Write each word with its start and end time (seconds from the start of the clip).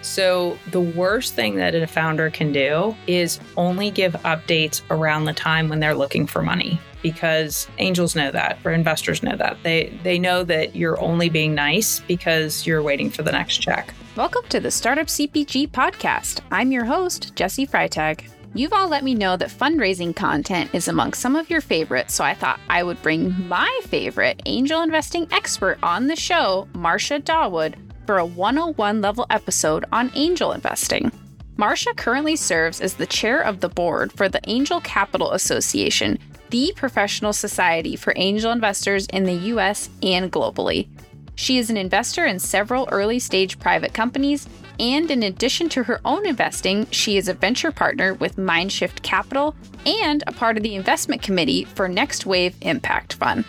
So, 0.00 0.56
the 0.70 0.80
worst 0.80 1.34
thing 1.34 1.56
that 1.56 1.74
a 1.74 1.86
founder 1.86 2.30
can 2.30 2.52
do 2.52 2.96
is 3.06 3.40
only 3.56 3.90
give 3.90 4.12
updates 4.24 4.82
around 4.90 5.24
the 5.24 5.32
time 5.32 5.68
when 5.68 5.80
they're 5.80 5.94
looking 5.94 6.26
for 6.26 6.40
money 6.40 6.80
because 7.02 7.68
angels 7.78 8.16
know 8.16 8.30
that 8.30 8.58
or 8.64 8.72
investors 8.72 9.22
know 9.22 9.36
that. 9.36 9.56
They 9.62 9.98
they 10.02 10.18
know 10.18 10.44
that 10.44 10.76
you're 10.76 11.00
only 11.00 11.28
being 11.28 11.54
nice 11.54 12.00
because 12.00 12.66
you're 12.66 12.82
waiting 12.82 13.10
for 13.10 13.22
the 13.22 13.32
next 13.32 13.58
check. 13.58 13.92
Welcome 14.16 14.42
to 14.50 14.60
the 14.60 14.70
Startup 14.70 15.06
CPG 15.06 15.70
podcast. 15.70 16.40
I'm 16.50 16.72
your 16.72 16.84
host, 16.84 17.34
Jesse 17.34 17.66
Freitag. 17.66 18.28
You've 18.54 18.72
all 18.72 18.88
let 18.88 19.04
me 19.04 19.14
know 19.14 19.36
that 19.36 19.50
fundraising 19.50 20.16
content 20.16 20.70
is 20.72 20.88
among 20.88 21.12
some 21.12 21.36
of 21.36 21.50
your 21.50 21.60
favorites, 21.60 22.14
so 22.14 22.24
I 22.24 22.34
thought 22.34 22.60
I 22.70 22.82
would 22.82 23.00
bring 23.02 23.46
my 23.46 23.80
favorite 23.84 24.42
angel 24.46 24.80
investing 24.80 25.28
expert 25.30 25.78
on 25.82 26.06
the 26.06 26.16
show, 26.16 26.66
Marcia 26.72 27.20
Dawood, 27.20 27.74
for 28.08 28.16
a 28.16 28.24
101 28.24 29.02
level 29.02 29.26
episode 29.28 29.84
on 29.92 30.10
angel 30.14 30.52
investing. 30.52 31.12
Marcia 31.58 31.92
currently 31.92 32.36
serves 32.36 32.80
as 32.80 32.94
the 32.94 33.04
chair 33.04 33.42
of 33.42 33.60
the 33.60 33.68
board 33.68 34.10
for 34.12 34.30
the 34.30 34.40
Angel 34.48 34.80
Capital 34.80 35.32
Association, 35.32 36.18
the 36.48 36.72
professional 36.74 37.34
society 37.34 37.96
for 37.96 38.14
angel 38.16 38.50
investors 38.50 39.04
in 39.08 39.24
the 39.24 39.34
US 39.52 39.90
and 40.02 40.32
globally. 40.32 40.88
She 41.34 41.58
is 41.58 41.68
an 41.68 41.76
investor 41.76 42.24
in 42.24 42.38
several 42.38 42.88
early 42.90 43.18
stage 43.18 43.58
private 43.58 43.92
companies 43.92 44.48
and 44.80 45.10
in 45.10 45.22
addition 45.22 45.68
to 45.68 45.82
her 45.82 46.00
own 46.06 46.24
investing, 46.24 46.86
she 46.90 47.18
is 47.18 47.28
a 47.28 47.34
venture 47.34 47.72
partner 47.72 48.14
with 48.14 48.36
Mindshift 48.36 49.02
Capital 49.02 49.54
and 49.84 50.24
a 50.26 50.32
part 50.32 50.56
of 50.56 50.62
the 50.62 50.76
investment 50.76 51.20
committee 51.20 51.64
for 51.64 51.90
Next 51.90 52.24
Wave 52.24 52.56
Impact 52.62 53.12
Fund. 53.12 53.44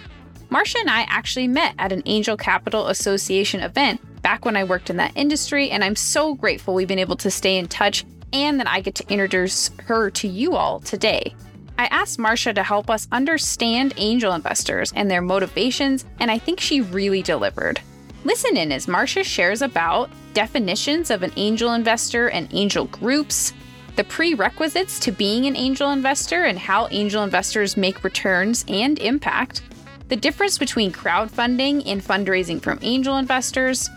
Marcia 0.50 0.80
and 0.80 0.90
I 0.90 1.06
actually 1.10 1.48
met 1.48 1.76
at 1.78 1.92
an 1.92 2.02
Angel 2.08 2.36
Capital 2.36 2.88
Association 2.88 3.62
event 3.62 4.02
back 4.22 4.46
when 4.46 4.56
I 4.56 4.64
worked 4.64 4.90
in 4.90 4.98
that 4.98 5.16
industry, 5.16 5.70
and 5.70 5.84
I'm 5.84 5.96
so 5.96 6.36
grateful 6.36 6.74
we've 6.74 6.88
been 6.88 7.00
able 7.00 7.18
to 7.18 7.32
stay 7.32 7.58
in 7.58 7.68
touch 7.68 8.06
and 8.34 8.60
that 8.60 8.68
I 8.68 8.82
get 8.82 8.96
to 8.96 9.10
introduce 9.12 9.72
her 9.86 10.10
to 10.12 10.28
you 10.28 10.56
all 10.56 10.80
today. 10.80 11.36
I 11.78 11.86
asked 11.86 12.20
Marcia 12.20 12.54
to 12.54 12.64
help 12.64 12.90
us 12.90 13.08
understand 13.12 13.94
angel 13.98 14.34
investors 14.34 14.92
and 14.96 15.10
their 15.10 15.22
motivations, 15.22 16.06
and 16.20 16.30
I 16.30 16.38
think 16.38 16.60
she 16.60 16.82
really 16.82 17.22
delivered. 17.22 17.80
Listen 18.26 18.58
in 18.58 18.72
as 18.72 18.88
Marcia 18.88 19.24
shares 19.24 19.62
about 19.62 20.10
definitions 20.34 21.10
of 21.10 21.24
an 21.24 21.32
angel 21.38 21.74
investor 21.74 22.30
and 22.30 22.50
angel 22.52 22.86
groups, 22.86 23.54
the 23.96 24.04
prerequisites 24.04 25.00
to 25.00 25.12
being 25.12 25.46
an 25.46 25.56
angel 25.56 25.92
investor 25.92 26.44
and 26.44 26.60
how 26.60 26.88
angel 26.92 27.24
investors 27.24 27.78
make 27.78 28.04
returns 28.04 28.66
and 28.68 29.00
impact, 29.00 29.62
the 30.10 30.16
difference 30.16 30.58
between 30.58 30.92
crowdfunding 30.92 31.84
and 31.86 32.02
fundraising 32.02 32.62
from 32.62 32.80
angel 32.82 33.18
investors, 33.18 33.90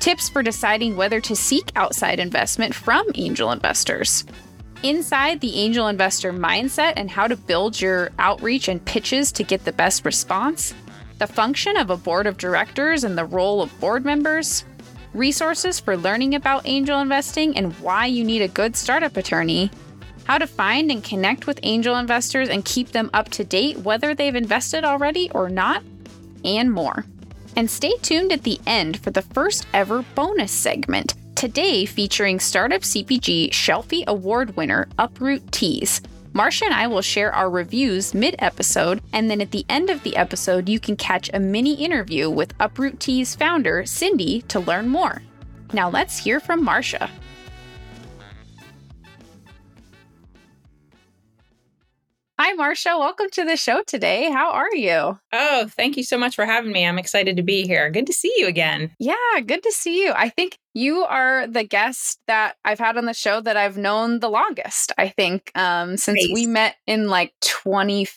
tips 0.00 0.28
for 0.28 0.42
deciding 0.42 0.96
whether 0.96 1.20
to 1.20 1.36
seek 1.36 1.72
outside 1.76 2.18
investment 2.18 2.74
from 2.74 3.06
angel 3.14 3.52
investors. 3.52 4.24
Inside 4.82 5.40
the 5.40 5.56
angel 5.56 5.88
investor 5.88 6.32
mindset 6.32 6.94
and 6.96 7.10
how 7.10 7.26
to 7.26 7.36
build 7.36 7.80
your 7.80 8.10
outreach 8.18 8.68
and 8.68 8.84
pitches 8.84 9.32
to 9.32 9.42
get 9.42 9.64
the 9.64 9.72
best 9.72 10.04
response, 10.04 10.74
the 11.18 11.26
function 11.26 11.76
of 11.76 11.90
a 11.90 11.96
board 11.96 12.26
of 12.26 12.36
directors 12.36 13.04
and 13.04 13.16
the 13.16 13.24
role 13.24 13.62
of 13.62 13.80
board 13.80 14.04
members, 14.04 14.64
resources 15.14 15.80
for 15.80 15.96
learning 15.96 16.34
about 16.34 16.66
angel 16.66 17.00
investing 17.00 17.56
and 17.56 17.72
why 17.74 18.04
you 18.06 18.24
need 18.24 18.42
a 18.42 18.48
good 18.48 18.76
startup 18.76 19.16
attorney, 19.16 19.70
how 20.24 20.38
to 20.38 20.46
find 20.46 20.90
and 20.90 21.04
connect 21.04 21.46
with 21.46 21.60
angel 21.62 21.96
investors 21.96 22.48
and 22.48 22.64
keep 22.64 22.88
them 22.88 23.10
up 23.14 23.28
to 23.30 23.44
date 23.44 23.78
whether 23.78 24.14
they've 24.14 24.34
invested 24.34 24.84
already 24.84 25.30
or 25.30 25.48
not, 25.48 25.82
and 26.44 26.72
more. 26.72 27.04
And 27.56 27.70
stay 27.70 27.96
tuned 28.02 28.32
at 28.32 28.42
the 28.42 28.60
end 28.66 28.98
for 29.00 29.10
the 29.10 29.22
first 29.22 29.66
ever 29.72 30.04
bonus 30.14 30.52
segment, 30.52 31.14
today 31.34 31.86
featuring 31.86 32.40
Startup 32.40 32.82
CPG 32.82 33.50
Shelfie 33.50 34.06
Award 34.06 34.56
winner 34.56 34.88
Uproot 34.98 35.52
Teas 35.52 36.00
Marcia 36.36 36.64
and 36.64 36.74
I 36.74 36.88
will 36.88 37.00
share 37.00 37.32
our 37.32 37.48
reviews 37.48 38.12
mid 38.12 38.34
episode, 38.40 39.00
and 39.12 39.30
then 39.30 39.40
at 39.40 39.52
the 39.52 39.64
end 39.68 39.88
of 39.88 40.02
the 40.02 40.16
episode, 40.16 40.68
you 40.68 40.80
can 40.80 40.96
catch 40.96 41.30
a 41.32 41.38
mini 41.38 41.74
interview 41.74 42.28
with 42.28 42.54
Uproot 42.58 42.98
Tea's 42.98 43.36
founder, 43.36 43.86
Cindy, 43.86 44.42
to 44.48 44.58
learn 44.58 44.88
more. 44.88 45.22
Now 45.72 45.88
let's 45.88 46.18
hear 46.18 46.40
from 46.40 46.64
Marcia. 46.64 47.08
Hi, 52.46 52.52
Marcia. 52.52 52.98
Welcome 52.98 53.30
to 53.30 53.44
the 53.46 53.56
show 53.56 53.82
today. 53.86 54.30
How 54.30 54.50
are 54.50 54.74
you? 54.74 55.18
Oh, 55.32 55.66
thank 55.66 55.96
you 55.96 56.02
so 56.02 56.18
much 56.18 56.36
for 56.36 56.44
having 56.44 56.72
me. 56.72 56.86
I'm 56.86 56.98
excited 56.98 57.38
to 57.38 57.42
be 57.42 57.66
here. 57.66 57.88
Good 57.88 58.06
to 58.08 58.12
see 58.12 58.30
you 58.36 58.46
again. 58.46 58.90
Yeah, 58.98 59.14
good 59.46 59.62
to 59.62 59.72
see 59.72 60.04
you. 60.04 60.12
I 60.14 60.28
think 60.28 60.58
you 60.74 61.04
are 61.04 61.46
the 61.46 61.64
guest 61.64 62.20
that 62.26 62.56
I've 62.62 62.78
had 62.78 62.98
on 62.98 63.06
the 63.06 63.14
show 63.14 63.40
that 63.40 63.56
I've 63.56 63.78
known 63.78 64.20
the 64.20 64.28
longest, 64.28 64.92
I 64.98 65.08
think, 65.08 65.52
um, 65.54 65.96
since 65.96 66.22
nice. 66.22 66.34
we 66.34 66.44
met 66.44 66.76
in 66.86 67.08
like 67.08 67.32
2015 67.40 68.12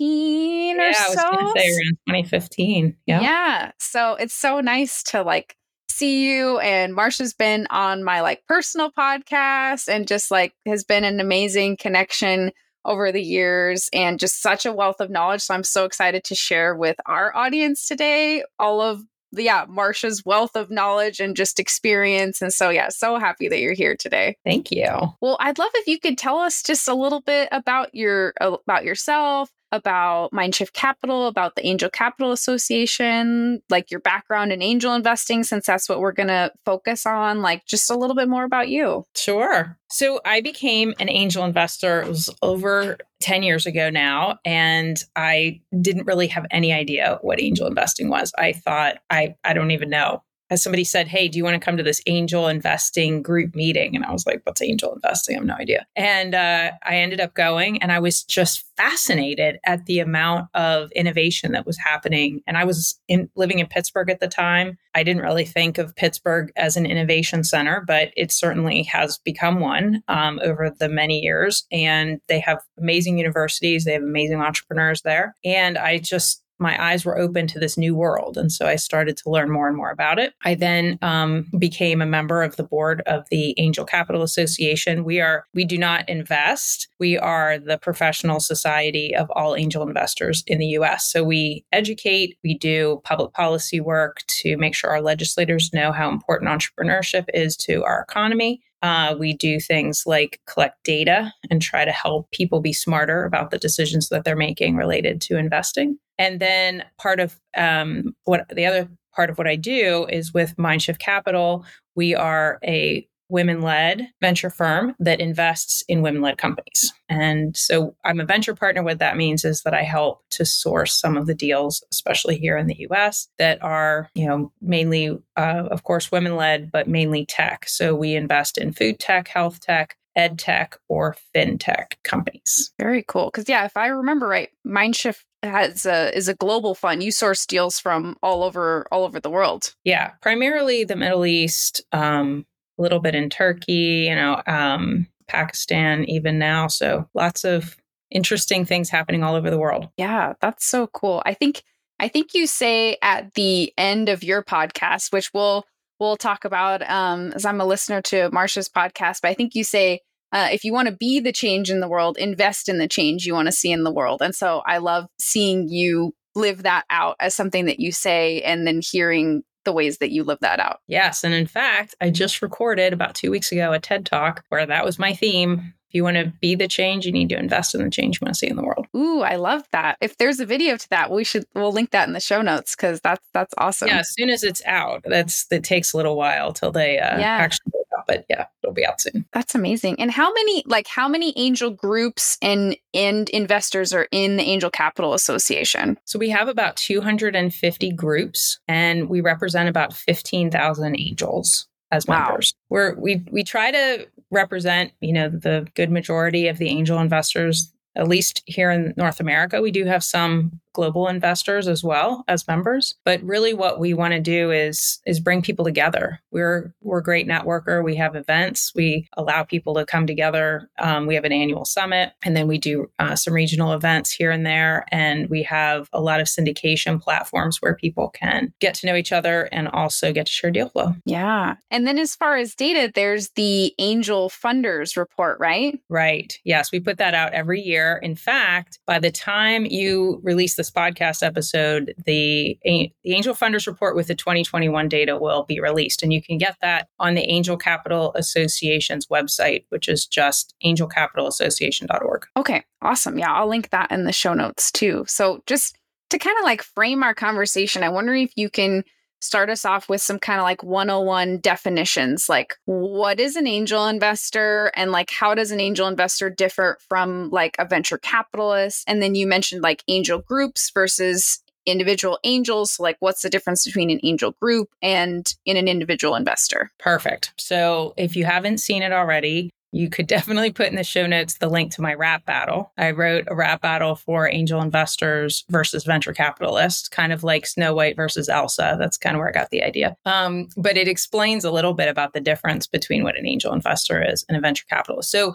yeah, 0.00 0.90
or 0.90 0.92
so. 0.92 1.20
I 1.20 1.40
was 1.40 1.52
say 1.56 1.68
around 1.68 1.98
2015. 2.08 2.96
Yeah. 3.06 3.20
Yeah. 3.20 3.70
So 3.78 4.16
it's 4.16 4.34
so 4.34 4.60
nice 4.60 5.04
to 5.04 5.22
like 5.22 5.54
see 5.88 6.28
you 6.28 6.58
and 6.58 6.92
Marcia's 6.92 7.34
been 7.34 7.68
on 7.70 8.02
my 8.02 8.20
like 8.20 8.42
personal 8.48 8.90
podcast 8.90 9.88
and 9.88 10.08
just 10.08 10.32
like 10.32 10.54
has 10.66 10.82
been 10.82 11.04
an 11.04 11.20
amazing 11.20 11.76
connection 11.76 12.50
over 12.88 13.12
the 13.12 13.22
years 13.22 13.88
and 13.92 14.18
just 14.18 14.42
such 14.42 14.66
a 14.66 14.72
wealth 14.72 15.00
of 15.00 15.10
knowledge. 15.10 15.42
So 15.42 15.54
I'm 15.54 15.62
so 15.62 15.84
excited 15.84 16.24
to 16.24 16.34
share 16.34 16.74
with 16.74 16.96
our 17.06 17.34
audience 17.36 17.86
today 17.86 18.42
all 18.58 18.80
of 18.80 19.02
the, 19.30 19.42
yeah, 19.42 19.66
Marcia's 19.68 20.24
wealth 20.24 20.56
of 20.56 20.70
knowledge 20.70 21.20
and 21.20 21.36
just 21.36 21.60
experience. 21.60 22.40
And 22.40 22.52
so, 22.52 22.70
yeah, 22.70 22.88
so 22.88 23.18
happy 23.18 23.48
that 23.48 23.60
you're 23.60 23.74
here 23.74 23.94
today. 23.94 24.38
Thank 24.42 24.70
you. 24.70 24.86
Well, 25.20 25.36
I'd 25.38 25.58
love 25.58 25.70
if 25.74 25.86
you 25.86 26.00
could 26.00 26.16
tell 26.16 26.38
us 26.38 26.62
just 26.62 26.88
a 26.88 26.94
little 26.94 27.20
bit 27.20 27.50
about 27.52 27.94
your 27.94 28.32
about 28.40 28.84
yourself, 28.84 29.50
about 29.72 30.32
Mindshift 30.32 30.72
Capital, 30.72 31.26
about 31.26 31.56
the 31.56 31.66
Angel 31.66 31.90
Capital 31.90 32.32
Association, 32.32 33.62
like 33.68 33.90
your 33.90 34.00
background 34.00 34.52
in 34.52 34.62
angel 34.62 34.94
investing, 34.94 35.44
since 35.44 35.66
that's 35.66 35.88
what 35.88 36.00
we're 36.00 36.12
going 36.12 36.28
to 36.28 36.52
focus 36.64 37.06
on, 37.06 37.42
like 37.42 37.66
just 37.66 37.90
a 37.90 37.96
little 37.96 38.16
bit 38.16 38.28
more 38.28 38.44
about 38.44 38.68
you. 38.68 39.04
Sure. 39.14 39.76
So 39.90 40.20
I 40.24 40.40
became 40.40 40.94
an 40.98 41.08
angel 41.08 41.44
investor, 41.44 42.02
it 42.02 42.08
was 42.08 42.30
over 42.42 42.98
10 43.20 43.42
years 43.42 43.66
ago 43.66 43.90
now, 43.90 44.38
and 44.44 45.02
I 45.16 45.60
didn't 45.80 46.06
really 46.06 46.28
have 46.28 46.46
any 46.50 46.72
idea 46.72 47.18
what 47.22 47.40
angel 47.40 47.66
investing 47.66 48.08
was. 48.08 48.32
I 48.38 48.52
thought, 48.52 48.98
I, 49.10 49.34
I 49.44 49.54
don't 49.54 49.70
even 49.70 49.90
know 49.90 50.22
as 50.50 50.62
somebody 50.62 50.84
said, 50.84 51.08
Hey, 51.08 51.28
do 51.28 51.38
you 51.38 51.44
want 51.44 51.54
to 51.54 51.64
come 51.64 51.76
to 51.76 51.82
this 51.82 52.00
angel 52.06 52.48
investing 52.48 53.22
group 53.22 53.54
meeting? 53.54 53.94
And 53.94 54.04
I 54.04 54.12
was 54.12 54.26
like, 54.26 54.40
What's 54.44 54.62
angel 54.62 54.94
investing? 54.94 55.36
I 55.36 55.38
have 55.38 55.46
no 55.46 55.54
idea. 55.54 55.86
And 55.96 56.34
uh, 56.34 56.72
I 56.84 56.96
ended 56.96 57.20
up 57.20 57.34
going 57.34 57.82
and 57.82 57.92
I 57.92 57.98
was 57.98 58.22
just 58.24 58.64
fascinated 58.76 59.58
at 59.64 59.86
the 59.86 59.98
amount 59.98 60.48
of 60.54 60.90
innovation 60.92 61.52
that 61.52 61.66
was 61.66 61.76
happening. 61.78 62.40
And 62.46 62.56
I 62.56 62.64
was 62.64 62.98
in, 63.08 63.28
living 63.34 63.58
in 63.58 63.66
Pittsburgh 63.66 64.10
at 64.10 64.20
the 64.20 64.28
time. 64.28 64.78
I 64.94 65.02
didn't 65.02 65.22
really 65.22 65.44
think 65.44 65.78
of 65.78 65.94
Pittsburgh 65.96 66.52
as 66.56 66.76
an 66.76 66.86
innovation 66.86 67.44
center, 67.44 67.82
but 67.86 68.10
it 68.16 68.32
certainly 68.32 68.84
has 68.84 69.18
become 69.18 69.60
one 69.60 70.02
um, 70.08 70.40
over 70.42 70.70
the 70.70 70.88
many 70.88 71.20
years. 71.20 71.66
And 71.72 72.20
they 72.28 72.40
have 72.40 72.60
amazing 72.78 73.18
universities, 73.18 73.84
they 73.84 73.92
have 73.92 74.02
amazing 74.02 74.40
entrepreneurs 74.40 75.02
there. 75.02 75.34
And 75.44 75.76
I 75.76 75.98
just 75.98 76.42
my 76.58 76.82
eyes 76.82 77.04
were 77.04 77.18
open 77.18 77.46
to 77.48 77.58
this 77.58 77.76
new 77.76 77.94
world. 77.94 78.36
And 78.36 78.50
so 78.50 78.66
I 78.66 78.76
started 78.76 79.16
to 79.18 79.30
learn 79.30 79.50
more 79.50 79.68
and 79.68 79.76
more 79.76 79.90
about 79.90 80.18
it. 80.18 80.34
I 80.44 80.54
then 80.54 80.98
um, 81.02 81.46
became 81.58 82.02
a 82.02 82.06
member 82.06 82.42
of 82.42 82.56
the 82.56 82.62
board 82.64 83.02
of 83.06 83.26
the 83.30 83.54
Angel 83.58 83.84
Capital 83.84 84.22
Association. 84.22 85.04
We 85.04 85.20
are, 85.20 85.44
we 85.54 85.64
do 85.64 85.78
not 85.78 86.08
invest. 86.08 86.88
We 86.98 87.16
are 87.18 87.58
the 87.58 87.78
professional 87.78 88.40
society 88.40 89.14
of 89.14 89.30
all 89.30 89.56
angel 89.56 89.86
investors 89.86 90.42
in 90.46 90.58
the 90.58 90.66
US. 90.66 91.10
So 91.10 91.24
we 91.24 91.64
educate, 91.72 92.38
we 92.42 92.56
do 92.56 93.00
public 93.04 93.32
policy 93.32 93.80
work 93.80 94.22
to 94.26 94.56
make 94.56 94.74
sure 94.74 94.90
our 94.90 95.02
legislators 95.02 95.72
know 95.72 95.92
how 95.92 96.10
important 96.10 96.50
entrepreneurship 96.50 97.26
is 97.32 97.56
to 97.58 97.84
our 97.84 98.04
economy. 98.08 98.62
Uh, 98.82 99.16
we 99.18 99.32
do 99.32 99.58
things 99.58 100.04
like 100.06 100.40
collect 100.46 100.82
data 100.84 101.32
and 101.50 101.60
try 101.60 101.84
to 101.84 101.92
help 101.92 102.30
people 102.30 102.60
be 102.60 102.72
smarter 102.72 103.24
about 103.24 103.50
the 103.50 103.58
decisions 103.58 104.08
that 104.08 104.24
they're 104.24 104.36
making 104.36 104.76
related 104.76 105.20
to 105.22 105.36
investing. 105.36 105.98
And 106.18 106.40
then 106.40 106.84
part 106.98 107.20
of 107.20 107.38
um, 107.56 108.14
what 108.24 108.48
the 108.48 108.66
other 108.66 108.88
part 109.14 109.30
of 109.30 109.38
what 109.38 109.48
I 109.48 109.56
do 109.56 110.06
is 110.08 110.32
with 110.32 110.56
Mindshift 110.56 110.98
Capital, 110.98 111.64
we 111.96 112.14
are 112.14 112.58
a 112.64 113.06
women 113.28 113.62
led 113.62 114.08
venture 114.20 114.50
firm 114.50 114.94
that 114.98 115.20
invests 115.20 115.82
in 115.88 116.02
women 116.02 116.22
led 116.22 116.38
companies. 116.38 116.92
And 117.08 117.56
so 117.56 117.94
I'm 118.04 118.20
a 118.20 118.24
venture 118.24 118.54
partner. 118.54 118.82
What 118.82 118.98
that 118.98 119.16
means 119.16 119.44
is 119.44 119.62
that 119.62 119.74
I 119.74 119.82
help 119.82 120.22
to 120.30 120.44
source 120.44 120.94
some 120.94 121.16
of 121.16 121.26
the 121.26 121.34
deals, 121.34 121.82
especially 121.92 122.38
here 122.38 122.56
in 122.56 122.66
the 122.66 122.86
US, 122.90 123.28
that 123.38 123.62
are, 123.62 124.10
you 124.14 124.26
know, 124.26 124.52
mainly, 124.60 125.18
uh, 125.36 125.68
of 125.70 125.84
course, 125.84 126.12
women 126.12 126.36
led, 126.36 126.70
but 126.70 126.88
mainly 126.88 127.26
tech. 127.26 127.68
So 127.68 127.94
we 127.94 128.14
invest 128.14 128.58
in 128.58 128.72
food 128.72 128.98
tech, 128.98 129.28
health 129.28 129.60
tech, 129.60 129.96
ed 130.16 130.38
tech, 130.38 130.76
or 130.88 131.16
fintech 131.34 131.92
companies. 132.02 132.72
Very 132.78 133.04
cool. 133.06 133.26
Because, 133.26 133.48
yeah, 133.48 133.64
if 133.64 133.76
I 133.76 133.86
remember 133.86 134.26
right, 134.26 134.50
Mindshift 134.66 135.22
has 135.42 135.86
a 135.86 136.16
is 136.16 136.28
a 136.28 136.34
global 136.34 136.74
fund. 136.74 137.02
You 137.02 137.12
source 137.12 137.46
deals 137.46 137.78
from 137.78 138.16
all 138.22 138.42
over 138.42 138.86
all 138.90 139.04
over 139.04 139.20
the 139.20 139.30
world. 139.30 139.74
Yeah, 139.84 140.12
primarily 140.20 140.84
the 140.84 140.96
Middle 140.96 141.24
East, 141.24 141.82
um, 141.92 142.44
a 142.78 142.82
little 142.82 143.00
bit 143.00 143.14
in 143.14 143.30
Turkey, 143.30 144.06
you 144.08 144.14
know, 144.14 144.42
um, 144.46 145.06
Pakistan, 145.26 146.04
even 146.04 146.38
now. 146.38 146.66
So 146.66 147.08
lots 147.14 147.44
of 147.44 147.76
interesting 148.10 148.64
things 148.64 148.88
happening 148.88 149.22
all 149.22 149.34
over 149.34 149.50
the 149.50 149.58
world. 149.58 149.88
Yeah, 149.96 150.34
that's 150.40 150.64
so 150.64 150.86
cool. 150.86 151.22
I 151.26 151.34
think 151.34 151.62
I 152.00 152.08
think 152.08 152.34
you 152.34 152.46
say 152.46 152.96
at 153.02 153.34
the 153.34 153.72
end 153.76 154.08
of 154.08 154.22
your 154.22 154.42
podcast, 154.42 155.12
which 155.12 155.32
we'll 155.34 155.64
we'll 155.98 156.16
talk 156.16 156.44
about 156.44 156.88
um, 156.88 157.32
as 157.32 157.44
I'm 157.44 157.60
a 157.60 157.66
listener 157.66 158.00
to 158.02 158.30
Marcia's 158.30 158.68
podcast, 158.68 159.18
but 159.22 159.28
I 159.28 159.34
think 159.34 159.54
you 159.54 159.64
say 159.64 160.00
uh, 160.32 160.48
if 160.52 160.64
you 160.64 160.72
want 160.72 160.88
to 160.88 160.94
be 160.94 161.20
the 161.20 161.32
change 161.32 161.70
in 161.70 161.80
the 161.80 161.88
world, 161.88 162.18
invest 162.18 162.68
in 162.68 162.78
the 162.78 162.88
change 162.88 163.24
you 163.24 163.34
want 163.34 163.46
to 163.46 163.52
see 163.52 163.72
in 163.72 163.84
the 163.84 163.92
world. 163.92 164.20
And 164.22 164.34
so 164.34 164.62
I 164.66 164.78
love 164.78 165.06
seeing 165.18 165.68
you 165.68 166.14
live 166.34 166.62
that 166.64 166.84
out 166.90 167.16
as 167.18 167.34
something 167.34 167.64
that 167.64 167.80
you 167.80 167.92
say 167.92 168.42
and 168.42 168.66
then 168.66 168.80
hearing 168.82 169.42
the 169.68 169.72
ways 169.74 169.98
that 169.98 170.10
you 170.10 170.24
live 170.24 170.38
that 170.40 170.60
out. 170.60 170.80
Yes. 170.86 171.24
And 171.24 171.34
in 171.34 171.46
fact, 171.46 171.94
I 172.00 172.08
just 172.08 172.40
recorded 172.40 172.94
about 172.94 173.14
two 173.14 173.30
weeks 173.30 173.52
ago 173.52 173.70
a 173.74 173.78
TED 173.78 174.06
talk 174.06 174.42
where 174.48 174.64
that 174.64 174.82
was 174.82 174.98
my 174.98 175.12
theme 175.12 175.74
if 175.88 175.94
you 175.94 176.04
want 176.04 176.18
to 176.18 176.30
be 176.40 176.54
the 176.54 176.68
change, 176.68 177.06
you 177.06 177.12
need 177.12 177.30
to 177.30 177.38
invest 177.38 177.74
in 177.74 177.82
the 177.82 177.88
change 177.88 178.16
you 178.20 178.26
want 178.26 178.34
to 178.34 178.38
see 178.38 178.46
in 178.46 178.56
the 178.56 178.62
world. 178.62 178.86
Ooh, 178.94 179.22
I 179.22 179.36
love 179.36 179.62
that. 179.72 179.96
If 180.02 180.18
there's 180.18 180.38
a 180.38 180.44
video 180.44 180.76
to 180.76 180.90
that, 180.90 181.10
we 181.10 181.24
should 181.24 181.46
we'll 181.54 181.72
link 181.72 181.92
that 181.92 182.06
in 182.06 182.12
the 182.12 182.20
show 182.20 182.42
notes 182.42 182.76
because 182.76 183.00
that's 183.00 183.26
that's 183.32 183.54
awesome. 183.56 183.88
Yeah, 183.88 184.00
as 184.00 184.12
soon 184.12 184.28
as 184.28 184.42
it's 184.42 184.62
out, 184.66 185.02
that's 185.06 185.46
it 185.50 185.64
takes 185.64 185.94
a 185.94 185.96
little 185.96 186.14
while 186.14 186.52
till 186.52 186.72
they 186.72 186.98
uh, 186.98 187.18
yeah. 187.18 187.38
actually 187.38 187.72
but 188.08 188.24
yeah, 188.28 188.46
it'll 188.62 188.74
be 188.74 188.84
out 188.84 189.00
soon. 189.00 189.26
That's 189.32 189.54
amazing. 189.54 190.00
And 190.00 190.10
how 190.10 190.32
many 190.32 190.64
like 190.66 190.88
how 190.88 191.06
many 191.06 191.32
angel 191.36 191.70
groups 191.70 192.38
and 192.42 192.76
and 192.94 193.28
investors 193.28 193.92
are 193.92 194.08
in 194.10 194.38
the 194.38 194.42
Angel 194.42 194.70
Capital 194.70 195.14
Association? 195.14 195.98
So 196.06 196.18
we 196.18 196.30
have 196.30 196.48
about 196.48 196.76
250 196.76 197.92
groups, 197.92 198.58
and 198.66 199.08
we 199.08 199.20
represent 199.20 199.68
about 199.68 199.92
15,000 199.92 200.98
angels 200.98 201.68
as 201.92 202.08
members. 202.08 202.54
Wow. 202.56 202.64
We're 202.70 202.94
we 202.98 203.22
we 203.30 203.44
try 203.44 203.70
to 203.70 204.08
represent, 204.30 204.92
you 205.00 205.12
know, 205.12 205.28
the 205.28 205.68
good 205.74 205.90
majority 205.90 206.48
of 206.48 206.58
the 206.58 206.68
angel 206.68 206.98
investors 206.98 207.72
at 207.96 208.08
least 208.08 208.42
here 208.46 208.70
in 208.70 208.94
North 208.96 209.20
America. 209.20 209.60
We 209.60 209.72
do 209.72 209.84
have 209.84 210.04
some 210.04 210.60
global 210.72 211.08
investors 211.08 211.68
as 211.68 211.82
well 211.82 212.24
as 212.28 212.46
members. 212.46 212.94
But 213.04 213.22
really 213.22 213.54
what 213.54 213.80
we 213.80 213.94
want 213.94 214.12
to 214.12 214.20
do 214.20 214.50
is 214.50 215.00
is 215.06 215.20
bring 215.20 215.42
people 215.42 215.64
together. 215.64 216.20
We're 216.30 216.74
we're 216.80 216.98
a 216.98 217.02
great 217.02 217.26
networker. 217.26 217.82
We 217.84 217.96
have 217.96 218.14
events. 218.14 218.72
We 218.74 219.08
allow 219.16 219.42
people 219.44 219.74
to 219.74 219.84
come 219.84 220.06
together. 220.06 220.70
Um, 220.78 221.06
we 221.06 221.14
have 221.14 221.24
an 221.24 221.32
annual 221.32 221.64
summit, 221.64 222.12
and 222.24 222.36
then 222.36 222.46
we 222.46 222.58
do 222.58 222.90
uh, 222.98 223.16
some 223.16 223.34
regional 223.34 223.72
events 223.72 224.12
here 224.12 224.30
and 224.30 224.44
there. 224.44 224.84
And 224.90 225.28
we 225.28 225.42
have 225.44 225.88
a 225.92 226.00
lot 226.00 226.20
of 226.20 226.26
syndication 226.26 227.00
platforms 227.00 227.60
where 227.60 227.74
people 227.74 228.10
can 228.10 228.52
get 228.60 228.74
to 228.74 228.86
know 228.86 228.94
each 228.94 229.12
other 229.12 229.48
and 229.52 229.68
also 229.68 230.12
get 230.12 230.26
to 230.26 230.32
share 230.32 230.50
deal 230.50 230.68
flow. 230.68 230.94
Yeah. 231.04 231.56
And 231.70 231.86
then 231.86 231.98
as 231.98 232.14
far 232.14 232.36
as 232.36 232.54
data, 232.54 232.90
there's 232.94 233.30
the 233.30 233.74
Angel 233.78 234.28
Funders 234.28 234.96
report, 234.96 235.38
right? 235.40 235.78
Right. 235.88 236.38
Yes, 236.44 236.72
we 236.72 236.80
put 236.80 236.98
that 236.98 237.14
out 237.14 237.32
every 237.32 237.60
year. 237.60 237.98
In 238.02 238.14
fact, 238.14 238.78
by 238.86 238.98
the 238.98 239.10
time 239.10 239.66
you 239.66 240.20
release 240.22 240.56
the 240.56 240.64
this 240.68 240.82
podcast 240.82 241.26
episode, 241.26 241.94
the, 242.04 242.58
the 242.64 242.92
Angel 243.04 243.34
Funders 243.34 243.66
Report 243.66 243.96
with 243.96 244.08
the 244.08 244.14
2021 244.14 244.88
data 244.88 245.16
will 245.16 245.44
be 245.44 245.60
released. 245.60 246.02
And 246.02 246.12
you 246.12 246.22
can 246.22 246.38
get 246.38 246.56
that 246.62 246.88
on 246.98 247.14
the 247.14 247.22
Angel 247.22 247.56
Capital 247.56 248.12
Association's 248.14 249.06
website, 249.06 249.64
which 249.70 249.88
is 249.88 250.06
just 250.06 250.54
angelcapitalassociation.org. 250.64 252.26
Okay, 252.36 252.64
awesome. 252.82 253.18
Yeah, 253.18 253.32
I'll 253.32 253.48
link 253.48 253.70
that 253.70 253.90
in 253.90 254.04
the 254.04 254.12
show 254.12 254.34
notes 254.34 254.70
too. 254.70 255.04
So 255.06 255.42
just 255.46 255.76
to 256.10 256.18
kind 256.18 256.36
of 256.38 256.44
like 256.44 256.62
frame 256.62 257.02
our 257.02 257.14
conversation, 257.14 257.82
I 257.82 257.88
wonder 257.88 258.14
if 258.14 258.32
you 258.36 258.50
can 258.50 258.84
start 259.20 259.50
us 259.50 259.64
off 259.64 259.88
with 259.88 260.00
some 260.00 260.18
kind 260.18 260.38
of 260.38 260.44
like 260.44 260.62
101 260.62 261.38
definitions 261.38 262.28
like 262.28 262.54
what 262.66 263.20
is 263.20 263.36
an 263.36 263.46
angel 263.46 263.86
investor? 263.86 264.70
And 264.74 264.92
like 264.92 265.10
how 265.10 265.34
does 265.34 265.50
an 265.50 265.60
angel 265.60 265.88
investor 265.88 266.30
differ 266.30 266.78
from 266.88 267.30
like 267.30 267.56
a 267.58 267.64
venture 267.64 267.98
capitalist? 267.98 268.84
And 268.86 269.02
then 269.02 269.14
you 269.14 269.26
mentioned 269.26 269.62
like 269.62 269.82
angel 269.88 270.20
groups 270.20 270.70
versus 270.70 271.42
individual 271.66 272.18
angels 272.24 272.72
so 272.72 272.82
like 272.82 272.96
what's 273.00 273.20
the 273.20 273.28
difference 273.28 273.64
between 273.64 273.90
an 273.90 274.00
angel 274.02 274.34
group 274.40 274.70
and 274.80 275.34
in 275.44 275.56
an 275.56 275.68
individual 275.68 276.14
investor? 276.14 276.70
Perfect. 276.78 277.32
So 277.36 277.94
if 277.96 278.16
you 278.16 278.24
haven't 278.24 278.58
seen 278.58 278.82
it 278.82 278.92
already 278.92 279.50
you 279.72 279.90
could 279.90 280.06
definitely 280.06 280.50
put 280.50 280.68
in 280.68 280.76
the 280.76 280.84
show 280.84 281.06
notes 281.06 281.38
the 281.38 281.48
link 281.48 281.72
to 281.72 281.82
my 281.82 281.94
rap 281.94 282.24
battle. 282.24 282.72
I 282.78 282.92
wrote 282.92 283.24
a 283.28 283.34
rap 283.34 283.62
battle 283.62 283.96
for 283.96 284.30
angel 284.32 284.62
investors 284.62 285.44
versus 285.50 285.84
venture 285.84 286.12
capitalists, 286.12 286.88
kind 286.88 287.12
of 287.12 287.22
like 287.22 287.46
Snow 287.46 287.74
White 287.74 287.96
versus 287.96 288.28
Elsa. 288.28 288.76
That's 288.78 288.96
kind 288.96 289.14
of 289.14 289.18
where 289.18 289.28
I 289.28 289.32
got 289.32 289.50
the 289.50 289.62
idea. 289.62 289.96
Um, 290.06 290.48
but 290.56 290.76
it 290.76 290.88
explains 290.88 291.44
a 291.44 291.50
little 291.50 291.74
bit 291.74 291.88
about 291.88 292.14
the 292.14 292.20
difference 292.20 292.66
between 292.66 293.04
what 293.04 293.18
an 293.18 293.26
angel 293.26 293.52
investor 293.52 294.02
is 294.02 294.24
and 294.28 294.36
a 294.36 294.40
venture 294.40 294.64
capitalist. 294.68 295.10
So, 295.10 295.34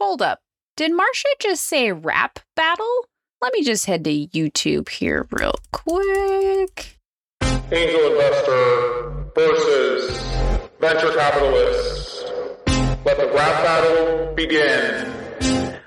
hold 0.00 0.22
up. 0.22 0.40
Did 0.76 0.92
Marcia 0.94 1.28
just 1.40 1.64
say 1.64 1.92
rap 1.92 2.40
battle? 2.54 3.06
Let 3.40 3.52
me 3.52 3.62
just 3.62 3.86
head 3.86 4.04
to 4.04 4.10
YouTube 4.10 4.88
here 4.88 5.26
real 5.30 5.54
quick. 5.72 6.98
Angel 7.70 8.12
investor 8.12 9.30
versus 9.34 10.18
venture 10.80 11.12
capitalist 11.14 12.05
the 13.16 13.32
rap 13.32 13.62
battle 13.64 14.34
begin. 14.34 15.12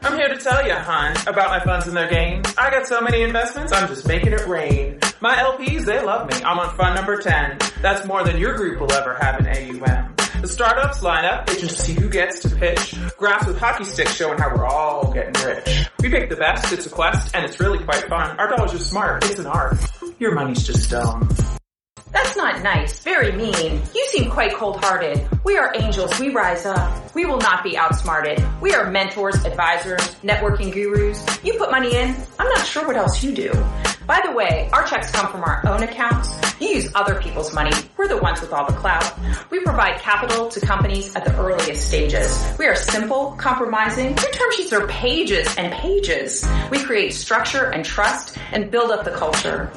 I'm 0.02 0.18
here 0.18 0.30
to 0.30 0.38
tell 0.38 0.66
you, 0.66 0.74
hon, 0.74 1.16
about 1.28 1.50
my 1.50 1.60
funds 1.60 1.88
and 1.88 1.96
their 1.96 2.10
gains. 2.10 2.52
I 2.58 2.72
got 2.72 2.88
so 2.88 3.02
many 3.02 3.22
investments, 3.22 3.72
I'm 3.72 3.88
just 3.88 4.08
making 4.08 4.34
it 4.34 4.48
rain. 4.48 5.00
My 5.22 5.36
LPs, 5.36 5.86
they 5.86 6.02
love 6.02 6.28
me. 6.28 6.42
I'm 6.44 6.58
on 6.58 6.76
fund 6.76 6.96
number 6.96 7.22
10. 7.22 7.58
That's 7.82 8.08
more 8.08 8.24
than 8.24 8.38
your 8.38 8.56
group 8.56 8.80
will 8.80 8.92
ever 8.94 9.14
have 9.16 9.40
in 9.40 9.48
AUM. 9.48 10.16
The 10.42 10.48
startups 10.48 11.04
line 11.04 11.26
up, 11.26 11.46
they 11.46 11.60
just 11.60 11.78
see 11.80 11.94
who 11.94 12.10
gets 12.10 12.40
to 12.40 12.50
pitch. 12.50 12.96
Graphs 13.18 13.46
with 13.46 13.60
hockey 13.60 13.84
sticks 13.84 14.16
showing 14.16 14.40
how 14.40 14.56
we're 14.56 14.66
all 14.66 15.12
getting 15.12 15.46
rich. 15.46 15.90
We 16.00 16.10
pick 16.10 16.30
the 16.30 16.38
best, 16.38 16.72
it's 16.72 16.86
a 16.86 16.90
quest, 16.90 17.36
and 17.36 17.46
it's 17.46 17.60
really 17.60 17.84
quite 17.84 18.08
fun. 18.08 18.40
Our 18.40 18.56
dollars 18.56 18.74
are 18.74 18.80
smart, 18.80 19.26
it's 19.26 19.40
an 19.40 19.48
art. 19.48 19.78
Your 20.18 20.34
money's 20.34 20.66
just 20.66 20.90
dumb. 20.90 21.30
That's 22.12 22.36
not 22.36 22.64
nice. 22.64 23.00
Very 23.00 23.32
mean. 23.32 23.82
You 23.94 24.06
seem 24.10 24.32
quite 24.32 24.54
cold-hearted. 24.56 25.28
We 25.44 25.58
are 25.58 25.74
angels. 25.76 26.20
We 26.20 26.30
rise 26.30 26.66
up. 26.66 27.14
We 27.14 27.26
will 27.26 27.38
not 27.38 27.64
be 27.64 27.78
outsmarted. 27.78 28.44
We 28.62 28.74
are 28.74 28.90
mentors, 28.90 29.46
advisors, 29.46 30.02
networking 30.24 30.74
gurus. 30.74 31.24
You 31.44 31.54
put 31.54 31.70
money 31.72 31.96
in. 31.96 32.16
I'm 32.40 32.50
not 32.50 32.66
sure 32.66 32.86
what 32.88 32.96
else 32.96 33.24
you 33.24 33.34
do. 33.34 33.52
By 34.10 34.22
the 34.26 34.32
way, 34.32 34.68
our 34.74 34.84
checks 34.86 35.12
come 35.12 35.32
from 35.32 35.44
our 35.44 35.62
own 35.68 35.84
accounts. 35.84 36.32
You 36.60 36.70
use 36.70 36.92
other 36.96 37.22
people's 37.22 37.54
money. 37.54 37.70
We're 37.96 38.08
the 38.08 38.18
ones 38.18 38.42
with 38.42 38.52
all 38.52 38.66
the 38.66 38.74
clout. 38.74 39.14
We 39.52 39.60
provide 39.60 40.00
capital 40.00 40.50
to 40.50 40.60
companies 40.60 41.16
at 41.16 41.26
the 41.26 41.38
earliest 41.38 41.88
stages. 41.88 42.44
We 42.58 42.66
are 42.66 42.74
simple, 42.74 43.36
compromising. 43.38 44.08
Your 44.08 44.32
term 44.32 44.52
sheets 44.54 44.74
are 44.74 44.88
pages 44.88 45.56
and 45.58 45.72
pages. 45.74 46.44
We 46.72 46.80
create 46.80 47.14
structure 47.14 47.66
and 47.66 47.86
trust 47.86 48.36
and 48.52 48.72
build 48.72 48.90
up 48.90 49.06
the 49.06 49.12
culture. 49.12 49.72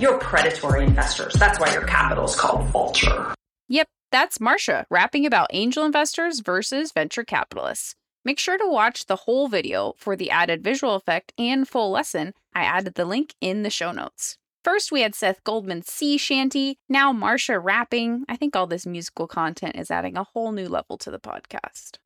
You're 0.00 0.16
predatory 0.16 0.84
investors. 0.84 1.34
That's 1.34 1.60
why 1.60 1.70
your 1.74 1.84
capital 1.84 2.24
is 2.24 2.34
called 2.36 2.66
vulture. 2.68 3.34
Yep, 3.68 3.86
that's 4.10 4.40
Marcia 4.40 4.86
rapping 4.88 5.26
about 5.26 5.50
angel 5.52 5.84
investors 5.84 6.40
versus 6.40 6.90
venture 6.90 7.22
capitalists. 7.22 7.96
Make 8.24 8.38
sure 8.38 8.56
to 8.56 8.66
watch 8.66 9.04
the 9.04 9.16
whole 9.16 9.48
video 9.48 9.94
for 9.98 10.16
the 10.16 10.30
added 10.30 10.64
visual 10.64 10.94
effect 10.94 11.34
and 11.36 11.68
full 11.68 11.90
lesson. 11.90 12.32
I 12.54 12.62
added 12.62 12.94
the 12.94 13.04
link 13.04 13.34
in 13.40 13.62
the 13.62 13.70
show 13.70 13.92
notes. 13.92 14.38
First, 14.62 14.90
we 14.90 15.02
had 15.02 15.14
Seth 15.14 15.44
Goldman's 15.44 15.92
sea 15.92 16.16
shanty. 16.16 16.78
Now, 16.88 17.12
Marcia 17.12 17.58
rapping. 17.58 18.24
I 18.26 18.36
think 18.36 18.56
all 18.56 18.66
this 18.66 18.86
musical 18.86 19.26
content 19.26 19.76
is 19.76 19.90
adding 19.90 20.16
a 20.16 20.24
whole 20.24 20.52
new 20.52 20.68
level 20.68 20.96
to 20.98 21.10
the 21.10 21.20
podcast. 21.20 21.98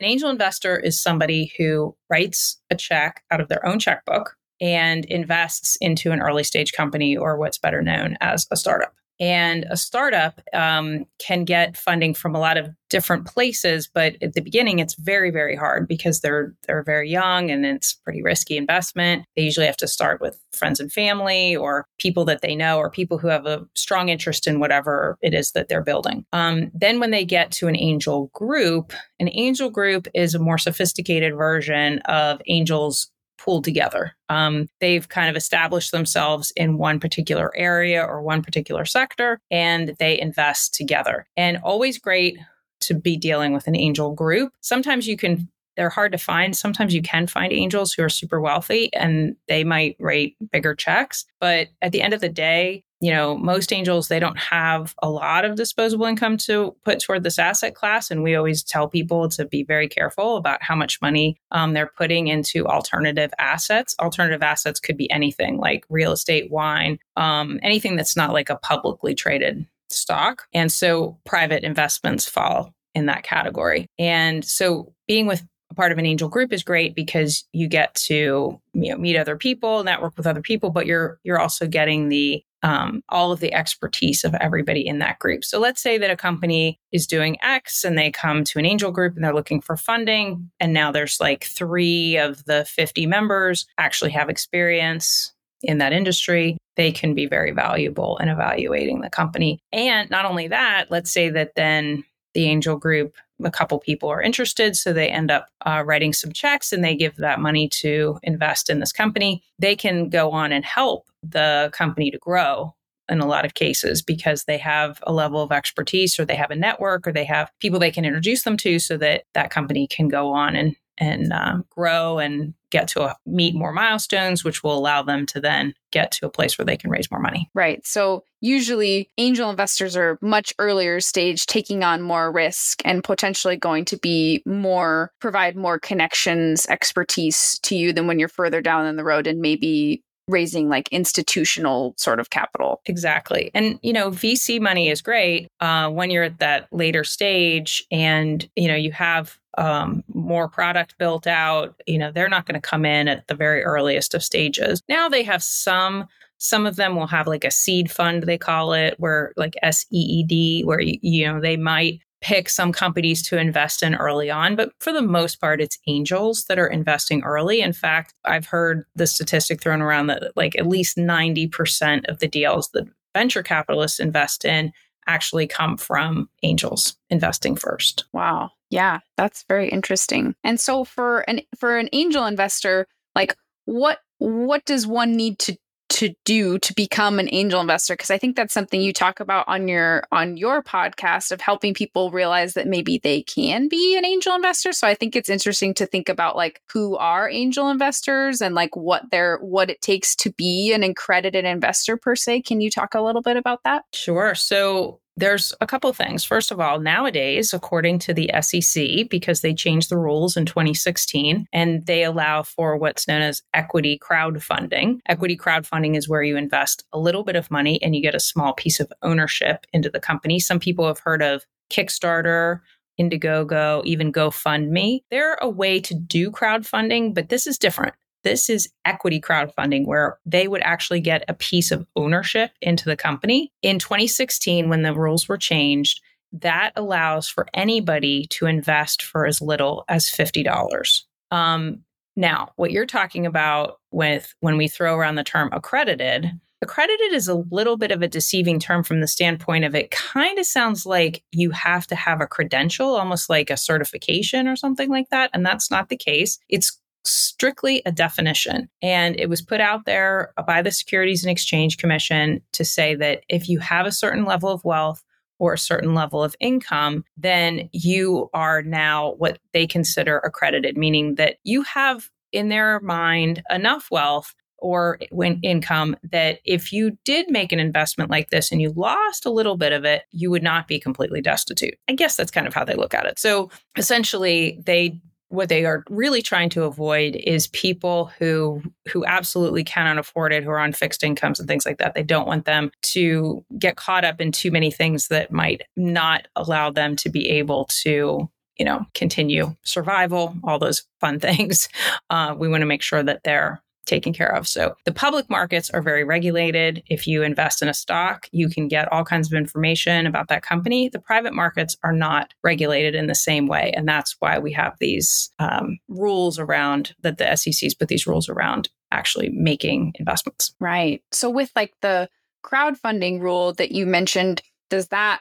An 0.00 0.06
angel 0.06 0.30
investor 0.30 0.78
is 0.78 0.98
somebody 0.98 1.52
who 1.58 1.94
writes 2.08 2.58
a 2.70 2.74
check 2.74 3.22
out 3.30 3.42
of 3.42 3.48
their 3.48 3.66
own 3.66 3.78
checkbook 3.78 4.38
and 4.58 5.04
invests 5.04 5.76
into 5.82 6.12
an 6.12 6.22
early 6.22 6.44
stage 6.44 6.72
company 6.72 7.14
or 7.14 7.36
what's 7.36 7.58
better 7.58 7.82
known 7.82 8.16
as 8.22 8.46
a 8.50 8.56
startup. 8.56 8.94
And 9.20 9.66
a 9.68 9.76
startup 9.76 10.40
um, 10.54 11.04
can 11.18 11.44
get 11.44 11.76
funding 11.76 12.14
from 12.14 12.34
a 12.34 12.40
lot 12.40 12.56
of 12.56 12.70
different 12.88 13.26
places, 13.26 13.88
but 13.92 14.16
at 14.22 14.32
the 14.32 14.40
beginning, 14.40 14.78
it's 14.78 14.94
very, 14.94 15.30
very 15.30 15.54
hard 15.54 15.86
because 15.86 16.20
they're 16.20 16.54
they're 16.66 16.82
very 16.82 17.08
young 17.08 17.50
and 17.50 17.64
it's 17.64 17.92
pretty 17.92 18.22
risky 18.22 18.56
investment. 18.56 19.24
They 19.36 19.42
usually 19.42 19.66
have 19.66 19.76
to 19.78 19.86
start 19.86 20.20
with 20.20 20.40
friends 20.52 20.80
and 20.80 20.90
family 20.90 21.54
or 21.54 21.86
people 21.98 22.24
that 22.24 22.40
they 22.40 22.56
know 22.56 22.78
or 22.78 22.90
people 22.90 23.18
who 23.18 23.28
have 23.28 23.46
a 23.46 23.66
strong 23.74 24.08
interest 24.08 24.46
in 24.46 24.58
whatever 24.58 25.18
it 25.22 25.34
is 25.34 25.52
that 25.52 25.68
they're 25.68 25.82
building. 25.82 26.24
Um, 26.32 26.70
then, 26.74 26.98
when 26.98 27.10
they 27.10 27.24
get 27.24 27.52
to 27.52 27.68
an 27.68 27.76
angel 27.76 28.30
group, 28.34 28.92
an 29.18 29.28
angel 29.32 29.70
group 29.70 30.08
is 30.14 30.34
a 30.34 30.38
more 30.38 30.58
sophisticated 30.58 31.36
version 31.36 31.98
of 32.06 32.40
angels 32.46 33.10
pooled 33.40 33.64
together. 33.64 34.12
Um, 34.28 34.68
they've 34.80 35.08
kind 35.08 35.30
of 35.30 35.36
established 35.36 35.90
themselves 35.90 36.52
in 36.56 36.78
one 36.78 37.00
particular 37.00 37.50
area 37.56 38.04
or 38.04 38.22
one 38.22 38.42
particular 38.42 38.84
sector, 38.84 39.40
and 39.50 39.96
they 39.98 40.20
invest 40.20 40.74
together. 40.74 41.26
And 41.36 41.56
always 41.58 41.98
great 41.98 42.38
to 42.82 42.94
be 42.94 43.16
dealing 43.16 43.52
with 43.52 43.66
an 43.66 43.76
angel 43.76 44.12
group. 44.12 44.52
Sometimes 44.60 45.06
you 45.06 45.16
can 45.16 45.48
they're 45.76 45.88
hard 45.88 46.12
to 46.12 46.18
find. 46.18 46.54
Sometimes 46.54 46.92
you 46.92 47.00
can 47.00 47.26
find 47.26 47.52
angels 47.52 47.92
who 47.92 48.02
are 48.02 48.10
super 48.10 48.40
wealthy 48.40 48.92
and 48.92 49.36
they 49.48 49.64
might 49.64 49.96
write 49.98 50.34
bigger 50.52 50.74
checks. 50.74 51.24
But 51.40 51.68
at 51.80 51.92
the 51.92 52.02
end 52.02 52.12
of 52.12 52.20
the 52.20 52.28
day, 52.28 52.84
you 53.00 53.10
know, 53.10 53.36
most 53.36 53.72
angels, 53.72 54.08
they 54.08 54.18
don't 54.18 54.38
have 54.38 54.94
a 55.02 55.08
lot 55.08 55.44
of 55.46 55.56
disposable 55.56 56.04
income 56.04 56.36
to 56.36 56.76
put 56.84 57.00
toward 57.00 57.22
this 57.22 57.38
asset 57.38 57.74
class. 57.74 58.10
And 58.10 58.22
we 58.22 58.34
always 58.34 58.62
tell 58.62 58.88
people 58.88 59.28
to 59.30 59.46
be 59.46 59.62
very 59.62 59.88
careful 59.88 60.36
about 60.36 60.62
how 60.62 60.76
much 60.76 61.00
money 61.00 61.38
um, 61.50 61.72
they're 61.72 61.90
putting 61.96 62.28
into 62.28 62.66
alternative 62.66 63.32
assets. 63.38 63.96
Alternative 63.98 64.42
assets 64.42 64.80
could 64.80 64.98
be 64.98 65.10
anything 65.10 65.56
like 65.56 65.84
real 65.88 66.12
estate, 66.12 66.50
wine, 66.50 66.98
um, 67.16 67.58
anything 67.62 67.96
that's 67.96 68.16
not 68.16 68.34
like 68.34 68.50
a 68.50 68.56
publicly 68.56 69.14
traded 69.14 69.66
stock. 69.88 70.46
And 70.52 70.70
so 70.70 71.18
private 71.24 71.64
investments 71.64 72.28
fall 72.28 72.74
in 72.94 73.06
that 73.06 73.22
category. 73.22 73.86
And 73.98 74.44
so 74.44 74.92
being 75.08 75.26
with 75.26 75.42
a 75.70 75.74
part 75.74 75.92
of 75.92 75.98
an 75.98 76.06
angel 76.06 76.28
group 76.28 76.52
is 76.52 76.62
great 76.62 76.94
because 76.94 77.44
you 77.52 77.68
get 77.68 77.94
to 77.94 78.60
you 78.72 78.90
know 78.90 78.96
meet 78.96 79.16
other 79.16 79.36
people 79.36 79.84
network 79.84 80.16
with 80.16 80.26
other 80.26 80.42
people 80.42 80.70
but 80.70 80.84
you're 80.84 81.20
you're 81.22 81.38
also 81.38 81.66
getting 81.66 82.08
the 82.08 82.42
um, 82.62 83.02
all 83.08 83.32
of 83.32 83.40
the 83.40 83.52
expertise 83.54 84.24
of 84.24 84.34
everybody 84.34 84.86
in 84.86 84.98
that 84.98 85.18
group. 85.18 85.44
So 85.44 85.58
let's 85.58 85.82
say 85.82 85.98
that 85.98 86.10
a 86.10 86.16
company 86.16 86.78
is 86.92 87.06
doing 87.06 87.36
x 87.42 87.84
and 87.84 87.96
they 87.96 88.10
come 88.10 88.44
to 88.44 88.58
an 88.58 88.66
angel 88.66 88.90
group 88.90 89.14
and 89.14 89.24
they're 89.24 89.34
looking 89.34 89.60
for 89.60 89.76
funding 89.76 90.50
and 90.60 90.72
now 90.72 90.92
there's 90.92 91.20
like 91.20 91.44
three 91.44 92.16
of 92.16 92.44
the 92.44 92.64
50 92.64 93.06
members 93.06 93.66
actually 93.78 94.10
have 94.10 94.28
experience 94.28 95.32
in 95.62 95.78
that 95.78 95.92
industry 95.92 96.56
they 96.76 96.92
can 96.92 97.14
be 97.14 97.26
very 97.26 97.50
valuable 97.50 98.16
in 98.18 98.28
evaluating 98.28 99.02
the 99.02 99.10
company. 99.10 99.58
And 99.72 100.08
not 100.08 100.24
only 100.24 100.48
that 100.48 100.86
let's 100.90 101.10
say 101.10 101.28
that 101.30 101.54
then 101.54 102.04
the 102.34 102.46
angel 102.46 102.76
group 102.76 103.14
a 103.44 103.50
couple 103.50 103.78
people 103.78 104.08
are 104.08 104.22
interested. 104.22 104.76
So 104.76 104.92
they 104.92 105.08
end 105.08 105.30
up 105.30 105.48
uh, 105.64 105.82
writing 105.84 106.12
some 106.12 106.32
checks 106.32 106.72
and 106.72 106.84
they 106.84 106.94
give 106.94 107.16
that 107.16 107.40
money 107.40 107.68
to 107.68 108.18
invest 108.22 108.70
in 108.70 108.80
this 108.80 108.92
company. 108.92 109.42
They 109.58 109.76
can 109.76 110.08
go 110.08 110.30
on 110.30 110.52
and 110.52 110.64
help 110.64 111.06
the 111.22 111.70
company 111.72 112.10
to 112.10 112.18
grow 112.18 112.74
in 113.08 113.20
a 113.20 113.26
lot 113.26 113.44
of 113.44 113.54
cases 113.54 114.02
because 114.02 114.44
they 114.44 114.58
have 114.58 115.02
a 115.06 115.12
level 115.12 115.42
of 115.42 115.52
expertise 115.52 116.18
or 116.18 116.24
they 116.24 116.36
have 116.36 116.50
a 116.50 116.56
network 116.56 117.06
or 117.06 117.12
they 117.12 117.24
have 117.24 117.50
people 117.60 117.78
they 117.78 117.90
can 117.90 118.04
introduce 118.04 118.44
them 118.44 118.56
to 118.58 118.78
so 118.78 118.96
that 118.96 119.24
that 119.34 119.50
company 119.50 119.86
can 119.86 120.08
go 120.08 120.32
on 120.32 120.54
and 120.54 120.76
and 121.00 121.32
um, 121.32 121.64
grow 121.70 122.18
and 122.18 122.54
get 122.70 122.86
to 122.86 123.02
a, 123.02 123.16
meet 123.26 123.54
more 123.54 123.72
milestones, 123.72 124.44
which 124.44 124.62
will 124.62 124.78
allow 124.78 125.02
them 125.02 125.26
to 125.26 125.40
then 125.40 125.74
get 125.90 126.12
to 126.12 126.26
a 126.26 126.30
place 126.30 126.56
where 126.56 126.64
they 126.64 126.76
can 126.76 126.90
raise 126.90 127.10
more 127.10 127.20
money. 127.20 127.50
Right. 127.54 127.84
So 127.84 128.22
usually 128.40 129.10
angel 129.18 129.50
investors 129.50 129.96
are 129.96 130.18
much 130.20 130.54
earlier 130.58 131.00
stage, 131.00 131.46
taking 131.46 131.82
on 131.82 132.02
more 132.02 132.30
risk 132.30 132.80
and 132.84 133.02
potentially 133.02 133.56
going 133.56 133.86
to 133.86 133.96
be 133.98 134.42
more, 134.46 135.10
provide 135.20 135.56
more 135.56 135.78
connections, 135.80 136.66
expertise 136.66 137.58
to 137.64 137.74
you 137.74 137.92
than 137.92 138.06
when 138.06 138.18
you're 138.18 138.28
further 138.28 138.60
down 138.60 138.86
in 138.86 138.96
the 138.96 139.04
road 139.04 139.26
and 139.26 139.40
maybe 139.40 140.04
raising 140.28 140.68
like 140.68 140.88
institutional 140.90 141.94
sort 141.96 142.20
of 142.20 142.30
capital. 142.30 142.80
Exactly. 142.86 143.50
And, 143.52 143.78
you 143.82 143.92
know, 143.92 144.10
VC 144.10 144.60
money 144.60 144.88
is 144.88 145.02
great 145.02 145.48
uh, 145.60 145.90
when 145.90 146.10
you're 146.10 146.24
at 146.24 146.38
that 146.38 146.68
later 146.70 147.04
stage 147.04 147.84
and, 147.90 148.48
you 148.54 148.68
know, 148.68 148.76
you 148.76 148.92
have 148.92 149.38
um, 149.58 150.04
more 150.30 150.48
product 150.48 150.96
built 150.96 151.26
out. 151.26 151.74
You 151.88 151.98
know, 151.98 152.12
they're 152.12 152.28
not 152.28 152.46
going 152.46 152.54
to 152.54 152.66
come 152.66 152.84
in 152.84 153.08
at 153.08 153.26
the 153.26 153.34
very 153.34 153.64
earliest 153.64 154.14
of 154.14 154.22
stages. 154.22 154.80
Now 154.88 155.08
they 155.08 155.24
have 155.24 155.42
some 155.42 156.06
some 156.38 156.64
of 156.64 156.76
them 156.76 156.96
will 156.96 157.08
have 157.08 157.26
like 157.26 157.44
a 157.44 157.50
seed 157.50 157.90
fund 157.90 158.22
they 158.22 158.38
call 158.38 158.72
it 158.72 158.94
where 158.98 159.34
like 159.36 159.56
SEED 159.70 160.64
where 160.64 160.80
you, 160.80 161.26
know 161.26 161.38
they 161.38 161.56
might 161.56 162.00
pick 162.22 162.48
some 162.48 162.72
companies 162.72 163.26
to 163.28 163.38
invest 163.38 163.82
in 163.82 163.94
early 163.94 164.30
on, 164.30 164.54
but 164.54 164.72
for 164.78 164.92
the 164.92 165.02
most 165.02 165.40
part, 165.40 165.60
it's 165.60 165.78
angels 165.86 166.44
that 166.44 166.58
are 166.58 166.66
investing 166.66 167.22
early. 167.24 167.62
In 167.62 167.72
fact, 167.72 168.14
I've 168.26 168.46
heard 168.46 168.84
the 168.94 169.06
statistic 169.06 169.60
thrown 169.60 169.82
around 169.82 170.08
that 170.08 170.32
like 170.36 170.54
at 170.56 170.66
least 170.66 170.96
90% 170.96 172.08
of 172.08 172.18
the 172.18 172.28
deals 172.28 172.70
that 172.70 172.84
venture 173.14 173.42
capitalists 173.42 173.98
invest 173.98 174.44
in 174.44 174.72
actually 175.06 175.46
come 175.46 175.76
from 175.76 176.28
angels 176.42 176.96
investing 177.08 177.56
first. 177.56 178.04
Wow. 178.12 178.50
Yeah, 178.70 179.00
that's 179.16 179.44
very 179.48 179.68
interesting. 179.68 180.34
And 180.44 180.60
so 180.60 180.84
for 180.84 181.20
an 181.20 181.40
for 181.58 181.76
an 181.76 181.88
angel 181.92 182.24
investor, 182.26 182.86
like 183.14 183.36
what 183.64 183.98
what 184.18 184.64
does 184.64 184.86
one 184.86 185.16
need 185.16 185.38
to 185.40 185.56
to 186.00 186.14
do 186.24 186.58
to 186.58 186.74
become 186.74 187.18
an 187.18 187.28
angel 187.30 187.60
investor? 187.60 187.94
Because 187.94 188.10
i 188.10 188.18
think 188.18 188.36
that's 188.36 188.54
something 188.54 188.80
you 188.80 188.92
talk 188.92 189.20
about 189.20 189.46
on 189.48 189.68
your 189.68 190.04
on 190.10 190.36
your 190.36 190.62
podcast 190.62 191.30
of 191.30 191.40
helping 191.40 191.74
people 191.74 192.10
realize 192.10 192.54
that 192.54 192.66
maybe 192.66 192.98
they 192.98 193.22
can 193.22 193.68
be 193.68 193.96
an 193.96 194.06
angel 194.06 194.34
investor. 194.34 194.72
So 194.72 194.86
i 194.86 194.94
think 194.94 195.14
it's 195.14 195.28
interesting 195.28 195.74
to 195.74 195.86
think 195.86 196.08
about 196.08 196.36
like 196.36 196.62
who 196.72 196.96
are 196.96 197.28
angel 197.28 197.68
investors 197.68 198.40
and 198.40 198.54
like 198.54 198.74
what 198.74 199.10
they're 199.10 199.38
what 199.38 199.68
it 199.68 199.82
takes 199.82 200.16
to 200.16 200.32
be 200.32 200.72
an 200.72 200.82
accredited 200.82 201.44
investor 201.44 201.96
per 201.96 202.16
se. 202.16 202.42
Can 202.42 202.60
you 202.60 202.70
talk 202.70 202.94
a 202.94 203.02
little 203.02 203.22
bit 203.22 203.36
about 203.36 203.60
that? 203.64 203.84
Sure. 203.92 204.34
So 204.34 205.00
there's 205.20 205.54
a 205.60 205.66
couple 205.66 205.92
things. 205.92 206.24
First 206.24 206.50
of 206.50 206.60
all, 206.60 206.80
nowadays, 206.80 207.52
according 207.52 207.98
to 208.00 208.14
the 208.14 208.30
SEC, 208.40 209.08
because 209.08 209.40
they 209.40 209.54
changed 209.54 209.90
the 209.90 209.98
rules 209.98 210.36
in 210.36 210.46
2016 210.46 211.46
and 211.52 211.86
they 211.86 212.04
allow 212.04 212.42
for 212.42 212.76
what's 212.76 213.06
known 213.06 213.22
as 213.22 213.42
equity 213.54 213.98
crowdfunding. 213.98 214.98
Equity 215.06 215.36
crowdfunding 215.36 215.96
is 215.96 216.08
where 216.08 216.22
you 216.22 216.36
invest 216.36 216.84
a 216.92 216.98
little 216.98 217.22
bit 217.22 217.36
of 217.36 217.50
money 217.50 217.80
and 217.82 217.94
you 217.94 218.02
get 218.02 218.14
a 218.14 218.20
small 218.20 218.52
piece 218.54 218.80
of 218.80 218.92
ownership 219.02 219.66
into 219.72 219.90
the 219.90 220.00
company. 220.00 220.40
Some 220.40 220.58
people 220.58 220.86
have 220.86 220.98
heard 220.98 221.22
of 221.22 221.44
Kickstarter 221.70 222.60
Indiegogo, 223.00 223.82
even 223.84 224.12
GoFundMe. 224.12 225.00
They're 225.10 225.38
a 225.40 225.48
way 225.48 225.80
to 225.80 225.94
do 225.94 226.30
crowdfunding, 226.30 227.14
but 227.14 227.28
this 227.30 227.46
is 227.46 227.58
different. 227.58 227.94
This 228.22 228.50
is 228.50 228.68
equity 228.84 229.20
crowdfunding 229.20 229.86
where 229.86 230.18
they 230.26 230.48
would 230.48 230.62
actually 230.62 231.00
get 231.00 231.24
a 231.28 231.34
piece 231.34 231.70
of 231.70 231.86
ownership 231.96 232.50
into 232.60 232.84
the 232.84 232.96
company. 232.96 233.52
In 233.62 233.78
2016, 233.78 234.68
when 234.68 234.82
the 234.82 234.94
rules 234.94 235.28
were 235.28 235.38
changed, 235.38 236.00
that 236.32 236.72
allows 236.76 237.28
for 237.28 237.46
anybody 237.54 238.26
to 238.30 238.46
invest 238.46 239.02
for 239.02 239.26
as 239.26 239.40
little 239.40 239.84
as 239.88 240.06
$50. 240.06 241.02
Um, 241.30 241.84
now, 242.16 242.52
what 242.56 242.70
you're 242.70 242.86
talking 242.86 243.26
about 243.26 243.78
with 243.90 244.34
when 244.40 244.56
we 244.56 244.68
throw 244.68 244.96
around 244.96 245.14
the 245.14 245.24
term 245.24 245.48
accredited, 245.52 246.30
accredited 246.62 247.12
is 247.12 247.28
a 247.28 247.34
little 247.50 247.76
bit 247.76 247.90
of 247.90 248.02
a 248.02 248.08
deceiving 248.08 248.58
term 248.58 248.82
from 248.82 249.00
the 249.00 249.08
standpoint 249.08 249.64
of 249.64 249.74
it 249.74 249.90
kind 249.90 250.38
of 250.38 250.46
sounds 250.46 250.84
like 250.84 251.24
you 251.32 251.50
have 251.50 251.86
to 251.86 251.94
have 251.94 252.20
a 252.20 252.26
credential, 252.26 252.96
almost 252.96 253.30
like 253.30 253.50
a 253.50 253.56
certification 253.56 254.46
or 254.46 254.56
something 254.56 254.90
like 254.90 255.08
that. 255.10 255.30
And 255.32 255.44
that's 255.44 255.70
not 255.70 255.88
the 255.88 255.96
case. 255.96 256.38
It's 256.48 256.79
strictly 257.04 257.82
a 257.86 257.92
definition. 257.92 258.68
And 258.82 259.18
it 259.18 259.28
was 259.28 259.42
put 259.42 259.60
out 259.60 259.84
there 259.86 260.32
by 260.46 260.62
the 260.62 260.70
Securities 260.70 261.24
and 261.24 261.30
Exchange 261.30 261.78
Commission 261.78 262.42
to 262.52 262.64
say 262.64 262.94
that 262.96 263.24
if 263.28 263.48
you 263.48 263.58
have 263.60 263.86
a 263.86 263.92
certain 263.92 264.24
level 264.24 264.50
of 264.50 264.64
wealth 264.64 265.02
or 265.38 265.54
a 265.54 265.58
certain 265.58 265.94
level 265.94 266.22
of 266.22 266.36
income, 266.40 267.04
then 267.16 267.68
you 267.72 268.28
are 268.34 268.62
now 268.62 269.14
what 269.14 269.38
they 269.52 269.66
consider 269.66 270.18
accredited, 270.18 270.76
meaning 270.76 271.14
that 271.14 271.36
you 271.44 271.62
have 271.62 272.10
in 272.32 272.48
their 272.48 272.78
mind 272.80 273.42
enough 273.50 273.88
wealth 273.90 274.34
or 274.58 274.98
when 275.10 275.40
income 275.42 275.96
that 276.02 276.38
if 276.44 276.72
you 276.72 276.96
did 277.04 277.30
make 277.30 277.50
an 277.50 277.58
investment 277.58 278.10
like 278.10 278.28
this 278.30 278.52
and 278.52 278.60
you 278.60 278.70
lost 278.76 279.24
a 279.24 279.30
little 279.30 279.56
bit 279.56 279.72
of 279.72 279.86
it, 279.86 280.02
you 280.10 280.30
would 280.30 280.42
not 280.42 280.68
be 280.68 280.78
completely 280.78 281.22
destitute. 281.22 281.74
I 281.88 281.94
guess 281.94 282.16
that's 282.16 282.30
kind 282.30 282.46
of 282.46 282.52
how 282.54 282.64
they 282.64 282.74
look 282.74 282.94
at 282.94 283.06
it. 283.06 283.18
So 283.18 283.50
essentially, 283.76 284.60
they 284.66 285.00
what 285.30 285.48
they 285.48 285.64
are 285.64 285.84
really 285.88 286.22
trying 286.22 286.50
to 286.50 286.64
avoid 286.64 287.16
is 287.16 287.46
people 287.48 288.06
who 288.18 288.60
who 288.88 289.04
absolutely 289.06 289.64
cannot 289.64 289.96
afford 289.96 290.32
it 290.32 290.42
who 290.42 290.50
are 290.50 290.58
on 290.58 290.72
fixed 290.72 291.04
incomes 291.04 291.38
and 291.38 291.48
things 291.48 291.64
like 291.64 291.78
that. 291.78 291.94
They 291.94 292.02
don't 292.02 292.26
want 292.26 292.44
them 292.44 292.72
to 292.82 293.44
get 293.58 293.76
caught 293.76 294.04
up 294.04 294.20
in 294.20 294.32
too 294.32 294.50
many 294.50 294.70
things 294.70 295.08
that 295.08 295.32
might 295.32 295.62
not 295.76 296.26
allow 296.34 296.70
them 296.70 296.96
to 296.96 297.08
be 297.08 297.28
able 297.30 297.66
to 297.82 298.28
you 298.58 298.64
know 298.64 298.84
continue 298.94 299.54
survival 299.62 300.34
all 300.44 300.58
those 300.58 300.82
fun 301.00 301.20
things. 301.20 301.68
Uh, 302.10 302.34
we 302.36 302.48
want 302.48 302.62
to 302.62 302.66
make 302.66 302.82
sure 302.82 303.02
that 303.02 303.22
they're 303.22 303.62
taken 303.86 304.12
care 304.12 304.34
of. 304.34 304.46
So 304.46 304.74
the 304.84 304.92
public 304.92 305.28
markets 305.28 305.70
are 305.70 305.82
very 305.82 306.04
regulated. 306.04 306.82
If 306.86 307.06
you 307.06 307.22
invest 307.22 307.62
in 307.62 307.68
a 307.68 307.74
stock, 307.74 308.28
you 308.30 308.48
can 308.48 308.68
get 308.68 308.90
all 308.92 309.04
kinds 309.04 309.26
of 309.26 309.36
information 309.36 310.06
about 310.06 310.28
that 310.28 310.42
company. 310.42 310.88
The 310.88 311.00
private 311.00 311.34
markets 311.34 311.76
are 311.82 311.92
not 311.92 312.32
regulated 312.44 312.94
in 312.94 313.06
the 313.06 313.14
same 313.14 313.46
way. 313.46 313.72
And 313.76 313.88
that's 313.88 314.16
why 314.20 314.38
we 314.38 314.52
have 314.52 314.76
these 314.78 315.30
um, 315.38 315.78
rules 315.88 316.38
around 316.38 316.94
that 317.02 317.18
the 317.18 317.34
SEC's 317.36 317.74
put 317.74 317.88
these 317.88 318.06
rules 318.06 318.28
around 318.28 318.68
actually 318.92 319.30
making 319.30 319.94
investments. 319.98 320.54
Right. 320.60 321.02
So 321.12 321.30
with 321.30 321.50
like 321.56 321.74
the 321.80 322.08
crowdfunding 322.44 323.20
rule 323.20 323.52
that 323.54 323.72
you 323.72 323.86
mentioned, 323.86 324.42
does 324.68 324.88
that, 324.88 325.20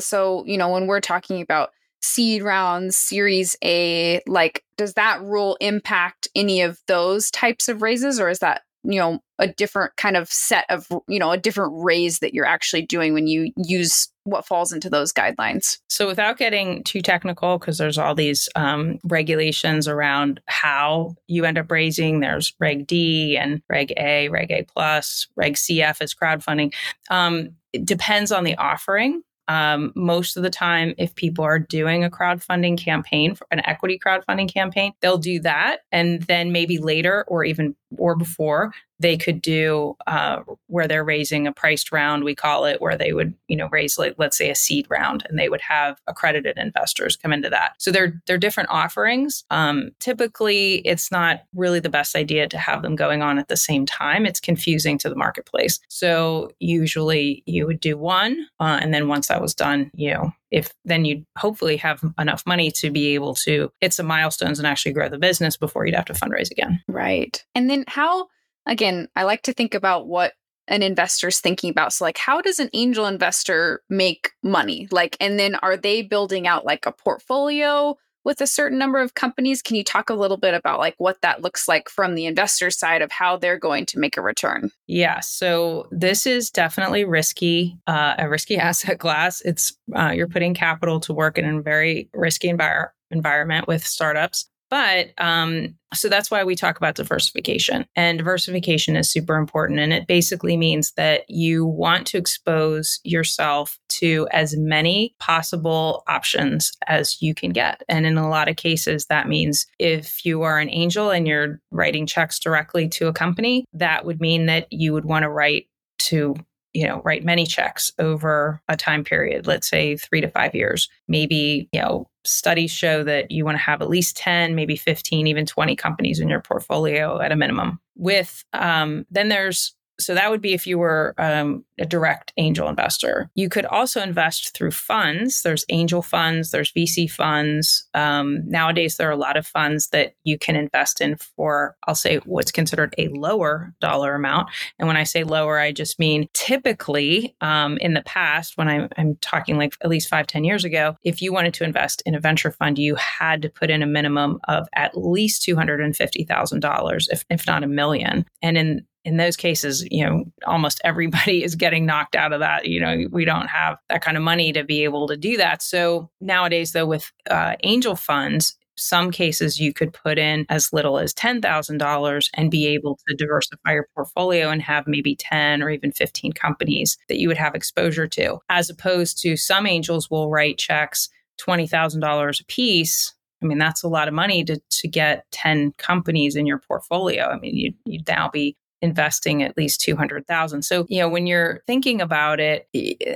so, 0.00 0.42
you 0.46 0.56
know, 0.56 0.70
when 0.70 0.86
we're 0.86 1.00
talking 1.00 1.42
about 1.42 1.70
seed 2.02 2.42
rounds, 2.42 2.96
series 2.96 3.56
A, 3.64 4.20
like 4.26 4.62
does 4.76 4.94
that 4.94 5.22
rule 5.22 5.56
impact 5.60 6.28
any 6.34 6.60
of 6.60 6.78
those 6.86 7.30
types 7.30 7.68
of 7.68 7.82
raises 7.82 8.20
or 8.20 8.28
is 8.28 8.40
that 8.40 8.62
you 8.86 8.98
know, 8.98 9.20
a 9.38 9.48
different 9.48 9.94
kind 9.96 10.16
of 10.16 10.28
set 10.28 10.64
of, 10.70 10.86
you 11.08 11.18
know, 11.18 11.32
a 11.32 11.36
different 11.36 11.72
raise 11.84 12.20
that 12.20 12.32
you're 12.32 12.46
actually 12.46 12.82
doing 12.82 13.12
when 13.12 13.26
you 13.26 13.52
use 13.56 14.08
what 14.24 14.46
falls 14.46 14.72
into 14.72 14.88
those 14.88 15.12
guidelines. 15.12 15.78
So, 15.88 16.06
without 16.06 16.38
getting 16.38 16.82
too 16.84 17.02
technical, 17.02 17.58
because 17.58 17.78
there's 17.78 17.98
all 17.98 18.14
these 18.14 18.48
um, 18.54 18.98
regulations 19.04 19.88
around 19.88 20.40
how 20.46 21.16
you 21.26 21.44
end 21.44 21.58
up 21.58 21.70
raising, 21.70 22.20
there's 22.20 22.54
Reg 22.60 22.86
D 22.86 23.36
and 23.36 23.60
Reg 23.68 23.92
A, 23.96 24.28
Reg 24.28 24.50
A 24.50 24.64
plus, 24.64 25.26
Reg 25.36 25.54
CF 25.54 26.00
is 26.02 26.14
crowdfunding. 26.14 26.72
Um, 27.10 27.50
it 27.72 27.84
depends 27.84 28.32
on 28.32 28.44
the 28.44 28.56
offering. 28.56 29.22
Um, 29.48 29.92
most 29.94 30.36
of 30.36 30.42
the 30.42 30.50
time, 30.50 30.94
if 30.98 31.14
people 31.14 31.44
are 31.44 31.58
doing 31.58 32.04
a 32.04 32.10
crowdfunding 32.10 32.78
campaign, 32.78 33.36
an 33.50 33.60
equity 33.64 33.98
crowdfunding 34.04 34.52
campaign, 34.52 34.92
they'll 35.00 35.18
do 35.18 35.40
that. 35.40 35.78
And 35.92 36.22
then 36.22 36.52
maybe 36.52 36.78
later 36.78 37.24
or 37.28 37.44
even 37.44 37.76
or 37.98 38.16
before, 38.16 38.72
they 38.98 39.16
could 39.16 39.42
do 39.42 39.96
uh, 40.06 40.40
where 40.68 40.88
they're 40.88 41.04
raising 41.04 41.46
a 41.46 41.52
priced 41.52 41.92
round, 41.92 42.24
we 42.24 42.34
call 42.34 42.64
it, 42.64 42.80
where 42.80 42.96
they 42.96 43.12
would, 43.12 43.34
you 43.48 43.56
know, 43.56 43.68
raise 43.70 43.98
like 43.98 44.14
let's 44.18 44.38
say 44.38 44.50
a 44.50 44.54
seed 44.54 44.86
round, 44.88 45.24
and 45.28 45.38
they 45.38 45.48
would 45.48 45.60
have 45.60 46.00
accredited 46.06 46.56
investors 46.56 47.16
come 47.16 47.32
into 47.32 47.50
that. 47.50 47.74
So 47.78 47.90
they're 47.90 48.20
they're 48.26 48.38
different 48.38 48.70
offerings. 48.70 49.44
Um, 49.50 49.90
typically, 50.00 50.76
it's 50.76 51.10
not 51.10 51.42
really 51.54 51.80
the 51.80 51.90
best 51.90 52.16
idea 52.16 52.48
to 52.48 52.58
have 52.58 52.82
them 52.82 52.96
going 52.96 53.22
on 53.22 53.38
at 53.38 53.48
the 53.48 53.56
same 53.56 53.84
time. 53.84 54.24
It's 54.24 54.40
confusing 54.40 54.98
to 54.98 55.08
the 55.08 55.16
marketplace. 55.16 55.78
So 55.88 56.50
usually 56.58 57.42
you 57.46 57.66
would 57.66 57.80
do 57.80 57.98
one, 57.98 58.46
uh, 58.60 58.78
and 58.80 58.94
then 58.94 59.08
once 59.08 59.28
that 59.28 59.42
was 59.42 59.54
done, 59.54 59.90
you 59.94 60.14
know, 60.14 60.32
if 60.50 60.72
then 60.84 61.04
you'd 61.04 61.24
hopefully 61.38 61.76
have 61.76 62.02
enough 62.18 62.42
money 62.46 62.70
to 62.70 62.90
be 62.90 63.14
able 63.14 63.34
to 63.34 63.70
hit 63.80 63.92
some 63.92 64.06
milestones 64.06 64.58
and 64.58 64.66
actually 64.66 64.92
grow 64.92 65.08
the 65.08 65.18
business 65.18 65.56
before 65.56 65.86
you'd 65.86 65.94
have 65.94 66.04
to 66.04 66.12
fundraise 66.12 66.50
again. 66.50 66.80
Right. 66.88 67.44
And 67.54 67.68
then 67.68 67.84
how 67.88 68.28
again, 68.66 69.08
I 69.16 69.22
like 69.22 69.42
to 69.42 69.52
think 69.52 69.74
about 69.74 70.06
what 70.06 70.32
an 70.68 70.82
investor's 70.82 71.40
thinking 71.40 71.70
about. 71.70 71.92
So, 71.92 72.04
like, 72.04 72.18
how 72.18 72.40
does 72.40 72.58
an 72.58 72.70
angel 72.72 73.06
investor 73.06 73.82
make 73.88 74.32
money? 74.42 74.88
Like, 74.90 75.16
and 75.20 75.38
then 75.38 75.54
are 75.56 75.76
they 75.76 76.02
building 76.02 76.46
out 76.46 76.66
like 76.66 76.86
a 76.86 76.92
portfolio 76.92 77.96
with 78.26 78.40
a 78.40 78.46
certain 78.46 78.76
number 78.76 78.98
of 78.98 79.14
companies? 79.14 79.62
Can 79.62 79.76
you 79.76 79.84
talk 79.84 80.10
a 80.10 80.14
little 80.14 80.36
bit 80.36 80.52
about 80.52 80.80
like 80.80 80.96
what 80.98 81.22
that 81.22 81.42
looks 81.42 81.68
like 81.68 81.88
from 81.88 82.16
the 82.16 82.26
investor 82.26 82.70
side 82.72 83.00
of 83.00 83.12
how 83.12 83.36
they're 83.36 83.58
going 83.58 83.86
to 83.86 84.00
make 84.00 84.16
a 84.16 84.20
return? 84.20 84.72
Yeah. 84.88 85.20
So 85.20 85.86
this 85.92 86.26
is 86.26 86.50
definitely 86.50 87.04
risky, 87.04 87.78
uh, 87.86 88.16
a 88.18 88.28
risky 88.28 88.56
asset 88.58 88.98
class. 88.98 89.40
It's 89.42 89.78
uh, 89.94 90.10
you're 90.10 90.26
putting 90.26 90.54
capital 90.54 90.98
to 91.00 91.14
work 91.14 91.38
in 91.38 91.44
a 91.44 91.62
very 91.62 92.10
risky 92.12 92.48
envir- 92.48 92.88
environment 93.12 93.68
with 93.68 93.86
startups. 93.86 94.50
But 94.70 95.10
um, 95.18 95.76
so 95.94 96.08
that's 96.08 96.30
why 96.30 96.44
we 96.44 96.56
talk 96.56 96.76
about 96.76 96.96
diversification. 96.96 97.86
And 97.94 98.18
diversification 98.18 98.96
is 98.96 99.10
super 99.10 99.36
important. 99.36 99.78
And 99.78 99.92
it 99.92 100.06
basically 100.06 100.56
means 100.56 100.92
that 100.92 101.28
you 101.28 101.64
want 101.64 102.06
to 102.08 102.18
expose 102.18 103.00
yourself 103.04 103.78
to 103.88 104.28
as 104.32 104.56
many 104.56 105.14
possible 105.20 106.02
options 106.08 106.72
as 106.88 107.22
you 107.22 107.34
can 107.34 107.50
get. 107.50 107.82
And 107.88 108.06
in 108.06 108.18
a 108.18 108.28
lot 108.28 108.48
of 108.48 108.56
cases, 108.56 109.06
that 109.06 109.28
means 109.28 109.66
if 109.78 110.24
you 110.24 110.42
are 110.42 110.58
an 110.58 110.70
angel 110.70 111.10
and 111.10 111.26
you're 111.26 111.60
writing 111.70 112.06
checks 112.06 112.38
directly 112.38 112.88
to 112.88 113.06
a 113.06 113.12
company, 113.12 113.64
that 113.72 114.04
would 114.04 114.20
mean 114.20 114.46
that 114.46 114.66
you 114.70 114.92
would 114.92 115.04
want 115.04 115.22
to 115.22 115.28
write 115.28 115.66
to 115.98 116.34
you 116.74 116.86
know 116.86 117.00
write 117.04 117.24
many 117.24 117.46
checks 117.46 117.90
over 117.98 118.60
a 118.68 118.76
time 118.76 119.02
period 119.02 119.46
let's 119.46 119.66
say 119.66 119.96
3 119.96 120.20
to 120.20 120.28
5 120.28 120.54
years 120.54 120.90
maybe 121.08 121.70
you 121.72 121.80
know 121.80 122.06
studies 122.26 122.70
show 122.70 123.02
that 123.04 123.30
you 123.30 123.44
want 123.44 123.56
to 123.56 123.62
have 123.62 123.82
at 123.82 123.88
least 123.88 124.16
10 124.16 124.54
maybe 124.54 124.76
15 124.76 125.26
even 125.26 125.46
20 125.46 125.76
companies 125.76 126.20
in 126.20 126.28
your 126.28 126.40
portfolio 126.40 127.20
at 127.20 127.32
a 127.32 127.36
minimum 127.36 127.80
with 127.96 128.44
um, 128.52 129.06
then 129.10 129.28
there's 129.28 129.74
so 129.98 130.14
that 130.14 130.30
would 130.30 130.40
be 130.40 130.52
if 130.52 130.66
you 130.66 130.78
were 130.78 131.14
um, 131.18 131.64
a 131.78 131.86
direct 131.86 132.32
angel 132.36 132.68
investor. 132.68 133.30
You 133.34 133.48
could 133.48 133.64
also 133.66 134.00
invest 134.00 134.54
through 134.54 134.72
funds. 134.72 135.42
There's 135.42 135.64
angel 135.68 136.02
funds, 136.02 136.50
there's 136.50 136.72
VC 136.72 137.10
funds. 137.10 137.88
Um, 137.94 138.48
nowadays, 138.48 138.96
there 138.96 139.08
are 139.08 139.12
a 139.12 139.16
lot 139.16 139.36
of 139.36 139.46
funds 139.46 139.88
that 139.88 140.14
you 140.24 140.38
can 140.38 140.56
invest 140.56 141.00
in 141.00 141.16
for, 141.16 141.76
I'll 141.86 141.94
say, 141.94 142.18
what's 142.24 142.52
considered 142.52 142.94
a 142.98 143.08
lower 143.08 143.74
dollar 143.80 144.14
amount. 144.14 144.50
And 144.78 144.86
when 144.86 144.96
I 144.96 145.04
say 145.04 145.24
lower, 145.24 145.58
I 145.58 145.72
just 145.72 145.98
mean 145.98 146.28
typically 146.34 147.34
um, 147.40 147.78
in 147.78 147.94
the 147.94 148.02
past, 148.02 148.56
when 148.56 148.68
I'm, 148.68 148.88
I'm 148.96 149.16
talking 149.20 149.56
like 149.56 149.74
at 149.82 149.90
least 149.90 150.08
five, 150.08 150.26
ten 150.26 150.44
years 150.44 150.64
ago, 150.64 150.96
if 151.04 151.22
you 151.22 151.32
wanted 151.32 151.54
to 151.54 151.64
invest 151.64 152.02
in 152.06 152.14
a 152.14 152.20
venture 152.20 152.50
fund, 152.50 152.78
you 152.78 152.94
had 152.96 153.42
to 153.42 153.48
put 153.48 153.70
in 153.70 153.82
a 153.82 153.86
minimum 153.86 154.40
of 154.48 154.68
at 154.74 154.96
least 154.96 155.46
$250,000, 155.46 157.06
if, 157.10 157.24
if 157.30 157.46
not 157.46 157.64
a 157.64 157.66
million. 157.66 158.24
And 158.42 158.58
in 158.58 158.86
in 159.06 159.18
those 159.18 159.36
cases, 159.36 159.86
you 159.88 160.04
know, 160.04 160.24
almost 160.46 160.80
everybody 160.84 161.44
is 161.44 161.54
getting 161.54 161.86
knocked 161.86 162.16
out 162.16 162.32
of 162.32 162.40
that. 162.40 162.66
You 162.66 162.80
know, 162.80 163.06
we 163.12 163.24
don't 163.24 163.46
have 163.46 163.78
that 163.88 164.02
kind 164.02 164.16
of 164.16 164.22
money 164.22 164.52
to 164.52 164.64
be 164.64 164.82
able 164.82 165.06
to 165.06 165.16
do 165.16 165.36
that. 165.36 165.62
So 165.62 166.10
nowadays, 166.20 166.72
though, 166.72 166.86
with 166.86 167.10
uh, 167.30 167.54
angel 167.62 167.94
funds, 167.94 168.58
some 168.76 169.12
cases 169.12 169.60
you 169.60 169.72
could 169.72 169.92
put 169.92 170.18
in 170.18 170.44
as 170.50 170.72
little 170.72 170.98
as 170.98 171.14
$10,000 171.14 172.30
and 172.34 172.50
be 172.50 172.66
able 172.66 172.98
to 173.08 173.14
diversify 173.14 173.72
your 173.72 173.88
portfolio 173.94 174.50
and 174.50 174.60
have 174.60 174.88
maybe 174.88 175.14
10 175.14 175.62
or 175.62 175.70
even 175.70 175.92
15 175.92 176.32
companies 176.32 176.98
that 177.08 177.18
you 177.18 177.28
would 177.28 177.38
have 177.38 177.54
exposure 177.54 178.08
to, 178.08 178.38
as 178.50 178.68
opposed 178.68 179.22
to 179.22 179.36
some 179.36 179.66
angels 179.66 180.10
will 180.10 180.30
write 180.30 180.58
checks 180.58 181.08
$20,000 181.40 182.40
a 182.40 182.44
piece 182.46 183.14
I 183.42 183.46
mean, 183.46 183.58
that's 183.58 183.82
a 183.82 183.88
lot 183.88 184.08
of 184.08 184.14
money 184.14 184.44
to, 184.44 184.58
to 184.58 184.88
get 184.88 185.30
10 185.32 185.72
companies 185.76 186.36
in 186.36 186.46
your 186.46 186.58
portfolio. 186.58 187.26
I 187.26 187.38
mean, 187.38 187.54
you'd, 187.54 187.74
you'd 187.84 188.08
now 188.08 188.30
be 188.30 188.56
investing 188.82 189.42
at 189.42 189.56
least 189.56 189.80
200,000. 189.80 190.62
So, 190.62 190.86
you 190.88 191.00
know, 191.00 191.08
when 191.08 191.26
you're 191.26 191.62
thinking 191.66 192.00
about 192.00 192.40
it 192.40 192.68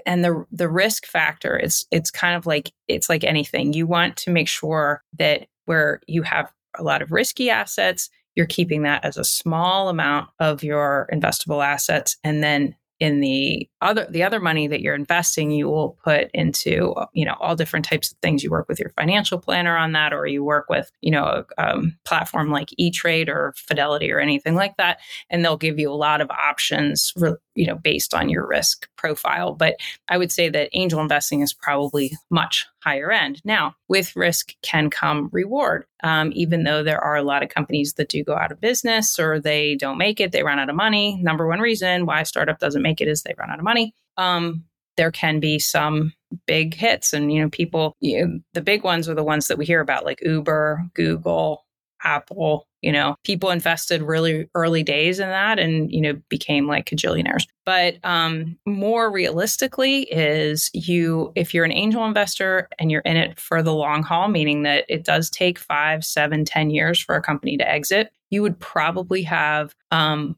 and 0.07 0.25
the 0.25 0.45
the 0.53 0.69
risk 0.69 1.07
factor, 1.07 1.57
it's 1.57 1.87
it's 1.91 2.11
kind 2.11 2.37
of 2.37 2.47
like 2.47 2.73
it's 2.89 3.09
like 3.09 3.25
anything. 3.25 3.73
You 3.73 3.87
want 3.87 4.17
to 4.19 4.31
make 4.31 4.49
sure 4.49 5.03
that 5.19 5.47
where 5.67 6.01
you 6.07 6.23
have 6.23 6.53
a 6.79 6.83
lot 6.83 7.03
of 7.03 7.13
risky 7.13 7.51
assets, 7.51 8.11
you're 8.35 8.47
keeping 8.47 8.83
that 8.83 9.05
as 9.05 9.17
a 9.17 9.25
small 9.25 9.89
amount 9.89 10.29
of 10.41 10.63
your 10.63 11.09
investable 11.13 11.65
assets 11.65 12.17
and 12.25 12.43
then 12.43 12.75
in 13.01 13.21
the 13.21 13.69
other 13.81 14.07
the 14.11 14.23
other 14.23 14.41
money 14.41 14.67
that 14.67 14.81
you're 14.81 14.95
investing 14.95 15.51
you 15.51 15.69
will 15.69 15.99
put 16.05 16.31
into 16.35 16.95
you 17.13 17.25
know 17.25 17.37
all 17.41 17.57
different 17.57 17.85
types 17.85 18.13
of 18.13 18.19
things. 18.19 18.43
You 18.45 18.51
work 18.51 18.69
with 18.69 18.79
your 18.79 18.91
financial 18.91 19.39
planner 19.39 19.77
on 19.77 19.93
that 19.93 20.13
or 20.13 20.27
you 20.27 20.45
work 20.45 20.69
with 20.69 20.91
you 21.01 21.11
know 21.11 21.45
a 21.57 21.71
um, 21.71 21.97
platform 22.05 22.51
like 22.51 22.71
e-trade 22.77 23.29
or 23.29 23.55
fidelity 23.57 24.11
or 24.11 24.21
anything 24.21 24.55
like 24.55 24.77
that 24.77 24.99
and 25.31 25.45
they'll 25.45 25.57
give 25.57 25.79
you 25.79 25.91
a 25.91 25.95
lot 25.95 26.21
of 26.21 26.31
options 26.31 27.13
you 27.55 27.67
know 27.67 27.77
based 27.77 28.15
on 28.15 28.29
your 28.29 28.47
risk 28.47 28.89
profile. 28.97 29.55
But 29.55 29.77
i 30.09 30.19
would 30.19 30.33
say 30.33 30.49
that 30.49 30.71
angel 30.73 31.01
investing 31.01 31.41
is 31.41 31.53
probably 31.53 32.13
much 32.31 32.67
higher 32.83 33.11
end. 33.11 33.41
Now 33.45 33.75
with 33.89 34.17
risk 34.17 34.55
can 34.63 34.91
come 34.91 35.29
reward. 35.33 35.85
Um, 36.03 36.33
even 36.35 36.65
though 36.65 36.83
there 36.83 37.03
are 37.03 37.17
a 37.17 37.23
lot 37.23 37.43
of 37.43 37.51
companies 37.51 37.95
that 37.95 38.09
do 38.09 38.25
go 38.25 38.35
out 38.35 38.53
of 38.53 38.61
business 38.61 39.19
or 39.19 39.39
they 39.39 39.75
don't 39.75 39.99
make 39.99 40.19
it 40.19 40.33
they 40.33 40.43
run 40.43 40.59
out 40.59 40.71
of 40.71 40.77
money 40.77 41.21
number 41.23 41.47
one 41.47 41.61
reason 41.61 42.07
why 42.07 42.23
a 42.23 42.25
startup 42.25 42.59
doesn't 42.59 42.81
make 42.81 43.03
it 43.03 43.09
is 43.09 43.23
they 43.23 43.35
run 43.37 43.51
out 43.51 43.59
of 43.59 43.65
money 43.65 43.70
um, 44.17 44.65
there 44.97 45.11
can 45.11 45.41
be 45.41 45.59
some 45.59 46.13
big 46.47 46.75
hits. 46.75 47.13
And 47.13 47.33
you 47.33 47.43
know 47.43 47.49
people 47.51 47.97
you 48.01 48.27
know, 48.27 48.41
the 48.55 48.63
big 48.63 48.85
ones 48.85 49.09
are 49.09 49.15
the 49.15 49.25
ones 49.25 49.49
that 49.49 49.59
we 49.59 49.65
hear 49.65 49.81
about 49.81 50.05
like 50.05 50.21
uber 50.23 50.85
google 50.95 51.65
apple 52.03 52.67
you 52.83 52.91
know 52.91 53.15
people 53.25 53.51
invested 53.51 54.01
really 54.01 54.49
early 54.55 54.83
days 54.83 55.21
in 55.21 55.29
that 55.29 55.59
and 55.59 55.93
you 55.93 56.01
know 56.01 56.15
became 56.29 56.67
like 56.67 56.87
cajillionaires. 56.87 57.47
But 57.67 57.99
um, 58.05 58.57
more 58.67 59.13
realistically 59.13 60.03
is 60.05 60.71
you 60.73 61.33
if 61.35 61.53
you're 61.53 61.65
an 61.65 61.73
angel 61.73 62.05
investor 62.07 62.69
and 62.79 62.91
you're 62.91 63.03
in 63.03 63.17
it 63.17 63.39
for 63.39 63.63
the 63.63 63.75
long 63.75 64.03
haul 64.03 64.29
meaning 64.29 64.63
that 64.63 64.85
it 64.89 65.05
does 65.05 65.29
take 65.29 65.59
five 65.59 66.05
seven 66.05 66.45
ten 66.45 66.71
years 66.71 66.99
for 66.99 67.17
a 67.17 67.23
company 67.23 67.57
to 67.59 67.69
exit 67.69 68.11
you 68.31 68.43
would 68.43 68.59
probably 68.61 69.23
have 69.23 69.75
um, 69.91 70.37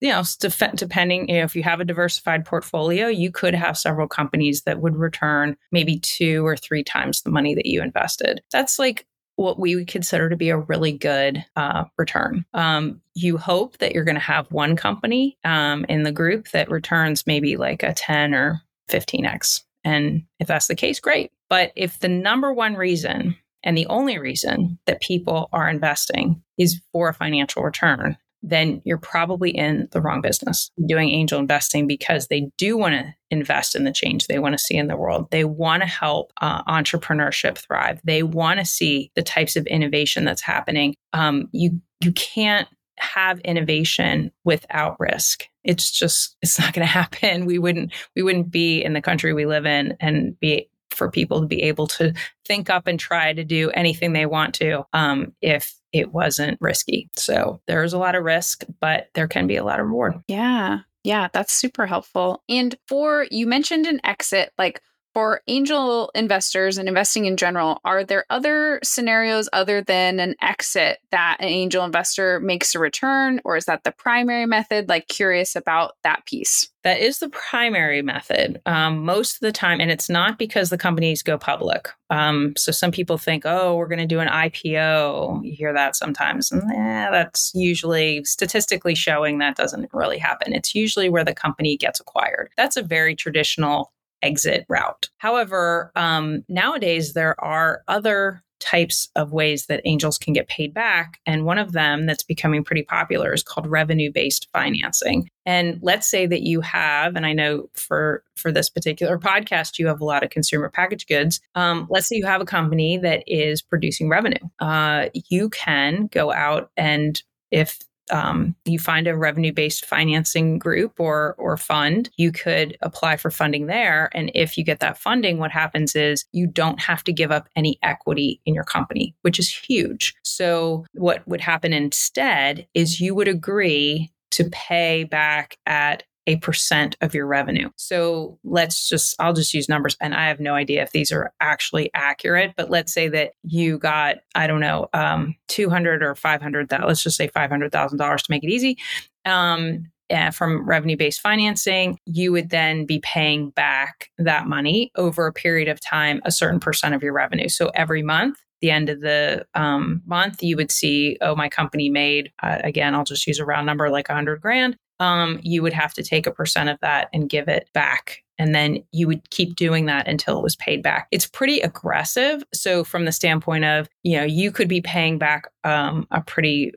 you 0.00 0.10
know 0.10 0.22
depending 0.38 1.28
if 1.28 1.56
you 1.56 1.62
have 1.62 1.80
a 1.80 1.84
diversified 1.84 2.44
portfolio 2.44 3.08
you 3.08 3.30
could 3.30 3.54
have 3.54 3.76
several 3.76 4.08
companies 4.08 4.62
that 4.62 4.80
would 4.80 4.96
return 4.96 5.56
maybe 5.72 5.98
two 5.98 6.46
or 6.46 6.56
three 6.56 6.84
times 6.84 7.22
the 7.22 7.30
money 7.30 7.54
that 7.54 7.66
you 7.66 7.82
invested 7.82 8.42
that's 8.50 8.78
like 8.78 9.06
what 9.38 9.58
we 9.58 9.76
would 9.76 9.86
consider 9.86 10.28
to 10.28 10.36
be 10.36 10.50
a 10.50 10.58
really 10.58 10.90
good 10.90 11.44
uh, 11.54 11.84
return. 11.96 12.44
Um, 12.54 13.00
you 13.14 13.38
hope 13.38 13.78
that 13.78 13.92
you're 13.92 14.04
going 14.04 14.16
to 14.16 14.20
have 14.20 14.50
one 14.50 14.74
company 14.74 15.38
um, 15.44 15.86
in 15.88 16.02
the 16.02 16.10
group 16.10 16.48
that 16.48 16.68
returns 16.68 17.24
maybe 17.24 17.56
like 17.56 17.84
a 17.84 17.94
10 17.94 18.34
or 18.34 18.60
15x. 18.90 19.62
And 19.84 20.24
if 20.40 20.48
that's 20.48 20.66
the 20.66 20.74
case, 20.74 20.98
great. 20.98 21.30
But 21.48 21.70
if 21.76 22.00
the 22.00 22.08
number 22.08 22.52
one 22.52 22.74
reason 22.74 23.36
and 23.62 23.78
the 23.78 23.86
only 23.86 24.18
reason 24.18 24.78
that 24.86 25.00
people 25.00 25.48
are 25.52 25.68
investing 25.68 26.42
is 26.58 26.80
for 26.92 27.08
a 27.08 27.14
financial 27.14 27.62
return, 27.62 28.16
then 28.42 28.80
you're 28.84 28.98
probably 28.98 29.50
in 29.50 29.88
the 29.90 30.00
wrong 30.00 30.20
business 30.20 30.70
doing 30.86 31.10
angel 31.10 31.40
investing 31.40 31.86
because 31.86 32.28
they 32.28 32.50
do 32.56 32.76
want 32.76 32.94
to 32.94 33.14
invest 33.30 33.74
in 33.74 33.84
the 33.84 33.92
change 33.92 34.26
they 34.26 34.38
want 34.38 34.52
to 34.54 34.58
see 34.58 34.76
in 34.76 34.86
the 34.86 34.96
world. 34.96 35.28
They 35.30 35.44
want 35.44 35.82
to 35.82 35.88
help 35.88 36.32
uh, 36.40 36.62
entrepreneurship 36.64 37.58
thrive. 37.58 38.00
They 38.04 38.22
want 38.22 38.60
to 38.60 38.64
see 38.64 39.10
the 39.14 39.22
types 39.22 39.56
of 39.56 39.66
innovation 39.66 40.24
that's 40.24 40.42
happening. 40.42 40.94
Um, 41.12 41.48
you 41.52 41.80
you 42.00 42.12
can't 42.12 42.68
have 42.98 43.40
innovation 43.40 44.30
without 44.44 44.98
risk. 44.98 45.44
It's 45.64 45.90
just 45.90 46.36
it's 46.42 46.58
not 46.58 46.72
going 46.72 46.86
to 46.86 46.92
happen. 46.92 47.46
We 47.46 47.58
wouldn't 47.58 47.92
we 48.14 48.22
wouldn't 48.22 48.50
be 48.50 48.82
in 48.82 48.92
the 48.92 49.02
country 49.02 49.32
we 49.32 49.46
live 49.46 49.66
in 49.66 49.96
and 50.00 50.38
be 50.38 50.68
for 50.98 51.10
people 51.10 51.40
to 51.40 51.46
be 51.46 51.62
able 51.62 51.86
to 51.86 52.12
think 52.46 52.68
up 52.68 52.86
and 52.86 53.00
try 53.00 53.32
to 53.32 53.44
do 53.44 53.70
anything 53.70 54.12
they 54.12 54.26
want 54.26 54.54
to 54.56 54.84
um, 54.92 55.32
if 55.40 55.74
it 55.92 56.12
wasn't 56.12 56.58
risky. 56.60 57.08
So 57.16 57.62
there's 57.66 57.92
a 57.94 57.98
lot 57.98 58.14
of 58.14 58.24
risk, 58.24 58.64
but 58.80 59.08
there 59.14 59.28
can 59.28 59.46
be 59.46 59.56
a 59.56 59.64
lot 59.64 59.80
of 59.80 59.86
reward. 59.86 60.20
Yeah. 60.28 60.80
Yeah, 61.04 61.28
that's 61.32 61.52
super 61.52 61.86
helpful. 61.86 62.42
And 62.48 62.76
for 62.86 63.26
you 63.30 63.46
mentioned 63.46 63.86
an 63.86 64.00
exit, 64.04 64.52
like 64.58 64.82
for 65.14 65.42
angel 65.46 66.10
investors 66.14 66.78
and 66.78 66.88
investing 66.88 67.26
in 67.26 67.36
general, 67.36 67.80
are 67.84 68.04
there 68.04 68.24
other 68.30 68.80
scenarios 68.82 69.48
other 69.52 69.82
than 69.82 70.20
an 70.20 70.34
exit 70.40 70.98
that 71.10 71.36
an 71.40 71.48
angel 71.48 71.84
investor 71.84 72.40
makes 72.40 72.74
a 72.74 72.78
return, 72.78 73.40
or 73.44 73.56
is 73.56 73.64
that 73.66 73.84
the 73.84 73.92
primary 73.92 74.46
method? 74.46 74.88
Like, 74.88 75.08
curious 75.08 75.56
about 75.56 75.92
that 76.02 76.24
piece. 76.26 76.68
That 76.84 77.00
is 77.00 77.18
the 77.18 77.28
primary 77.28 78.02
method 78.02 78.62
um, 78.64 79.04
most 79.04 79.34
of 79.34 79.40
the 79.40 79.52
time. 79.52 79.80
And 79.80 79.90
it's 79.90 80.08
not 80.08 80.38
because 80.38 80.70
the 80.70 80.78
companies 80.78 81.22
go 81.22 81.36
public. 81.36 81.88
Um, 82.08 82.54
so 82.56 82.72
some 82.72 82.92
people 82.92 83.18
think, 83.18 83.44
oh, 83.44 83.76
we're 83.76 83.88
going 83.88 83.98
to 83.98 84.06
do 84.06 84.20
an 84.20 84.28
IPO. 84.28 85.44
You 85.44 85.52
hear 85.54 85.72
that 85.72 85.96
sometimes. 85.96 86.50
And 86.52 86.62
eh, 86.70 87.10
that's 87.10 87.52
usually 87.54 88.24
statistically 88.24 88.94
showing 88.94 89.38
that 89.38 89.56
doesn't 89.56 89.90
really 89.92 90.18
happen. 90.18 90.54
It's 90.54 90.74
usually 90.74 91.10
where 91.10 91.24
the 91.24 91.34
company 91.34 91.76
gets 91.76 92.00
acquired. 92.00 92.50
That's 92.56 92.76
a 92.76 92.82
very 92.82 93.14
traditional 93.14 93.92
exit 94.22 94.64
route. 94.68 95.08
However, 95.18 95.92
um, 95.96 96.44
nowadays 96.48 97.12
there 97.12 97.38
are 97.42 97.82
other 97.88 98.42
types 98.60 99.08
of 99.14 99.32
ways 99.32 99.66
that 99.66 99.80
angels 99.84 100.18
can 100.18 100.32
get 100.32 100.48
paid 100.48 100.74
back. 100.74 101.20
And 101.26 101.44
one 101.44 101.58
of 101.58 101.72
them 101.72 102.06
that's 102.06 102.22
becoming 102.22 102.64
pretty 102.64 102.82
popular 102.82 103.32
is 103.32 103.42
called 103.42 103.66
revenue 103.66 104.10
based 104.12 104.48
financing. 104.52 105.28
And 105.46 105.78
let's 105.80 106.08
say 106.08 106.26
that 106.26 106.42
you 106.42 106.60
have, 106.60 107.16
and 107.16 107.24
I 107.24 107.32
know 107.32 107.68
for 107.74 108.22
for 108.36 108.52
this 108.52 108.68
particular 108.68 109.18
podcast, 109.18 109.78
you 109.78 109.86
have 109.86 110.00
a 110.00 110.04
lot 110.04 110.22
of 110.22 110.30
consumer 110.30 110.68
packaged 110.68 111.08
goods. 111.08 111.40
Um, 111.54 111.86
let's 111.90 112.08
say 112.08 112.16
you 112.16 112.26
have 112.26 112.40
a 112.40 112.46
company 112.46 112.98
that 112.98 113.22
is 113.26 113.62
producing 113.62 114.08
revenue. 114.08 114.38
Uh, 114.58 115.08
you 115.28 115.50
can 115.50 116.06
go 116.06 116.32
out 116.32 116.70
and 116.76 117.22
if 117.50 117.78
um, 118.10 118.54
you 118.64 118.78
find 118.78 119.06
a 119.06 119.16
revenue 119.16 119.52
based 119.52 119.84
financing 119.84 120.58
group 120.58 120.98
or 120.98 121.34
or 121.38 121.56
fund, 121.56 122.10
you 122.16 122.32
could 122.32 122.76
apply 122.82 123.16
for 123.16 123.30
funding 123.30 123.66
there. 123.66 124.10
And 124.12 124.30
if 124.34 124.56
you 124.56 124.64
get 124.64 124.80
that 124.80 124.98
funding, 124.98 125.38
what 125.38 125.50
happens 125.50 125.94
is 125.94 126.24
you 126.32 126.46
don't 126.46 126.80
have 126.80 127.04
to 127.04 127.12
give 127.12 127.30
up 127.30 127.48
any 127.56 127.78
equity 127.82 128.40
in 128.46 128.54
your 128.54 128.64
company, 128.64 129.14
which 129.22 129.38
is 129.38 129.52
huge. 129.54 130.14
So 130.22 130.84
what 130.92 131.26
would 131.26 131.40
happen 131.40 131.72
instead 131.72 132.66
is 132.74 133.00
you 133.00 133.14
would 133.14 133.28
agree 133.28 134.10
to 134.30 134.48
pay 134.50 135.04
back 135.04 135.56
at 135.66 136.02
a 136.28 136.36
percent 136.36 136.94
of 137.00 137.14
your 137.14 137.26
revenue. 137.26 137.70
So 137.76 138.38
let's 138.44 138.86
just, 138.86 139.16
I'll 139.18 139.32
just 139.32 139.54
use 139.54 139.66
numbers. 139.66 139.96
And 139.98 140.14
I 140.14 140.28
have 140.28 140.40
no 140.40 140.54
idea 140.54 140.82
if 140.82 140.92
these 140.92 141.10
are 141.10 141.32
actually 141.40 141.90
accurate, 141.94 142.52
but 142.54 142.68
let's 142.68 142.92
say 142.92 143.08
that 143.08 143.32
you 143.44 143.78
got, 143.78 144.18
I 144.34 144.46
don't 144.46 144.60
know, 144.60 144.88
um, 144.92 145.34
200 145.48 146.02
or 146.02 146.14
500, 146.14 146.70
let's 146.70 147.02
just 147.02 147.16
say 147.16 147.28
$500,000 147.28 148.16
to 148.18 148.24
make 148.28 148.44
it 148.44 148.50
easy. 148.50 148.76
Um, 149.24 149.86
uh, 150.10 150.30
from 150.30 150.66
revenue 150.68 150.96
based 150.96 151.20
financing, 151.20 151.98
you 152.04 152.30
would 152.32 152.50
then 152.50 152.84
be 152.84 152.98
paying 153.00 153.50
back 153.50 154.10
that 154.18 154.46
money 154.46 154.90
over 154.96 155.26
a 155.26 155.32
period 155.32 155.68
of 155.68 155.80
time, 155.80 156.20
a 156.24 156.32
certain 156.32 156.60
percent 156.60 156.94
of 156.94 157.02
your 157.02 157.12
revenue. 157.12 157.48
So 157.48 157.70
every 157.74 158.02
month, 158.02 158.38
the 158.60 158.70
end 158.70 158.90
of 158.90 159.00
the 159.00 159.46
um, 159.54 160.02
month, 160.06 160.42
you 160.42 160.56
would 160.56 160.70
see, 160.70 161.16
oh, 161.20 161.36
my 161.36 161.48
company 161.48 161.88
made, 161.88 162.32
uh, 162.42 162.58
again, 162.64 162.94
I'll 162.94 163.04
just 163.04 163.26
use 163.26 163.38
a 163.38 163.44
round 163.44 163.66
number 163.66 163.88
like 163.90 164.08
100 164.08 164.40
grand 164.40 164.76
um, 165.00 165.40
you 165.42 165.62
would 165.62 165.72
have 165.72 165.94
to 165.94 166.02
take 166.02 166.26
a 166.26 166.32
percent 166.32 166.68
of 166.68 166.78
that 166.80 167.08
and 167.12 167.28
give 167.28 167.48
it 167.48 167.68
back. 167.72 168.22
And 168.38 168.54
then 168.54 168.84
you 168.92 169.08
would 169.08 169.28
keep 169.30 169.56
doing 169.56 169.86
that 169.86 170.06
until 170.06 170.38
it 170.38 170.42
was 170.42 170.54
paid 170.56 170.82
back. 170.82 171.08
It's 171.10 171.26
pretty 171.26 171.60
aggressive. 171.60 172.44
So, 172.54 172.84
from 172.84 173.04
the 173.04 173.12
standpoint 173.12 173.64
of, 173.64 173.88
you 174.04 174.16
know, 174.16 174.24
you 174.24 174.52
could 174.52 174.68
be 174.68 174.80
paying 174.80 175.18
back 175.18 175.50
um, 175.64 176.06
a 176.12 176.20
pretty, 176.20 176.72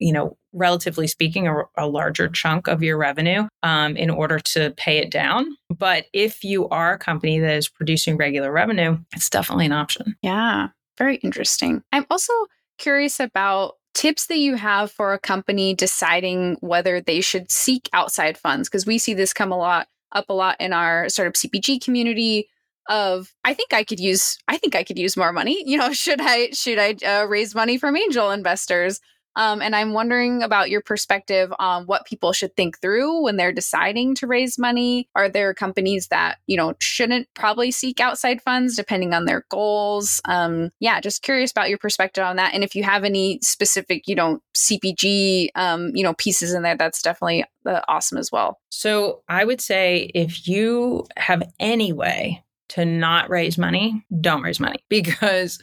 you 0.00 0.12
know, 0.12 0.36
relatively 0.52 1.06
speaking, 1.06 1.46
a, 1.46 1.62
a 1.76 1.86
larger 1.86 2.28
chunk 2.28 2.68
of 2.68 2.82
your 2.82 2.96
revenue 2.96 3.46
um, 3.62 3.96
in 3.96 4.10
order 4.10 4.38
to 4.38 4.72
pay 4.76 4.98
it 4.98 5.10
down. 5.10 5.46
But 5.76 6.06
if 6.12 6.42
you 6.42 6.68
are 6.68 6.94
a 6.94 6.98
company 6.98 7.38
that 7.40 7.56
is 7.56 7.68
producing 7.68 8.16
regular 8.16 8.50
revenue, 8.50 8.98
it's 9.12 9.30
definitely 9.30 9.66
an 9.66 9.72
option. 9.72 10.16
Yeah, 10.22 10.68
very 10.96 11.16
interesting. 11.16 11.82
I'm 11.92 12.06
also 12.10 12.32
curious 12.78 13.20
about 13.20 13.74
tips 13.94 14.26
that 14.26 14.38
you 14.38 14.56
have 14.56 14.90
for 14.90 15.12
a 15.12 15.18
company 15.18 15.74
deciding 15.74 16.56
whether 16.60 17.00
they 17.00 17.20
should 17.20 17.50
seek 17.50 17.88
outside 17.92 18.36
funds 18.36 18.68
because 18.68 18.86
we 18.86 18.98
see 18.98 19.14
this 19.14 19.32
come 19.32 19.52
a 19.52 19.56
lot 19.56 19.88
up 20.12 20.26
a 20.28 20.32
lot 20.32 20.56
in 20.60 20.72
our 20.72 21.08
startup 21.08 21.34
CPG 21.34 21.82
community 21.82 22.48
of 22.88 23.32
I 23.44 23.54
think 23.54 23.72
I 23.72 23.84
could 23.84 24.00
use 24.00 24.38
I 24.48 24.58
think 24.58 24.74
I 24.74 24.84
could 24.84 24.98
use 24.98 25.16
more 25.16 25.32
money. 25.32 25.62
You 25.66 25.78
know, 25.78 25.92
should 26.04 26.20
I 26.20 26.50
should 26.50 26.78
I 26.78 26.96
uh, 27.06 27.24
raise 27.26 27.54
money 27.54 27.78
from 27.78 27.96
angel 27.96 28.30
investors? 28.30 29.00
Um, 29.36 29.62
and 29.62 29.74
I'm 29.74 29.92
wondering 29.92 30.42
about 30.42 30.70
your 30.70 30.80
perspective 30.80 31.52
on 31.58 31.86
what 31.86 32.06
people 32.06 32.32
should 32.32 32.54
think 32.56 32.80
through 32.80 33.22
when 33.22 33.36
they're 33.36 33.52
deciding 33.52 34.14
to 34.16 34.26
raise 34.26 34.58
money. 34.58 35.08
Are 35.14 35.28
there 35.28 35.54
companies 35.54 36.08
that, 36.08 36.38
you 36.46 36.56
know, 36.56 36.74
shouldn't 36.80 37.28
probably 37.34 37.70
seek 37.70 38.00
outside 38.00 38.42
funds 38.42 38.76
depending 38.76 39.14
on 39.14 39.24
their 39.24 39.44
goals? 39.50 40.20
Um, 40.24 40.70
yeah, 40.80 41.00
just 41.00 41.22
curious 41.22 41.50
about 41.50 41.68
your 41.68 41.78
perspective 41.78 42.24
on 42.24 42.36
that. 42.36 42.54
And 42.54 42.62
if 42.62 42.74
you 42.74 42.84
have 42.84 43.04
any 43.04 43.38
specific, 43.42 44.06
you 44.06 44.14
know, 44.14 44.40
CPG, 44.56 45.48
um, 45.54 45.90
you 45.94 46.02
know, 46.02 46.14
pieces 46.14 46.54
in 46.54 46.62
there, 46.62 46.76
that's 46.76 47.02
definitely 47.02 47.44
uh, 47.66 47.80
awesome 47.88 48.18
as 48.18 48.30
well. 48.30 48.60
So 48.70 49.22
I 49.28 49.44
would 49.44 49.60
say 49.60 50.10
if 50.14 50.46
you 50.46 51.06
have 51.16 51.42
any 51.58 51.92
way 51.92 52.44
to 52.70 52.84
not 52.84 53.30
raise 53.30 53.58
money, 53.58 54.04
don't 54.20 54.42
raise 54.42 54.60
money 54.60 54.78
because 54.88 55.58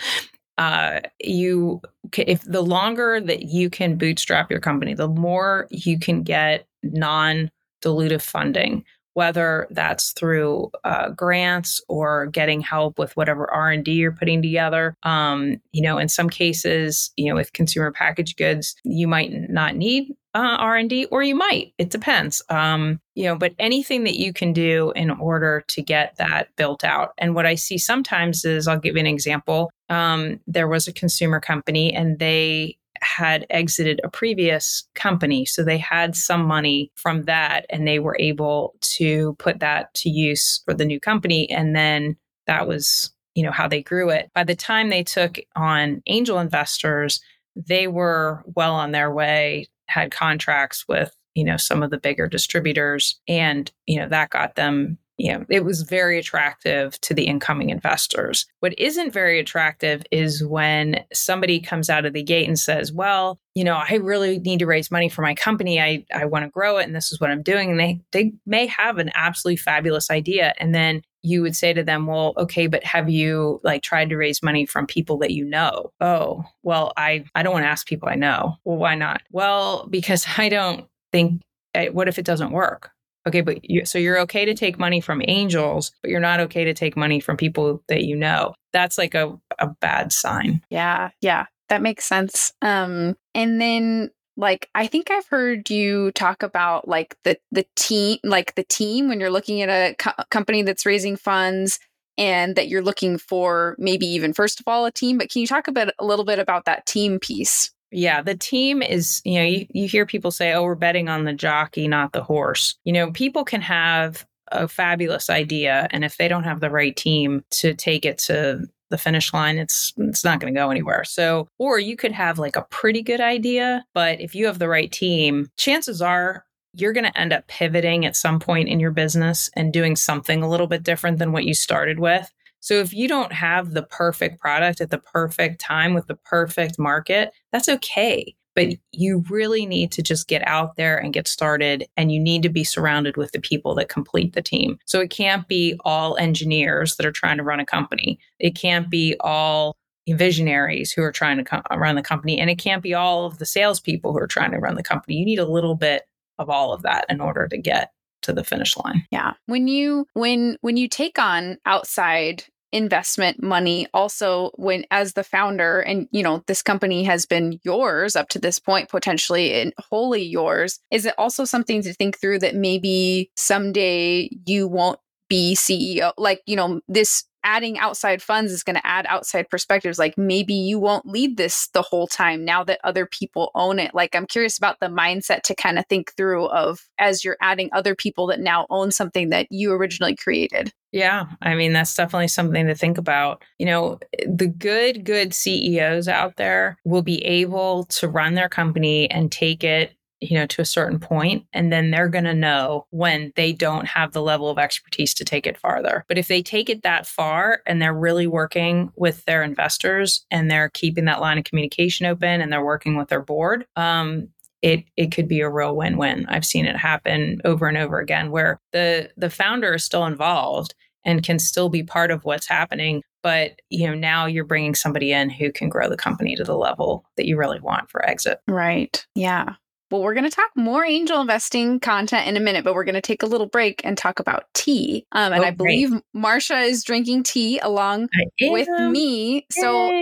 uh, 0.62 1.00
you 1.24 1.82
if 2.16 2.44
the 2.44 2.62
longer 2.62 3.20
that 3.20 3.44
you 3.44 3.68
can 3.68 3.98
bootstrap 3.98 4.52
your 4.52 4.60
company, 4.60 4.94
the 4.94 5.08
more 5.08 5.68
you 5.72 5.98
can 5.98 6.22
get 6.22 6.68
non 6.84 7.50
dilutive 7.84 8.22
funding 8.22 8.86
whether 9.14 9.68
that's 9.72 10.14
through 10.14 10.72
uh, 10.86 11.10
grants 11.10 11.82
or 11.90 12.28
getting 12.28 12.62
help 12.62 12.98
with 12.98 13.16
whatever 13.18 13.52
r&d 13.52 13.92
you're 13.92 14.12
putting 14.12 14.42
together. 14.42 14.96
Um, 15.04 15.58
you 15.72 15.82
know 15.82 15.98
in 15.98 16.08
some 16.08 16.30
cases 16.30 17.12
you 17.18 17.30
know 17.30 17.36
with 17.36 17.54
consumer 17.54 17.92
packaged 17.92 18.38
goods 18.38 18.76
you 18.84 19.08
might 19.08 19.32
not 19.50 19.76
need 19.76 20.14
uh, 20.34 20.56
r&d 20.60 21.06
or 21.06 21.24
you 21.24 21.36
might 21.36 21.74
it 21.78 21.90
depends. 21.90 22.42
Um, 22.50 23.00
you 23.16 23.26
know 23.26 23.36
but 23.36 23.54
anything 23.60 24.04
that 24.06 24.18
you 24.18 24.32
can 24.32 24.54
do 24.54 24.94
in 24.96 25.12
order 25.12 25.64
to 25.70 25.82
get 25.82 26.16
that 26.18 26.56
built 26.56 26.84
out. 26.84 27.12
And 27.18 27.36
what 27.36 27.46
i 27.46 27.56
see 27.56 27.78
sometimes 27.78 28.46
is 28.46 28.68
i'll 28.68 28.80
give 28.80 28.96
you 28.96 29.02
an 29.02 29.08
example 29.08 29.72
um, 29.92 30.40
there 30.48 30.70
was 30.70 30.88
a 30.88 30.94
consumer 30.94 31.40
company 31.40 31.94
and 31.94 32.18
they 32.18 32.78
had 33.02 33.46
exited 33.50 34.00
a 34.04 34.10
previous 34.10 34.88
company. 34.96 35.44
So 35.46 35.64
they 35.64 35.78
had 35.78 36.16
some 36.16 36.46
money 36.46 36.92
from 36.96 37.24
that 37.24 37.66
and 37.70 37.88
they 37.88 38.00
were 38.00 38.16
able 38.20 38.76
to 38.82 39.34
put 39.34 39.60
that 39.60 39.94
to 39.96 40.10
use 40.10 40.62
for 40.66 40.74
the 40.74 40.86
new 40.86 41.00
company. 41.00 41.50
And 41.50 41.76
then 41.76 42.16
that 42.48 42.68
was, 42.68 43.12
you 43.36 43.44
know, 43.44 43.52
how 43.52 43.68
they 43.68 43.82
grew 43.82 44.10
it. 44.10 44.30
By 44.34 44.46
the 44.46 44.56
time 44.56 44.90
they 44.90 45.04
took 45.04 45.40
on 45.56 46.02
angel 46.06 46.40
investors, 46.40 47.20
they 47.56 47.88
were 47.88 48.44
well 48.56 48.76
on 48.76 48.92
their 48.92 49.12
way, 49.12 49.68
had 49.88 50.12
contracts 50.12 50.86
with, 50.88 51.14
you 51.36 51.44
know, 51.44 51.58
some 51.58 51.84
of 51.84 51.90
the 51.90 52.00
bigger 52.00 52.28
distributors. 52.28 53.20
And, 53.28 53.70
you 53.88 54.00
know, 54.00 54.08
that 54.08 54.30
got 54.30 54.56
them 54.56 54.98
you 55.22 55.32
know, 55.32 55.46
it 55.50 55.64
was 55.64 55.84
very 55.84 56.18
attractive 56.18 57.00
to 57.02 57.14
the 57.14 57.26
incoming 57.26 57.70
investors. 57.70 58.48
What 58.60 58.74
isn't 58.80 59.14
very 59.14 59.40
attractive 59.40 60.02
is 60.10 60.44
when 60.44 61.04
somebody 61.14 61.60
comes 61.60 61.92
out 61.92 62.06
of 62.06 62.14
the 62.14 62.24
gate 62.24 62.48
and 62.48 62.58
says, 62.58 62.92
well, 62.92 63.40
you 63.54 63.64
know, 63.64 63.76
I 63.76 63.96
really 63.96 64.40
need 64.40 64.58
to 64.60 64.66
raise 64.66 64.90
money 64.90 65.10
for 65.10 65.22
my 65.22 65.36
company. 65.36 65.80
I, 65.80 66.04
I 66.12 66.26
want 66.26 66.46
to 66.46 66.50
grow 66.50 66.80
it 66.80 66.88
and 66.88 66.96
this 66.96 67.12
is 67.12 67.20
what 67.20 67.30
I'm 67.30 67.44
doing. 67.44 67.70
And 67.70 67.80
they, 67.80 68.02
they 68.12 68.34
may 68.48 68.66
have 68.66 68.98
an 68.98 69.12
absolutely 69.14 69.58
fabulous 69.58 70.10
idea. 70.10 70.56
And 70.58 70.74
then 70.74 71.04
you 71.22 71.44
would 71.44 71.56
say 71.56 71.72
to 71.72 71.84
them, 71.84 72.08
well, 72.08 72.34
okay, 72.38 72.66
but 72.66 72.84
have 72.84 73.08
you 73.08 73.62
like 73.64 73.84
tried 73.84 74.10
to 74.10 74.18
raise 74.18 74.42
money 74.42 74.66
from 74.66 74.88
people 74.88 75.20
that 75.20 75.32
you 75.32 75.46
know? 75.46 75.92
Oh, 76.02 76.46
well, 76.64 76.94
I, 76.98 77.26
I 77.36 77.44
don't 77.44 77.54
want 77.54 77.64
to 77.64 77.70
ask 77.70 77.86
people 77.86 78.10
I 78.10 78.16
know. 78.16 78.56
Well, 78.64 78.78
why 78.78 78.96
not? 78.96 79.22
Well, 79.32 79.86
because 79.88 80.26
I 80.40 80.50
don't 80.50 80.88
think, 81.12 81.44
eh, 81.76 81.90
what 81.90 82.08
if 82.08 82.18
it 82.18 82.26
doesn't 82.26 82.52
work? 82.52 82.90
Okay, 83.28 83.42
but 83.42 83.70
you, 83.70 83.86
so 83.86 84.00
you're 84.00 84.20
okay 84.22 84.46
to 84.46 84.54
take 84.54 84.80
money 84.80 85.00
from 85.00 85.22
angels, 85.28 85.92
but 86.02 86.10
you're 86.10 86.20
not 86.20 86.40
okay 86.40 86.64
to 86.66 86.74
take 86.74 86.98
money 86.98 87.20
from 87.20 87.38
people 87.38 87.84
that 87.88 88.04
you 88.04 88.16
know. 88.16 88.56
That's 88.74 88.98
like 88.98 89.14
a, 89.14 89.38
a 89.60 89.68
bad 89.68 90.12
sign. 90.12 90.62
Yeah, 90.70 91.12
yeah, 91.22 91.46
that 91.70 91.82
makes 91.82 92.06
sense. 92.06 92.52
Um, 92.62 93.16
and 93.36 93.62
then 93.62 94.10
like 94.38 94.70
I 94.74 94.88
think 94.88 95.12
I've 95.12 95.28
heard 95.28 95.70
you 95.70 96.12
talk 96.12 96.42
about 96.42 96.88
like 96.88 97.16
the 97.24 97.38
the 97.52 97.66
team, 97.76 98.18
like 98.24 98.56
the 98.56 98.64
team 98.64 99.08
when 99.08 99.20
you're 99.20 99.30
looking 99.30 99.62
at 99.62 99.70
a 99.70 99.96
co- 99.96 100.24
company 100.30 100.64
that's 100.64 100.86
raising 100.86 101.16
funds 101.16 101.80
and 102.18 102.56
that 102.56 102.68
you're 102.68 102.82
looking 102.82 103.18
for 103.18 103.76
maybe 103.78 104.06
even 104.08 104.34
first 104.34 104.60
of 104.60 104.68
all 104.68 104.86
a 104.86 104.92
team. 104.92 105.18
But 105.18 105.30
can 105.30 105.42
you 105.42 105.48
talk 105.48 105.68
a 105.68 105.72
bit 105.72 105.94
a 106.00 106.06
little 106.06 106.26
bit 106.26 106.40
about 106.40 106.66
that 106.66 106.86
team 106.86 107.20
piece? 107.20 107.72
Yeah, 107.92 108.22
the 108.22 108.36
team 108.36 108.82
is, 108.82 109.22
you 109.26 109.40
know, 109.40 109.46
you, 109.46 109.68
you 109.72 109.88
hear 109.88 110.06
people 110.06 110.32
say, 110.32 110.54
oh, 110.54 110.64
we're 110.64 110.76
betting 110.76 111.10
on 111.10 111.26
the 111.26 111.34
jockey, 111.34 111.88
not 111.88 112.14
the 112.14 112.24
horse. 112.24 112.76
You 112.86 112.94
know, 112.94 113.12
people 113.12 113.44
can 113.44 113.62
have 113.62 114.26
a 114.52 114.68
fabulous 114.68 115.30
idea. 115.30 115.88
And 115.92 116.04
if 116.04 116.18
they 116.18 116.28
don't 116.28 116.44
have 116.44 116.60
the 116.60 116.70
right 116.70 116.96
team 116.96 117.44
to 117.52 117.74
take 117.74 118.06
it 118.06 118.18
to 118.20 118.68
the 118.90 118.98
finish 118.98 119.34
line, 119.34 119.58
it's 119.58 119.94
it's 119.98 120.24
not 120.24 120.40
going 120.40 120.54
to 120.54 120.58
go 120.58 120.70
anywhere. 120.70 121.04
So, 121.04 121.48
or 121.58 121.80
you 121.80 121.96
could 121.96 122.12
have 122.12 122.38
like 122.40 122.56
a 122.56 122.68
pretty 122.70 123.02
good 123.02 123.22
idea, 123.22 123.86
but 123.94 124.20
if 124.20 124.36
you 124.36 124.46
have 124.46 124.60
the 124.60 124.70
right 124.70 124.92
team, 124.92 125.50
chances 125.58 126.02
are 126.02 126.46
you're 126.74 126.94
going 126.94 127.06
to 127.06 127.20
end 127.20 127.34
up 127.34 127.48
pivoting 127.48 128.06
at 128.06 128.16
some 128.16 128.40
point 128.40 128.70
in 128.70 128.80
your 128.80 128.92
business 128.92 129.50
and 129.56 129.74
doing 129.74 129.96
something 129.96 130.42
a 130.42 130.50
little 130.50 130.68
bit 130.68 130.84
different 130.84 131.20
than 131.20 131.32
what 131.32 131.46
you 131.46 131.54
started 131.54 132.00
with. 132.00 132.32
So 132.62 132.76
if 132.76 132.94
you 132.94 133.08
don't 133.08 133.34
have 133.34 133.72
the 133.72 133.84
perfect 133.84 134.40
product 134.40 134.82
at 134.82 134.90
the 134.90 135.00
perfect 135.00 135.60
time 135.60 135.94
with 135.94 136.08
the 136.08 136.16
perfect 136.16 136.80
market, 136.80 137.32
that's 137.52 137.68
okay. 137.68 138.36
But 138.56 138.70
you 138.92 139.24
really 139.30 139.66
need 139.66 139.92
to 139.94 140.04
just 140.04 140.28
get 140.28 140.46
out 140.46 140.76
there 140.76 140.98
and 140.98 141.14
get 141.14 141.28
started, 141.28 141.86
and 141.96 142.12
you 142.12 142.20
need 142.20 142.44
to 142.44 142.50
be 142.50 142.64
surrounded 142.64 143.18
with 143.18 143.32
the 143.32 143.40
people 143.40 143.76
that 143.76 143.90
complete 143.90 144.34
the 144.34 144.42
team. 144.42 144.78
So 144.86 145.00
it 145.00 145.10
can't 145.10 145.48
be 145.48 145.80
all 145.86 146.18
engineers 146.18 146.96
that 146.96 147.06
are 147.06 147.12
trying 147.12 147.38
to 147.38 147.44
run 147.44 147.62
a 147.62 147.66
company. 147.66 148.20
It 148.40 148.56
can't 148.56 148.90
be 148.90 149.16
all 149.22 149.76
visionaries 150.10 150.92
who 150.92 151.02
are 151.02 151.12
trying 151.12 151.38
to 151.38 151.44
co- 151.44 151.62
uh, 151.72 151.78
run 151.78 151.96
the 151.96 152.02
company, 152.02 152.40
and 152.40 152.50
it 152.50 152.58
can't 152.58 152.84
be 152.84 152.94
all 152.94 153.26
of 153.26 153.38
the 153.38 153.46
salespeople 153.46 154.12
who 154.12 154.20
are 154.20 154.28
trying 154.28 154.52
to 154.52 154.60
run 154.60 154.76
the 154.76 154.84
company. 154.84 155.16
You 155.16 155.26
need 155.26 155.40
a 155.40 155.46
little 155.46 155.76
bit 155.76 156.04
of 156.38 156.50
all 156.50 156.74
of 156.74 156.82
that 156.82 157.06
in 157.08 157.22
order 157.22 157.48
to 157.48 157.58
get 157.58 157.92
to 158.24 158.34
the 158.34 158.44
finish 158.44 158.76
line. 158.78 159.06
Yeah. 159.12 159.34
When 159.46 159.68
you 159.68 160.06
when 160.14 160.58
when 160.62 160.78
you 160.78 160.88
take 160.88 161.18
on 161.18 161.58
outside 161.66 162.44
investment 162.72 163.42
money. 163.42 163.88
Also 163.94 164.52
when 164.56 164.86
as 164.92 165.14
the 165.14 165.24
founder 165.24 165.80
and 165.82 166.08
you 166.12 166.24
know 166.24 166.44
this 166.48 166.62
company 166.62 167.04
has 167.04 167.26
been 167.26 167.60
yours 167.64 168.16
up 168.16 168.30
to 168.30 168.40
this 168.40 168.60
point 168.60 168.90
potentially 168.90 169.54
and 169.54 169.74
wholly 169.78 170.22
yours 170.22 170.80
is 170.92 171.06
it 171.06 171.14
also 171.18 171.46
something 171.46 171.82
to 171.82 171.94
think 171.94 172.20
through 172.20 172.40
that 172.40 172.56
maybe 172.56 173.30
someday 173.36 174.30
you 174.46 174.68
won't 174.68 175.00
be 175.30 175.56
CEO 175.56 176.12
like 176.18 176.42
you 176.46 176.56
know 176.56 176.82
this 176.88 177.24
adding 177.44 177.78
outside 177.78 178.22
funds 178.22 178.52
is 178.52 178.64
going 178.64 178.76
to 178.76 178.86
add 178.86 179.06
outside 179.10 179.50
perspectives 179.50 180.00
like 180.00 180.18
maybe 180.18 180.54
you 180.54 180.80
won't 180.80 181.06
lead 181.06 181.38
this 181.38 181.68
the 181.74 181.82
whole 181.82 182.08
time 182.08 182.46
now 182.46 182.64
that 182.64 182.80
other 182.84 183.06
people 183.06 183.52
own 183.56 183.80
it 183.80 183.94
like 183.94 184.16
i'm 184.16 184.28
curious 184.28 184.58
about 184.58 184.80
the 184.80 184.88
mindset 184.88 185.42
to 185.42 185.56
kind 185.56 185.78
of 185.80 185.86
think 185.88 186.14
through 186.16 186.48
of 186.48 186.88
as 187.00 187.24
you're 187.24 187.38
adding 187.42 187.70
other 187.74 187.96
people 187.96 188.28
that 188.28 188.40
now 188.40 188.66
own 188.70 188.92
something 188.92 189.30
that 189.30 189.48
you 189.50 189.72
originally 189.72 190.16
created 190.16 190.72
yeah, 190.94 191.28
I 191.42 191.56
mean, 191.56 191.72
that's 191.72 191.96
definitely 191.96 192.28
something 192.28 192.68
to 192.68 192.76
think 192.76 192.98
about. 192.98 193.44
You 193.58 193.66
know, 193.66 194.00
the 194.28 194.48
good, 194.48 195.06
good 195.06 195.34
CEOs 195.34 196.10
out 196.10 196.36
there 196.36 196.78
will 196.84 197.02
be 197.02 197.24
able 197.24 197.86
to 197.86 198.10
run 198.10 198.34
their 198.34 198.50
company 198.50 199.10
and 199.10 199.32
take 199.32 199.64
it 199.64 199.94
you 200.22 200.38
know 200.38 200.46
to 200.46 200.62
a 200.62 200.66
certain 200.66 201.00
point 201.00 201.46
and 201.52 201.74
then 201.74 201.90
they're 201.90 202.08
going 202.08 202.24
to 202.24 202.34
know 202.34 202.86
when 202.92 203.34
they 203.36 203.52
don't 203.52 203.88
have 203.88 204.14
the 204.14 204.22
level 204.22 204.50
of 204.50 204.60
expertise 204.60 205.14
to 205.16 205.26
take 205.26 205.48
it 205.48 205.58
farther. 205.58 206.06
But 206.08 206.18
if 206.18 206.28
they 206.28 206.42
take 206.42 206.70
it 206.70 206.84
that 206.84 207.08
far 207.08 207.62
and 207.66 207.82
they're 207.82 207.94
really 207.94 208.28
working 208.28 208.92
with 208.96 209.26
their 209.26 209.44
investors 209.44 210.26
and 210.30 210.50
they're 210.50 210.70
keeping 210.70 211.06
that 211.06 211.20
line 211.22 211.40
of 211.40 211.44
communication 211.44 212.06
open 212.06 212.40
and 212.40 212.54
they're 212.54 212.64
working 212.64 212.96
with 212.96 213.10
their 213.10 213.22
board 213.22 213.66
um, 213.76 214.30
it 214.62 214.86
it 214.96 215.12
could 215.12 215.28
be 215.28 215.42
a 215.42 215.50
real 215.50 215.76
win-win. 215.76 216.28
I've 216.30 216.46
seen 216.46 216.66
it 216.66 216.78
happen 216.78 217.42
over 217.44 217.68
and 217.68 217.78
over 217.78 218.00
again 218.00 218.30
where 218.30 218.62
the 218.72 219.10
the 219.18 219.30
founder 219.30 219.74
is 219.74 219.84
still 219.84 220.06
involved 220.06 220.76
and 221.04 221.24
can 221.24 221.40
still 221.40 221.70
be 221.70 221.82
part 221.82 222.12
of 222.12 222.24
what's 222.26 222.48
happening 222.48 223.02
but 223.24 223.60
you 223.70 223.88
know 223.88 223.96
now 223.96 224.28
you're 224.28 224.46
bringing 224.46 224.76
somebody 224.76 225.12
in 225.12 225.30
who 225.32 225.52
can 225.52 225.68
grow 225.68 225.90
the 225.90 225.98
company 225.98 226.36
to 226.36 226.44
the 226.44 226.58
level 226.58 227.06
that 227.18 227.26
you 227.26 227.38
really 227.38 227.60
want 227.60 227.90
for 227.90 228.08
exit. 228.08 228.40
Right. 228.48 229.04
Yeah 229.16 229.56
well, 229.92 230.02
we're 230.02 230.14
going 230.14 230.30
to 230.30 230.36
talk 230.36 230.50
more 230.56 230.86
angel 230.86 231.20
investing 231.20 231.80
content 231.80 232.28
in 232.28 232.38
a 232.38 232.40
minute, 232.40 232.64
but 232.64 232.74
we're 232.74 232.86
going 232.86 232.96
to 232.96 233.02
take 233.02 233.24
a 233.24 233.26
little 233.26 233.48
break 233.48 233.82
and 233.84 233.98
talk 233.98 234.20
about 234.20 234.46
tea. 234.54 235.06
Um, 235.12 235.34
and 235.34 235.44
oh, 235.44 235.48
I 235.48 235.52
believe 235.52 235.92
Marcia 236.14 236.60
is 236.60 236.84
drinking 236.84 237.24
tea 237.24 237.60
along 237.60 238.08
with 238.40 238.70
me. 238.70 239.36
Yay. 239.36 239.46
So 239.50 240.02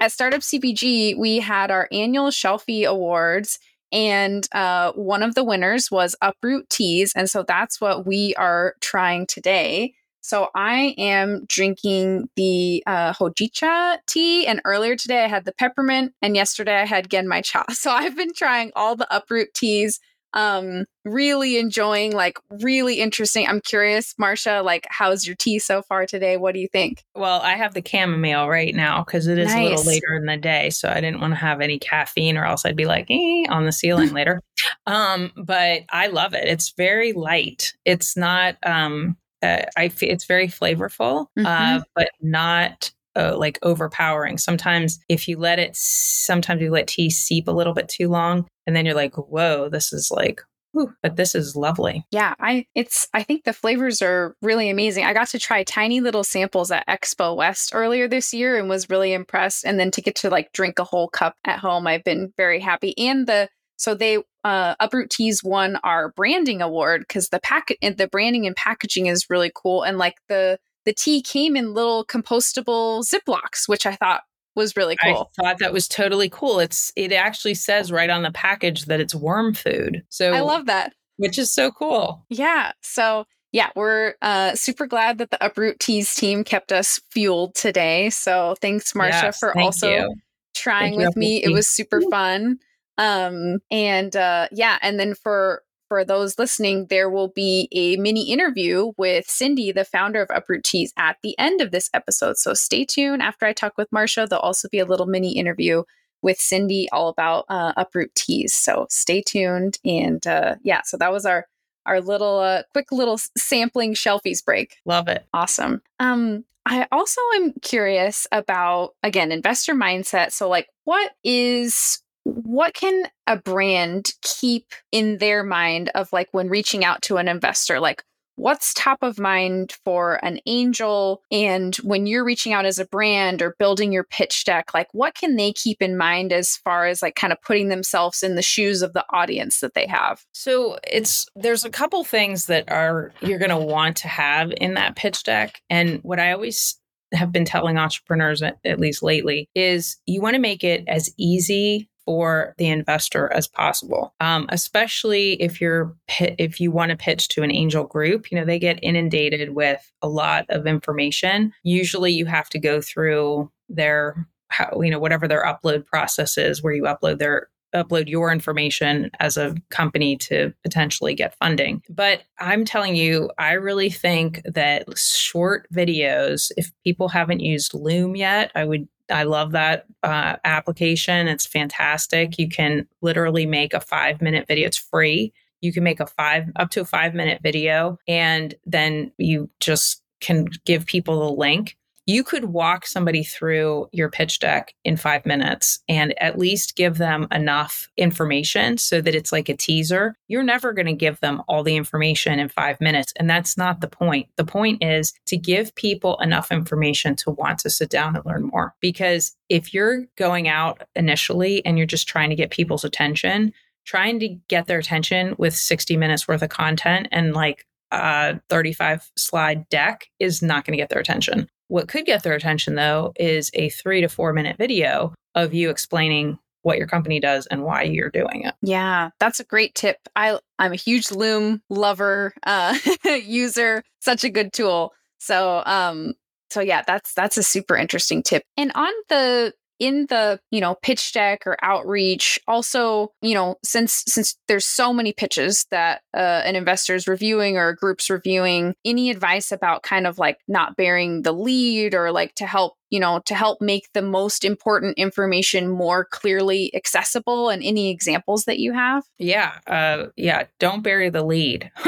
at 0.00 0.12
Startup 0.12 0.40
CPG, 0.40 1.16
we 1.16 1.38
had 1.38 1.70
our 1.70 1.88
annual 1.92 2.28
Shelfie 2.28 2.86
Awards. 2.86 3.58
And 3.90 4.46
uh, 4.52 4.92
one 4.92 5.22
of 5.22 5.34
the 5.34 5.44
winners 5.44 5.90
was 5.90 6.14
Uproot 6.20 6.68
Teas. 6.68 7.12
And 7.16 7.30
so 7.30 7.42
that's 7.42 7.80
what 7.80 8.06
we 8.06 8.34
are 8.34 8.74
trying 8.80 9.26
today. 9.26 9.94
So 10.28 10.50
I 10.54 10.94
am 10.98 11.46
drinking 11.48 12.28
the 12.36 12.82
uh, 12.86 13.14
hojicha 13.14 13.96
tea, 14.06 14.46
and 14.46 14.60
earlier 14.66 14.94
today 14.94 15.24
I 15.24 15.26
had 15.26 15.46
the 15.46 15.54
peppermint, 15.54 16.12
and 16.20 16.36
yesterday 16.36 16.82
I 16.82 16.84
had 16.84 17.08
genmaicha. 17.08 17.64
So 17.78 17.90
I've 17.90 18.14
been 18.14 18.34
trying 18.34 18.70
all 18.76 18.94
the 18.94 19.06
uproot 19.14 19.54
teas. 19.54 20.00
Um, 20.34 20.84
really 21.06 21.56
enjoying, 21.56 22.12
like, 22.12 22.38
really 22.60 23.00
interesting. 23.00 23.46
I'm 23.48 23.62
curious, 23.62 24.14
Marcia, 24.18 24.60
like, 24.62 24.86
how's 24.90 25.26
your 25.26 25.36
tea 25.36 25.58
so 25.58 25.80
far 25.80 26.04
today? 26.04 26.36
What 26.36 26.52
do 26.52 26.60
you 26.60 26.68
think? 26.68 27.02
Well, 27.14 27.40
I 27.40 27.54
have 27.54 27.72
the 27.72 27.82
chamomile 27.82 28.46
right 28.46 28.74
now 28.74 29.02
because 29.02 29.26
it 29.26 29.38
is 29.38 29.46
nice. 29.46 29.56
a 29.56 29.62
little 29.70 29.84
later 29.84 30.14
in 30.14 30.26
the 30.26 30.36
day, 30.36 30.68
so 30.68 30.90
I 30.90 31.00
didn't 31.00 31.20
want 31.20 31.32
to 31.32 31.40
have 31.40 31.62
any 31.62 31.78
caffeine, 31.78 32.36
or 32.36 32.44
else 32.44 32.66
I'd 32.66 32.76
be 32.76 32.84
like 32.84 33.06
eh, 33.08 33.46
on 33.48 33.64
the 33.64 33.72
ceiling 33.72 34.10
later. 34.12 34.42
Um, 34.86 35.32
but 35.38 35.84
I 35.90 36.08
love 36.08 36.34
it. 36.34 36.46
It's 36.46 36.74
very 36.76 37.14
light. 37.14 37.72
It's 37.86 38.14
not 38.14 38.58
um 38.66 39.16
uh, 39.42 39.62
I 39.76 39.90
it's 40.00 40.24
very 40.24 40.48
flavorful, 40.48 41.26
uh, 41.36 41.40
mm-hmm. 41.40 41.46
uh, 41.46 41.80
but 41.94 42.10
not 42.20 42.90
uh, 43.16 43.36
like 43.36 43.58
overpowering. 43.62 44.38
Sometimes 44.38 45.00
if 45.08 45.28
you 45.28 45.38
let 45.38 45.58
it, 45.58 45.76
sometimes 45.76 46.62
you 46.62 46.70
let 46.70 46.86
tea 46.86 47.10
seep 47.10 47.48
a 47.48 47.52
little 47.52 47.74
bit 47.74 47.88
too 47.88 48.08
long, 48.08 48.46
and 48.66 48.74
then 48.74 48.86
you're 48.86 48.94
like, 48.94 49.16
whoa, 49.16 49.68
this 49.68 49.92
is 49.92 50.10
like. 50.10 50.42
Whew, 50.72 50.92
but 51.02 51.16
this 51.16 51.34
is 51.34 51.56
lovely. 51.56 52.04
Yeah, 52.10 52.34
I 52.38 52.66
it's 52.74 53.08
I 53.14 53.22
think 53.22 53.44
the 53.44 53.54
flavors 53.54 54.02
are 54.02 54.36
really 54.42 54.68
amazing. 54.68 55.04
I 55.04 55.14
got 55.14 55.28
to 55.28 55.38
try 55.38 55.64
tiny 55.64 56.02
little 56.02 56.22
samples 56.22 56.70
at 56.70 56.86
Expo 56.86 57.34
West 57.34 57.70
earlier 57.72 58.06
this 58.06 58.34
year 58.34 58.58
and 58.58 58.68
was 58.68 58.90
really 58.90 59.14
impressed. 59.14 59.64
And 59.64 59.80
then 59.80 59.90
to 59.92 60.02
get 60.02 60.14
to 60.16 60.30
like 60.30 60.52
drink 60.52 60.78
a 60.78 60.84
whole 60.84 61.08
cup 61.08 61.36
at 61.46 61.58
home, 61.58 61.86
I've 61.86 62.04
been 62.04 62.34
very 62.36 62.60
happy. 62.60 62.92
And 62.98 63.26
the 63.26 63.48
so 63.78 63.94
they 63.94 64.18
uh, 64.44 64.74
Uproot 64.80 65.10
Teas 65.10 65.42
won 65.42 65.76
our 65.82 66.12
branding 66.12 66.62
award 66.62 67.02
because 67.06 67.28
the 67.28 67.40
pack 67.40 67.68
the 67.80 68.08
branding 68.10 68.46
and 68.46 68.56
packaging 68.56 69.06
is 69.06 69.30
really 69.30 69.50
cool, 69.54 69.82
and 69.82 69.98
like 69.98 70.16
the 70.28 70.58
the 70.84 70.92
tea 70.92 71.20
came 71.20 71.56
in 71.56 71.74
little 71.74 72.04
compostable 72.04 73.04
Ziplocs, 73.04 73.68
which 73.68 73.84
I 73.84 73.94
thought 73.96 74.22
was 74.54 74.76
really 74.76 74.96
cool. 75.02 75.30
I 75.38 75.42
thought 75.42 75.58
that 75.58 75.72
was 75.72 75.88
totally 75.88 76.28
cool. 76.28 76.60
It's 76.60 76.92
it 76.96 77.12
actually 77.12 77.54
says 77.54 77.92
right 77.92 78.10
on 78.10 78.22
the 78.22 78.32
package 78.32 78.86
that 78.86 79.00
it's 79.00 79.14
worm 79.14 79.54
food. 79.54 80.02
So 80.08 80.32
I 80.32 80.40
love 80.40 80.66
that, 80.66 80.94
which 81.16 81.38
is 81.38 81.50
so 81.50 81.70
cool. 81.70 82.24
Yeah. 82.28 82.72
So 82.82 83.26
yeah, 83.52 83.70
we're 83.74 84.14
uh, 84.20 84.54
super 84.54 84.86
glad 84.86 85.18
that 85.18 85.30
the 85.30 85.44
Uproot 85.44 85.78
Teas 85.78 86.14
team 86.14 86.44
kept 86.44 86.70
us 86.72 87.00
fueled 87.10 87.54
today. 87.54 88.10
So 88.10 88.56
thanks, 88.60 88.94
Marcia, 88.94 89.26
yes, 89.26 89.38
for 89.38 89.58
also 89.58 89.90
you. 89.90 90.14
trying 90.54 90.98
thank 90.98 91.08
with 91.08 91.16
me. 91.16 91.42
It 91.42 91.50
was 91.50 91.66
super 91.66 92.02
fun. 92.10 92.58
Um, 92.98 93.60
and 93.70 94.14
uh, 94.14 94.48
yeah, 94.52 94.78
and 94.82 94.98
then 94.98 95.14
for 95.14 95.62
for 95.88 96.04
those 96.04 96.38
listening, 96.38 96.86
there 96.90 97.08
will 97.08 97.28
be 97.28 97.68
a 97.72 97.96
mini 97.96 98.30
interview 98.30 98.92
with 98.98 99.26
Cindy, 99.26 99.72
the 99.72 99.86
founder 99.86 100.20
of 100.20 100.28
Uproot 100.30 100.62
Teas, 100.62 100.92
at 100.98 101.16
the 101.22 101.38
end 101.38 101.62
of 101.62 101.70
this 101.70 101.88
episode. 101.94 102.36
So 102.36 102.52
stay 102.52 102.84
tuned. 102.84 103.22
After 103.22 103.46
I 103.46 103.54
talk 103.54 103.72
with 103.78 103.90
Marcia, 103.90 104.26
there'll 104.28 104.42
also 104.42 104.68
be 104.68 104.80
a 104.80 104.84
little 104.84 105.06
mini 105.06 105.36
interview 105.36 105.84
with 106.20 106.38
Cindy 106.38 106.88
all 106.92 107.08
about 107.08 107.46
uh, 107.48 107.72
Uproot 107.76 108.14
Teas. 108.14 108.54
So 108.54 108.86
stay 108.90 109.22
tuned. 109.22 109.78
And 109.84 110.26
uh, 110.26 110.56
yeah, 110.62 110.82
so 110.84 110.96
that 110.98 111.12
was 111.12 111.24
our 111.24 111.46
our 111.86 112.02
little 112.02 112.38
uh, 112.38 112.64
quick 112.72 112.92
little 112.92 113.18
sampling 113.38 113.94
shelfies 113.94 114.44
break. 114.44 114.76
Love 114.84 115.08
it. 115.08 115.24
Awesome. 115.32 115.80
Um, 115.98 116.44
I 116.66 116.86
also 116.92 117.20
am 117.36 117.54
curious 117.62 118.26
about 118.30 118.90
again 119.02 119.32
investor 119.32 119.74
mindset. 119.74 120.32
So 120.32 120.50
like, 120.50 120.68
what 120.84 121.12
is 121.24 122.02
what 122.28 122.74
can 122.74 123.04
a 123.26 123.36
brand 123.36 124.12
keep 124.22 124.72
in 124.92 125.18
their 125.18 125.42
mind 125.42 125.90
of 125.94 126.12
like 126.12 126.28
when 126.32 126.48
reaching 126.48 126.84
out 126.84 127.02
to 127.02 127.16
an 127.16 127.28
investor? 127.28 127.80
Like 127.80 128.02
what's 128.36 128.72
top 128.74 129.02
of 129.02 129.18
mind 129.18 129.74
for 129.84 130.24
an 130.24 130.38
angel? 130.46 131.22
And 131.30 131.74
when 131.76 132.06
you're 132.06 132.24
reaching 132.24 132.52
out 132.52 132.66
as 132.66 132.78
a 132.78 132.86
brand 132.86 133.42
or 133.42 133.56
building 133.58 133.92
your 133.92 134.04
pitch 134.04 134.44
deck 134.44 134.72
like 134.74 134.88
what 134.92 135.14
can 135.14 135.36
they 135.36 135.52
keep 135.52 135.82
in 135.82 135.96
mind 135.96 136.32
as 136.32 136.56
far 136.56 136.86
as 136.86 137.02
like 137.02 137.16
kind 137.16 137.32
of 137.32 137.42
putting 137.42 137.68
themselves 137.68 138.22
in 138.22 138.36
the 138.36 138.42
shoes 138.42 138.82
of 138.82 138.92
the 138.92 139.04
audience 139.10 139.60
that 139.60 139.74
they 139.74 139.86
have? 139.86 140.24
So 140.32 140.78
it's 140.86 141.26
there's 141.34 141.64
a 141.64 141.70
couple 141.70 142.04
things 142.04 142.46
that 142.46 142.70
are 142.70 143.12
you're 143.20 143.38
going 143.38 143.50
to 143.50 143.56
want 143.56 143.96
to 143.98 144.08
have 144.08 144.52
in 144.56 144.74
that 144.74 144.96
pitch 144.96 145.24
deck. 145.24 145.60
And 145.68 146.00
what 146.02 146.20
i 146.20 146.32
always 146.32 146.78
have 147.12 147.32
been 147.32 147.44
telling 147.44 147.78
entrepreneurs 147.78 148.42
at, 148.42 148.78
least 148.78 149.02
lately 149.02 149.48
is 149.54 149.96
you 150.06 150.20
want 150.20 150.34
to 150.34 150.40
make 150.40 150.62
it 150.62 150.84
as 150.86 151.12
easy 151.16 151.88
for 152.08 152.54
the 152.56 152.66
investor 152.66 153.30
as 153.34 153.46
possible. 153.46 154.14
Um, 154.18 154.46
especially 154.48 155.34
if 155.42 155.60
you're 155.60 155.94
if 156.18 156.58
you 156.58 156.70
want 156.70 156.88
to 156.88 156.96
pitch 156.96 157.28
to 157.28 157.42
an 157.42 157.52
angel 157.52 157.84
group, 157.84 158.30
you 158.30 158.38
know 158.38 158.46
they 158.46 158.58
get 158.58 158.78
inundated 158.82 159.54
with 159.54 159.92
a 160.00 160.08
lot 160.08 160.46
of 160.48 160.66
information. 160.66 161.52
Usually, 161.64 162.10
you 162.10 162.24
have 162.24 162.48
to 162.48 162.58
go 162.58 162.80
through 162.80 163.52
their 163.68 164.26
how 164.48 164.80
you 164.80 164.90
know 164.90 164.98
whatever 164.98 165.28
their 165.28 165.44
upload 165.44 165.84
process 165.84 166.38
is 166.38 166.62
where 166.62 166.72
you 166.72 166.84
upload 166.84 167.18
their 167.18 167.50
upload 167.74 168.08
your 168.08 168.32
information 168.32 169.10
as 169.20 169.36
a 169.36 169.54
company 169.68 170.16
to 170.16 170.50
potentially 170.62 171.12
get 171.12 171.36
funding. 171.36 171.82
But 171.90 172.22
I'm 172.38 172.64
telling 172.64 172.96
you, 172.96 173.30
I 173.36 173.52
really 173.52 173.90
think 173.90 174.40
that 174.46 174.86
short 174.98 175.66
videos, 175.70 176.50
if 176.56 176.72
people 176.84 177.08
haven't 177.08 177.40
used 177.40 177.74
Loom 177.74 178.16
yet, 178.16 178.50
I 178.54 178.64
would 178.64 178.88
I 179.10 179.22
love 179.24 179.52
that 179.52 179.86
uh, 180.02 180.36
application. 180.44 181.28
It's 181.28 181.46
fantastic. 181.46 182.38
You 182.38 182.48
can 182.48 182.86
literally 183.00 183.46
make 183.46 183.74
a 183.74 183.80
five 183.80 184.20
minute 184.20 184.46
video. 184.46 184.66
It's 184.66 184.76
free. 184.76 185.32
You 185.60 185.72
can 185.72 185.82
make 185.82 186.00
a 186.00 186.06
five 186.06 186.50
up 186.56 186.70
to 186.70 186.82
a 186.82 186.84
five 186.84 187.14
minute 187.14 187.40
video, 187.42 187.98
and 188.06 188.54
then 188.66 189.12
you 189.18 189.50
just 189.60 190.02
can 190.20 190.48
give 190.64 190.86
people 190.86 191.20
the 191.20 191.32
link 191.32 191.76
you 192.08 192.24
could 192.24 192.46
walk 192.46 192.86
somebody 192.86 193.22
through 193.22 193.86
your 193.92 194.10
pitch 194.10 194.38
deck 194.38 194.72
in 194.82 194.96
five 194.96 195.26
minutes 195.26 195.80
and 195.90 196.18
at 196.22 196.38
least 196.38 196.74
give 196.74 196.96
them 196.96 197.28
enough 197.30 197.86
information 197.98 198.78
so 198.78 199.02
that 199.02 199.14
it's 199.14 199.30
like 199.30 199.50
a 199.50 199.56
teaser. 199.56 200.16
You're 200.26 200.42
never 200.42 200.72
going 200.72 200.86
to 200.86 200.94
give 200.94 201.20
them 201.20 201.42
all 201.48 201.62
the 201.62 201.76
information 201.76 202.38
in 202.38 202.48
five 202.48 202.80
minutes. 202.80 203.12
And 203.16 203.28
that's 203.28 203.58
not 203.58 203.82
the 203.82 203.88
point. 203.88 204.26
The 204.36 204.46
point 204.46 204.82
is 204.82 205.12
to 205.26 205.36
give 205.36 205.74
people 205.74 206.16
enough 206.20 206.50
information 206.50 207.14
to 207.16 207.30
want 207.30 207.58
to 207.58 207.70
sit 207.70 207.90
down 207.90 208.16
and 208.16 208.24
learn 208.24 208.44
more. 208.44 208.74
Because 208.80 209.36
if 209.50 209.74
you're 209.74 210.06
going 210.16 210.48
out 210.48 210.84
initially 210.96 211.62
and 211.66 211.76
you're 211.76 211.86
just 211.86 212.08
trying 212.08 212.30
to 212.30 212.36
get 212.36 212.50
people's 212.50 212.84
attention, 212.84 213.52
trying 213.84 214.18
to 214.20 214.28
get 214.48 214.66
their 214.66 214.78
attention 214.78 215.34
with 215.36 215.54
60 215.54 215.98
minutes 215.98 216.26
worth 216.26 216.40
of 216.40 216.48
content 216.48 217.08
and 217.12 217.34
like 217.34 217.66
a 217.90 218.40
35 218.48 219.10
slide 219.18 219.68
deck 219.68 220.06
is 220.18 220.40
not 220.40 220.64
going 220.64 220.72
to 220.72 220.82
get 220.82 220.88
their 220.88 221.00
attention. 221.00 221.50
What 221.68 221.88
could 221.88 222.06
get 222.06 222.22
their 222.22 222.34
attention, 222.34 222.74
though, 222.74 223.12
is 223.16 223.50
a 223.54 223.68
three 223.68 224.00
to 224.00 224.08
four 224.08 224.32
minute 224.32 224.56
video 224.56 225.14
of 225.34 225.54
you 225.54 225.70
explaining 225.70 226.38
what 226.62 226.78
your 226.78 226.86
company 226.86 227.20
does 227.20 227.46
and 227.46 227.62
why 227.62 227.82
you're 227.82 228.10
doing 228.10 228.42
it. 228.44 228.54
Yeah, 228.62 229.10
that's 229.20 229.40
a 229.40 229.44
great 229.44 229.74
tip. 229.74 229.96
I 230.16 230.38
I'm 230.58 230.72
a 230.72 230.76
huge 230.76 231.10
Loom 231.10 231.62
lover, 231.70 232.34
uh, 232.44 232.76
user. 233.22 233.82
Such 234.00 234.24
a 234.24 234.30
good 234.30 234.52
tool. 234.52 234.92
So 235.18 235.62
um, 235.66 236.14
so 236.50 236.60
yeah, 236.60 236.82
that's 236.86 237.14
that's 237.14 237.36
a 237.36 237.42
super 237.42 237.76
interesting 237.76 238.22
tip. 238.22 238.42
And 238.56 238.72
on 238.74 238.92
the 239.08 239.52
in 239.78 240.06
the 240.08 240.40
you 240.50 240.60
know 240.60 240.76
pitch 240.82 241.12
deck 241.12 241.46
or 241.46 241.56
outreach. 241.62 242.38
Also 242.46 243.12
you 243.22 243.34
know 243.34 243.56
since 243.64 244.04
since 244.06 244.36
there's 244.48 244.66
so 244.66 244.92
many 244.92 245.12
pitches 245.12 245.66
that 245.70 246.02
uh, 246.14 246.42
an 246.44 246.56
investor 246.56 246.94
is 246.94 247.08
reviewing 247.08 247.56
or 247.56 247.68
a 247.68 247.76
group's 247.76 248.10
reviewing 248.10 248.74
any 248.84 249.10
advice 249.10 249.52
about 249.52 249.82
kind 249.82 250.06
of 250.06 250.18
like 250.18 250.38
not 250.48 250.76
bearing 250.76 251.22
the 251.22 251.32
lead 251.32 251.94
or 251.94 252.10
like 252.12 252.34
to 252.34 252.46
help 252.46 252.74
you 252.90 253.00
know 253.00 253.20
to 253.26 253.34
help 253.34 253.60
make 253.60 253.88
the 253.94 254.02
most 254.02 254.44
important 254.44 254.96
information 254.98 255.68
more 255.68 256.04
clearly 256.04 256.74
accessible 256.74 257.48
and 257.48 257.62
any 257.62 257.90
examples 257.90 258.44
that 258.44 258.58
you 258.58 258.72
have? 258.72 259.04
Yeah 259.18 259.58
uh 259.66 260.06
yeah 260.16 260.44
don't 260.58 260.82
bury 260.82 261.10
the 261.10 261.24
lead. 261.24 261.70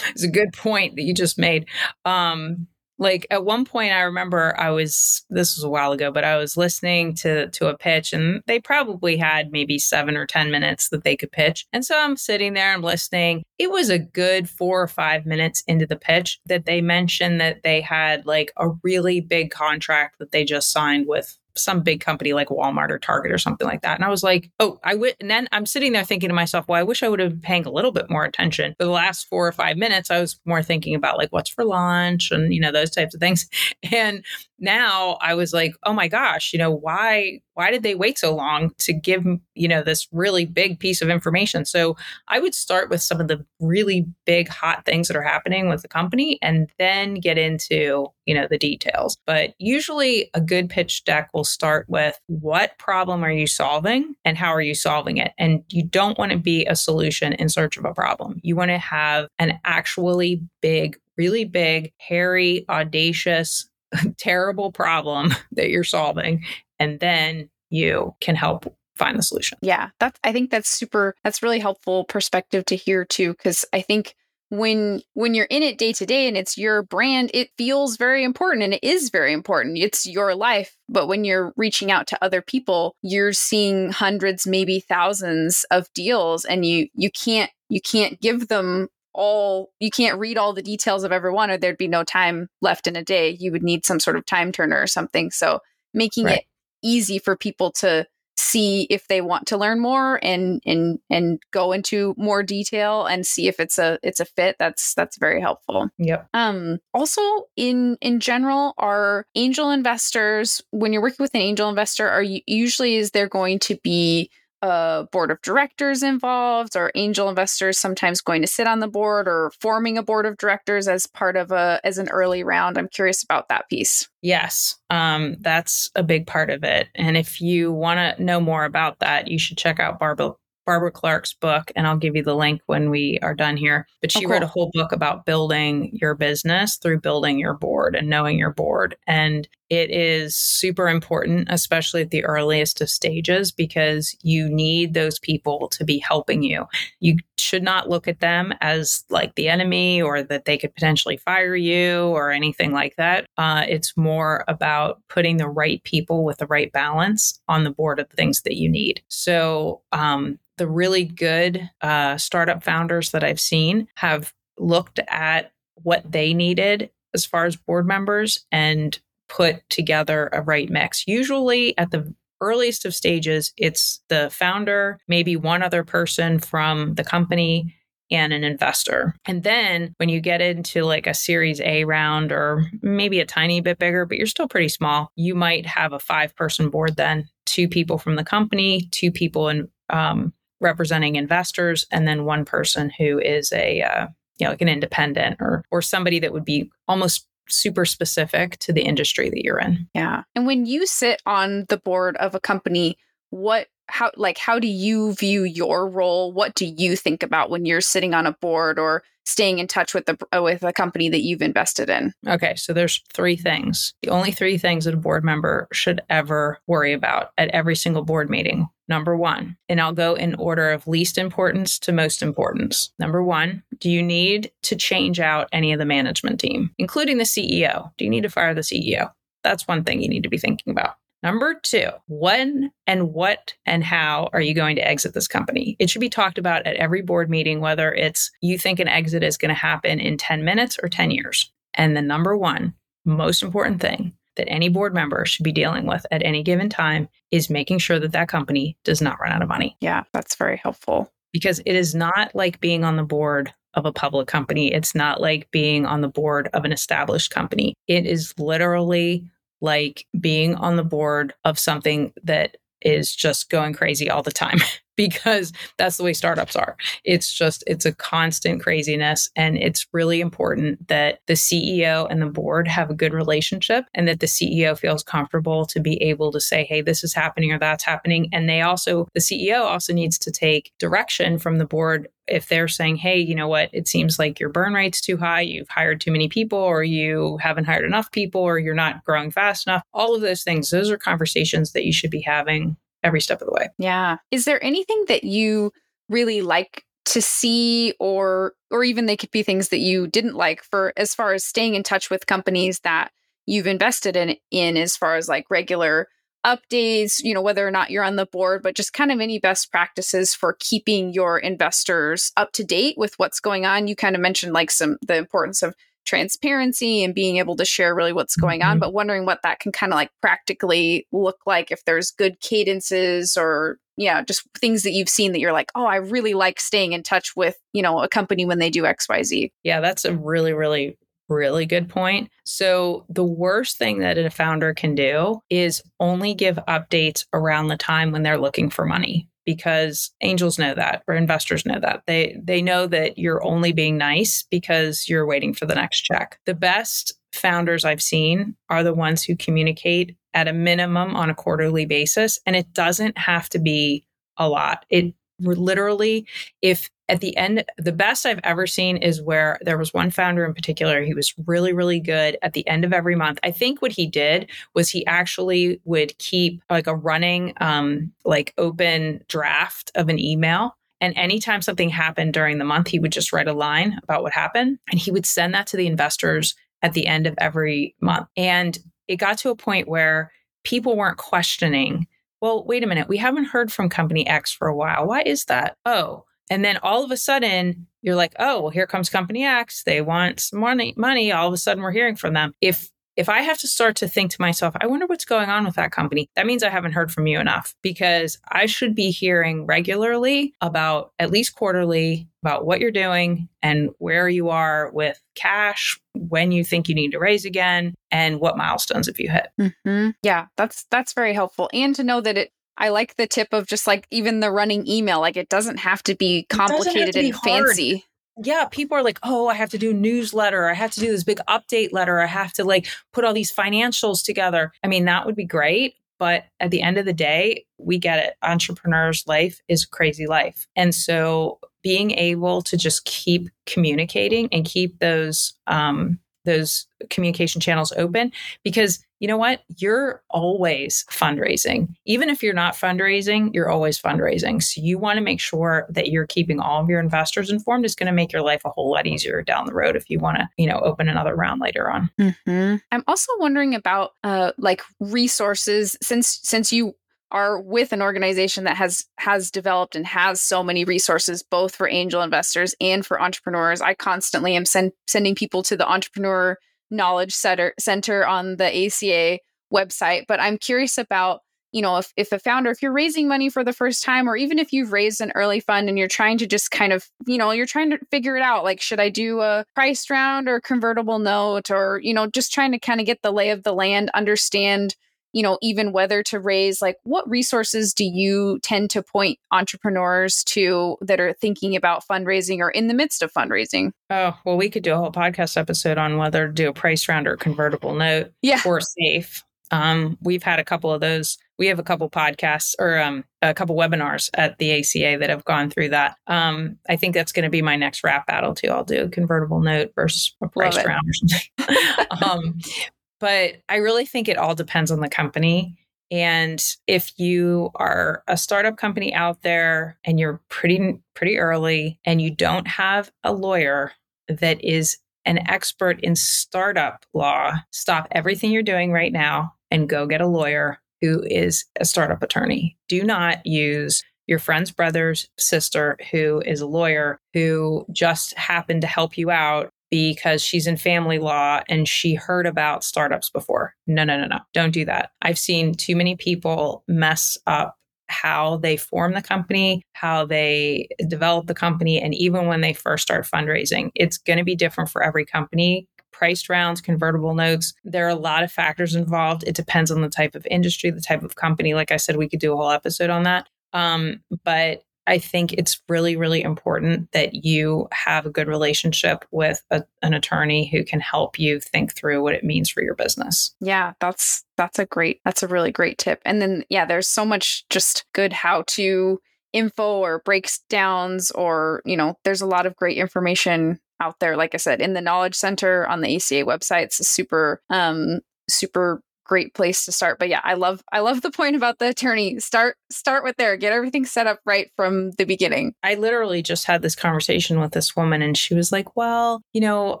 It's 0.10 0.22
a 0.22 0.28
good 0.28 0.52
point 0.52 0.96
that 0.96 1.04
you 1.04 1.14
just 1.14 1.38
made. 1.38 1.66
Um 2.04 2.66
like 2.98 3.26
at 3.30 3.44
one 3.44 3.64
point 3.64 3.92
i 3.92 4.00
remember 4.00 4.58
i 4.58 4.70
was 4.70 5.24
this 5.30 5.56
was 5.56 5.64
a 5.64 5.68
while 5.68 5.92
ago 5.92 6.10
but 6.10 6.24
i 6.24 6.36
was 6.36 6.56
listening 6.56 7.14
to 7.14 7.48
to 7.50 7.68
a 7.68 7.76
pitch 7.76 8.12
and 8.12 8.42
they 8.46 8.58
probably 8.58 9.16
had 9.16 9.52
maybe 9.52 9.78
seven 9.78 10.16
or 10.16 10.26
ten 10.26 10.50
minutes 10.50 10.88
that 10.88 11.04
they 11.04 11.16
could 11.16 11.32
pitch. 11.32 11.66
And 11.72 11.84
so 11.84 11.98
i'm 11.98 12.16
sitting 12.16 12.54
there 12.54 12.72
i'm 12.72 12.82
listening. 12.82 13.42
It 13.58 13.70
was 13.70 13.88
a 13.88 13.98
good 13.98 14.48
four 14.48 14.82
or 14.82 14.88
five 14.88 15.26
minutes 15.26 15.62
into 15.66 15.86
the 15.86 15.96
pitch 15.96 16.40
that 16.46 16.66
they 16.66 16.80
mentioned 16.80 17.40
that 17.40 17.62
they 17.62 17.80
had 17.80 18.26
like 18.26 18.52
a 18.56 18.68
really 18.82 19.20
big 19.20 19.50
contract 19.50 20.18
that 20.18 20.32
they 20.32 20.44
just 20.44 20.70
signed 20.70 21.06
with 21.06 21.38
some 21.58 21.82
big 21.82 22.00
company 22.00 22.32
like 22.32 22.48
Walmart 22.48 22.90
or 22.90 22.98
Target 22.98 23.32
or 23.32 23.38
something 23.38 23.66
like 23.66 23.82
that. 23.82 23.96
And 23.96 24.04
I 24.04 24.08
was 24.08 24.22
like, 24.22 24.50
oh, 24.60 24.78
I 24.84 24.94
would. 24.94 25.14
And 25.20 25.30
then 25.30 25.48
I'm 25.52 25.66
sitting 25.66 25.92
there 25.92 26.04
thinking 26.04 26.28
to 26.28 26.34
myself, 26.34 26.66
well, 26.68 26.78
I 26.78 26.82
wish 26.82 27.02
I 27.02 27.08
would 27.08 27.20
have 27.20 27.30
been 27.30 27.40
paying 27.40 27.66
a 27.66 27.70
little 27.70 27.92
bit 27.92 28.10
more 28.10 28.24
attention. 28.24 28.74
For 28.78 28.84
the 28.84 28.90
last 28.90 29.28
four 29.28 29.46
or 29.46 29.52
five 29.52 29.76
minutes, 29.76 30.10
I 30.10 30.20
was 30.20 30.38
more 30.44 30.62
thinking 30.62 30.94
about 30.94 31.18
like 31.18 31.30
what's 31.30 31.50
for 31.50 31.64
lunch 31.64 32.30
and, 32.30 32.52
you 32.52 32.60
know, 32.60 32.72
those 32.72 32.90
types 32.90 33.14
of 33.14 33.20
things. 33.20 33.48
And 33.92 34.24
now 34.58 35.18
I 35.20 35.34
was 35.34 35.52
like, 35.52 35.74
oh 35.84 35.92
my 35.92 36.08
gosh, 36.08 36.52
you 36.52 36.58
know, 36.58 36.70
why 36.70 37.40
why 37.54 37.70
did 37.70 37.82
they 37.82 37.94
wait 37.94 38.18
so 38.18 38.34
long 38.34 38.72
to 38.78 38.92
give 38.92 39.24
you 39.54 39.68
know 39.68 39.82
this 39.82 40.06
really 40.12 40.44
big 40.44 40.78
piece 40.78 41.02
of 41.02 41.08
information? 41.08 41.64
So 41.64 41.96
i 42.28 42.38
would 42.38 42.54
start 42.54 42.90
with 42.90 43.02
some 43.02 43.20
of 43.20 43.28
the 43.28 43.44
really 43.60 44.06
big 44.24 44.48
hot 44.48 44.84
things 44.84 45.08
that 45.08 45.16
are 45.16 45.22
happening 45.22 45.68
with 45.68 45.80
the 45.82 45.88
company 45.88 46.38
and 46.42 46.68
then 46.78 47.14
get 47.14 47.38
into 47.38 48.08
you 48.26 48.34
know 48.34 48.46
the 48.48 48.58
details. 48.58 49.18
But 49.26 49.54
usually 49.58 50.30
a 50.34 50.40
good 50.40 50.68
pitch 50.68 51.04
deck 51.04 51.30
will 51.32 51.44
start 51.44 51.86
with 51.88 52.18
what 52.26 52.78
problem 52.78 53.24
are 53.24 53.32
you 53.32 53.46
solving 53.46 54.14
and 54.24 54.36
how 54.36 54.52
are 54.52 54.62
you 54.62 54.74
solving 54.74 55.16
it? 55.18 55.32
And 55.38 55.62
you 55.68 55.84
don't 55.84 56.18
want 56.18 56.32
to 56.32 56.38
be 56.38 56.64
a 56.66 56.76
solution 56.76 57.32
in 57.34 57.48
search 57.48 57.76
of 57.76 57.84
a 57.84 57.94
problem. 57.94 58.40
You 58.42 58.56
want 58.56 58.70
to 58.70 58.78
have 58.78 59.28
an 59.38 59.58
actually 59.64 60.42
big 60.60 60.98
really 61.16 61.44
big 61.44 61.92
hairy 61.98 62.66
audacious 62.68 63.68
terrible 64.18 64.72
problem 64.72 65.32
that 65.52 65.70
you're 65.70 65.84
solving 65.84 66.44
and 66.78 67.00
then 67.00 67.48
you 67.70 68.14
can 68.20 68.36
help 68.36 68.72
find 68.96 69.18
the 69.18 69.22
solution. 69.22 69.58
Yeah, 69.60 69.90
that's 70.00 70.18
I 70.24 70.32
think 70.32 70.50
that's 70.50 70.68
super 70.68 71.14
that's 71.22 71.42
really 71.42 71.58
helpful 71.58 72.04
perspective 72.04 72.64
to 72.66 72.76
hear 72.76 73.04
too 73.04 73.34
cuz 73.34 73.64
I 73.72 73.82
think 73.82 74.14
when 74.48 75.02
when 75.14 75.34
you're 75.34 75.46
in 75.46 75.62
it 75.62 75.78
day 75.78 75.92
to 75.92 76.06
day 76.06 76.28
and 76.28 76.36
it's 76.36 76.56
your 76.56 76.82
brand 76.82 77.30
it 77.34 77.50
feels 77.58 77.96
very 77.96 78.22
important 78.22 78.62
and 78.62 78.74
it 78.74 78.84
is 78.84 79.10
very 79.10 79.32
important 79.32 79.76
it's 79.76 80.06
your 80.06 80.34
life 80.36 80.76
but 80.88 81.08
when 81.08 81.24
you're 81.24 81.52
reaching 81.56 81.90
out 81.90 82.06
to 82.06 82.24
other 82.24 82.40
people 82.40 82.94
you're 83.02 83.32
seeing 83.32 83.90
hundreds 83.90 84.46
maybe 84.46 84.78
thousands 84.78 85.64
of 85.70 85.92
deals 85.94 86.44
and 86.44 86.64
you 86.64 86.86
you 86.94 87.10
can't 87.10 87.50
you 87.68 87.80
can't 87.80 88.20
give 88.20 88.46
them 88.46 88.88
all 89.16 89.72
you 89.80 89.90
can't 89.90 90.18
read 90.18 90.36
all 90.36 90.52
the 90.52 90.62
details 90.62 91.02
of 91.02 91.10
every 91.10 91.32
one 91.32 91.50
or 91.50 91.56
there'd 91.56 91.78
be 91.78 91.88
no 91.88 92.04
time 92.04 92.48
left 92.60 92.86
in 92.86 92.94
a 92.94 93.02
day. 93.02 93.30
You 93.30 93.50
would 93.50 93.62
need 93.62 93.84
some 93.84 93.98
sort 93.98 94.16
of 94.16 94.26
time 94.26 94.52
turner 94.52 94.80
or 94.80 94.86
something. 94.86 95.30
So 95.30 95.60
making 95.94 96.26
right. 96.26 96.38
it 96.38 96.44
easy 96.82 97.18
for 97.18 97.36
people 97.36 97.72
to 97.72 98.06
see 98.38 98.82
if 98.90 99.08
they 99.08 99.22
want 99.22 99.46
to 99.46 99.56
learn 99.56 99.80
more 99.80 100.20
and 100.22 100.60
and 100.66 100.98
and 101.08 101.40
go 101.50 101.72
into 101.72 102.14
more 102.18 102.42
detail 102.42 103.06
and 103.06 103.26
see 103.26 103.48
if 103.48 103.58
it's 103.58 103.78
a 103.78 103.98
it's 104.02 104.20
a 104.20 104.26
fit 104.26 104.56
that's 104.58 104.92
that's 104.94 105.16
very 105.16 105.40
helpful. 105.40 105.88
Yep. 105.98 106.28
Um 106.34 106.78
also 106.92 107.22
in 107.56 107.96
in 108.02 108.20
general 108.20 108.74
are 108.76 109.26
angel 109.34 109.70
investors 109.70 110.62
when 110.70 110.92
you're 110.92 111.02
working 111.02 111.24
with 111.24 111.34
an 111.34 111.40
angel 111.40 111.70
investor 111.70 112.06
are 112.08 112.22
you 112.22 112.42
usually 112.46 112.96
is 112.96 113.12
there 113.12 113.28
going 113.28 113.58
to 113.60 113.76
be 113.82 114.30
a 114.66 115.08
board 115.12 115.30
of 115.30 115.40
directors 115.42 116.02
involved? 116.02 116.76
Or 116.76 116.92
angel 116.94 117.28
investors 117.28 117.78
sometimes 117.78 118.20
going 118.20 118.42
to 118.42 118.48
sit 118.48 118.66
on 118.66 118.80
the 118.80 118.88
board 118.88 119.28
or 119.28 119.52
forming 119.60 119.96
a 119.96 120.02
board 120.02 120.26
of 120.26 120.36
directors 120.36 120.88
as 120.88 121.06
part 121.06 121.36
of 121.36 121.50
a 121.50 121.80
as 121.84 121.98
an 121.98 122.08
early 122.10 122.44
round? 122.44 122.76
I'm 122.76 122.88
curious 122.88 123.22
about 123.22 123.48
that 123.48 123.68
piece. 123.68 124.08
Yes 124.22 124.76
um, 124.90 125.36
that's 125.40 125.90
a 125.94 126.02
big 126.02 126.26
part 126.26 126.50
of 126.50 126.64
it. 126.64 126.88
And 126.94 127.16
if 127.16 127.40
you 127.40 127.72
want 127.72 128.16
to 128.16 128.22
know 128.22 128.40
more 128.40 128.64
about 128.64 129.00
that 129.00 129.28
you 129.28 129.38
should 129.38 129.58
check 129.58 129.80
out 129.80 129.98
barbara 129.98 130.32
Barbara 130.66 130.90
Clark's 130.90 131.32
book, 131.32 131.70
and 131.76 131.86
I'll 131.86 131.96
give 131.96 132.16
you 132.16 132.22
the 132.22 132.34
link 132.34 132.60
when 132.66 132.90
we 132.90 133.18
are 133.22 133.34
done 133.34 133.56
here. 133.56 133.86
But 134.00 134.10
she 134.10 134.18
oh, 134.18 134.22
cool. 134.22 134.30
wrote 134.30 134.42
a 134.42 134.48
whole 134.48 134.70
book 134.74 134.92
about 134.92 135.24
building 135.24 135.90
your 135.92 136.14
business 136.14 136.76
through 136.76 137.00
building 137.00 137.38
your 137.38 137.54
board 137.54 137.94
and 137.94 138.10
knowing 138.10 138.38
your 138.38 138.52
board. 138.52 138.96
And 139.06 139.48
it 139.68 139.90
is 139.90 140.36
super 140.36 140.88
important, 140.88 141.48
especially 141.50 142.02
at 142.02 142.10
the 142.10 142.24
earliest 142.24 142.80
of 142.80 142.90
stages, 142.90 143.50
because 143.50 144.16
you 144.22 144.48
need 144.48 144.94
those 144.94 145.18
people 145.18 145.68
to 145.72 145.84
be 145.84 145.98
helping 145.98 146.42
you. 146.42 146.66
You 147.00 147.16
should 147.38 147.62
not 147.62 147.88
look 147.88 148.06
at 148.06 148.20
them 148.20 148.52
as 148.60 149.04
like 149.10 149.34
the 149.34 149.48
enemy 149.48 150.00
or 150.00 150.22
that 150.22 150.44
they 150.44 150.58
could 150.58 150.74
potentially 150.74 151.16
fire 151.16 151.56
you 151.56 152.02
or 152.06 152.30
anything 152.30 152.72
like 152.72 152.96
that. 152.96 153.25
Uh, 153.38 153.64
it's 153.68 153.96
more 153.96 154.44
about 154.48 155.00
putting 155.08 155.36
the 155.36 155.48
right 155.48 155.82
people 155.84 156.24
with 156.24 156.38
the 156.38 156.46
right 156.46 156.72
balance 156.72 157.40
on 157.48 157.64
the 157.64 157.70
board 157.70 157.98
of 157.98 158.08
the 158.08 158.16
things 158.16 158.42
that 158.42 158.56
you 158.56 158.68
need. 158.68 159.02
So, 159.08 159.82
um, 159.92 160.38
the 160.58 160.68
really 160.68 161.04
good 161.04 161.68
uh, 161.82 162.16
startup 162.16 162.64
founders 162.64 163.10
that 163.10 163.22
I've 163.22 163.40
seen 163.40 163.88
have 163.96 164.32
looked 164.58 165.00
at 165.08 165.52
what 165.82 166.10
they 166.10 166.32
needed 166.32 166.90
as 167.14 167.26
far 167.26 167.44
as 167.44 167.56
board 167.56 167.86
members 167.86 168.46
and 168.50 168.98
put 169.28 169.68
together 169.68 170.30
a 170.32 170.40
right 170.40 170.70
mix. 170.70 171.06
Usually 171.06 171.76
at 171.76 171.90
the 171.90 172.14
earliest 172.40 172.84
of 172.84 172.94
stages, 172.94 173.52
it's 173.56 174.00
the 174.08 174.30
founder, 174.30 174.98
maybe 175.08 175.36
one 175.36 175.62
other 175.62 175.84
person 175.84 176.38
from 176.38 176.94
the 176.94 177.04
company, 177.04 177.74
and 178.10 178.32
an 178.32 178.44
investor. 178.44 179.14
And 179.26 179.42
then 179.42 179.94
when 179.98 180.08
you 180.08 180.20
get 180.20 180.40
into 180.40 180.84
like 180.84 181.06
a 181.06 181.14
series 181.14 181.60
A 181.60 181.84
round 181.84 182.32
or 182.32 182.64
maybe 182.82 183.20
a 183.20 183.26
tiny 183.26 183.60
bit 183.60 183.78
bigger, 183.78 184.06
but 184.06 184.18
you're 184.18 184.26
still 184.26 184.48
pretty 184.48 184.68
small, 184.68 185.10
you 185.16 185.34
might 185.34 185.66
have 185.66 185.92
a 185.92 185.98
five 185.98 186.34
person 186.36 186.70
board 186.70 186.96
then, 186.96 187.28
two 187.44 187.68
people 187.68 187.98
from 187.98 188.16
the 188.16 188.24
company, 188.24 188.88
two 188.90 189.10
people 189.10 189.48
in 189.48 189.68
um, 189.90 190.32
representing 190.60 191.16
investors, 191.16 191.86
and 191.90 192.06
then 192.06 192.24
one 192.24 192.44
person 192.44 192.90
who 192.98 193.18
is 193.18 193.52
a 193.52 193.82
uh, 193.82 194.06
you 194.38 194.44
know 194.44 194.50
like 194.50 194.62
an 194.62 194.68
independent 194.68 195.36
or 195.40 195.64
or 195.70 195.82
somebody 195.82 196.18
that 196.20 196.32
would 196.32 196.44
be 196.44 196.70
almost 196.88 197.26
super 197.48 197.84
specific 197.84 198.58
to 198.58 198.72
the 198.72 198.82
industry 198.82 199.30
that 199.30 199.44
you're 199.44 199.58
in. 199.58 199.88
Yeah. 199.94 200.22
And 200.34 200.46
when 200.46 200.66
you 200.66 200.86
sit 200.86 201.22
on 201.26 201.64
the 201.68 201.76
board 201.78 202.16
of 202.16 202.34
a 202.34 202.40
company, 202.40 202.96
what 203.30 203.68
how 203.88 204.10
like 204.16 204.38
how 204.38 204.58
do 204.58 204.68
you 204.68 205.14
view 205.14 205.44
your 205.44 205.88
role? 205.88 206.32
What 206.32 206.54
do 206.54 206.66
you 206.66 206.96
think 206.96 207.22
about 207.22 207.50
when 207.50 207.64
you're 207.64 207.80
sitting 207.80 208.14
on 208.14 208.26
a 208.26 208.32
board 208.32 208.78
or 208.78 209.02
staying 209.26 209.58
in 209.58 209.66
touch 209.66 209.92
with 209.92 210.06
the 210.06 210.16
uh, 210.34 210.42
with 210.42 210.62
a 210.62 210.72
company 210.72 211.08
that 211.08 211.22
you've 211.22 211.42
invested 211.42 211.90
in? 211.90 212.12
Okay, 212.26 212.54
so 212.56 212.72
there's 212.72 213.02
three 213.12 213.36
things. 213.36 213.94
The 214.02 214.10
only 214.10 214.32
three 214.32 214.56
things 214.56 214.84
that 214.84 214.94
a 214.94 214.98
board 214.98 215.24
member 215.24 215.68
should 215.72 216.00
ever 216.08 216.58
worry 216.66 216.92
about 216.92 217.30
at 217.36 217.48
every 217.48 217.76
single 217.76 218.02
board 218.02 218.30
meeting. 218.30 218.68
Number 218.88 219.16
1, 219.16 219.56
and 219.68 219.80
I'll 219.80 219.92
go 219.92 220.14
in 220.14 220.36
order 220.36 220.70
of 220.70 220.86
least 220.86 221.18
importance 221.18 221.76
to 221.80 221.92
most 221.92 222.22
importance. 222.22 222.92
Number 223.00 223.20
1, 223.20 223.64
do 223.80 223.90
you 223.90 224.00
need 224.00 224.52
to 224.62 224.76
change 224.76 225.18
out 225.18 225.48
any 225.50 225.72
of 225.72 225.80
the 225.80 225.84
management 225.84 226.38
team, 226.38 226.70
including 226.78 227.18
the 227.18 227.24
CEO? 227.24 227.90
Do 227.98 228.04
you 228.04 228.10
need 228.10 228.22
to 228.22 228.28
fire 228.28 228.54
the 228.54 228.60
CEO? 228.60 229.10
That's 229.42 229.66
one 229.66 229.82
thing 229.82 230.00
you 230.00 230.08
need 230.08 230.22
to 230.22 230.28
be 230.28 230.38
thinking 230.38 230.70
about. 230.70 230.94
Number 231.26 231.58
two, 231.60 231.88
when 232.06 232.70
and 232.86 233.12
what 233.12 233.54
and 233.66 233.82
how 233.82 234.30
are 234.32 234.40
you 234.40 234.54
going 234.54 234.76
to 234.76 234.88
exit 234.88 235.12
this 235.12 235.26
company? 235.26 235.74
It 235.80 235.90
should 235.90 235.98
be 235.98 236.08
talked 236.08 236.38
about 236.38 236.64
at 236.68 236.76
every 236.76 237.02
board 237.02 237.28
meeting, 237.28 237.58
whether 237.58 237.92
it's 237.92 238.30
you 238.42 238.56
think 238.56 238.78
an 238.78 238.86
exit 238.86 239.24
is 239.24 239.36
going 239.36 239.48
to 239.48 239.54
happen 239.54 239.98
in 239.98 240.18
10 240.18 240.44
minutes 240.44 240.78
or 240.80 240.88
10 240.88 241.10
years. 241.10 241.50
And 241.74 241.96
the 241.96 242.00
number 242.00 242.36
one, 242.36 242.74
most 243.04 243.42
important 243.42 243.80
thing 243.80 244.12
that 244.36 244.48
any 244.48 244.68
board 244.68 244.94
member 244.94 245.26
should 245.26 245.42
be 245.42 245.50
dealing 245.50 245.84
with 245.84 246.06
at 246.12 246.22
any 246.24 246.44
given 246.44 246.68
time 246.68 247.08
is 247.32 247.50
making 247.50 247.80
sure 247.80 247.98
that 247.98 248.12
that 248.12 248.28
company 248.28 248.76
does 248.84 249.02
not 249.02 249.18
run 249.18 249.32
out 249.32 249.42
of 249.42 249.48
money. 249.48 249.76
Yeah, 249.80 250.04
that's 250.12 250.36
very 250.36 250.58
helpful. 250.58 251.12
Because 251.32 251.58
it 251.66 251.74
is 251.74 251.92
not 251.92 252.36
like 252.36 252.60
being 252.60 252.84
on 252.84 252.94
the 252.94 253.02
board 253.02 253.52
of 253.74 253.84
a 253.84 253.92
public 253.92 254.28
company. 254.28 254.72
It's 254.72 254.94
not 254.94 255.20
like 255.20 255.50
being 255.50 255.86
on 255.86 256.02
the 256.02 256.08
board 256.08 256.48
of 256.54 256.64
an 256.64 256.70
established 256.70 257.32
company. 257.32 257.74
It 257.88 258.06
is 258.06 258.32
literally 258.38 259.28
like 259.60 260.06
being 260.18 260.54
on 260.54 260.76
the 260.76 260.84
board 260.84 261.34
of 261.44 261.58
something 261.58 262.12
that 262.22 262.56
is 262.82 263.14
just 263.14 263.50
going 263.50 263.72
crazy 263.72 264.10
all 264.10 264.22
the 264.22 264.30
time 264.30 264.58
because 264.96 265.52
that's 265.78 265.96
the 265.96 266.04
way 266.04 266.12
startups 266.12 266.56
are. 266.56 266.76
It's 267.04 267.32
just, 267.32 267.62
it's 267.66 267.84
a 267.84 267.94
constant 267.94 268.62
craziness. 268.62 269.30
And 269.36 269.56
it's 269.56 269.86
really 269.92 270.20
important 270.20 270.88
that 270.88 271.20
the 271.26 271.34
CEO 271.34 272.06
and 272.10 272.20
the 272.20 272.26
board 272.26 272.68
have 272.68 272.90
a 272.90 272.94
good 272.94 273.12
relationship 273.12 273.84
and 273.94 274.08
that 274.08 274.20
the 274.20 274.26
CEO 274.26 274.76
feels 274.78 275.02
comfortable 275.02 275.66
to 275.66 275.80
be 275.80 276.02
able 276.02 276.32
to 276.32 276.40
say, 276.40 276.64
hey, 276.64 276.80
this 276.80 277.04
is 277.04 277.14
happening 277.14 277.52
or 277.52 277.58
that's 277.58 277.84
happening. 277.84 278.28
And 278.32 278.48
they 278.48 278.62
also, 278.62 279.08
the 279.14 279.20
CEO 279.20 279.62
also 279.62 279.92
needs 279.92 280.18
to 280.18 280.30
take 280.30 280.72
direction 280.78 281.38
from 281.38 281.58
the 281.58 281.66
board 281.66 282.08
if 282.28 282.48
they're 282.48 282.68
saying, 282.68 282.96
hey, 282.96 283.18
you 283.18 283.34
know 283.34 283.48
what, 283.48 283.70
it 283.72 283.86
seems 283.86 284.18
like 284.18 284.40
your 284.40 284.48
burn 284.48 284.74
rate's 284.74 285.00
too 285.00 285.16
high, 285.16 285.42
you've 285.42 285.68
hired 285.68 286.00
too 286.00 286.10
many 286.10 286.28
people, 286.28 286.58
or 286.58 286.82
you 286.82 287.38
haven't 287.40 287.66
hired 287.66 287.84
enough 287.84 288.10
people, 288.10 288.40
or 288.40 288.58
you're 288.58 288.74
not 288.74 289.04
growing 289.04 289.30
fast 289.30 289.66
enough, 289.66 289.82
all 289.94 290.14
of 290.14 290.22
those 290.22 290.42
things, 290.42 290.70
those 290.70 290.90
are 290.90 290.98
conversations 290.98 291.72
that 291.72 291.84
you 291.84 291.92
should 291.92 292.10
be 292.10 292.20
having 292.20 292.76
every 293.06 293.20
step 293.20 293.40
of 293.40 293.46
the 293.46 293.52
way. 293.52 293.68
Yeah. 293.78 294.16
Is 294.30 294.44
there 294.44 294.62
anything 294.62 295.04
that 295.08 295.24
you 295.24 295.72
really 296.08 296.42
like 296.42 296.84
to 297.06 297.22
see 297.22 297.94
or 298.00 298.52
or 298.70 298.82
even 298.82 299.06
they 299.06 299.16
could 299.16 299.30
be 299.30 299.42
things 299.42 299.68
that 299.68 299.78
you 299.78 300.06
didn't 300.08 300.34
like 300.34 300.62
for 300.62 300.92
as 300.96 301.14
far 301.14 301.32
as 301.32 301.44
staying 301.44 301.74
in 301.74 301.82
touch 301.82 302.10
with 302.10 302.26
companies 302.26 302.80
that 302.80 303.12
you've 303.46 303.68
invested 303.68 304.16
in 304.16 304.36
in 304.50 304.76
as 304.76 304.96
far 304.96 305.16
as 305.16 305.28
like 305.28 305.46
regular 305.48 306.08
updates, 306.44 307.20
you 307.22 307.34
know, 307.34 307.42
whether 307.42 307.66
or 307.66 307.70
not 307.70 307.90
you're 307.90 308.04
on 308.04 308.16
the 308.16 308.26
board, 308.26 308.62
but 308.62 308.76
just 308.76 308.92
kind 308.92 309.10
of 309.10 309.20
any 309.20 309.38
best 309.38 309.70
practices 309.70 310.34
for 310.34 310.56
keeping 310.60 311.12
your 311.12 311.38
investors 311.38 312.32
up 312.36 312.52
to 312.52 312.64
date 312.64 312.96
with 312.96 313.14
what's 313.18 313.40
going 313.40 313.66
on. 313.66 313.88
You 313.88 313.96
kind 313.96 314.14
of 314.14 314.22
mentioned 314.22 314.52
like 314.52 314.70
some 314.70 314.96
the 315.02 315.16
importance 315.16 315.62
of 315.62 315.74
transparency 316.06 317.04
and 317.04 317.14
being 317.14 317.36
able 317.36 317.56
to 317.56 317.64
share 317.64 317.94
really 317.94 318.12
what's 318.12 318.36
going 318.36 318.62
on, 318.62 318.74
mm-hmm. 318.74 318.80
but 318.80 318.94
wondering 318.94 319.26
what 319.26 319.42
that 319.42 319.60
can 319.60 319.72
kind 319.72 319.92
of 319.92 319.96
like 319.96 320.10
practically 320.22 321.06
look 321.12 321.38
like 321.46 321.70
if 321.70 321.84
there's 321.84 322.10
good 322.10 322.40
cadences 322.40 323.36
or 323.36 323.78
you 323.98 324.12
know, 324.12 324.22
just 324.22 324.46
things 324.60 324.82
that 324.82 324.92
you've 324.92 325.08
seen 325.08 325.32
that 325.32 325.40
you're 325.40 325.52
like, 325.52 325.72
oh, 325.74 325.86
I 325.86 325.96
really 325.96 326.34
like 326.34 326.60
staying 326.60 326.92
in 326.92 327.02
touch 327.02 327.34
with, 327.34 327.56
you 327.72 327.80
know, 327.80 328.00
a 328.00 328.08
company 328.08 328.44
when 328.44 328.58
they 328.58 328.68
do 328.68 328.82
XYZ. 328.82 329.50
Yeah, 329.62 329.80
that's 329.80 330.04
a 330.04 330.14
really, 330.14 330.52
really, 330.52 330.98
really 331.30 331.64
good 331.64 331.88
point. 331.88 332.30
So, 332.44 333.06
the 333.08 333.24
worst 333.24 333.78
thing 333.78 334.00
that 334.00 334.18
a 334.18 334.28
founder 334.28 334.74
can 334.74 334.94
do 334.94 335.40
is 335.48 335.82
only 335.98 336.34
give 336.34 336.58
updates 336.68 337.24
around 337.32 337.68
the 337.68 337.78
time 337.78 338.12
when 338.12 338.22
they're 338.22 338.38
looking 338.38 338.68
for 338.68 338.84
money 338.84 339.30
because 339.46 340.10
angels 340.20 340.58
know 340.58 340.74
that 340.74 341.02
or 341.08 341.14
investors 341.14 341.64
know 341.64 341.78
that. 341.80 342.02
They 342.06 342.36
they 342.42 342.60
know 342.60 342.86
that 342.88 343.16
you're 343.16 343.44
only 343.44 343.72
being 343.72 343.96
nice 343.96 344.44
because 344.50 345.08
you're 345.08 345.26
waiting 345.26 345.54
for 345.54 345.64
the 345.64 345.74
next 345.74 346.02
check. 346.02 346.38
The 346.44 346.54
best 346.54 347.14
founders 347.32 347.84
I've 347.84 348.02
seen 348.02 348.56
are 348.68 348.82
the 348.82 348.94
ones 348.94 349.22
who 349.22 349.36
communicate 349.36 350.16
at 350.34 350.48
a 350.48 350.52
minimum 350.52 351.16
on 351.16 351.30
a 351.30 351.34
quarterly 351.34 351.86
basis 351.86 352.38
and 352.44 352.56
it 352.56 352.72
doesn't 352.74 353.16
have 353.16 353.48
to 353.50 353.58
be 353.58 354.04
a 354.36 354.48
lot. 354.48 354.84
It 354.90 355.14
literally 355.38 356.26
if 356.60 356.90
at 357.08 357.20
the 357.20 357.36
end 357.36 357.64
the 357.78 357.92
best 357.92 358.26
i've 358.26 358.40
ever 358.44 358.66
seen 358.66 358.96
is 358.96 359.22
where 359.22 359.58
there 359.62 359.78
was 359.78 359.94
one 359.94 360.10
founder 360.10 360.44
in 360.44 360.54
particular 360.54 361.02
he 361.02 361.14
was 361.14 361.34
really 361.46 361.72
really 361.72 362.00
good 362.00 362.36
at 362.42 362.52
the 362.52 362.66
end 362.68 362.84
of 362.84 362.92
every 362.92 363.14
month 363.14 363.38
i 363.42 363.50
think 363.50 363.80
what 363.80 363.92
he 363.92 364.06
did 364.06 364.50
was 364.74 364.88
he 364.88 365.06
actually 365.06 365.80
would 365.84 366.16
keep 366.18 366.62
like 366.70 366.86
a 366.86 366.94
running 366.94 367.52
um 367.60 368.12
like 368.24 368.52
open 368.58 369.22
draft 369.28 369.90
of 369.94 370.08
an 370.08 370.18
email 370.18 370.76
and 371.00 371.16
anytime 371.16 371.62
something 371.62 371.90
happened 371.90 372.32
during 372.32 372.58
the 372.58 372.64
month 372.64 372.88
he 372.88 372.98
would 372.98 373.12
just 373.12 373.32
write 373.32 373.48
a 373.48 373.52
line 373.52 373.98
about 374.02 374.22
what 374.22 374.32
happened 374.32 374.78
and 374.90 375.00
he 375.00 375.10
would 375.10 375.26
send 375.26 375.54
that 375.54 375.66
to 375.66 375.76
the 375.76 375.86
investors 375.86 376.54
at 376.82 376.92
the 376.92 377.06
end 377.06 377.26
of 377.26 377.34
every 377.38 377.94
month 378.00 378.28
and 378.36 378.78
it 379.08 379.16
got 379.16 379.38
to 379.38 379.50
a 379.50 379.56
point 379.56 379.88
where 379.88 380.32
people 380.64 380.96
weren't 380.96 381.18
questioning 381.18 382.06
well, 382.42 382.64
wait 382.64 382.84
a 382.84 382.86
minute, 382.86 383.08
we 383.08 383.16
haven't 383.16 383.46
heard 383.46 383.72
from 383.72 383.88
company 383.88 384.26
X 384.26 384.52
for 384.52 384.68
a 384.68 384.76
while. 384.76 385.06
Why 385.06 385.22
is 385.22 385.46
that? 385.46 385.76
Oh, 385.86 386.24
and 386.50 386.64
then 386.64 386.78
all 386.82 387.04
of 387.04 387.10
a 387.10 387.16
sudden 387.16 387.86
you're 388.02 388.16
like, 388.16 388.34
oh, 388.38 388.62
well, 388.62 388.70
here 388.70 388.86
comes 388.86 389.10
company 389.10 389.44
X. 389.44 389.82
They 389.84 390.00
want 390.00 390.40
some 390.40 390.60
money, 390.60 390.94
money. 390.96 391.32
All 391.32 391.48
of 391.48 391.54
a 391.54 391.58
sudden 391.58 391.82
we're 391.82 391.92
hearing 391.92 392.16
from 392.16 392.34
them. 392.34 392.52
If 392.60 392.90
if 393.16 393.30
I 393.30 393.40
have 393.40 393.58
to 393.58 393.66
start 393.66 393.96
to 393.96 394.08
think 394.08 394.30
to 394.32 394.40
myself, 394.40 394.76
I 394.78 394.86
wonder 394.86 395.06
what's 395.06 395.24
going 395.24 395.48
on 395.48 395.64
with 395.64 395.74
that 395.76 395.90
company, 395.90 396.28
that 396.36 396.46
means 396.46 396.62
I 396.62 396.68
haven't 396.68 396.92
heard 396.92 397.10
from 397.10 397.26
you 397.26 397.40
enough 397.40 397.74
because 397.82 398.38
I 398.48 398.66
should 398.66 398.94
be 398.94 399.10
hearing 399.10 399.64
regularly 399.64 400.52
about 400.60 401.12
at 401.18 401.30
least 401.30 401.54
quarterly 401.54 402.28
about 402.42 402.66
what 402.66 402.78
you're 402.78 402.90
doing 402.90 403.48
and 403.62 403.90
where 403.98 404.28
you 404.28 404.50
are 404.50 404.90
with 404.92 405.20
cash, 405.34 405.98
when 406.14 406.52
you 406.52 406.62
think 406.62 406.88
you 406.88 406.94
need 406.94 407.12
to 407.12 407.18
raise 407.18 407.44
again, 407.44 407.94
and 408.10 408.38
what 408.38 408.56
milestones 408.56 409.06
have 409.06 409.18
you 409.18 409.30
hit. 409.30 409.48
Mm-hmm. 409.58 410.10
Yeah, 410.22 410.46
that's 410.56 410.84
that's 410.90 411.14
very 411.14 411.32
helpful, 411.32 411.70
and 411.72 411.94
to 411.96 412.04
know 412.04 412.20
that 412.20 412.36
it 412.36 412.52
I 412.78 412.90
like 412.90 413.16
the 413.16 413.26
tip 413.26 413.48
of 413.52 413.66
just 413.66 413.86
like 413.86 414.06
even 414.10 414.40
the 414.40 414.50
running 414.50 414.86
email. 414.86 415.20
Like 415.20 415.36
it 415.36 415.48
doesn't 415.48 415.78
have 415.78 416.02
to 416.04 416.14
be 416.14 416.44
complicated 416.48 417.14
to 417.14 417.20
be 417.20 417.26
and 417.26 417.34
hard. 417.34 417.66
fancy 417.66 418.04
yeah, 418.42 418.66
people 418.66 418.96
are 418.96 419.02
like, 419.02 419.18
oh, 419.22 419.48
I 419.48 419.54
have 419.54 419.70
to 419.70 419.78
do 419.78 419.94
newsletter. 419.94 420.68
I 420.68 420.74
have 420.74 420.90
to 420.92 421.00
do 421.00 421.06
this 421.06 421.24
big 421.24 421.40
update 421.48 421.92
letter. 421.92 422.20
I 422.20 422.26
have 422.26 422.52
to 422.54 422.64
like 422.64 422.86
put 423.12 423.24
all 423.24 423.32
these 423.32 423.52
financials 423.52 424.22
together. 424.24 424.72
I 424.84 424.88
mean, 424.88 425.06
that 425.06 425.24
would 425.24 425.36
be 425.36 425.44
great. 425.44 425.94
But 426.18 426.44
at 426.60 426.70
the 426.70 426.82
end 426.82 426.98
of 426.98 427.04
the 427.04 427.12
day, 427.12 427.66
we 427.78 427.98
get 427.98 428.24
it. 428.24 428.34
Entrepreneur's 428.42 429.26
life 429.26 429.60
is 429.68 429.84
crazy 429.84 430.26
life. 430.26 430.66
And 430.74 430.94
so 430.94 431.58
being 431.82 432.10
able 432.12 432.62
to 432.62 432.76
just 432.76 433.04
keep 433.04 433.48
communicating 433.66 434.48
and 434.52 434.64
keep 434.64 434.98
those 434.98 435.54
um, 435.66 436.18
those 436.44 436.86
communication 437.10 437.60
channels 437.60 437.92
open 437.96 438.32
because 438.62 439.04
you 439.18 439.28
know 439.28 439.36
what? 439.36 439.62
You're 439.78 440.22
always 440.30 441.04
fundraising. 441.10 441.94
Even 442.04 442.28
if 442.28 442.42
you're 442.42 442.54
not 442.54 442.74
fundraising, 442.74 443.54
you're 443.54 443.70
always 443.70 444.00
fundraising. 444.00 444.62
So 444.62 444.80
you 444.80 444.98
want 444.98 445.16
to 445.16 445.24
make 445.24 445.40
sure 445.40 445.86
that 445.90 446.08
you're 446.08 446.26
keeping 446.26 446.60
all 446.60 446.82
of 446.82 446.88
your 446.88 447.00
investors 447.00 447.50
informed. 447.50 447.84
It's 447.84 447.94
going 447.94 448.08
to 448.08 448.12
make 448.12 448.32
your 448.32 448.42
life 448.42 448.62
a 448.64 448.70
whole 448.70 448.90
lot 448.90 449.06
easier 449.06 449.42
down 449.42 449.66
the 449.66 449.74
road 449.74 449.96
if 449.96 450.10
you 450.10 450.18
want 450.18 450.38
to, 450.38 450.48
you 450.58 450.66
know, 450.66 450.78
open 450.80 451.08
another 451.08 451.34
round 451.34 451.60
later 451.60 451.90
on. 451.90 452.10
Mm-hmm. 452.20 452.76
I'm 452.92 453.04
also 453.06 453.32
wondering 453.38 453.74
about 453.74 454.12
uh, 454.22 454.52
like 454.58 454.82
resources 455.00 455.96
since 456.02 456.40
since 456.42 456.72
you 456.72 456.94
are 457.32 457.60
with 457.60 457.92
an 457.92 458.02
organization 458.02 458.64
that 458.64 458.76
has 458.76 459.06
has 459.18 459.50
developed 459.50 459.96
and 459.96 460.06
has 460.06 460.40
so 460.40 460.62
many 460.62 460.84
resources 460.84 461.42
both 461.42 461.74
for 461.74 461.88
angel 461.88 462.22
investors 462.22 462.74
and 462.80 463.04
for 463.04 463.20
entrepreneurs 463.20 463.80
i 463.80 463.94
constantly 463.94 464.54
am 464.54 464.64
send, 464.64 464.92
sending 465.08 465.34
people 465.34 465.62
to 465.62 465.76
the 465.76 465.88
entrepreneur 465.88 466.56
knowledge 466.90 467.34
center, 467.34 467.74
center 467.78 468.26
on 468.26 468.56
the 468.56 468.86
aca 468.86 469.38
website 469.72 470.24
but 470.28 470.40
i'm 470.40 470.58
curious 470.58 470.96
about 470.98 471.40
you 471.72 471.82
know 471.82 471.98
if, 471.98 472.12
if 472.16 472.32
a 472.32 472.38
founder 472.38 472.70
if 472.70 472.80
you're 472.80 472.92
raising 472.92 473.28
money 473.28 473.50
for 473.50 473.64
the 473.64 473.72
first 473.72 474.02
time 474.02 474.28
or 474.28 474.36
even 474.36 474.58
if 474.58 474.72
you've 474.72 474.92
raised 474.92 475.20
an 475.20 475.32
early 475.34 475.60
fund 475.60 475.88
and 475.88 475.98
you're 475.98 476.08
trying 476.08 476.38
to 476.38 476.46
just 476.46 476.70
kind 476.70 476.92
of 476.92 477.08
you 477.26 477.36
know 477.36 477.50
you're 477.50 477.66
trying 477.66 477.90
to 477.90 477.98
figure 478.10 478.36
it 478.36 478.42
out 478.42 478.64
like 478.64 478.80
should 478.80 479.00
i 479.00 479.08
do 479.08 479.40
a 479.40 479.64
priced 479.74 480.08
round 480.08 480.48
or 480.48 480.60
convertible 480.60 481.18
note 481.18 481.70
or 481.70 482.00
you 482.02 482.14
know 482.14 482.26
just 482.26 482.52
trying 482.52 482.72
to 482.72 482.78
kind 482.78 483.00
of 483.00 483.06
get 483.06 483.20
the 483.22 483.32
lay 483.32 483.50
of 483.50 483.62
the 483.62 483.72
land 483.72 484.10
understand 484.14 484.94
you 485.36 485.42
know, 485.42 485.58
even 485.60 485.92
whether 485.92 486.22
to 486.22 486.40
raise, 486.40 486.80
like, 486.80 486.96
what 487.02 487.28
resources 487.28 487.92
do 487.92 488.06
you 488.06 488.58
tend 488.62 488.88
to 488.88 489.02
point 489.02 489.38
entrepreneurs 489.52 490.42
to 490.44 490.96
that 491.02 491.20
are 491.20 491.34
thinking 491.34 491.76
about 491.76 492.02
fundraising 492.10 492.60
or 492.60 492.70
in 492.70 492.86
the 492.86 492.94
midst 492.94 493.20
of 493.20 493.30
fundraising? 493.30 493.90
Oh, 494.08 494.34
well, 494.46 494.56
we 494.56 494.70
could 494.70 494.82
do 494.82 494.94
a 494.94 494.96
whole 494.96 495.12
podcast 495.12 495.58
episode 495.58 495.98
on 495.98 496.16
whether 496.16 496.46
to 496.46 496.52
do 496.54 496.70
a 496.70 496.72
price 496.72 497.06
round 497.06 497.28
or 497.28 497.36
convertible 497.36 497.94
note 497.94 498.32
yeah. 498.40 498.62
or 498.64 498.80
safe. 498.80 499.44
Um, 499.70 500.16
we've 500.22 500.42
had 500.42 500.58
a 500.58 500.64
couple 500.64 500.90
of 500.90 501.02
those. 501.02 501.36
We 501.58 501.66
have 501.66 501.78
a 501.78 501.82
couple 501.82 502.08
podcasts 502.08 502.74
or 502.78 502.98
um, 502.98 503.22
a 503.42 503.52
couple 503.52 503.76
webinars 503.76 504.30
at 504.32 504.56
the 504.56 504.72
ACA 504.80 505.18
that 505.18 505.28
have 505.28 505.44
gone 505.44 505.68
through 505.68 505.90
that. 505.90 506.16
Um, 506.26 506.78
I 506.88 506.96
think 506.96 507.12
that's 507.12 507.32
going 507.32 507.44
to 507.44 507.50
be 507.50 507.60
my 507.60 507.76
next 507.76 508.02
rap 508.04 508.26
battle 508.26 508.54
too. 508.54 508.68
I'll 508.68 508.84
do 508.84 509.02
a 509.02 509.08
convertible 509.10 509.60
note 509.60 509.92
versus 509.94 510.34
a 510.42 510.48
price 510.48 510.82
round 510.82 511.02
or 511.06 511.12
something. 511.12 512.62
but 513.20 513.56
I 513.68 513.76
really 513.76 514.06
think 514.06 514.28
it 514.28 514.38
all 514.38 514.54
depends 514.54 514.90
on 514.90 515.00
the 515.00 515.08
company. 515.08 515.76
And 516.10 516.62
if 516.86 517.18
you 517.18 517.70
are 517.74 518.22
a 518.28 518.36
startup 518.36 518.76
company 518.76 519.12
out 519.12 519.42
there 519.42 519.98
and 520.04 520.20
you're 520.20 520.40
pretty 520.48 521.00
pretty 521.14 521.38
early 521.38 521.98
and 522.04 522.22
you 522.22 522.30
don't 522.30 522.68
have 522.68 523.10
a 523.24 523.32
lawyer 523.32 523.92
that 524.28 524.62
is 524.62 524.98
an 525.24 525.38
expert 525.48 525.98
in 526.00 526.14
startup 526.14 527.04
law, 527.12 527.54
stop 527.72 528.06
everything 528.12 528.52
you're 528.52 528.62
doing 528.62 528.92
right 528.92 529.12
now 529.12 529.52
and 529.70 529.88
go 529.88 530.06
get 530.06 530.20
a 530.20 530.26
lawyer 530.26 530.78
who 531.00 531.22
is 531.24 531.64
a 531.80 531.84
startup 531.84 532.22
attorney. 532.22 532.76
Do 532.88 533.02
not 533.02 533.44
use 533.44 534.02
your 534.26 534.38
friend's 534.38 534.70
brother's 534.70 535.28
sister 535.38 535.96
who 536.10 536.42
is 536.46 536.60
a 536.60 536.66
lawyer 536.66 537.20
who 537.32 537.84
just 537.92 538.34
happened 538.34 538.80
to 538.82 538.86
help 538.86 539.18
you 539.18 539.30
out 539.30 539.70
because 539.90 540.42
she's 540.42 540.66
in 540.66 540.76
family 540.76 541.18
law 541.18 541.60
and 541.68 541.88
she 541.88 542.14
heard 542.14 542.46
about 542.46 542.84
startups 542.84 543.30
before. 543.30 543.74
No, 543.86 544.04
no, 544.04 544.18
no, 544.18 544.26
no. 544.26 544.38
Don't 544.52 544.72
do 544.72 544.84
that. 544.84 545.10
I've 545.22 545.38
seen 545.38 545.74
too 545.74 545.96
many 545.96 546.16
people 546.16 546.84
mess 546.88 547.38
up 547.46 547.76
how 548.08 548.58
they 548.58 548.76
form 548.76 549.14
the 549.14 549.22
company, 549.22 549.82
how 549.94 550.24
they 550.24 550.88
develop 551.08 551.46
the 551.46 551.54
company, 551.54 552.00
and 552.00 552.14
even 552.14 552.46
when 552.46 552.60
they 552.60 552.72
first 552.72 553.02
start 553.02 553.26
fundraising. 553.26 553.90
It's 553.94 554.18
going 554.18 554.38
to 554.38 554.44
be 554.44 554.54
different 554.54 554.90
for 554.90 555.02
every 555.02 555.24
company. 555.24 555.88
Priced 556.12 556.48
rounds, 556.48 556.80
convertible 556.80 557.34
notes, 557.34 557.74
there 557.84 558.06
are 558.06 558.10
a 558.10 558.14
lot 558.14 558.42
of 558.42 558.50
factors 558.50 558.94
involved. 558.94 559.44
It 559.46 559.54
depends 559.54 559.90
on 559.90 560.00
the 560.00 560.08
type 560.08 560.34
of 560.34 560.46
industry, 560.50 560.90
the 560.90 561.00
type 561.00 561.22
of 561.22 561.34
company. 561.34 561.74
Like 561.74 561.92
I 561.92 561.96
said, 561.96 562.16
we 562.16 562.28
could 562.28 562.40
do 562.40 562.52
a 562.52 562.56
whole 562.56 562.70
episode 562.70 563.10
on 563.10 563.24
that. 563.24 563.48
Um, 563.72 564.22
but 564.44 564.82
I 565.06 565.18
think 565.18 565.52
it's 565.52 565.80
really, 565.88 566.16
really 566.16 566.42
important 566.42 567.12
that 567.12 567.44
you 567.44 567.88
have 567.92 568.26
a 568.26 568.30
good 568.30 568.48
relationship 568.48 569.24
with 569.30 569.62
a, 569.70 569.84
an 570.02 570.14
attorney 570.14 570.68
who 570.68 570.84
can 570.84 571.00
help 571.00 571.38
you 571.38 571.60
think 571.60 571.94
through 571.94 572.22
what 572.22 572.34
it 572.34 572.44
means 572.44 572.70
for 572.70 572.82
your 572.82 572.94
business. 572.94 573.54
Yeah, 573.60 573.92
that's 574.00 574.44
that's 574.56 574.78
a 574.78 574.86
great 574.86 575.20
that's 575.24 575.42
a 575.42 575.48
really 575.48 575.70
great 575.70 575.98
tip. 575.98 576.20
And 576.24 576.42
then 576.42 576.64
yeah, 576.68 576.84
there's 576.84 577.08
so 577.08 577.24
much 577.24 577.68
just 577.70 578.04
good 578.14 578.32
how 578.32 578.64
to 578.68 579.20
info 579.52 579.98
or 579.98 580.20
breakdowns 580.24 581.30
or, 581.30 581.82
you 581.84 581.96
know, 581.96 582.18
there's 582.24 582.42
a 582.42 582.46
lot 582.46 582.66
of 582.66 582.76
great 582.76 582.98
information 582.98 583.80
out 584.00 584.20
there 584.20 584.36
like 584.36 584.54
I 584.54 584.58
said 584.58 584.82
in 584.82 584.92
the 584.92 585.00
knowledge 585.00 585.34
center 585.34 585.86
on 585.86 586.00
the 586.00 586.16
ACA 586.16 586.44
website. 586.44 586.84
It's 586.84 587.06
super 587.06 587.62
um 587.70 588.20
super 588.48 589.02
great 589.26 589.54
place 589.54 589.84
to 589.84 589.92
start. 589.92 590.18
But 590.18 590.28
yeah, 590.28 590.40
I 590.44 590.54
love 590.54 590.82
I 590.92 591.00
love 591.00 591.22
the 591.22 591.30
point 591.30 591.56
about 591.56 591.78
the 591.78 591.88
attorney. 591.88 592.38
Start 592.38 592.76
start 592.90 593.24
with 593.24 593.36
there. 593.36 593.56
Get 593.56 593.72
everything 593.72 594.04
set 594.04 594.26
up 594.26 594.40
right 594.44 594.70
from 594.76 595.12
the 595.12 595.24
beginning. 595.24 595.74
I 595.82 595.94
literally 595.94 596.42
just 596.42 596.66
had 596.66 596.82
this 596.82 596.96
conversation 596.96 597.60
with 597.60 597.72
this 597.72 597.96
woman 597.96 598.22
and 598.22 598.36
she 598.36 598.54
was 598.54 598.72
like, 598.72 598.96
"Well, 598.96 599.42
you 599.52 599.60
know, 599.60 600.00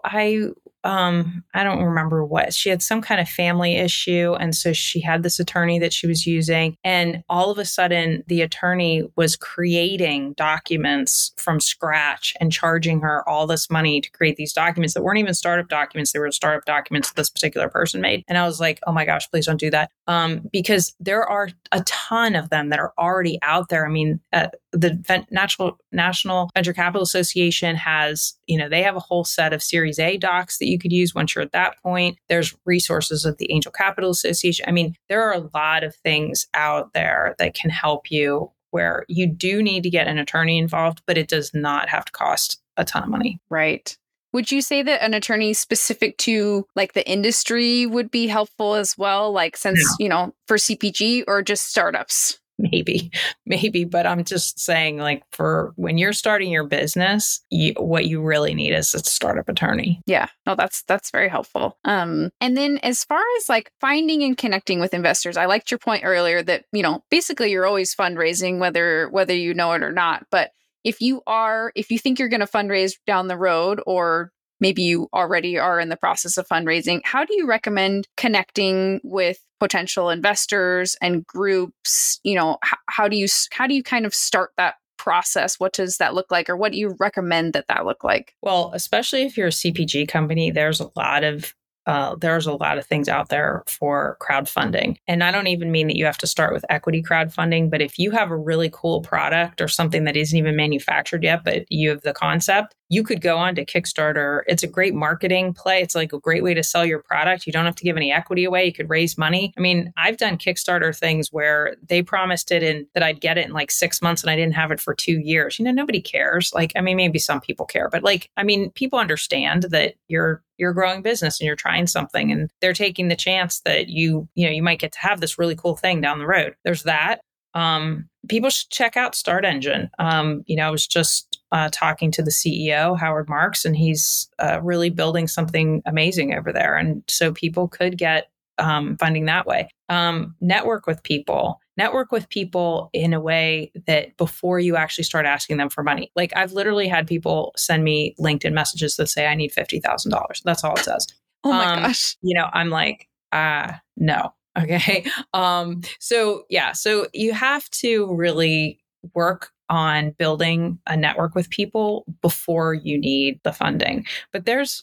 I 0.04 0.48
um 0.86 1.44
i 1.54 1.62
don't 1.62 1.82
remember 1.82 2.24
what 2.24 2.52
she 2.52 2.68
had 2.68 2.82
some 2.82 3.00
kind 3.00 3.20
of 3.20 3.28
family 3.28 3.76
issue 3.76 4.34
and 4.40 4.54
so 4.54 4.72
she 4.72 5.00
had 5.00 5.22
this 5.22 5.38
attorney 5.38 5.78
that 5.78 5.92
she 5.92 6.06
was 6.06 6.26
using 6.26 6.76
and 6.84 7.22
all 7.28 7.50
of 7.50 7.58
a 7.58 7.64
sudden 7.64 8.22
the 8.26 8.40
attorney 8.40 9.02
was 9.16 9.36
creating 9.36 10.32
documents 10.34 11.32
from 11.36 11.60
scratch 11.60 12.34
and 12.40 12.52
charging 12.52 13.00
her 13.00 13.26
all 13.28 13.46
this 13.46 13.70
money 13.70 14.00
to 14.00 14.10
create 14.10 14.36
these 14.36 14.52
documents 14.52 14.94
that 14.94 15.02
weren't 15.02 15.18
even 15.18 15.34
startup 15.34 15.68
documents 15.68 16.12
they 16.12 16.18
were 16.18 16.30
startup 16.32 16.64
documents 16.64 17.08
that 17.08 17.16
this 17.16 17.30
particular 17.30 17.68
person 17.68 18.00
made 18.00 18.24
and 18.28 18.38
i 18.38 18.46
was 18.46 18.60
like 18.60 18.80
oh 18.86 18.92
my 18.92 19.04
gosh 19.04 19.28
please 19.30 19.46
don't 19.46 19.60
do 19.60 19.70
that. 19.70 19.90
Um, 20.06 20.48
because 20.52 20.94
there 21.00 21.24
are 21.24 21.48
a 21.72 21.82
ton 21.82 22.36
of 22.36 22.50
them 22.50 22.68
that 22.70 22.78
are 22.78 22.92
already 22.98 23.38
out 23.42 23.68
there. 23.68 23.86
I 23.86 23.90
mean 23.90 24.20
uh, 24.32 24.48
the 24.76 25.24
Natural, 25.30 25.78
national 25.92 26.50
venture 26.54 26.72
capital 26.72 27.02
association 27.02 27.76
has 27.76 28.34
you 28.46 28.58
know 28.58 28.68
they 28.68 28.82
have 28.82 28.96
a 28.96 29.00
whole 29.00 29.24
set 29.24 29.52
of 29.52 29.62
series 29.62 29.98
a 29.98 30.16
docs 30.16 30.58
that 30.58 30.68
you 30.68 30.78
could 30.78 30.92
use 30.92 31.14
once 31.14 31.34
you're 31.34 31.44
at 31.44 31.52
that 31.52 31.80
point. 31.82 32.18
There's 32.28 32.54
resources 32.64 33.24
of 33.24 33.38
the 33.38 33.50
angel 33.52 33.72
capital 33.72 34.10
association. 34.10 34.64
I 34.68 34.72
mean 34.72 34.94
there 35.08 35.22
are 35.22 35.34
a 35.34 35.48
lot 35.54 35.84
of 35.84 35.94
things 35.96 36.46
out 36.54 36.92
there 36.92 37.34
that 37.38 37.54
can 37.54 37.70
help 37.70 38.10
you 38.10 38.50
where 38.70 39.04
you 39.08 39.26
do 39.26 39.62
need 39.62 39.82
to 39.84 39.90
get 39.90 40.08
an 40.08 40.18
attorney 40.18 40.58
involved 40.58 41.02
but 41.06 41.16
it 41.16 41.28
does 41.28 41.52
not 41.54 41.88
have 41.88 42.04
to 42.04 42.12
cost 42.12 42.60
a 42.76 42.84
ton 42.84 43.02
of 43.02 43.08
money. 43.08 43.40
Right. 43.48 43.96
Would 44.32 44.52
you 44.52 44.60
say 44.60 44.82
that 44.82 45.02
an 45.02 45.14
attorney 45.14 45.54
specific 45.54 46.18
to 46.18 46.66
like 46.76 46.92
the 46.92 47.08
industry 47.08 47.86
would 47.86 48.10
be 48.10 48.26
helpful 48.26 48.74
as 48.74 48.98
well? 48.98 49.32
Like 49.32 49.56
since 49.56 49.78
yeah. 49.98 50.04
you 50.04 50.08
know 50.08 50.34
for 50.46 50.56
cpg 50.56 51.24
or 51.26 51.42
just 51.42 51.68
startups 51.68 52.38
maybe 52.72 53.10
maybe 53.44 53.84
but 53.84 54.06
i'm 54.06 54.24
just 54.24 54.58
saying 54.58 54.96
like 54.98 55.22
for 55.30 55.72
when 55.76 55.98
you're 55.98 56.12
starting 56.12 56.50
your 56.50 56.64
business 56.64 57.44
you, 57.50 57.74
what 57.76 58.06
you 58.06 58.22
really 58.22 58.54
need 58.54 58.72
is 58.72 58.94
a 58.94 58.98
startup 59.00 59.48
attorney. 59.48 60.00
Yeah 60.06 60.28
no 60.46 60.54
that's 60.54 60.82
that's 60.84 61.10
very 61.10 61.28
helpful. 61.28 61.78
Um 61.84 62.30
and 62.40 62.56
then 62.56 62.78
as 62.78 63.04
far 63.04 63.22
as 63.38 63.48
like 63.48 63.70
finding 63.80 64.22
and 64.22 64.36
connecting 64.36 64.80
with 64.80 64.94
investors 64.94 65.36
i 65.36 65.46
liked 65.46 65.70
your 65.70 65.78
point 65.78 66.04
earlier 66.04 66.42
that 66.42 66.64
you 66.72 66.82
know 66.82 67.04
basically 67.10 67.50
you're 67.50 67.66
always 67.66 67.94
fundraising 67.94 68.58
whether 68.58 69.08
whether 69.10 69.34
you 69.34 69.52
know 69.54 69.72
it 69.72 69.82
or 69.82 69.92
not 69.92 70.26
but 70.30 70.50
if 70.84 71.00
you 71.00 71.20
are 71.26 71.72
if 71.74 71.90
you 71.90 71.98
think 71.98 72.18
you're 72.18 72.28
going 72.28 72.40
to 72.40 72.46
fundraise 72.46 72.94
down 73.06 73.26
the 73.26 73.36
road 73.36 73.82
or 73.86 74.30
maybe 74.60 74.82
you 74.82 75.08
already 75.12 75.58
are 75.58 75.80
in 75.80 75.88
the 75.88 75.96
process 75.96 76.36
of 76.36 76.46
fundraising, 76.48 77.00
how 77.04 77.24
do 77.24 77.34
you 77.34 77.46
recommend 77.46 78.06
connecting 78.16 79.00
with 79.02 79.38
potential 79.60 80.10
investors 80.10 80.96
and 81.00 81.26
groups? 81.26 82.20
You 82.22 82.34
know, 82.34 82.58
how, 82.62 82.76
how 82.88 83.08
do 83.08 83.16
you 83.16 83.26
how 83.52 83.66
do 83.66 83.74
you 83.74 83.82
kind 83.82 84.06
of 84.06 84.14
start 84.14 84.50
that 84.56 84.74
process 84.98 85.60
what 85.60 85.72
does 85.72 85.98
that 85.98 86.14
look 86.14 86.30
like 86.30 86.48
or 86.48 86.56
what 86.56 86.72
do 86.72 86.78
you 86.78 86.96
recommend 86.98 87.52
that 87.52 87.66
that 87.68 87.84
look 87.84 88.02
like 88.02 88.34
well 88.42 88.70
especially 88.74 89.22
if 89.22 89.36
you're 89.36 89.48
a 89.48 89.50
cpg 89.50 90.08
company 90.08 90.50
there's 90.50 90.80
a 90.80 90.90
lot 90.96 91.22
of 91.22 91.54
uh, 91.86 92.16
there's 92.16 92.46
a 92.46 92.52
lot 92.52 92.78
of 92.78 92.86
things 92.86 93.08
out 93.08 93.28
there 93.28 93.62
for 93.66 94.16
crowdfunding. 94.20 94.96
And 95.06 95.22
I 95.22 95.30
don't 95.30 95.46
even 95.46 95.70
mean 95.70 95.86
that 95.86 95.96
you 95.96 96.04
have 96.04 96.18
to 96.18 96.26
start 96.26 96.52
with 96.52 96.64
equity 96.68 97.02
crowdfunding, 97.02 97.70
but 97.70 97.80
if 97.80 97.98
you 97.98 98.10
have 98.10 98.30
a 98.30 98.36
really 98.36 98.70
cool 98.72 99.02
product 99.02 99.60
or 99.60 99.68
something 99.68 100.04
that 100.04 100.16
isn't 100.16 100.36
even 100.36 100.56
manufactured 100.56 101.22
yet, 101.22 101.44
but 101.44 101.64
you 101.70 101.90
have 101.90 102.02
the 102.02 102.12
concept, 102.12 102.74
you 102.88 103.02
could 103.02 103.20
go 103.20 103.36
on 103.36 103.54
to 103.54 103.64
Kickstarter. 103.64 104.42
It's 104.46 104.62
a 104.62 104.68
great 104.68 104.94
marketing 104.94 105.54
play. 105.54 105.80
It's 105.80 105.94
like 105.94 106.12
a 106.12 106.20
great 106.20 106.42
way 106.42 106.54
to 106.54 106.62
sell 106.62 106.84
your 106.84 107.02
product. 107.02 107.46
You 107.46 107.52
don't 107.52 107.64
have 107.64 107.74
to 107.76 107.84
give 107.84 107.96
any 107.96 108.12
equity 108.12 108.44
away. 108.44 108.66
You 108.66 108.72
could 108.72 108.90
raise 108.90 109.18
money. 109.18 109.52
I 109.56 109.60
mean, 109.60 109.92
I've 109.96 110.16
done 110.16 110.38
Kickstarter 110.38 110.96
things 110.96 111.32
where 111.32 111.76
they 111.88 112.02
promised 112.02 112.52
it 112.52 112.62
and 112.62 112.86
that 112.94 113.02
I'd 113.02 113.20
get 113.20 113.38
it 113.38 113.46
in 113.46 113.52
like 113.52 113.70
six 113.70 114.00
months 114.02 114.22
and 114.22 114.30
I 114.30 114.36
didn't 114.36 114.54
have 114.54 114.70
it 114.70 114.80
for 114.80 114.94
two 114.94 115.18
years. 115.18 115.58
You 115.58 115.64
know, 115.64 115.72
nobody 115.72 116.00
cares. 116.00 116.52
Like, 116.54 116.72
I 116.76 116.80
mean, 116.80 116.96
maybe 116.96 117.18
some 117.18 117.40
people 117.40 117.66
care, 117.66 117.88
but 117.88 118.02
like, 118.02 118.30
I 118.36 118.44
mean, 118.44 118.70
people 118.70 118.98
understand 118.98 119.64
that 119.70 119.94
you're 120.08 120.42
you're 120.58 120.70
a 120.70 120.74
growing 120.74 121.02
business 121.02 121.40
and 121.40 121.46
you're 121.46 121.56
trying 121.56 121.86
something 121.86 122.30
and 122.32 122.50
they're 122.60 122.72
taking 122.72 123.08
the 123.08 123.16
chance 123.16 123.60
that 123.60 123.88
you 123.88 124.28
you 124.34 124.46
know 124.46 124.52
you 124.52 124.62
might 124.62 124.78
get 124.78 124.92
to 124.92 125.00
have 125.00 125.20
this 125.20 125.38
really 125.38 125.56
cool 125.56 125.76
thing 125.76 126.00
down 126.00 126.18
the 126.18 126.26
road. 126.26 126.54
There's 126.64 126.84
that. 126.84 127.20
Um, 127.54 128.08
people 128.28 128.50
should 128.50 128.70
check 128.70 128.96
out 128.96 129.12
StartEngine. 129.12 129.88
Um, 129.98 130.42
you 130.46 130.56
know 130.56 130.66
i 130.66 130.70
was 130.70 130.86
just 130.86 131.40
uh, 131.52 131.68
talking 131.72 132.10
to 132.10 132.22
the 132.22 132.30
ceo 132.30 132.98
howard 132.98 133.28
marks 133.28 133.64
and 133.64 133.76
he's 133.76 134.28
uh, 134.40 134.60
really 134.62 134.90
building 134.90 135.28
something 135.28 135.82
amazing 135.86 136.34
over 136.34 136.52
there. 136.52 136.76
And 136.76 137.02
so 137.06 137.32
people 137.32 137.68
could 137.68 137.96
get 137.96 138.30
um, 138.58 138.96
funding 138.98 139.26
that 139.26 139.46
way. 139.46 139.68
Um, 139.88 140.34
network 140.40 140.86
with 140.86 141.02
people 141.02 141.60
network 141.76 142.12
with 142.12 142.28
people 142.28 142.90
in 142.92 143.12
a 143.12 143.20
way 143.20 143.70
that 143.86 144.16
before 144.16 144.58
you 144.58 144.76
actually 144.76 145.04
start 145.04 145.26
asking 145.26 145.56
them 145.58 145.68
for 145.68 145.82
money. 145.82 146.10
Like 146.16 146.32
I've 146.36 146.52
literally 146.52 146.88
had 146.88 147.06
people 147.06 147.52
send 147.56 147.84
me 147.84 148.14
LinkedIn 148.18 148.52
messages 148.52 148.96
that 148.96 149.08
say 149.08 149.26
I 149.26 149.34
need 149.34 149.52
fifty 149.52 149.80
thousand 149.80 150.10
dollars. 150.10 150.42
That's 150.44 150.64
all 150.64 150.74
it 150.74 150.84
says. 150.84 151.06
Oh 151.44 151.50
my 151.50 151.66
um, 151.66 151.82
gosh. 151.82 152.16
You 152.22 152.36
know, 152.36 152.48
I'm 152.52 152.70
like, 152.70 153.08
uh, 153.32 153.72
no. 153.96 154.32
Okay. 154.58 155.04
Um, 155.34 155.82
so 156.00 156.44
yeah, 156.48 156.72
so 156.72 157.08
you 157.12 157.34
have 157.34 157.68
to 157.72 158.10
really 158.14 158.80
work 159.14 159.50
on 159.68 160.12
building 160.12 160.78
a 160.86 160.96
network 160.96 161.34
with 161.34 161.50
people 161.50 162.06
before 162.22 162.72
you 162.72 162.98
need 162.98 163.38
the 163.44 163.52
funding. 163.52 164.06
But 164.32 164.46
there's 164.46 164.82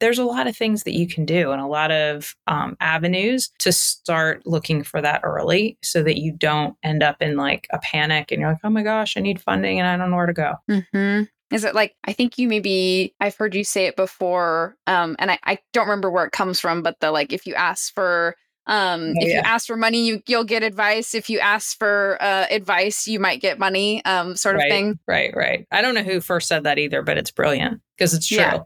there's 0.00 0.18
a 0.18 0.24
lot 0.24 0.46
of 0.46 0.56
things 0.56 0.82
that 0.82 0.92
you 0.92 1.06
can 1.08 1.24
do 1.24 1.50
and 1.50 1.60
a 1.60 1.66
lot 1.66 1.90
of 1.90 2.36
um, 2.46 2.76
avenues 2.80 3.50
to 3.58 3.72
start 3.72 4.46
looking 4.46 4.82
for 4.82 5.00
that 5.00 5.20
early 5.24 5.78
so 5.82 6.02
that 6.02 6.18
you 6.18 6.32
don't 6.32 6.76
end 6.82 7.02
up 7.02 7.22
in 7.22 7.36
like 7.36 7.66
a 7.72 7.78
panic 7.78 8.30
and 8.30 8.40
you're 8.40 8.50
like, 8.50 8.60
oh 8.64 8.70
my 8.70 8.82
gosh, 8.82 9.16
I 9.16 9.20
need 9.20 9.40
funding 9.40 9.78
and 9.78 9.88
I 9.88 9.96
don't 9.96 10.10
know 10.10 10.16
where 10.16 10.26
to 10.26 10.32
go. 10.32 10.54
Mm-hmm. 10.70 11.24
Is 11.54 11.64
it 11.64 11.74
like, 11.74 11.94
I 12.04 12.12
think 12.12 12.38
you 12.38 12.48
maybe, 12.48 13.14
I've 13.20 13.36
heard 13.36 13.54
you 13.54 13.64
say 13.64 13.86
it 13.86 13.96
before, 13.96 14.76
um, 14.86 15.16
and 15.18 15.30
I, 15.30 15.38
I 15.44 15.58
don't 15.72 15.86
remember 15.86 16.10
where 16.10 16.24
it 16.24 16.32
comes 16.32 16.60
from, 16.60 16.82
but 16.82 17.00
the 17.00 17.10
like, 17.10 17.32
if 17.32 17.46
you 17.46 17.54
ask 17.54 17.92
for 17.94 18.36
Um, 18.66 19.14
Oh, 19.18 19.22
if 19.22 19.28
you 19.28 19.40
ask 19.40 19.66
for 19.66 19.76
money, 19.76 20.06
you 20.06 20.22
you'll 20.28 20.44
get 20.44 20.62
advice. 20.62 21.14
If 21.14 21.28
you 21.28 21.40
ask 21.40 21.76
for 21.76 22.16
uh, 22.20 22.46
advice, 22.48 23.08
you 23.08 23.18
might 23.18 23.40
get 23.40 23.58
money. 23.58 24.04
Um, 24.04 24.36
sort 24.36 24.54
of 24.54 24.60
right, 24.60 24.70
thing. 24.70 24.98
Right, 25.08 25.34
right. 25.34 25.66
I 25.72 25.82
don't 25.82 25.94
know 25.94 26.04
who 26.04 26.20
first 26.20 26.46
said 26.46 26.62
that 26.62 26.78
either, 26.78 27.02
but 27.02 27.18
it's 27.18 27.32
brilliant 27.32 27.80
because 27.96 28.14
it's 28.14 28.28
true. 28.28 28.38
Yeah. 28.38 28.60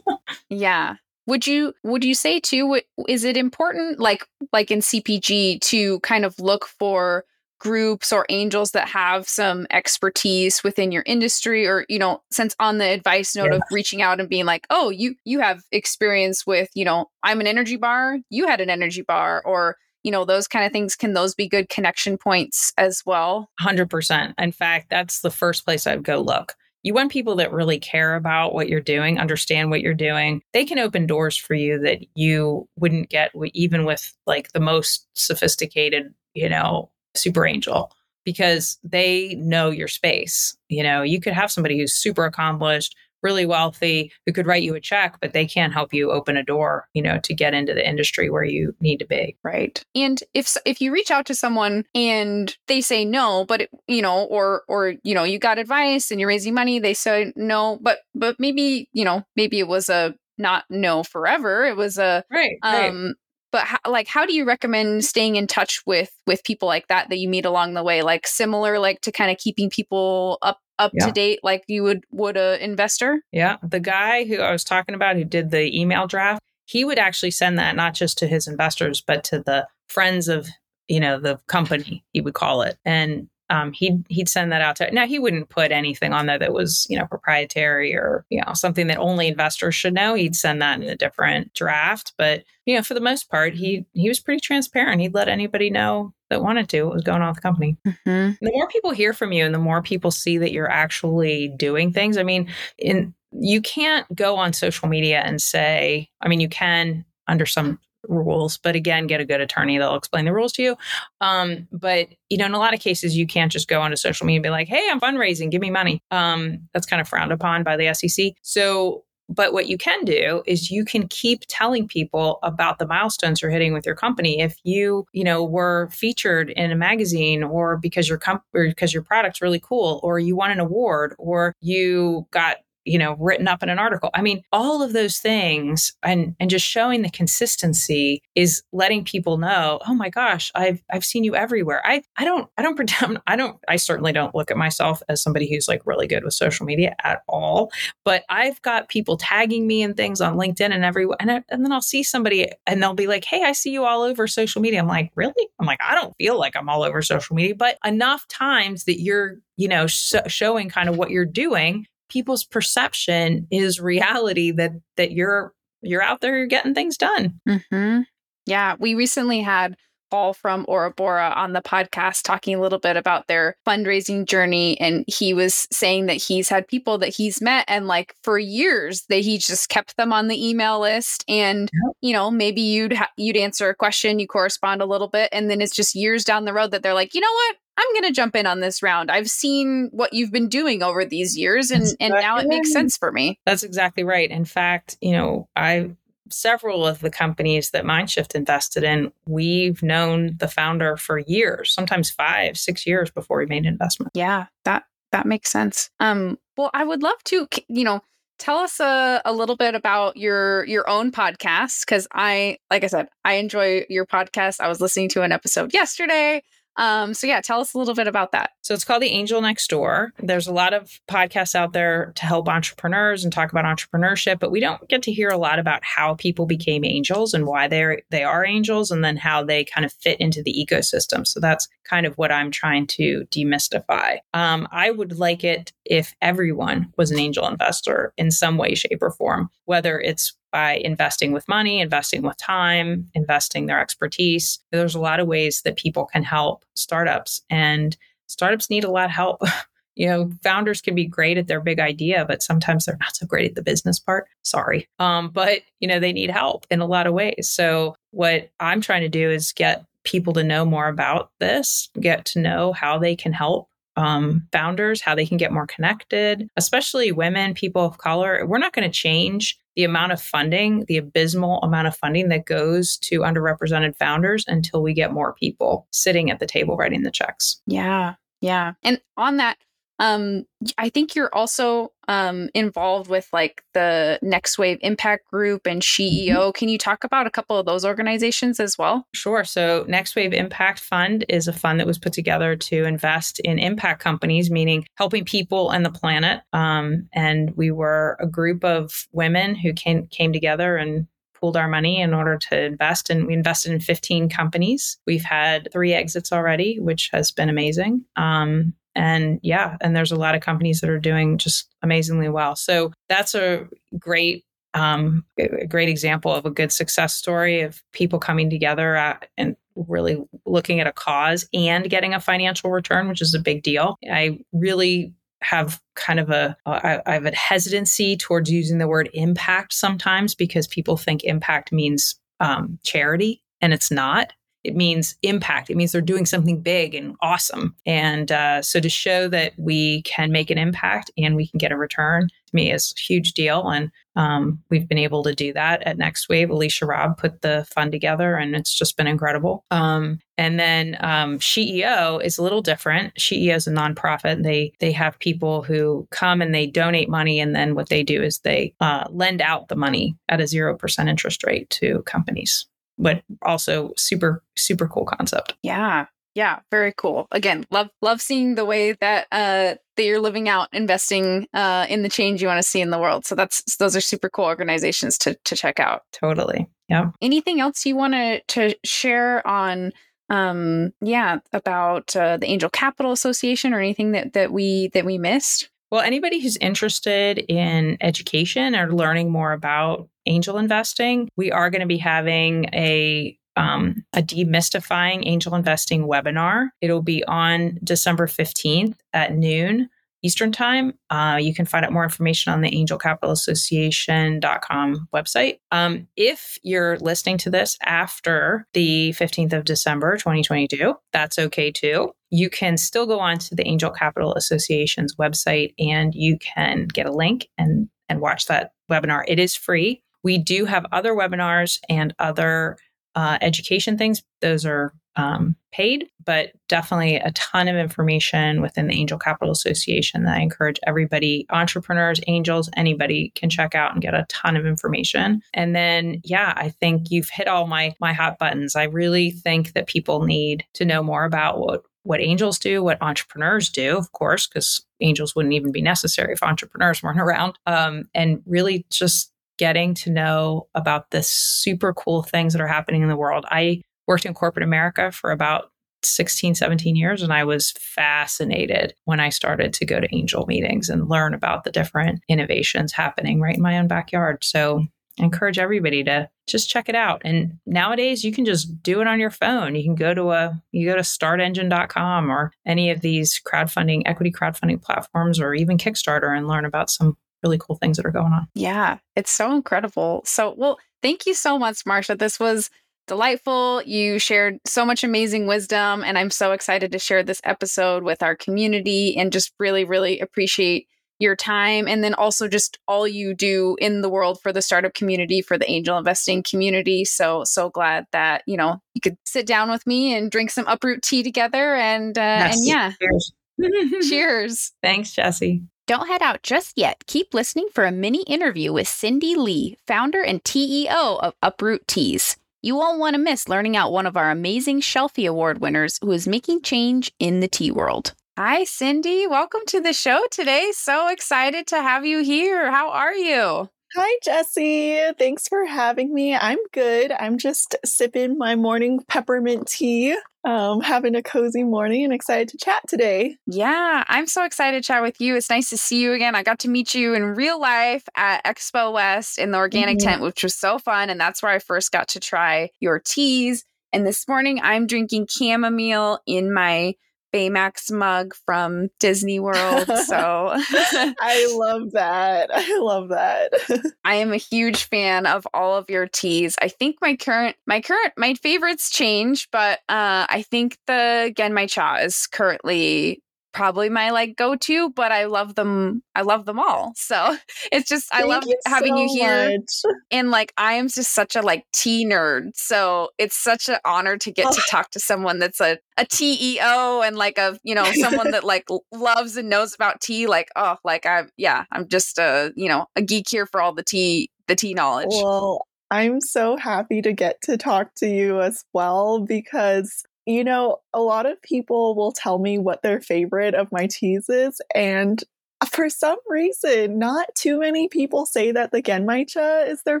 Yeah. 0.48 0.96
Would 1.26 1.46
you 1.46 1.72
would 1.82 2.04
you 2.04 2.14
say 2.14 2.38
too? 2.38 2.80
Is 3.08 3.24
it 3.24 3.36
important, 3.36 3.98
like 3.98 4.26
like 4.52 4.70
in 4.70 4.80
CPG, 4.80 5.60
to 5.62 6.00
kind 6.00 6.24
of 6.24 6.38
look 6.38 6.66
for 6.66 7.24
groups 7.58 8.12
or 8.12 8.26
angels 8.28 8.72
that 8.72 8.88
have 8.88 9.26
some 9.26 9.66
expertise 9.70 10.62
within 10.62 10.92
your 10.92 11.02
industry, 11.06 11.66
or 11.66 11.86
you 11.88 11.98
know, 11.98 12.20
since 12.30 12.54
on 12.60 12.76
the 12.76 12.84
advice 12.84 13.34
note 13.34 13.50
Yeah. 13.52 13.56
of 13.56 13.62
reaching 13.70 14.02
out 14.02 14.20
and 14.20 14.28
being 14.28 14.44
like, 14.44 14.66
oh, 14.68 14.90
you 14.90 15.14
you 15.24 15.40
have 15.40 15.62
experience 15.72 16.46
with, 16.46 16.68
you 16.74 16.84
know, 16.84 17.06
I'm 17.22 17.40
an 17.40 17.46
energy 17.46 17.76
bar, 17.76 18.18
you 18.28 18.46
had 18.46 18.60
an 18.60 18.68
energy 18.68 19.02
bar, 19.02 19.40
or 19.46 19.76
you 20.02 20.10
know, 20.10 20.26
those 20.26 20.46
kind 20.46 20.66
of 20.66 20.72
things. 20.72 20.94
Can 20.94 21.14
those 21.14 21.34
be 21.34 21.48
good 21.48 21.70
connection 21.70 22.18
points 22.18 22.74
as 22.76 23.00
well? 23.06 23.48
100%. 23.62 24.34
In 24.36 24.52
fact, 24.52 24.90
that's 24.90 25.22
the 25.22 25.30
first 25.30 25.64
place 25.64 25.86
I'd 25.86 26.02
go 26.04 26.20
look. 26.20 26.52
You 26.84 26.94
want 26.94 27.10
people 27.10 27.34
that 27.36 27.52
really 27.52 27.80
care 27.80 28.14
about 28.14 28.54
what 28.54 28.68
you're 28.68 28.80
doing, 28.80 29.18
understand 29.18 29.70
what 29.70 29.80
you're 29.80 29.94
doing. 29.94 30.42
They 30.52 30.64
can 30.64 30.78
open 30.78 31.06
doors 31.06 31.36
for 31.36 31.54
you 31.54 31.80
that 31.80 32.06
you 32.14 32.68
wouldn't 32.78 33.08
get 33.08 33.32
even 33.52 33.84
with 33.84 34.14
like 34.26 34.52
the 34.52 34.60
most 34.60 35.08
sophisticated, 35.14 36.14
you 36.34 36.48
know, 36.48 36.90
super 37.14 37.46
angel 37.46 37.90
because 38.24 38.78
they 38.84 39.34
know 39.36 39.70
your 39.70 39.88
space. 39.88 40.56
You 40.68 40.82
know, 40.82 41.02
you 41.02 41.20
could 41.20 41.32
have 41.32 41.50
somebody 41.50 41.78
who's 41.78 41.92
super 41.92 42.24
accomplished, 42.24 42.94
really 43.24 43.46
wealthy, 43.46 44.12
who 44.26 44.32
could 44.32 44.46
write 44.46 44.62
you 44.62 44.74
a 44.74 44.80
check, 44.80 45.16
but 45.20 45.32
they 45.32 45.46
can't 45.46 45.72
help 45.72 45.92
you 45.92 46.12
open 46.12 46.36
a 46.36 46.44
door, 46.44 46.88
you 46.94 47.02
know, 47.02 47.18
to 47.20 47.34
get 47.34 47.54
into 47.54 47.74
the 47.74 47.88
industry 47.88 48.30
where 48.30 48.44
you 48.44 48.74
need 48.80 48.98
to 48.98 49.06
be. 49.06 49.36
right 49.42 49.82
and 49.94 50.22
if 50.34 50.56
if 50.64 50.80
you 50.80 50.92
reach 50.92 51.10
out 51.10 51.26
to 51.26 51.34
someone 51.34 51.84
and 51.94 52.56
they 52.68 52.80
say 52.80 53.04
no 53.04 53.44
but 53.46 53.62
it, 53.62 53.70
you 53.88 54.02
know 54.02 54.24
or 54.24 54.62
or 54.68 54.94
you 55.02 55.14
know 55.14 55.24
you 55.24 55.38
got 55.38 55.58
advice 55.58 56.10
and 56.10 56.20
you're 56.20 56.28
raising 56.28 56.54
money 56.54 56.78
they 56.78 56.94
say 56.94 57.32
no 57.36 57.78
but 57.80 57.98
but 58.14 58.38
maybe 58.38 58.88
you 58.92 59.04
know 59.04 59.24
maybe 59.36 59.58
it 59.58 59.68
was 59.68 59.88
a 59.88 60.14
not 60.36 60.64
no 60.68 61.02
forever 61.02 61.64
it 61.64 61.76
was 61.76 61.96
a 61.98 62.24
Right. 62.30 62.58
right. 62.62 62.90
Um, 62.90 63.14
but 63.54 63.62
how, 63.68 63.78
like 63.86 64.08
how 64.08 64.26
do 64.26 64.34
you 64.34 64.44
recommend 64.44 65.04
staying 65.04 65.36
in 65.36 65.46
touch 65.46 65.80
with 65.86 66.10
with 66.26 66.42
people 66.42 66.66
like 66.66 66.88
that 66.88 67.08
that 67.08 67.18
you 67.18 67.28
meet 67.28 67.44
along 67.44 67.74
the 67.74 67.84
way 67.84 68.02
like 68.02 68.26
similar 68.26 68.80
like 68.80 69.00
to 69.02 69.12
kind 69.12 69.30
of 69.30 69.38
keeping 69.38 69.70
people 69.70 70.38
up 70.42 70.58
up 70.80 70.90
Yeah. 70.92 71.06
to 71.06 71.12
date 71.12 71.38
like 71.44 71.62
you 71.68 71.84
would 71.84 72.02
would 72.10 72.36
a 72.36 72.62
investor 72.62 73.22
Yeah. 73.30 73.58
The 73.62 73.78
guy 73.78 74.24
who 74.24 74.40
I 74.40 74.50
was 74.50 74.64
talking 74.64 74.96
about 74.96 75.14
who 75.14 75.24
did 75.24 75.52
the 75.52 75.70
email 75.80 76.08
draft, 76.08 76.40
he 76.66 76.84
would 76.84 76.98
actually 76.98 77.30
send 77.30 77.56
that 77.60 77.76
not 77.76 77.94
just 77.94 78.18
to 78.18 78.26
his 78.26 78.48
investors, 78.48 79.00
but 79.00 79.22
to 79.24 79.38
the 79.38 79.68
friends 79.88 80.26
of, 80.26 80.48
you 80.88 80.98
know, 80.98 81.20
the 81.20 81.38
company, 81.46 82.04
he 82.12 82.20
would 82.20 82.34
call 82.34 82.62
it. 82.62 82.76
And 82.84 83.28
um, 83.54 83.72
he'd 83.72 84.04
he'd 84.08 84.28
send 84.28 84.50
that 84.50 84.62
out 84.62 84.76
to 84.76 84.90
now 84.90 85.06
he 85.06 85.18
wouldn't 85.18 85.48
put 85.48 85.70
anything 85.70 86.12
on 86.12 86.26
there 86.26 86.38
that 86.38 86.52
was, 86.52 86.86
you 86.90 86.98
know, 86.98 87.06
proprietary 87.06 87.94
or, 87.94 88.24
you 88.30 88.40
know, 88.40 88.52
something 88.52 88.88
that 88.88 88.98
only 88.98 89.28
investors 89.28 89.74
should 89.74 89.94
know. 89.94 90.14
He'd 90.14 90.34
send 90.34 90.60
that 90.60 90.80
in 90.80 90.88
a 90.88 90.96
different 90.96 91.54
draft. 91.54 92.14
But, 92.18 92.44
you 92.66 92.74
know, 92.74 92.82
for 92.82 92.94
the 92.94 93.00
most 93.00 93.30
part, 93.30 93.54
he 93.54 93.86
he 93.92 94.08
was 94.08 94.18
pretty 94.18 94.40
transparent. 94.40 95.00
He'd 95.00 95.14
let 95.14 95.28
anybody 95.28 95.70
know 95.70 96.12
that 96.30 96.42
wanted 96.42 96.68
to 96.70 96.82
what 96.82 96.94
was 96.94 97.02
going 97.04 97.22
on 97.22 97.28
with 97.28 97.36
the 97.36 97.42
company 97.42 97.76
mm-hmm. 97.86 98.32
the 98.44 98.52
more 98.52 98.66
people 98.66 98.90
hear 98.90 99.12
from 99.12 99.30
you 99.30 99.44
and 99.44 99.54
the 99.54 99.58
more 99.58 99.82
people 99.82 100.10
see 100.10 100.36
that 100.38 100.50
you're 100.50 100.70
actually 100.70 101.52
doing 101.56 101.92
things 101.92 102.16
i 102.16 102.24
mean 102.24 102.48
in 102.78 103.14
you 103.30 103.60
can't 103.60 104.12
go 104.16 104.34
on 104.34 104.52
social 104.52 104.88
media 104.88 105.20
and 105.20 105.40
say 105.40 106.08
i 106.22 106.28
mean 106.28 106.40
you 106.40 106.48
can 106.48 107.04
under 107.28 107.46
some 107.46 107.78
rules 108.08 108.58
but 108.58 108.74
again 108.76 109.06
get 109.06 109.20
a 109.20 109.24
good 109.24 109.40
attorney 109.40 109.78
they'll 109.78 109.96
explain 109.96 110.24
the 110.24 110.32
rules 110.32 110.52
to 110.52 110.62
you. 110.62 110.76
Um, 111.20 111.68
but 111.72 112.08
you 112.28 112.36
know 112.36 112.46
in 112.46 112.54
a 112.54 112.58
lot 112.58 112.74
of 112.74 112.80
cases 112.80 113.16
you 113.16 113.26
can't 113.26 113.52
just 113.52 113.68
go 113.68 113.80
onto 113.80 113.96
social 113.96 114.26
media 114.26 114.38
and 114.38 114.42
be 114.44 114.50
like 114.50 114.68
hey 114.68 114.86
i'm 114.90 115.00
fundraising 115.00 115.50
give 115.50 115.60
me 115.60 115.70
money. 115.70 116.00
Um, 116.10 116.68
that's 116.72 116.86
kind 116.86 117.00
of 117.00 117.08
frowned 117.08 117.32
upon 117.32 117.62
by 117.62 117.76
the 117.76 117.92
sec 117.94 118.34
so 118.42 119.04
but 119.28 119.52
what 119.52 119.68
you 119.68 119.78
can 119.78 120.04
do 120.04 120.42
is 120.46 120.70
you 120.70 120.84
can 120.84 121.08
keep 121.08 121.42
telling 121.48 121.88
people 121.88 122.38
about 122.42 122.78
the 122.78 122.86
milestones 122.86 123.40
you're 123.40 123.50
hitting 123.50 123.72
with 123.72 123.86
your 123.86 123.94
company. 123.94 124.40
If 124.40 124.56
you, 124.64 125.06
you 125.12 125.24
know, 125.24 125.42
were 125.42 125.88
featured 125.90 126.50
in 126.50 126.70
a 126.70 126.76
magazine 126.76 127.42
or 127.42 127.76
because 127.76 128.08
your 128.08 128.18
comp- 128.18 128.42
or 128.52 128.68
because 128.68 128.92
your 128.92 129.02
product's 129.02 129.40
really 129.40 129.60
cool 129.60 130.00
or 130.02 130.18
you 130.18 130.36
won 130.36 130.50
an 130.50 130.60
award 130.60 131.14
or 131.18 131.54
you 131.60 132.26
got 132.30 132.58
you 132.84 132.98
know 132.98 133.16
written 133.18 133.48
up 133.48 133.62
in 133.62 133.68
an 133.68 133.78
article 133.78 134.10
i 134.14 134.22
mean 134.22 134.42
all 134.52 134.82
of 134.82 134.92
those 134.92 135.18
things 135.18 135.92
and 136.02 136.34
and 136.40 136.50
just 136.50 136.66
showing 136.66 137.02
the 137.02 137.10
consistency 137.10 138.22
is 138.34 138.62
letting 138.72 139.04
people 139.04 139.38
know 139.38 139.80
oh 139.86 139.94
my 139.94 140.08
gosh 140.08 140.50
i've 140.54 140.82
i've 140.92 141.04
seen 141.04 141.24
you 141.24 141.34
everywhere 141.34 141.82
i 141.84 142.02
i 142.16 142.24
don't 142.24 142.48
i 142.58 142.62
don't 142.62 142.76
pretend 142.84 143.18
i 143.26 143.36
don't 143.36 143.58
i 143.68 143.76
certainly 143.76 144.12
don't 144.12 144.34
look 144.34 144.50
at 144.50 144.56
myself 144.56 145.02
as 145.08 145.22
somebody 145.22 145.50
who's 145.50 145.68
like 145.68 145.82
really 145.86 146.06
good 146.06 146.24
with 146.24 146.34
social 146.34 146.66
media 146.66 146.94
at 147.02 147.22
all 147.28 147.70
but 148.04 148.24
I've 148.28 148.60
got 148.62 148.88
people 148.88 149.16
tagging 149.16 149.66
me 149.66 149.82
and 149.82 149.96
things 149.96 150.20
on 150.20 150.36
LinkedIn 150.36 150.72
and 150.72 150.84
everywhere. 150.84 151.16
And, 151.20 151.30
I, 151.30 151.44
and 151.48 151.64
then 151.64 151.72
I'll 151.72 151.82
see 151.82 152.02
somebody 152.02 152.50
and 152.66 152.82
they'll 152.82 152.94
be 152.94 153.06
like, 153.06 153.24
Hey, 153.24 153.42
I 153.44 153.52
see 153.52 153.70
you 153.70 153.84
all 153.84 154.02
over 154.02 154.26
social 154.26 154.60
media. 154.60 154.80
I'm 154.80 154.88
like, 154.88 155.10
Really? 155.14 155.48
I'm 155.58 155.66
like, 155.66 155.80
I 155.82 155.94
don't 155.94 156.14
feel 156.16 156.38
like 156.38 156.56
I'm 156.56 156.68
all 156.68 156.82
over 156.82 157.02
social 157.02 157.36
media, 157.36 157.54
but 157.54 157.78
enough 157.84 158.26
times 158.28 158.84
that 158.84 159.00
you're, 159.00 159.36
you 159.56 159.68
know, 159.68 159.86
sh- 159.86 160.14
showing 160.26 160.68
kind 160.68 160.88
of 160.88 160.96
what 160.96 161.10
you're 161.10 161.24
doing, 161.24 161.86
people's 162.08 162.44
perception 162.44 163.46
is 163.50 163.80
reality 163.80 164.50
that, 164.52 164.72
that 164.96 165.12
you're, 165.12 165.52
you're 165.82 166.02
out 166.02 166.20
there, 166.20 166.36
you're 166.36 166.46
getting 166.46 166.74
things 166.74 166.96
done. 166.96 167.40
Mm-hmm. 167.48 168.02
Yeah, 168.46 168.76
we 168.78 168.94
recently 168.94 169.40
had 169.40 169.76
Paul 170.14 170.32
from 170.32 170.64
Orabora 170.66 171.36
on 171.36 171.54
the 171.54 171.60
podcast 171.60 172.22
talking 172.22 172.54
a 172.54 172.60
little 172.60 172.78
bit 172.78 172.96
about 172.96 173.26
their 173.26 173.56
fundraising 173.66 174.26
journey, 174.26 174.78
and 174.80 175.04
he 175.08 175.34
was 175.34 175.66
saying 175.72 176.06
that 176.06 176.22
he's 176.22 176.48
had 176.48 176.68
people 176.68 176.98
that 176.98 177.08
he's 177.08 177.42
met, 177.42 177.64
and 177.66 177.88
like 177.88 178.14
for 178.22 178.38
years 178.38 179.06
that 179.08 179.24
he 179.24 179.38
just 179.38 179.68
kept 179.70 179.96
them 179.96 180.12
on 180.12 180.28
the 180.28 180.48
email 180.48 180.78
list, 180.78 181.24
and 181.26 181.68
you 182.00 182.12
know 182.12 182.30
maybe 182.30 182.60
you'd 182.60 182.92
ha- 182.92 183.10
you'd 183.16 183.36
answer 183.36 183.68
a 183.68 183.74
question, 183.74 184.20
you 184.20 184.28
correspond 184.28 184.80
a 184.80 184.86
little 184.86 185.08
bit, 185.08 185.30
and 185.32 185.50
then 185.50 185.60
it's 185.60 185.74
just 185.74 185.96
years 185.96 186.22
down 186.22 186.44
the 186.44 186.52
road 186.52 186.70
that 186.70 186.84
they're 186.84 186.94
like, 186.94 187.12
you 187.14 187.20
know 187.20 187.32
what. 187.32 187.56
I'm 187.76 187.92
going 187.94 188.04
to 188.04 188.12
jump 188.12 188.36
in 188.36 188.46
on 188.46 188.60
this 188.60 188.82
round. 188.82 189.10
I've 189.10 189.28
seen 189.28 189.88
what 189.92 190.12
you've 190.12 190.30
been 190.30 190.48
doing 190.48 190.82
over 190.82 191.04
these 191.04 191.36
years, 191.36 191.70
and, 191.70 191.84
and 192.00 192.14
now 192.14 192.38
it 192.38 192.46
makes 192.46 192.72
sense 192.72 192.96
for 192.96 193.10
me. 193.10 193.40
That's 193.46 193.62
exactly 193.62 194.04
right. 194.04 194.30
In 194.30 194.44
fact, 194.44 194.96
you 195.00 195.12
know, 195.12 195.48
I 195.56 195.90
several 196.30 196.86
of 196.86 197.00
the 197.00 197.10
companies 197.10 197.70
that 197.70 197.84
Mindshift 197.84 198.34
invested 198.34 198.82
in, 198.82 199.12
we've 199.26 199.82
known 199.82 200.36
the 200.38 200.48
founder 200.48 200.96
for 200.96 201.18
years, 201.18 201.72
sometimes 201.72 202.10
five, 202.10 202.56
six 202.56 202.86
years 202.86 203.10
before 203.10 203.38
we 203.38 203.46
made 203.46 203.66
an 203.66 203.72
investment. 203.72 204.12
Yeah, 204.14 204.46
that 204.64 204.84
that 205.12 205.26
makes 205.26 205.50
sense. 205.50 205.90
Um, 206.00 206.38
well, 206.56 206.70
I 206.74 206.84
would 206.84 207.02
love 207.02 207.22
to, 207.24 207.46
you 207.68 207.84
know, 207.84 208.00
tell 208.38 208.58
us 208.58 208.80
a, 208.80 209.22
a 209.24 209.32
little 209.32 209.56
bit 209.56 209.74
about 209.74 210.16
your 210.16 210.64
your 210.66 210.88
own 210.88 211.12
podcast 211.12 211.82
because 211.86 212.06
I, 212.12 212.58
like 212.70 212.84
I 212.84 212.88
said, 212.88 213.08
I 213.24 213.34
enjoy 213.34 213.84
your 213.88 214.06
podcast. 214.06 214.60
I 214.60 214.68
was 214.68 214.80
listening 214.80 215.08
to 215.10 215.22
an 215.22 215.32
episode 215.32 215.72
yesterday. 215.72 216.42
Um, 216.76 217.14
so 217.14 217.26
yeah, 217.26 217.40
tell 217.40 217.60
us 217.60 217.74
a 217.74 217.78
little 217.78 217.94
bit 217.94 218.08
about 218.08 218.32
that. 218.32 218.50
So 218.62 218.74
it's 218.74 218.84
called 218.84 219.02
The 219.02 219.08
Angel 219.08 219.40
Next 219.40 219.68
Door. 219.68 220.12
There's 220.18 220.46
a 220.46 220.52
lot 220.52 220.72
of 220.72 221.00
podcasts 221.08 221.54
out 221.54 221.72
there 221.72 222.12
to 222.16 222.24
help 222.24 222.48
entrepreneurs 222.48 223.24
and 223.24 223.32
talk 223.32 223.52
about 223.52 223.64
entrepreneurship, 223.64 224.38
but 224.38 224.50
we 224.50 224.60
don't 224.60 224.88
get 224.88 225.02
to 225.02 225.12
hear 225.12 225.28
a 225.28 225.36
lot 225.36 225.58
about 225.58 225.84
how 225.84 226.14
people 226.14 226.46
became 226.46 226.84
angels 226.84 227.34
and 227.34 227.46
why 227.46 227.68
they're 227.68 228.02
they 228.10 228.24
are 228.24 228.44
angels 228.44 228.90
and 228.90 229.04
then 229.04 229.16
how 229.16 229.44
they 229.44 229.64
kind 229.64 229.84
of 229.84 229.92
fit 229.92 230.18
into 230.20 230.42
the 230.42 230.52
ecosystem. 230.52 231.26
So 231.26 231.40
that's 231.40 231.68
kind 231.84 232.06
of 232.06 232.16
what 232.16 232.32
I'm 232.32 232.50
trying 232.50 232.86
to 232.88 233.26
demystify. 233.30 234.18
Um, 234.32 234.66
I 234.72 234.90
would 234.90 235.18
like 235.18 235.44
it 235.44 235.72
if 235.84 236.14
everyone 236.22 236.92
was 236.96 237.10
an 237.10 237.18
angel 237.18 237.46
investor 237.46 238.12
in 238.16 238.30
some 238.30 238.56
way, 238.56 238.74
shape, 238.74 239.02
or 239.02 239.10
form, 239.10 239.50
whether 239.66 240.00
it's 240.00 240.34
by 240.54 240.74
investing 240.84 241.32
with 241.32 241.48
money, 241.48 241.80
investing 241.80 242.22
with 242.22 242.36
time, 242.36 243.10
investing 243.12 243.66
their 243.66 243.80
expertise. 243.80 244.60
There's 244.70 244.94
a 244.94 245.00
lot 245.00 245.18
of 245.18 245.26
ways 245.26 245.62
that 245.62 245.76
people 245.76 246.04
can 246.04 246.22
help 246.22 246.64
startups, 246.76 247.42
and 247.50 247.96
startups 248.28 248.70
need 248.70 248.84
a 248.84 248.90
lot 248.90 249.06
of 249.06 249.10
help. 249.10 249.42
you 249.96 250.06
know, 250.06 250.30
founders 250.44 250.80
can 250.80 250.94
be 250.94 251.06
great 251.06 251.38
at 251.38 251.48
their 251.48 251.60
big 251.60 251.80
idea, 251.80 252.24
but 252.24 252.40
sometimes 252.40 252.84
they're 252.84 252.96
not 253.00 253.16
so 253.16 253.26
great 253.26 253.50
at 253.50 253.56
the 253.56 253.62
business 253.62 253.98
part. 253.98 254.28
Sorry. 254.42 254.88
Um, 255.00 255.30
but, 255.30 255.62
you 255.80 255.88
know, 255.88 255.98
they 255.98 256.12
need 256.12 256.30
help 256.30 256.66
in 256.70 256.80
a 256.80 256.86
lot 256.86 257.08
of 257.08 257.14
ways. 257.14 257.48
So, 257.48 257.96
what 258.12 258.48
I'm 258.60 258.80
trying 258.80 259.02
to 259.02 259.08
do 259.08 259.28
is 259.28 259.52
get 259.52 259.84
people 260.04 260.34
to 260.34 260.44
know 260.44 260.64
more 260.64 260.86
about 260.86 261.32
this, 261.40 261.88
get 262.00 262.24
to 262.26 262.38
know 262.38 262.72
how 262.72 262.96
they 262.96 263.16
can 263.16 263.32
help 263.32 263.68
um, 263.96 264.46
founders, 264.52 265.00
how 265.00 265.14
they 265.14 265.26
can 265.26 265.36
get 265.36 265.52
more 265.52 265.66
connected, 265.66 266.48
especially 266.56 267.12
women, 267.12 267.54
people 267.54 267.84
of 267.84 267.98
color. 267.98 268.44
We're 268.46 268.58
not 268.58 268.72
going 268.72 268.88
to 268.88 268.94
change 268.94 269.58
the 269.76 269.84
amount 269.84 270.12
of 270.12 270.20
funding, 270.22 270.84
the 270.86 270.96
abysmal 270.96 271.60
amount 271.62 271.88
of 271.88 271.96
funding 271.96 272.28
that 272.28 272.46
goes 272.46 272.96
to 272.98 273.20
underrepresented 273.20 273.96
founders 273.96 274.44
until 274.46 274.82
we 274.82 274.94
get 274.94 275.12
more 275.12 275.34
people 275.34 275.86
sitting 275.90 276.30
at 276.30 276.38
the 276.38 276.46
table 276.46 276.76
writing 276.76 277.02
the 277.02 277.10
checks. 277.10 277.60
Yeah, 277.66 278.14
yeah. 278.40 278.74
And 278.82 279.00
on 279.16 279.38
that, 279.38 279.58
Um, 279.98 280.44
I 280.76 280.88
think 280.88 281.14
you're 281.14 281.34
also 281.34 281.92
um, 282.08 282.48
involved 282.54 283.08
with 283.08 283.28
like 283.32 283.62
the 283.74 284.18
Next 284.22 284.58
Wave 284.58 284.78
Impact 284.80 285.30
Group 285.30 285.66
and 285.66 285.82
SheEO. 285.82 286.28
Mm-hmm. 286.28 286.50
Can 286.52 286.68
you 286.68 286.78
talk 286.78 287.04
about 287.04 287.26
a 287.26 287.30
couple 287.30 287.56
of 287.56 287.66
those 287.66 287.84
organizations 287.84 288.60
as 288.60 288.76
well? 288.76 289.06
Sure. 289.14 289.44
So, 289.44 289.84
Next 289.88 290.16
Wave 290.16 290.32
Impact 290.32 290.80
Fund 290.80 291.24
is 291.28 291.48
a 291.48 291.52
fund 291.52 291.80
that 291.80 291.86
was 291.86 291.98
put 291.98 292.12
together 292.12 292.56
to 292.56 292.84
invest 292.84 293.40
in 293.40 293.58
impact 293.58 294.02
companies, 294.02 294.50
meaning 294.50 294.84
helping 294.96 295.24
people 295.24 295.70
and 295.70 295.84
the 295.84 295.90
planet. 295.90 296.42
Um, 296.52 297.08
and 297.12 297.56
we 297.56 297.70
were 297.70 298.16
a 298.20 298.26
group 298.26 298.64
of 298.64 299.06
women 299.12 299.54
who 299.54 299.72
came 299.72 300.06
came 300.08 300.32
together 300.32 300.76
and 300.76 301.06
pooled 301.34 301.56
our 301.56 301.68
money 301.68 302.00
in 302.00 302.14
order 302.14 302.38
to 302.38 302.64
invest 302.64 303.10
and 303.10 303.26
we 303.26 303.34
invested 303.34 303.72
in 303.72 303.80
15 303.80 304.28
companies 304.28 304.98
we've 305.06 305.24
had 305.24 305.68
three 305.72 305.92
exits 305.92 306.32
already 306.32 306.78
which 306.78 307.10
has 307.12 307.32
been 307.32 307.50
amazing 307.50 308.04
um, 308.16 308.72
and 308.94 309.40
yeah 309.42 309.76
and 309.80 309.96
there's 309.96 310.12
a 310.12 310.16
lot 310.16 310.34
of 310.34 310.40
companies 310.40 310.80
that 310.80 310.90
are 310.90 310.98
doing 310.98 311.38
just 311.38 311.68
amazingly 311.82 312.28
well. 312.28 312.56
So 312.56 312.92
that's 313.08 313.34
a 313.34 313.66
great 313.98 314.44
um, 314.74 315.24
a 315.38 315.66
great 315.66 315.88
example 315.88 316.34
of 316.34 316.44
a 316.44 316.50
good 316.50 316.72
success 316.72 317.14
story 317.14 317.60
of 317.60 317.80
people 317.92 318.18
coming 318.18 318.50
together 318.50 318.96
at, 318.96 319.28
and 319.38 319.56
really 319.76 320.18
looking 320.46 320.80
at 320.80 320.86
a 320.88 320.92
cause 320.92 321.48
and 321.54 321.88
getting 321.88 322.12
a 322.12 322.20
financial 322.20 322.70
return 322.70 323.08
which 323.08 323.22
is 323.22 323.34
a 323.34 323.40
big 323.40 323.62
deal. 323.62 323.96
I 324.10 324.38
really 324.52 325.12
have 325.42 325.80
kind 325.94 326.18
of 326.18 326.30
a 326.30 326.56
I, 326.66 327.00
have 327.06 327.26
a 327.26 327.34
hesitancy 327.34 328.16
towards 328.16 328.50
using 328.50 328.78
the 328.78 328.88
word 328.88 329.10
impact 329.12 329.74
sometimes 329.74 330.34
because 330.34 330.66
people 330.66 330.96
think 330.96 331.22
impact 331.22 331.70
means 331.70 332.18
um, 332.40 332.78
charity 332.82 333.42
and 333.60 333.72
it's 333.72 333.90
not 333.90 334.32
it 334.64 334.74
means 334.74 335.16
impact. 335.22 335.68
It 335.68 335.76
means 335.76 335.92
they're 335.92 336.00
doing 336.00 336.24
something 336.24 336.60
big 336.60 336.94
and 336.94 337.14
awesome. 337.20 337.76
And 337.84 338.32
uh, 338.32 338.62
so 338.62 338.80
to 338.80 338.88
show 338.88 339.28
that 339.28 339.52
we 339.58 340.02
can 340.02 340.32
make 340.32 340.50
an 340.50 340.58
impact 340.58 341.10
and 341.18 341.36
we 341.36 341.46
can 341.46 341.58
get 341.58 341.70
a 341.70 341.76
return 341.76 342.28
to 342.28 342.56
me 342.56 342.72
is 342.72 342.94
a 342.96 343.00
huge 343.00 343.34
deal. 343.34 343.68
And 343.68 343.90
um, 344.16 344.62
we've 344.70 344.88
been 344.88 344.98
able 344.98 345.22
to 345.24 345.34
do 345.34 345.52
that 345.52 345.82
at 345.82 345.98
Next 345.98 346.28
Wave. 346.30 346.48
Alicia 346.48 346.86
Robb 346.86 347.18
put 347.18 347.42
the 347.42 347.66
fund 347.74 347.92
together 347.92 348.36
and 348.36 348.56
it's 348.56 348.74
just 348.74 348.96
been 348.96 349.06
incredible. 349.06 349.66
Um, 349.70 350.20
and 350.38 350.58
then 350.58 350.96
um, 351.00 351.38
SheEO 351.40 352.24
is 352.24 352.38
a 352.38 352.42
little 352.42 352.62
different. 352.62 353.14
SheEO 353.16 353.56
is 353.56 353.66
a 353.66 353.70
nonprofit. 353.70 354.42
They 354.42 354.72
they 354.80 354.92
have 354.92 355.18
people 355.18 355.62
who 355.62 356.08
come 356.10 356.40
and 356.40 356.54
they 356.54 356.66
donate 356.66 357.08
money, 357.08 357.38
and 357.38 357.54
then 357.54 357.76
what 357.76 357.88
they 357.88 358.02
do 358.02 358.20
is 358.20 358.38
they 358.40 358.74
uh, 358.80 359.04
lend 359.10 359.40
out 359.40 359.68
the 359.68 359.76
money 359.76 360.16
at 360.28 360.40
a 360.40 360.46
zero 360.48 360.76
percent 360.76 361.08
interest 361.08 361.44
rate 361.44 361.70
to 361.70 362.02
companies 362.02 362.66
but 362.98 363.22
also 363.42 363.92
super 363.96 364.42
super 364.56 364.88
cool 364.88 365.04
concept. 365.04 365.54
Yeah. 365.62 366.06
Yeah, 366.34 366.60
very 366.68 366.92
cool. 366.96 367.28
Again, 367.30 367.64
love 367.70 367.90
love 368.02 368.20
seeing 368.20 368.56
the 368.56 368.64
way 368.64 368.92
that 368.92 369.28
uh 369.30 369.74
that 369.96 370.04
you're 370.04 370.20
living 370.20 370.48
out 370.48 370.68
investing 370.72 371.46
uh 371.54 371.86
in 371.88 372.02
the 372.02 372.08
change 372.08 372.42
you 372.42 372.48
want 372.48 372.58
to 372.58 372.68
see 372.68 372.80
in 372.80 372.90
the 372.90 372.98
world. 372.98 373.24
So 373.24 373.34
that's 373.36 373.76
those 373.76 373.94
are 373.94 374.00
super 374.00 374.28
cool 374.28 374.46
organizations 374.46 375.16
to 375.18 375.36
to 375.44 375.54
check 375.54 375.78
out. 375.78 376.02
Totally. 376.12 376.68
Yeah. 376.88 377.10
Anything 377.22 377.60
else 377.60 377.86
you 377.86 377.94
want 377.96 378.14
to 378.14 378.40
to 378.48 378.76
share 378.84 379.46
on 379.46 379.92
um 380.28 380.92
yeah, 381.00 381.38
about 381.52 382.16
uh, 382.16 382.36
the 382.38 382.46
Angel 382.46 382.70
Capital 382.70 383.12
Association 383.12 383.72
or 383.72 383.78
anything 383.78 384.12
that 384.12 384.32
that 384.32 384.52
we 384.52 384.88
that 384.88 385.04
we 385.04 385.18
missed? 385.18 385.70
Well, 385.94 386.02
anybody 386.02 386.40
who's 386.40 386.56
interested 386.56 387.38
in 387.38 387.98
education 388.00 388.74
or 388.74 388.92
learning 388.92 389.30
more 389.30 389.52
about 389.52 390.08
angel 390.26 390.58
investing, 390.58 391.28
we 391.36 391.52
are 391.52 391.70
going 391.70 391.82
to 391.82 391.86
be 391.86 391.98
having 391.98 392.64
a 392.74 393.38
um, 393.54 394.04
a 394.12 394.20
demystifying 394.20 395.22
angel 395.24 395.54
investing 395.54 396.08
webinar. 396.08 396.70
It'll 396.80 397.00
be 397.00 397.22
on 397.26 397.78
December 397.84 398.26
15th 398.26 398.96
at 399.12 399.36
noon 399.36 399.88
Eastern 400.24 400.52
Time. 400.52 400.94
Uh, 401.10 401.38
you 401.40 401.54
can 401.54 401.66
find 401.66 401.84
out 401.84 401.92
more 401.92 402.02
information 402.02 402.52
on 402.52 402.62
the 402.62 402.70
angelcapitalassociation.com 402.70 405.08
website. 405.14 405.58
Um, 405.70 406.08
if 406.16 406.58
you're 406.62 406.98
listening 406.98 407.38
to 407.38 407.50
this 407.50 407.78
after 407.82 408.66
the 408.72 409.10
15th 409.10 409.52
of 409.52 409.64
December 409.64 410.16
2022, 410.16 410.94
that's 411.12 411.38
okay 411.38 411.70
too. 411.70 412.10
You 412.30 412.50
can 412.50 412.78
still 412.78 413.06
go 413.06 413.20
on 413.20 413.38
to 413.38 413.54
the 413.54 413.68
Angel 413.68 413.90
Capital 413.90 414.34
Association's 414.34 415.14
website 415.16 415.74
and 415.78 416.14
you 416.14 416.38
can 416.38 416.88
get 416.88 417.06
a 417.06 417.12
link 417.12 417.46
and, 417.58 417.88
and 418.08 418.20
watch 418.20 418.46
that 418.46 418.72
webinar. 418.90 419.22
It 419.28 419.38
is 419.38 419.54
free. 419.54 420.02
We 420.22 420.38
do 420.38 420.64
have 420.64 420.86
other 420.90 421.12
webinars 421.12 421.80
and 421.88 422.14
other 422.18 422.78
uh, 423.14 423.38
education 423.40 423.96
things. 423.98 424.22
Those 424.40 424.66
are 424.66 424.92
um, 425.16 425.56
paid, 425.72 426.08
but 426.24 426.52
definitely 426.68 427.16
a 427.16 427.30
ton 427.32 427.68
of 427.68 427.76
information 427.76 428.60
within 428.60 428.88
the 428.88 428.94
Angel 428.94 429.18
Capital 429.18 429.52
Association 429.52 430.24
that 430.24 430.36
I 430.36 430.40
encourage 430.40 430.80
everybody, 430.86 431.46
entrepreneurs, 431.50 432.20
angels, 432.26 432.68
anybody 432.76 433.32
can 433.34 433.50
check 433.50 433.74
out 433.74 433.92
and 433.92 434.02
get 434.02 434.14
a 434.14 434.26
ton 434.28 434.56
of 434.56 434.66
information. 434.66 435.40
And 435.52 435.74
then, 435.74 436.20
yeah, 436.24 436.52
I 436.56 436.70
think 436.70 437.10
you've 437.10 437.30
hit 437.30 437.48
all 437.48 437.66
my 437.66 437.94
my 438.00 438.12
hot 438.12 438.38
buttons. 438.38 438.74
I 438.76 438.84
really 438.84 439.30
think 439.30 439.72
that 439.74 439.86
people 439.86 440.24
need 440.24 440.64
to 440.74 440.84
know 440.84 441.02
more 441.02 441.24
about 441.24 441.60
what 441.60 441.82
what 442.02 442.20
angels 442.20 442.58
do, 442.58 442.82
what 442.82 443.00
entrepreneurs 443.00 443.70
do, 443.70 443.96
of 443.96 444.12
course, 444.12 444.46
because 444.46 444.84
angels 445.00 445.34
wouldn't 445.34 445.54
even 445.54 445.72
be 445.72 445.80
necessary 445.80 446.34
if 446.34 446.42
entrepreneurs 446.42 447.02
weren't 447.02 447.20
around. 447.20 447.58
Um, 447.66 448.04
and 448.14 448.42
really 448.46 448.86
just 448.90 449.32
getting 449.58 449.94
to 449.94 450.10
know 450.10 450.68
about 450.74 451.10
the 451.10 451.22
super 451.22 451.92
cool 451.92 452.22
things 452.22 452.52
that 452.52 452.62
are 452.62 452.66
happening 452.66 453.02
in 453.02 453.08
the 453.08 453.16
world. 453.16 453.44
I 453.50 453.82
worked 454.06 454.26
in 454.26 454.34
corporate 454.34 454.64
America 454.64 455.12
for 455.12 455.30
about 455.30 455.70
16, 456.02 456.54
17 456.54 456.96
years, 456.96 457.22
and 457.22 457.32
I 457.32 457.44
was 457.44 457.72
fascinated 457.72 458.94
when 459.04 459.20
I 459.20 459.30
started 459.30 459.72
to 459.74 459.86
go 459.86 460.00
to 460.00 460.14
angel 460.14 460.44
meetings 460.46 460.88
and 460.88 461.08
learn 461.08 461.34
about 461.34 461.64
the 461.64 461.72
different 461.72 462.20
innovations 462.28 462.92
happening 462.92 463.40
right 463.40 463.56
in 463.56 463.62
my 463.62 463.78
own 463.78 463.88
backyard. 463.88 464.44
So 464.44 464.84
I 465.18 465.24
encourage 465.24 465.58
everybody 465.58 466.02
to 466.04 466.28
just 466.46 466.68
check 466.68 466.88
it 466.88 466.94
out. 466.94 467.22
And 467.24 467.58
nowadays 467.66 468.24
you 468.24 468.32
can 468.32 468.44
just 468.44 468.82
do 468.82 469.00
it 469.00 469.06
on 469.06 469.20
your 469.20 469.30
phone. 469.30 469.74
You 469.74 469.84
can 469.84 469.94
go 469.94 470.12
to 470.12 470.32
a 470.32 470.62
you 470.72 470.86
go 470.88 470.96
to 470.96 471.02
startengine.com 471.02 472.30
or 472.30 472.52
any 472.66 472.90
of 472.90 473.00
these 473.00 473.40
crowdfunding, 473.46 474.02
equity 474.06 474.32
crowdfunding 474.32 474.82
platforms 474.82 475.40
or 475.40 475.54
even 475.54 475.78
Kickstarter 475.78 476.36
and 476.36 476.48
learn 476.48 476.64
about 476.64 476.90
some 476.90 477.16
really 477.44 477.58
cool 477.58 477.76
things 477.76 477.96
that 477.98 478.06
are 478.06 478.10
going 478.10 478.32
on. 478.32 478.48
Yeah, 478.54 478.98
it's 479.14 479.30
so 479.30 479.54
incredible. 479.54 480.22
So, 480.24 480.54
well, 480.56 480.78
thank 481.02 481.26
you 481.26 481.34
so 481.34 481.58
much, 481.58 481.84
Marcia. 481.86 482.16
This 482.16 482.40
was 482.40 482.70
delightful. 483.06 483.82
You 483.84 484.18
shared 484.18 484.58
so 484.66 484.84
much 484.84 485.04
amazing 485.04 485.46
wisdom, 485.46 486.02
and 486.02 486.18
I'm 486.18 486.30
so 486.30 486.52
excited 486.52 486.90
to 486.92 486.98
share 486.98 487.22
this 487.22 487.40
episode 487.44 488.02
with 488.02 488.22
our 488.22 488.34
community 488.34 489.16
and 489.16 489.30
just 489.32 489.52
really, 489.60 489.84
really 489.84 490.18
appreciate 490.20 490.88
your 491.20 491.36
time 491.36 491.86
and 491.86 492.02
then 492.02 492.12
also 492.12 492.48
just 492.48 492.76
all 492.88 493.06
you 493.06 493.34
do 493.34 493.76
in 493.80 494.02
the 494.02 494.08
world 494.08 494.40
for 494.42 494.52
the 494.52 494.60
startup 494.60 494.94
community 494.94 495.40
for 495.40 495.56
the 495.56 495.70
angel 495.70 495.96
investing 495.96 496.42
community 496.42 497.04
so 497.04 497.44
so 497.44 497.70
glad 497.70 498.04
that 498.10 498.42
you 498.48 498.56
know 498.56 498.82
you 498.94 499.00
could 499.00 499.16
sit 499.24 499.46
down 499.46 499.70
with 499.70 499.86
me 499.86 500.12
and 500.12 500.32
drink 500.32 500.50
some 500.50 500.66
uproot 500.66 501.02
tea 501.02 501.22
together 501.22 501.76
and 501.76 502.18
uh, 502.18 502.20
Yes. 502.20 502.56
and 502.56 502.66
yeah 502.66 502.92
Cheers. 503.00 503.32
cheers 504.08 504.72
Thanks, 504.82 505.12
Jesse. 505.12 505.62
Don't 505.86 506.08
head 506.08 506.22
out 506.22 506.42
just 506.42 506.78
yet. 506.78 507.04
Keep 507.06 507.34
listening 507.34 507.68
for 507.74 507.84
a 507.84 507.92
mini 507.92 508.22
interview 508.22 508.72
with 508.72 508.88
Cindy 508.88 509.34
Lee, 509.34 509.76
founder 509.86 510.22
and 510.22 510.42
TEO 510.42 511.18
of 511.20 511.34
Uproot 511.42 511.86
Teas. 511.86 512.38
You 512.62 512.74
won't 512.74 512.98
want 512.98 513.12
to 513.12 513.20
miss 513.20 513.50
learning 513.50 513.76
out 513.76 513.92
one 513.92 514.06
of 514.06 514.16
our 514.16 514.30
amazing 514.30 514.80
Shelfie 514.80 515.28
Award 515.28 515.60
winners 515.60 515.98
who 516.00 516.10
is 516.12 516.26
making 516.26 516.62
change 516.62 517.12
in 517.18 517.40
the 517.40 517.48
tea 517.48 517.70
world. 517.70 518.14
Hi, 518.38 518.64
Cindy. 518.64 519.26
Welcome 519.26 519.60
to 519.66 519.80
the 519.82 519.92
show 519.92 520.24
today. 520.30 520.70
So 520.72 521.08
excited 521.08 521.66
to 521.66 521.82
have 521.82 522.06
you 522.06 522.22
here. 522.22 522.70
How 522.70 522.88
are 522.88 523.12
you? 523.12 523.68
Hi, 523.94 524.18
Jesse. 524.24 525.12
Thanks 525.18 525.46
for 525.48 525.66
having 525.66 526.14
me. 526.14 526.34
I'm 526.34 526.58
good. 526.72 527.12
I'm 527.12 527.36
just 527.36 527.76
sipping 527.84 528.38
my 528.38 528.56
morning 528.56 529.00
peppermint 529.06 529.68
tea, 529.68 530.16
um, 530.44 530.80
having 530.80 531.14
a 531.14 531.22
cozy 531.22 531.62
morning 531.64 532.04
and 532.04 532.12
excited 532.12 532.48
to 532.48 532.58
chat 532.58 532.82
today. 532.88 533.36
Yeah, 533.46 534.04
I'm 534.08 534.26
so 534.26 534.44
excited 534.44 534.82
to 534.82 534.86
chat 534.86 535.02
with 535.02 535.20
you. 535.20 535.36
It's 535.36 535.50
nice 535.50 535.70
to 535.70 535.76
see 535.78 536.00
you 536.00 536.12
again. 536.12 536.34
I 536.34 536.42
got 536.42 536.58
to 536.60 536.68
meet 536.68 536.94
you 536.94 537.14
in 537.14 537.24
real 537.24 537.60
life 537.60 538.06
at 538.14 538.44
Expo 538.44 538.92
West 538.92 539.38
in 539.38 539.50
the 539.50 539.58
organic 539.58 539.98
Mhm. 539.98 540.02
tent, 540.02 540.22
which 540.22 540.42
was 540.42 540.54
so 540.54 540.78
fun. 540.78 541.10
And 541.10 541.20
that's 541.20 541.42
where 541.42 541.52
I 541.52 541.58
first 541.58 541.92
got 541.92 542.08
to 542.08 542.20
try 542.20 542.70
your 542.80 543.00
teas. 543.00 543.64
And 543.92 544.06
this 544.06 544.26
morning 544.28 544.60
I'm 544.62 544.86
drinking 544.86 545.28
chamomile 545.28 546.20
in 546.26 546.52
my 546.52 546.94
Baymax 547.34 547.90
mug 547.90 548.34
from 548.46 548.88
Disney 549.00 549.40
World. 549.40 549.86
So 550.06 550.14
I 550.54 551.52
love 551.58 551.90
that. 551.92 552.50
I 552.52 552.78
love 552.78 553.08
that. 553.08 553.52
I 554.04 554.14
am 554.16 554.32
a 554.32 554.36
huge 554.36 554.84
fan 554.84 555.26
of 555.26 555.44
all 555.52 555.76
of 555.76 555.90
your 555.90 556.06
teas. 556.06 556.54
I 556.62 556.68
think 556.68 556.96
my 557.00 557.16
current 557.16 557.56
my 557.66 557.80
current 557.80 558.12
my 558.16 558.34
favorites 558.34 558.88
change, 558.88 559.48
but 559.50 559.80
uh 559.88 560.26
I 560.28 560.44
think 560.48 560.78
the 560.86 561.32
Genmai 561.36 561.68
Cha 561.68 561.96
is 561.96 562.28
currently 562.28 563.20
probably 563.54 563.88
my 563.88 564.10
like 564.10 564.36
go-to, 564.36 564.90
but 564.90 565.12
I 565.12 565.24
love 565.24 565.54
them. 565.54 566.02
I 566.14 566.22
love 566.22 566.44
them 566.44 566.58
all. 566.58 566.92
So 566.96 567.36
it's 567.72 567.88
just 567.88 568.12
I 568.12 568.24
love 568.24 568.44
you 568.46 568.58
having 568.66 568.96
you 568.96 569.08
here. 569.08 569.50
much. 569.58 569.94
And 570.10 570.30
like 570.30 570.52
I 570.58 570.74
am 570.74 570.88
just 570.88 571.14
such 571.14 571.36
a 571.36 571.40
like 571.40 571.64
tea 571.72 572.04
nerd. 572.04 572.50
So 572.54 573.10
it's 573.18 573.36
such 573.36 573.68
an 573.68 573.78
honor 573.84 574.16
to 574.18 574.30
get 574.30 574.52
to 574.52 574.58
Oh. 574.60 574.62
talk 574.70 574.90
to 574.90 575.00
someone 575.00 575.38
that's 575.38 575.60
a, 575.60 575.78
a 575.96 576.04
TEO 576.04 577.02
and 577.02 577.16
like 577.16 577.38
a 577.38 577.58
you 577.62 577.74
know, 577.74 577.84
someone 577.92 578.30
that 578.32 578.44
like 578.44 578.66
loves 578.92 579.36
and 579.36 579.48
knows 579.48 579.74
about 579.74 580.00
tea. 580.00 580.26
Like, 580.26 580.48
oh, 580.56 580.76
like 580.84 581.06
I 581.06 581.24
yeah, 581.36 581.64
I'm 581.72 581.88
just 581.88 582.18
a, 582.18 582.52
you 582.56 582.68
know, 582.68 582.86
a 582.96 583.02
geek 583.02 583.28
here 583.28 583.46
for 583.46 583.62
all 583.62 583.72
the 583.72 583.82
tea 583.82 584.30
the 584.48 584.54
tea 584.56 584.74
knowledge. 584.74 585.08
Well, 585.10 585.66
I'm 585.90 586.20
so 586.20 586.56
happy 586.56 587.00
to 587.02 587.12
get 587.12 587.40
to 587.42 587.56
talk 587.56 587.94
to 587.96 588.06
you 588.08 588.40
as 588.40 588.64
well 588.72 589.20
because, 589.20 590.02
you 590.26 590.44
know, 590.44 590.78
a 590.92 591.00
lot 591.00 591.26
of 591.26 591.40
people 591.42 591.94
will 591.94 592.12
tell 592.12 592.38
me 592.38 592.58
what 592.58 592.82
their 592.82 593.00
favorite 593.00 593.54
of 593.54 593.70
my 593.72 593.86
teas 593.86 594.28
is. 594.28 594.60
And 594.74 595.22
for 595.70 595.88
some 595.88 596.18
reason, 596.28 596.98
not 596.98 597.26
too 597.36 597.58
many 597.58 597.88
people 597.88 598.26
say 598.26 598.52
that 598.52 598.70
the 598.72 598.82
Genmaicha 598.82 599.68
is 599.68 599.82
their 599.84 600.00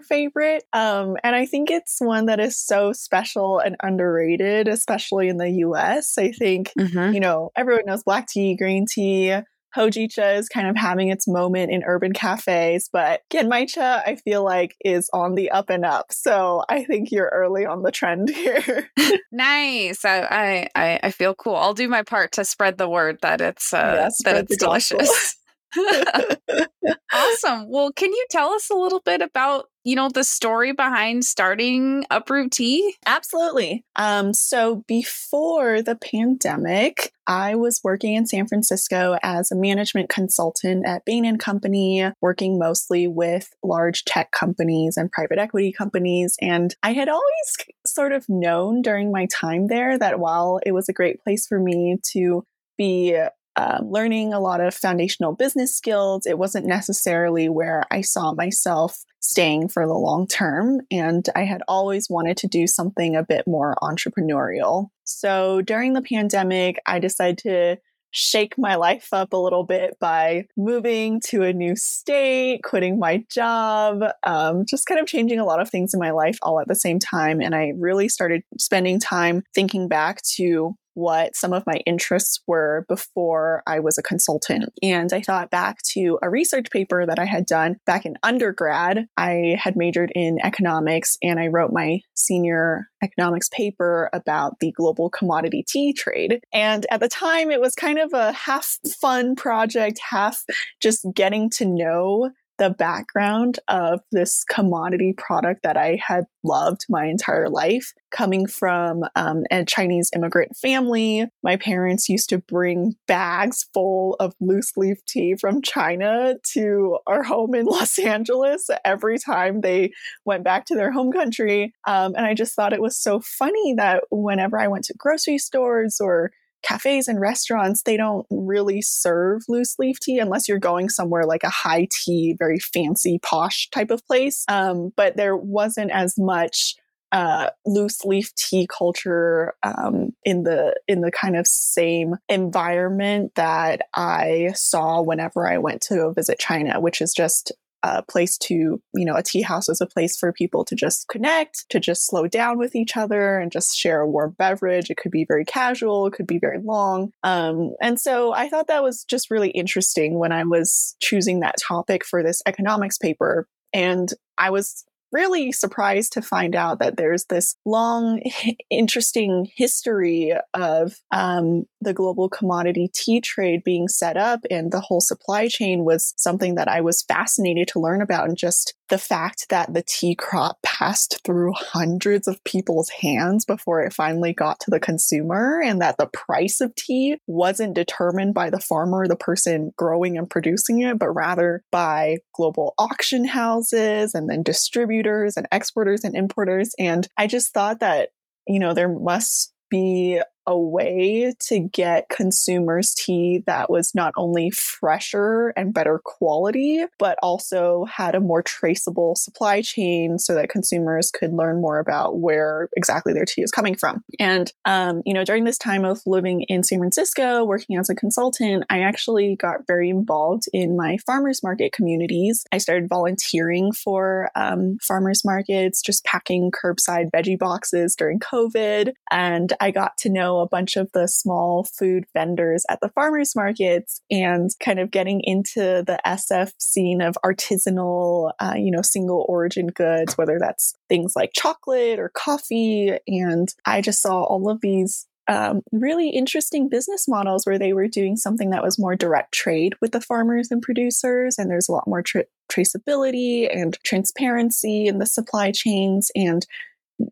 favorite. 0.00 0.64
Um, 0.72 1.16
and 1.24 1.34
I 1.34 1.46
think 1.46 1.70
it's 1.70 2.00
one 2.00 2.26
that 2.26 2.40
is 2.40 2.58
so 2.58 2.92
special 2.92 3.58
and 3.60 3.76
underrated, 3.82 4.68
especially 4.68 5.28
in 5.28 5.38
the 5.38 5.48
US. 5.50 6.18
I 6.18 6.32
think 6.32 6.72
Mhm. 6.78 7.14
you 7.14 7.20
know, 7.20 7.50
everyone 7.56 7.84
knows 7.86 8.02
black 8.02 8.26
tea, 8.28 8.56
green 8.56 8.84
tea. 8.86 9.34
Hojicha 9.76 10.38
is 10.38 10.48
kind 10.48 10.68
of 10.68 10.76
having 10.76 11.08
its 11.08 11.26
moment 11.26 11.70
in 11.70 11.82
urban 11.84 12.12
cafes, 12.12 12.88
but 12.92 13.22
Genmaicha, 13.32 14.02
I 14.06 14.16
feel 14.16 14.44
like, 14.44 14.76
is 14.84 15.10
on 15.12 15.34
the 15.34 15.50
up 15.50 15.70
and 15.70 15.84
up. 15.84 16.06
So 16.12 16.64
I 16.68 16.84
think 16.84 17.10
you're 17.10 17.30
early 17.32 17.66
on 17.66 17.82
the 17.82 17.90
trend 17.90 18.30
here. 18.30 18.90
Nice. 19.32 20.04
I, 20.04 20.20
I 20.30 20.68
I 20.74 21.00
I 21.04 21.10
feel 21.10 21.34
cool. 21.34 21.56
I'll 21.56 21.74
do 21.74 21.88
my 21.88 22.02
part 22.02 22.32
to 22.32 22.44
spread 22.44 22.78
the 22.78 22.88
word 22.88 23.18
that 23.22 23.40
it's 23.40 23.74
uh 23.74 23.96
Yeah, 23.96 24.08
that 24.24 24.44
it's 24.44 24.56
delicious. 24.56 25.36
awesome. 27.12 27.66
Well, 27.68 27.92
can 27.92 28.12
you 28.12 28.26
tell 28.30 28.50
us 28.50 28.70
a 28.70 28.74
little 28.74 29.00
bit 29.00 29.22
about, 29.22 29.66
you 29.84 29.96
know, 29.96 30.08
the 30.08 30.24
story 30.24 30.72
behind 30.72 31.24
starting 31.24 32.04
Uproot 32.10 32.52
Tea? 32.52 32.94
Absolutely. 33.06 33.84
Um, 33.96 34.34
so 34.34 34.84
before 34.86 35.82
the 35.82 35.96
pandemic, 35.96 37.12
I 37.26 37.54
was 37.54 37.80
working 37.82 38.14
in 38.14 38.26
San 38.26 38.46
Francisco 38.46 39.16
as 39.22 39.50
a 39.50 39.56
management 39.56 40.08
consultant 40.08 40.86
at 40.86 41.04
Bain 41.04 41.24
and 41.24 41.38
Company, 41.38 42.10
working 42.20 42.58
mostly 42.58 43.06
with 43.08 43.50
large 43.62 44.04
tech 44.04 44.30
companies 44.30 44.96
and 44.96 45.10
private 45.10 45.38
equity 45.38 45.72
companies. 45.72 46.36
And 46.40 46.74
I 46.82 46.92
had 46.92 47.08
always 47.08 47.56
sort 47.86 48.12
of 48.12 48.26
known 48.28 48.82
during 48.82 49.10
my 49.10 49.26
time 49.26 49.68
there 49.68 49.98
that 49.98 50.18
while 50.18 50.60
it 50.64 50.72
was 50.72 50.88
a 50.88 50.94
great 50.94 51.22
place 51.22 51.46
for 51.46 51.58
me 51.58 51.96
to 52.12 52.44
be 52.76 53.16
um, 53.56 53.90
learning 53.90 54.32
a 54.32 54.40
lot 54.40 54.60
of 54.60 54.74
foundational 54.74 55.34
business 55.34 55.76
skills. 55.76 56.26
It 56.26 56.38
wasn't 56.38 56.66
necessarily 56.66 57.48
where 57.48 57.84
I 57.90 58.00
saw 58.00 58.32
myself 58.34 59.04
staying 59.20 59.68
for 59.68 59.86
the 59.86 59.94
long 59.94 60.26
term. 60.26 60.80
And 60.90 61.28
I 61.34 61.44
had 61.44 61.62
always 61.66 62.10
wanted 62.10 62.36
to 62.38 62.48
do 62.48 62.66
something 62.66 63.16
a 63.16 63.24
bit 63.24 63.46
more 63.46 63.76
entrepreneurial. 63.82 64.88
So 65.04 65.62
during 65.62 65.94
the 65.94 66.02
pandemic, 66.02 66.80
I 66.86 66.98
decided 66.98 67.38
to 67.38 67.78
shake 68.14 68.54
my 68.56 68.76
life 68.76 69.08
up 69.12 69.32
a 69.32 69.36
little 69.36 69.64
bit 69.64 69.98
by 69.98 70.46
moving 70.56 71.20
to 71.20 71.42
a 71.42 71.52
new 71.52 71.74
state, 71.74 72.62
quitting 72.62 72.96
my 72.98 73.24
job, 73.28 74.04
um, 74.22 74.64
just 74.68 74.86
kind 74.86 75.00
of 75.00 75.06
changing 75.06 75.40
a 75.40 75.44
lot 75.44 75.60
of 75.60 75.68
things 75.68 75.92
in 75.92 75.98
my 75.98 76.12
life 76.12 76.38
all 76.40 76.60
at 76.60 76.68
the 76.68 76.76
same 76.76 77.00
time. 77.00 77.40
And 77.40 77.56
I 77.56 77.72
really 77.76 78.08
started 78.08 78.42
spending 78.56 79.00
time 79.00 79.42
thinking 79.52 79.88
back 79.88 80.22
to 80.36 80.76
what 80.94 81.36
some 81.36 81.52
of 81.52 81.66
my 81.66 81.80
interests 81.86 82.40
were 82.46 82.84
before 82.88 83.62
I 83.66 83.80
was 83.80 83.98
a 83.98 84.02
consultant. 84.02 84.72
And 84.82 85.12
I 85.12 85.20
thought 85.20 85.50
back 85.50 85.78
to 85.92 86.18
a 86.22 86.30
research 86.30 86.70
paper 86.70 87.04
that 87.06 87.18
I 87.18 87.24
had 87.24 87.46
done 87.46 87.76
back 87.86 88.06
in 88.06 88.16
undergrad. 88.22 89.06
I 89.16 89.56
had 89.58 89.76
majored 89.76 90.12
in 90.14 90.38
economics 90.42 91.16
and 91.22 91.38
I 91.38 91.48
wrote 91.48 91.72
my 91.72 92.00
senior 92.14 92.88
economics 93.02 93.48
paper 93.50 94.08
about 94.12 94.58
the 94.60 94.72
global 94.72 95.10
commodity 95.10 95.64
tea 95.66 95.92
trade. 95.92 96.40
And 96.52 96.86
at 96.90 97.00
the 97.00 97.08
time, 97.08 97.50
it 97.50 97.60
was 97.60 97.74
kind 97.74 97.98
of 97.98 98.12
a 98.12 98.32
half 98.32 98.78
fun 99.00 99.36
project, 99.36 100.00
half 100.10 100.42
just 100.80 101.06
getting 101.14 101.50
to 101.50 101.64
know 101.66 102.30
the 102.58 102.70
background 102.70 103.58
of 103.68 104.00
this 104.12 104.44
commodity 104.44 105.14
product 105.16 105.62
that 105.62 105.76
I 105.76 105.98
had 106.04 106.24
loved 106.44 106.82
my 106.88 107.06
entire 107.06 107.48
life. 107.48 107.92
Coming 108.10 108.46
from 108.46 109.02
um, 109.16 109.44
a 109.50 109.64
Chinese 109.64 110.10
immigrant 110.14 110.56
family, 110.56 111.26
my 111.42 111.56
parents 111.56 112.08
used 112.08 112.28
to 112.28 112.38
bring 112.38 112.94
bags 113.08 113.66
full 113.74 114.16
of 114.20 114.34
loose 114.40 114.76
leaf 114.76 115.04
tea 115.06 115.34
from 115.34 115.62
China 115.62 116.34
to 116.52 116.98
our 117.06 117.22
home 117.22 117.54
in 117.54 117.66
Los 117.74 117.98
Angeles 117.98 118.70
every 118.84 119.18
time 119.18 119.60
they 119.60 119.92
went 120.24 120.44
back 120.44 120.66
to 120.66 120.74
their 120.74 120.92
home 120.92 121.12
country. 121.12 121.74
Um, 121.86 122.14
and 122.14 122.26
I 122.26 122.34
just 122.34 122.54
thought 122.54 122.72
it 122.72 122.82
was 122.82 122.96
so 122.96 123.20
funny 123.20 123.74
that 123.76 124.04
whenever 124.10 124.58
I 124.58 124.68
went 124.68 124.84
to 124.84 124.94
grocery 124.96 125.38
stores 125.38 125.98
or 126.00 126.30
cafes 126.64 127.08
and 127.08 127.20
restaurants, 127.20 127.82
they 127.82 127.96
don't 127.96 128.26
really 128.30 128.82
serve 128.82 129.42
loose 129.48 129.76
leaf 129.78 130.00
tea 130.00 130.18
unless 130.18 130.48
you're 130.48 130.58
going 130.58 130.88
somewhere 130.88 131.24
like 131.24 131.44
a 131.44 131.50
high 131.50 131.86
tea, 131.90 132.34
very 132.38 132.58
fancy, 132.58 133.18
posh 133.22 133.68
type 133.70 133.90
of 133.90 134.04
place. 134.06 134.44
Um, 134.48 134.92
but 134.96 135.16
there 135.16 135.36
wasn't 135.36 135.90
as 135.90 136.14
much 136.18 136.74
uh, 137.12 137.50
loose 137.64 138.04
leaf 138.04 138.34
tea 138.34 138.66
culture 138.66 139.54
um, 139.62 140.10
in 140.24 140.42
the 140.42 140.74
in 140.88 141.00
the 141.00 141.12
kind 141.12 141.36
of 141.36 141.46
same 141.46 142.16
environment 142.28 143.30
that 143.36 143.82
I 143.94 144.50
saw 144.56 145.00
whenever 145.00 145.48
I 145.48 145.58
went 145.58 145.80
to 145.82 146.12
visit 146.12 146.40
China, 146.40 146.80
which 146.80 147.00
is 147.00 147.14
just 147.14 147.52
a 147.84 148.02
place 148.02 148.38
to, 148.38 148.54
you 148.94 149.04
know, 149.04 149.14
a 149.14 149.22
tea 149.22 149.42
house 149.42 149.68
is 149.68 149.80
a 149.80 149.86
place 149.86 150.16
for 150.16 150.32
people 150.32 150.64
to 150.64 150.74
just 150.74 151.06
connect, 151.08 151.66
to 151.68 151.78
just 151.78 152.06
slow 152.06 152.26
down 152.26 152.56
with 152.56 152.74
each 152.74 152.96
other 152.96 153.38
and 153.38 153.52
just 153.52 153.76
share 153.76 154.00
a 154.00 154.08
warm 154.08 154.34
beverage. 154.38 154.88
It 154.88 154.96
could 154.96 155.12
be 155.12 155.26
very 155.28 155.44
casual, 155.44 156.06
it 156.06 156.14
could 156.14 156.26
be 156.26 156.38
very 156.38 156.60
long. 156.62 157.10
Um, 157.22 157.74
and 157.82 158.00
so 158.00 158.32
I 158.32 158.48
thought 158.48 158.68
that 158.68 158.82
was 158.82 159.04
just 159.04 159.30
really 159.30 159.50
interesting 159.50 160.18
when 160.18 160.32
I 160.32 160.44
was 160.44 160.96
choosing 161.00 161.40
that 161.40 161.56
topic 161.60 162.06
for 162.06 162.22
this 162.22 162.40
economics 162.46 162.96
paper. 162.96 163.46
And 163.74 164.08
I 164.38 164.48
was 164.48 164.84
really 165.14 165.52
surprised 165.52 166.12
to 166.12 166.22
find 166.22 166.56
out 166.56 166.80
that 166.80 166.96
there's 166.96 167.26
this 167.26 167.56
long, 167.64 168.20
interesting 168.70 169.48
history 169.54 170.34
of 170.52 171.00
um, 171.12 171.64
the 171.80 171.94
global 171.94 172.28
commodity 172.28 172.90
tea 172.92 173.20
trade 173.20 173.62
being 173.64 173.88
set 173.88 174.16
up, 174.16 174.40
and 174.50 174.72
the 174.72 174.80
whole 174.80 175.00
supply 175.00 175.48
chain 175.48 175.84
was 175.84 176.12
something 176.16 176.56
that 176.56 176.68
I 176.68 176.80
was 176.80 177.02
fascinated 177.02 177.68
to 177.68 177.80
learn 177.80 178.02
about. 178.02 178.28
And 178.28 178.36
just 178.36 178.74
the 178.88 178.98
fact 178.98 179.48
that 179.48 179.72
the 179.72 179.82
tea 179.86 180.14
crop 180.14 180.60
passed 180.62 181.20
through 181.24 181.52
hundreds 181.54 182.28
of 182.28 182.42
people's 182.44 182.90
hands 182.90 183.44
before 183.44 183.82
it 183.82 183.92
finally 183.92 184.32
got 184.32 184.60
to 184.60 184.70
the 184.70 184.80
consumer, 184.80 185.60
and 185.64 185.80
that 185.80 185.96
the 185.98 186.08
price 186.12 186.60
of 186.60 186.74
tea 186.74 187.16
wasn't 187.26 187.74
determined 187.74 188.34
by 188.34 188.50
the 188.50 188.60
farmer, 188.60 189.06
the 189.06 189.16
person 189.16 189.72
growing 189.76 190.18
and 190.18 190.28
producing 190.28 190.80
it, 190.82 190.98
but 190.98 191.10
rather 191.10 191.62
by 191.72 192.18
global 192.34 192.74
auction 192.78 193.24
houses 193.24 194.14
and 194.14 194.28
then 194.28 194.42
distributors 194.42 195.36
and 195.36 195.46
exporters 195.50 196.04
and 196.04 196.14
importers. 196.14 196.74
And 196.78 197.08
I 197.16 197.26
just 197.26 197.52
thought 197.54 197.80
that, 197.80 198.10
you 198.46 198.58
know, 198.58 198.74
there 198.74 198.88
must 198.88 199.52
be 199.70 200.20
a 200.46 200.58
way 200.58 201.34
to 201.38 201.60
get 201.60 202.08
consumers 202.08 202.94
tea 202.94 203.42
that 203.46 203.70
was 203.70 203.94
not 203.94 204.12
only 204.16 204.50
fresher 204.50 205.52
and 205.56 205.72
better 205.72 206.00
quality, 206.04 206.84
but 206.98 207.18
also 207.22 207.84
had 207.84 208.14
a 208.14 208.20
more 208.20 208.42
traceable 208.42 209.14
supply 209.14 209.62
chain 209.62 210.18
so 210.18 210.34
that 210.34 210.50
consumers 210.50 211.10
could 211.10 211.32
learn 211.32 211.60
more 211.60 211.78
about 211.78 212.18
where 212.18 212.68
exactly 212.76 213.12
their 213.12 213.24
tea 213.24 213.42
is 213.42 213.50
coming 213.50 213.74
from. 213.74 214.02
And, 214.18 214.52
um, 214.64 215.02
you 215.04 215.14
know, 215.14 215.24
during 215.24 215.44
this 215.44 215.58
time 215.58 215.84
of 215.84 216.00
living 216.06 216.42
in 216.42 216.62
San 216.62 216.78
Francisco, 216.78 217.44
working 217.44 217.78
as 217.78 217.88
a 217.88 217.94
consultant, 217.94 218.64
I 218.68 218.80
actually 218.80 219.36
got 219.36 219.66
very 219.66 219.88
involved 219.88 220.44
in 220.52 220.76
my 220.76 220.98
farmers 221.06 221.42
market 221.42 221.72
communities. 221.72 222.44
I 222.52 222.58
started 222.58 222.88
volunteering 222.88 223.72
for 223.72 224.30
um, 224.34 224.78
farmers 224.82 225.24
markets, 225.24 225.80
just 225.80 226.04
packing 226.04 226.50
curbside 226.50 227.10
veggie 227.10 227.38
boxes 227.38 227.96
during 227.96 228.18
COVID. 228.18 228.92
And 229.10 229.52
I 229.60 229.70
got 229.70 229.96
to 229.98 230.10
know 230.10 230.33
a 230.40 230.48
bunch 230.48 230.76
of 230.76 230.90
the 230.92 231.06
small 231.06 231.64
food 231.64 232.04
vendors 232.12 232.64
at 232.68 232.80
the 232.80 232.88
farmers 232.88 233.34
markets 233.34 234.00
and 234.10 234.50
kind 234.60 234.78
of 234.78 234.90
getting 234.90 235.20
into 235.22 235.82
the 235.86 235.98
SF 236.06 236.52
scene 236.58 237.00
of 237.00 237.16
artisanal, 237.24 238.32
uh, 238.40 238.54
you 238.56 238.70
know, 238.70 238.82
single 238.82 239.24
origin 239.28 239.68
goods, 239.68 240.16
whether 240.18 240.38
that's 240.38 240.74
things 240.88 241.14
like 241.16 241.30
chocolate 241.34 241.98
or 241.98 242.10
coffee. 242.10 242.96
And 243.06 243.48
I 243.66 243.80
just 243.80 244.02
saw 244.02 244.22
all 244.22 244.50
of 244.50 244.60
these 244.60 245.06
um, 245.26 245.62
really 245.72 246.10
interesting 246.10 246.68
business 246.68 247.08
models 247.08 247.46
where 247.46 247.58
they 247.58 247.72
were 247.72 247.88
doing 247.88 248.16
something 248.16 248.50
that 248.50 248.62
was 248.62 248.78
more 248.78 248.94
direct 248.94 249.32
trade 249.32 249.74
with 249.80 249.92
the 249.92 250.00
farmers 250.00 250.50
and 250.50 250.60
producers. 250.60 251.38
And 251.38 251.50
there's 251.50 251.68
a 251.68 251.72
lot 251.72 251.86
more 251.86 252.02
tra- 252.02 252.24
traceability 252.52 253.48
and 253.50 253.78
transparency 253.84 254.86
in 254.86 254.98
the 254.98 255.06
supply 255.06 255.50
chains. 255.50 256.10
And 256.14 256.46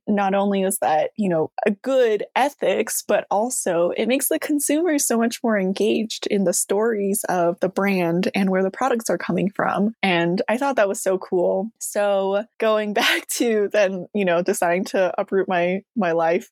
not 0.07 0.35
only 0.35 0.63
is 0.63 0.79
that, 0.79 1.11
you 1.17 1.29
know, 1.29 1.51
a 1.67 1.71
good 1.71 2.25
ethics, 2.37 3.03
but 3.07 3.27
also 3.31 3.91
it 3.97 4.07
makes 4.07 4.29
the 4.29 4.39
consumer 4.39 4.99
so 4.99 5.19
much 5.19 5.41
more 5.43 5.59
engaged 5.59 6.27
in 6.29 6.45
the 6.45 6.53
stories 6.53 7.25
of 7.29 7.59
the 7.61 7.69
brand 7.69 8.31
and 8.35 8.51
where 8.51 8.63
the 8.63 8.71
products 8.71 9.11
are 9.11 9.19
coming 9.19 9.51
from. 9.51 9.95
And 10.03 10.43
I 10.49 10.59
thought 10.59 10.77
that 10.77 10.89
was 10.89 11.03
so 11.03 11.19
cool. 11.19 11.71
So 11.79 12.45
going 12.59 12.93
back 13.03 13.27
to 13.37 13.69
then, 13.73 14.07
you 14.15 14.25
know, 14.25 14.43
deciding 14.43 14.85
to 14.87 15.13
uproot 15.19 15.49
my 15.49 15.81
my 15.97 16.13
life, 16.13 16.51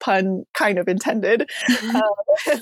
pun 0.00 0.44
kind 0.54 0.78
of 0.78 0.88
intended. 0.88 1.48
uh, 1.68 2.00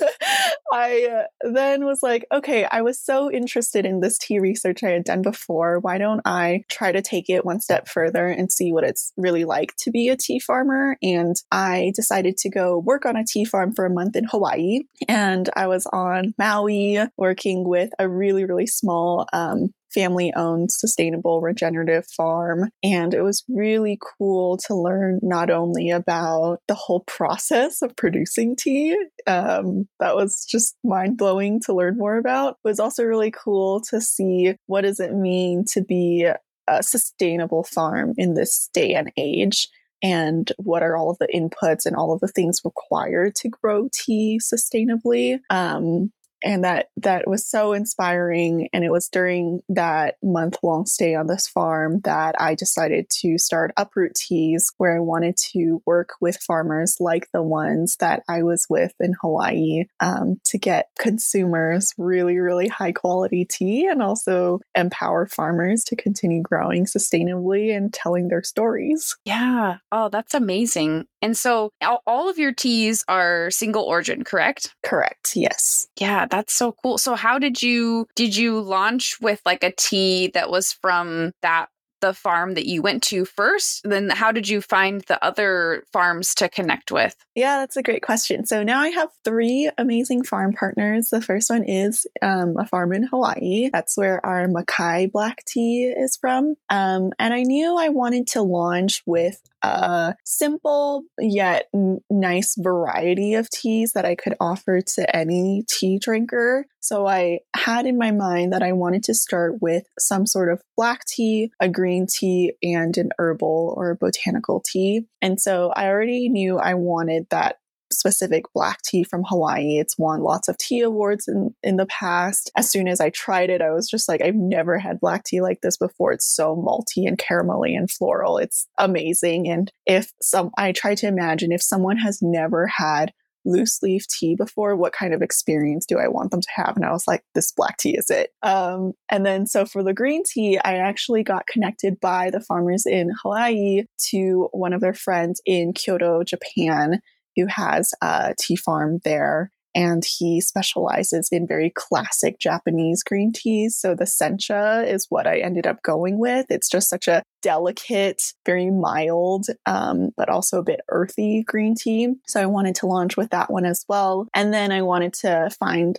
I 0.72 1.09
uh, 1.11 1.51
then 1.53 1.85
was 1.85 2.03
like, 2.03 2.26
okay, 2.32 2.64
I 2.64 2.82
was 2.82 3.01
so 3.01 3.30
interested 3.30 3.87
in 3.87 4.01
this 4.01 4.18
tea 4.18 4.39
research 4.39 4.82
I 4.82 4.91
had 4.91 5.05
done 5.05 5.22
before. 5.22 5.78
Why 5.80 5.99
don't 5.99 6.20
I 6.24 6.62
try 6.68 6.93
to 6.93 7.03
take 7.03 7.28
it 7.28 7.45
one 7.45 7.61
step 7.61 7.89
further 7.89 8.26
and 8.26 8.51
see 8.51 8.72
what 8.72 8.85
it's 8.85 9.12
really 9.16 9.45
like 9.45 9.74
to 9.78 9.91
be 9.91 10.09
a 10.09 10.16
tea 10.16 10.39
farmer? 10.39 10.97
And 11.03 11.37
I 11.51 11.93
decided 11.95 12.37
to 12.39 12.51
go 12.51 12.78
work 12.78 13.07
on 13.07 13.16
a 13.16 13.24
tea 13.24 13.45
farm 13.45 13.72
for 13.72 13.85
a 13.87 13.93
month 13.93 14.16
in 14.16 14.24
Hawaii. 14.24 14.80
And 15.09 15.49
I 15.57 15.66
was 15.66 15.87
on 15.93 16.35
Maui 16.39 16.99
working 17.16 17.68
with 17.68 17.91
a 17.99 18.09
really, 18.09 18.45
really 18.45 18.66
small 18.66 19.26
um, 19.32 19.72
family 19.95 20.32
owned, 20.34 20.70
sustainable, 20.72 21.40
regenerative 21.40 22.07
farm. 22.16 22.68
And 22.82 23.14
it 23.14 23.22
was 23.22 23.45
really 23.49 23.99
cool 24.18 24.59
to 24.66 24.74
learn 24.74 25.20
not 25.22 25.51
only 25.51 25.90
about 25.90 26.61
the 26.68 26.74
whole 26.74 27.05
process 27.07 27.80
of 27.82 27.97
producing 27.97 28.57
tea, 28.57 28.97
um, 29.26 29.88
that 30.01 30.16
was 30.16 30.45
just 30.45 30.76
mind 30.84 31.16
blowing 31.16 31.61
to 31.66 31.74
learn 31.74 31.97
more 31.97 32.16
about. 32.16 32.57
It 32.64 32.68
was 32.68 32.80
also 32.80 33.05
really 33.05 33.30
cool 33.30 33.80
to 33.90 34.01
see 34.01 34.55
what 34.66 34.82
does 34.82 35.01
it 35.01 35.14
mean 35.14 35.64
to 35.72 35.82
be 35.82 36.28
a 36.66 36.82
sustainable 36.82 37.64
farm 37.64 38.14
in 38.16 38.34
this 38.34 38.70
day 38.72 38.95
and 38.95 39.12
age 39.16 39.68
and 40.03 40.53
what 40.59 40.82
are 40.82 40.97
all 40.97 41.11
of 41.11 41.18
the 41.18 41.28
inputs 41.34 41.86
and 41.86 41.97
all 41.97 42.12
of 42.12 42.20
the 42.20 42.28
things 42.28 42.61
required 42.64 43.34
to 43.36 43.49
grow 43.49 43.88
tea 43.92 44.38
sustainably. 44.38 45.38
Um, 45.51 46.12
and 46.45 46.64
that 46.64 46.90
that 46.99 47.26
was 47.26 47.49
so 47.49 47.72
inspiring. 47.72 48.68
And 48.72 48.84
it 48.84 48.92
was 48.92 49.09
during 49.09 49.61
that 49.68 50.16
month 50.22 50.59
long 50.62 50.86
stay 50.86 51.14
on 51.14 51.26
this 51.26 51.47
farm 51.47 52.01
that 52.05 52.34
i 52.40 52.55
decided 52.55 53.09
to 53.11 53.38
start 53.38 53.72
uproot 53.76 54.14
teas 54.14 54.72
where 54.78 54.97
i 54.97 55.01
wanted 55.01 55.36
to 55.36 55.82
work 55.86 56.11
with 56.20 56.36
farmers 56.36 56.97
like 57.01 57.28
the 57.32 57.42
ones 57.42 57.97
that 58.01 58.22
i 58.28 58.42
was 58.42 58.66
with 58.68 58.92
in 59.01 59.14
hawaii 59.20 59.84
um, 60.01 60.40
to 60.45 60.59
get 60.59 60.88
consumers 60.99 61.92
really 61.99 62.38
really 62.38 62.68
high 62.68 62.92
quality 62.92 63.45
tea 63.45 63.86
and 63.86 64.03
also 64.03 64.61
empower 64.74 65.26
farmers 65.26 65.84
to 65.84 65.97
continue 65.97 66.42
growing 66.42 66.84
sustainably 66.84 67.74
and 67.74 67.92
telling 67.92 68.28
their 68.28 68.42
stories. 68.42 69.16
Yeah. 69.24 69.78
Oh 69.92 70.09
that's 70.09 70.34
amazing 70.34 71.07
and 71.25 71.37
so 71.37 71.70
all 72.07 72.29
of 72.29 72.39
your 72.39 72.53
teas 72.53 73.05
are 73.09 73.51
single 73.51 73.83
origin 73.83 74.22
correct 74.25 74.75
correct 74.85 75.35
yes 75.35 75.89
yeah 75.99 76.27
that's 76.35 76.55
so 76.55 76.75
cool. 76.83 76.99
So 76.99 77.14
how 77.14 77.39
did 77.39 77.62
you 77.62 78.07
did 78.16 78.37
you 78.37 78.61
launch 78.61 79.20
with 79.20 79.41
like 79.47 79.62
a 79.62 79.72
tea 79.72 80.33
that 80.35 80.51
was 80.51 80.72
from 80.72 81.33
that 81.43 81.68
the 82.01 82.12
farm 82.12 82.53
that 82.55 82.66
you 82.66 82.83
went 82.83 83.03
to 83.05 83.25
first? 83.25 83.81
Then 83.85 84.11
how 84.11 84.31
did 84.31 84.47
you 84.47 84.61
find 84.61 85.01
the 85.03 85.25
other 85.25 85.85
farms 85.91 86.35
to 86.35 86.51
connect 86.51 86.93
with? 86.93 87.16
Yeah, 87.35 87.59
that's 87.59 87.79
a 87.79 87.83
great 87.83 88.03
question. 88.03 88.45
So 88.45 88.62
now 88.62 88.81
I 88.81 88.89
have 88.89 89.09
three 89.25 89.70
amazing 89.79 90.25
farm 90.25 90.53
partners. 90.53 91.09
The 91.09 91.22
first 91.22 91.49
one 91.49 91.64
is 91.64 92.07
um, 92.20 92.57
a 92.59 92.66
farm 92.66 92.93
in 92.93 93.05
Hawaii. 93.05 93.70
That's 93.72 93.97
where 93.97 94.25
our 94.27 94.47
Makai 94.49 95.11
black 95.11 95.45
tea 95.47 95.85
is 95.85 96.18
from. 96.18 96.57
Um, 96.68 97.12
and 97.18 97.33
I 97.33 97.43
knew 97.43 97.79
I 97.79 97.89
wanted 97.89 98.27
to 98.29 98.43
launch 98.43 99.03
with 99.07 99.41
a 99.65 100.17
simple 100.25 101.05
yet 101.19 101.69
nice 102.11 102.55
variety 102.59 103.35
of 103.35 103.51
teas 103.51 103.93
that 103.93 104.05
I 104.05 104.15
could 104.15 104.35
offer 104.41 104.81
to 104.81 105.17
any 105.17 105.65
tea 105.69 105.99
drinker. 105.99 106.67
So 106.81 107.07
I 107.07 107.41
had 107.57 107.87
in 107.87 107.97
my 107.97 108.11
mind 108.11 108.53
that 108.53 108.62
I 108.62 108.73
wanted 108.73 109.05
to 109.05 109.15
start 109.15 109.62
with 109.62 109.85
some 109.99 110.27
sort 110.27 110.53
of 110.53 110.62
black 110.77 111.07
tea, 111.07 111.51
a 111.61 111.69
green 111.69 112.07
tea, 112.07 112.53
and 112.62 112.97
an 112.99 113.11
herbal 113.19 113.75
or 113.77 113.97
botanical 113.99 114.62
tea. 114.65 115.07
And 115.23 115.41
so 115.41 115.73
I 115.75 115.87
already 115.87 116.29
knew 116.29 116.59
I 116.59 116.75
wanted 116.75 117.27
that 117.31 117.57
specific 117.95 118.45
black 118.55 118.82
tea 118.82 119.05
from 119.05 119.24
Hawaii. 119.24 119.78
It's 119.78 119.99
won 119.99 120.20
lots 120.20 120.49
of 120.49 120.59
tea 120.59 120.80
awards 120.80 121.28
in, 121.28 121.55
in 121.62 121.76
the 121.76 121.86
past. 121.86 122.51
As 122.57 122.70
soon 122.70 122.88
as 122.88 123.01
I 123.01 123.11
tried 123.11 123.51
it, 123.51 123.62
I 123.62 123.70
was 123.70 123.88
just 123.88 124.09
like, 124.09 124.22
I've 124.22 124.34
never 124.34 124.78
had 124.78 125.01
black 125.01 125.24
tea 125.24 125.40
like 125.40 125.61
this 125.62 125.76
before. 125.76 126.12
It's 126.12 126.26
so 126.26 126.57
malty 126.57 127.07
and 127.07 127.18
caramelly 127.18 127.76
and 127.76 127.90
floral. 127.90 128.38
It's 128.38 128.66
amazing. 128.78 129.49
And 129.49 129.70
if 129.86 130.12
some, 130.20 130.51
I 130.59 130.72
try 130.72 130.95
to 130.97 131.07
imagine 131.07 131.53
if 131.53 131.62
someone 131.62 131.99
has 131.99 132.20
never 132.20 132.66
had 132.66 133.12
loose 133.45 133.82
leaf 133.82 134.07
tea 134.09 134.34
before, 134.34 134.76
what 134.76 134.92
kind 134.92 135.12
of 135.12 135.22
experience 135.22 135.86
do 135.86 135.99
I 135.99 136.09
want 136.09 136.30
them 136.30 136.40
to 136.40 136.49
have? 136.55 136.76
And 136.76 136.84
I 136.84 136.92
was 136.92 137.07
like, 137.07 137.22
this 137.34 137.53
black 137.53 137.76
tea 137.78 137.97
is 137.97 138.11
it. 138.11 138.30
Um, 138.42 138.92
and 139.11 139.24
then 139.24 139.47
so 139.47 139.64
for 139.64 139.82
the 139.82 139.95
green 139.95 140.22
tea, 140.24 140.59
I 140.59 140.76
actually 140.76 141.22
got 141.22 141.47
connected 141.47 142.01
by 142.01 142.30
the 142.30 142.40
farmers 142.40 142.86
in 142.86 143.11
Hawaii 143.22 143.84
to 144.11 144.49
one 144.53 144.72
of 144.72 144.80
their 144.80 144.95
friends 144.95 145.40
in 145.45 145.72
Kyoto, 145.72 146.24
Japan 146.24 147.01
who 147.37 147.47
has 147.47 147.93
a 148.03 148.35
tea 148.39 148.57
farm 148.57 149.01
there. 149.05 149.51
And 149.76 150.05
he 150.05 150.41
specializes 150.41 151.30
in 151.32 151.49
very 151.49 151.72
classic 151.74 152.39
Japanese 152.39 153.03
green 153.03 153.32
teas. 153.32 153.76
So 153.76 153.97
the 153.97 154.05
sencha 154.05 154.87
is 154.87 155.07
what 155.09 155.26
I 155.26 155.39
ended 155.39 155.66
up 155.66 155.82
going 155.82 156.20
with. 156.20 156.47
It's 156.49 156.70
just 156.70 156.89
such 156.89 157.09
a 157.09 157.24
delicate, 157.43 158.22
very 158.47 158.70
mild, 158.70 159.47
um, 159.66 160.11
but 160.16 160.28
also 160.28 160.61
a 160.61 160.64
bit 160.64 160.80
earthy 160.91 161.43
green 161.43 161.74
tea. 161.74 162.14
So 162.26 162.41
I 162.41 162.47
wanted 162.47 162.76
to 162.76 162.87
launch 162.87 163.16
with 163.16 163.30
that 163.30 163.51
one 163.51 163.66
as 163.66 163.85
well. 163.89 164.28
And 164.32 164.55
then 164.55 164.70
I 164.70 164.82
wanted 164.82 165.12
to 165.22 165.51
find 165.59 165.99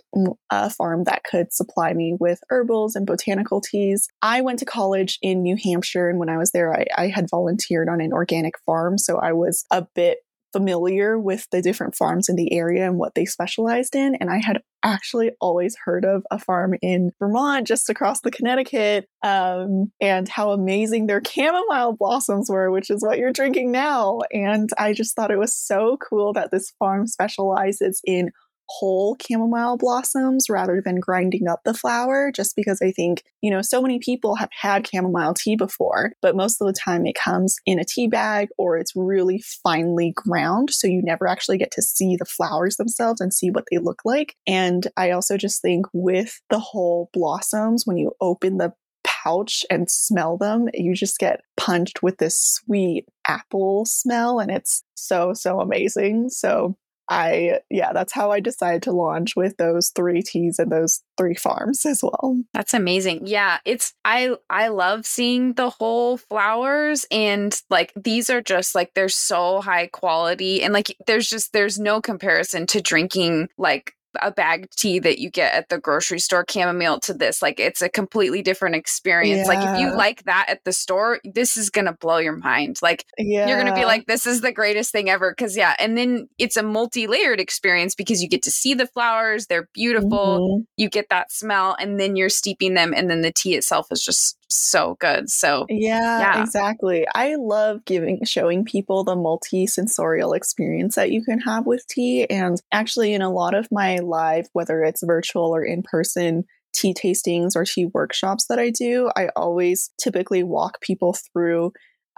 a 0.50 0.70
farm 0.70 1.04
that 1.04 1.24
could 1.24 1.52
supply 1.52 1.92
me 1.92 2.16
with 2.18 2.40
herbals 2.48 2.96
and 2.96 3.06
botanical 3.06 3.60
teas. 3.60 4.08
I 4.22 4.40
went 4.40 4.58
to 4.60 4.64
college 4.64 5.18
in 5.20 5.42
New 5.42 5.56
Hampshire, 5.62 6.08
and 6.08 6.18
when 6.18 6.30
I 6.30 6.38
was 6.38 6.50
there, 6.50 6.74
I, 6.74 6.86
I 6.96 7.08
had 7.08 7.30
volunteered 7.30 7.90
on 7.90 8.00
an 8.00 8.14
organic 8.14 8.58
farm. 8.64 8.96
So 8.96 9.18
I 9.18 9.32
was 9.32 9.66
a 9.70 9.86
bit 9.94 10.18
familiar 10.52 11.18
with 11.18 11.46
the 11.50 11.62
different 11.62 11.94
farms 11.94 12.28
in 12.28 12.36
the 12.36 12.52
area 12.52 12.86
and 12.86 12.98
what 12.98 13.14
they 13.14 13.24
specialized 13.24 13.94
in. 13.94 14.14
And 14.16 14.30
I 14.30 14.38
had 14.38 14.60
actually 14.82 15.32
always 15.40 15.76
heard 15.84 16.04
of 16.04 16.22
a 16.30 16.38
farm 16.38 16.74
in 16.80 17.10
Vermont, 17.18 17.66
just 17.66 17.90
across 17.90 18.20
the 18.20 18.30
Connecticut, 18.30 19.06
um, 19.22 19.90
and 20.00 20.28
how 20.28 20.52
amazing 20.52 21.06
their 21.06 21.20
chamomile 21.26 21.96
blossoms 21.98 22.48
were, 22.48 22.70
which 22.70 22.90
is 22.90 23.02
what 23.02 23.18
you're 23.18 23.32
drinking 23.32 23.72
now. 23.72 24.20
And 24.32 24.70
I 24.78 24.92
just 24.92 25.16
thought 25.16 25.30
it 25.30 25.38
was 25.38 25.56
so 25.56 25.98
cool 26.08 26.32
that 26.34 26.50
this 26.50 26.72
farm 26.78 27.06
specializes 27.06 28.00
in 28.04 28.30
whole 28.68 29.16
chamomile 29.20 29.76
blossoms 29.76 30.48
rather 30.48 30.80
than 30.84 31.00
grinding 31.00 31.46
up 31.48 31.60
the 31.64 31.74
flower, 31.74 32.30
just 32.34 32.56
because 32.56 32.80
I 32.82 32.90
think, 32.90 33.24
you 33.40 33.50
know, 33.50 33.62
so 33.62 33.80
many 33.80 33.98
people 33.98 34.34
have 34.36 34.50
had 34.52 34.86
chamomile 34.86 35.34
tea 35.34 35.56
before, 35.56 36.12
but 36.22 36.36
most 36.36 36.60
of 36.60 36.66
the 36.66 36.72
time 36.72 37.06
it 37.06 37.14
comes 37.14 37.56
in 37.66 37.78
a 37.78 37.84
tea 37.84 38.08
bag 38.08 38.48
or 38.58 38.76
it's 38.76 38.92
really 38.96 39.42
finely 39.62 40.12
ground. 40.14 40.70
So 40.70 40.86
you 40.86 41.02
never 41.02 41.26
actually 41.26 41.58
get 41.58 41.70
to 41.72 41.82
see 41.82 42.16
the 42.16 42.24
flowers 42.24 42.76
themselves 42.76 43.20
and 43.20 43.32
see 43.32 43.50
what 43.50 43.64
they 43.70 43.78
look 43.78 44.02
like. 44.04 44.36
And 44.46 44.86
I 44.96 45.10
also 45.10 45.36
just 45.36 45.62
think 45.62 45.86
with 45.92 46.40
the 46.50 46.58
whole 46.58 47.10
blossoms, 47.12 47.86
when 47.86 47.96
you 47.96 48.12
open 48.20 48.58
the 48.58 48.72
pouch 49.04 49.64
and 49.70 49.90
smell 49.90 50.36
them, 50.36 50.68
you 50.74 50.94
just 50.94 51.18
get 51.18 51.40
punched 51.56 52.02
with 52.02 52.18
this 52.18 52.40
sweet 52.40 53.06
apple 53.26 53.84
smell 53.84 54.40
and 54.40 54.50
it's 54.50 54.82
so, 54.94 55.32
so 55.32 55.60
amazing. 55.60 56.28
So 56.28 56.76
I, 57.08 57.60
yeah, 57.70 57.92
that's 57.92 58.12
how 58.12 58.30
I 58.30 58.40
decided 58.40 58.82
to 58.82 58.92
launch 58.92 59.36
with 59.36 59.56
those 59.56 59.90
three 59.90 60.22
teas 60.22 60.58
and 60.58 60.70
those 60.70 61.02
three 61.16 61.34
farms 61.34 61.86
as 61.86 62.02
well. 62.02 62.42
That's 62.52 62.74
amazing. 62.74 63.26
Yeah, 63.26 63.58
it's 63.64 63.94
I 64.04 64.36
I 64.50 64.68
love 64.68 65.06
seeing 65.06 65.54
the 65.54 65.70
whole 65.70 66.16
flowers 66.16 67.06
and 67.10 67.58
like 67.70 67.92
these 67.96 68.30
are 68.30 68.42
just 68.42 68.74
like 68.74 68.92
they're 68.94 69.08
so 69.08 69.60
high 69.60 69.86
quality 69.86 70.62
and 70.62 70.74
like 70.74 70.96
there's 71.06 71.28
just 71.28 71.52
there's 71.52 71.78
no 71.78 72.00
comparison 72.00 72.66
to 72.68 72.80
drinking 72.80 73.48
like 73.56 73.95
a 74.22 74.30
bag 74.30 74.68
tea 74.70 74.98
that 74.98 75.18
you 75.18 75.30
get 75.30 75.54
at 75.54 75.68
the 75.68 75.78
grocery 75.78 76.18
store 76.18 76.44
chamomile 76.48 77.00
to 77.00 77.14
this 77.14 77.42
like 77.42 77.58
it's 77.60 77.82
a 77.82 77.88
completely 77.88 78.42
different 78.42 78.74
experience 78.74 79.46
yeah. 79.48 79.54
like 79.54 79.68
if 79.68 79.80
you 79.80 79.94
like 79.96 80.24
that 80.24 80.46
at 80.48 80.64
the 80.64 80.72
store 80.72 81.20
this 81.24 81.56
is 81.56 81.70
gonna 81.70 81.92
blow 81.92 82.18
your 82.18 82.36
mind 82.36 82.78
like 82.82 83.04
yeah. 83.18 83.48
you're 83.48 83.58
gonna 83.58 83.74
be 83.74 83.84
like 83.84 84.06
this 84.06 84.26
is 84.26 84.40
the 84.40 84.52
greatest 84.52 84.92
thing 84.92 85.08
ever 85.10 85.32
because 85.32 85.56
yeah 85.56 85.74
and 85.78 85.96
then 85.96 86.28
it's 86.38 86.56
a 86.56 86.62
multi-layered 86.62 87.40
experience 87.40 87.94
because 87.94 88.22
you 88.22 88.28
get 88.28 88.42
to 88.42 88.50
see 88.50 88.74
the 88.74 88.86
flowers 88.86 89.46
they're 89.46 89.68
beautiful 89.72 90.40
mm-hmm. 90.40 90.62
you 90.76 90.88
get 90.88 91.08
that 91.08 91.32
smell 91.32 91.76
and 91.80 91.98
then 91.98 92.16
you're 92.16 92.28
steeping 92.28 92.74
them 92.74 92.92
and 92.94 93.10
then 93.10 93.22
the 93.22 93.32
tea 93.32 93.54
itself 93.54 93.88
is 93.90 94.04
just 94.04 94.35
so 94.48 94.96
good. 95.00 95.28
So 95.28 95.66
yeah, 95.68 96.20
yeah, 96.20 96.42
exactly. 96.42 97.06
I 97.14 97.36
love 97.36 97.84
giving 97.84 98.24
showing 98.24 98.64
people 98.64 99.04
the 99.04 99.16
multi-sensorial 99.16 100.32
experience 100.32 100.94
that 100.94 101.10
you 101.10 101.22
can 101.22 101.40
have 101.40 101.66
with 101.66 101.86
tea. 101.88 102.28
And 102.30 102.60
actually 102.72 103.14
in 103.14 103.22
a 103.22 103.32
lot 103.32 103.54
of 103.54 103.68
my 103.70 103.98
live, 103.98 104.48
whether 104.52 104.82
it's 104.82 105.02
virtual 105.04 105.54
or 105.54 105.64
in 105.64 105.82
person 105.82 106.44
tea 106.72 106.94
tastings 106.94 107.56
or 107.56 107.64
tea 107.64 107.86
workshops 107.86 108.46
that 108.48 108.58
I 108.58 108.70
do, 108.70 109.10
I 109.16 109.28
always 109.34 109.90
typically 110.00 110.42
walk 110.42 110.80
people 110.80 111.16
through 111.32 111.72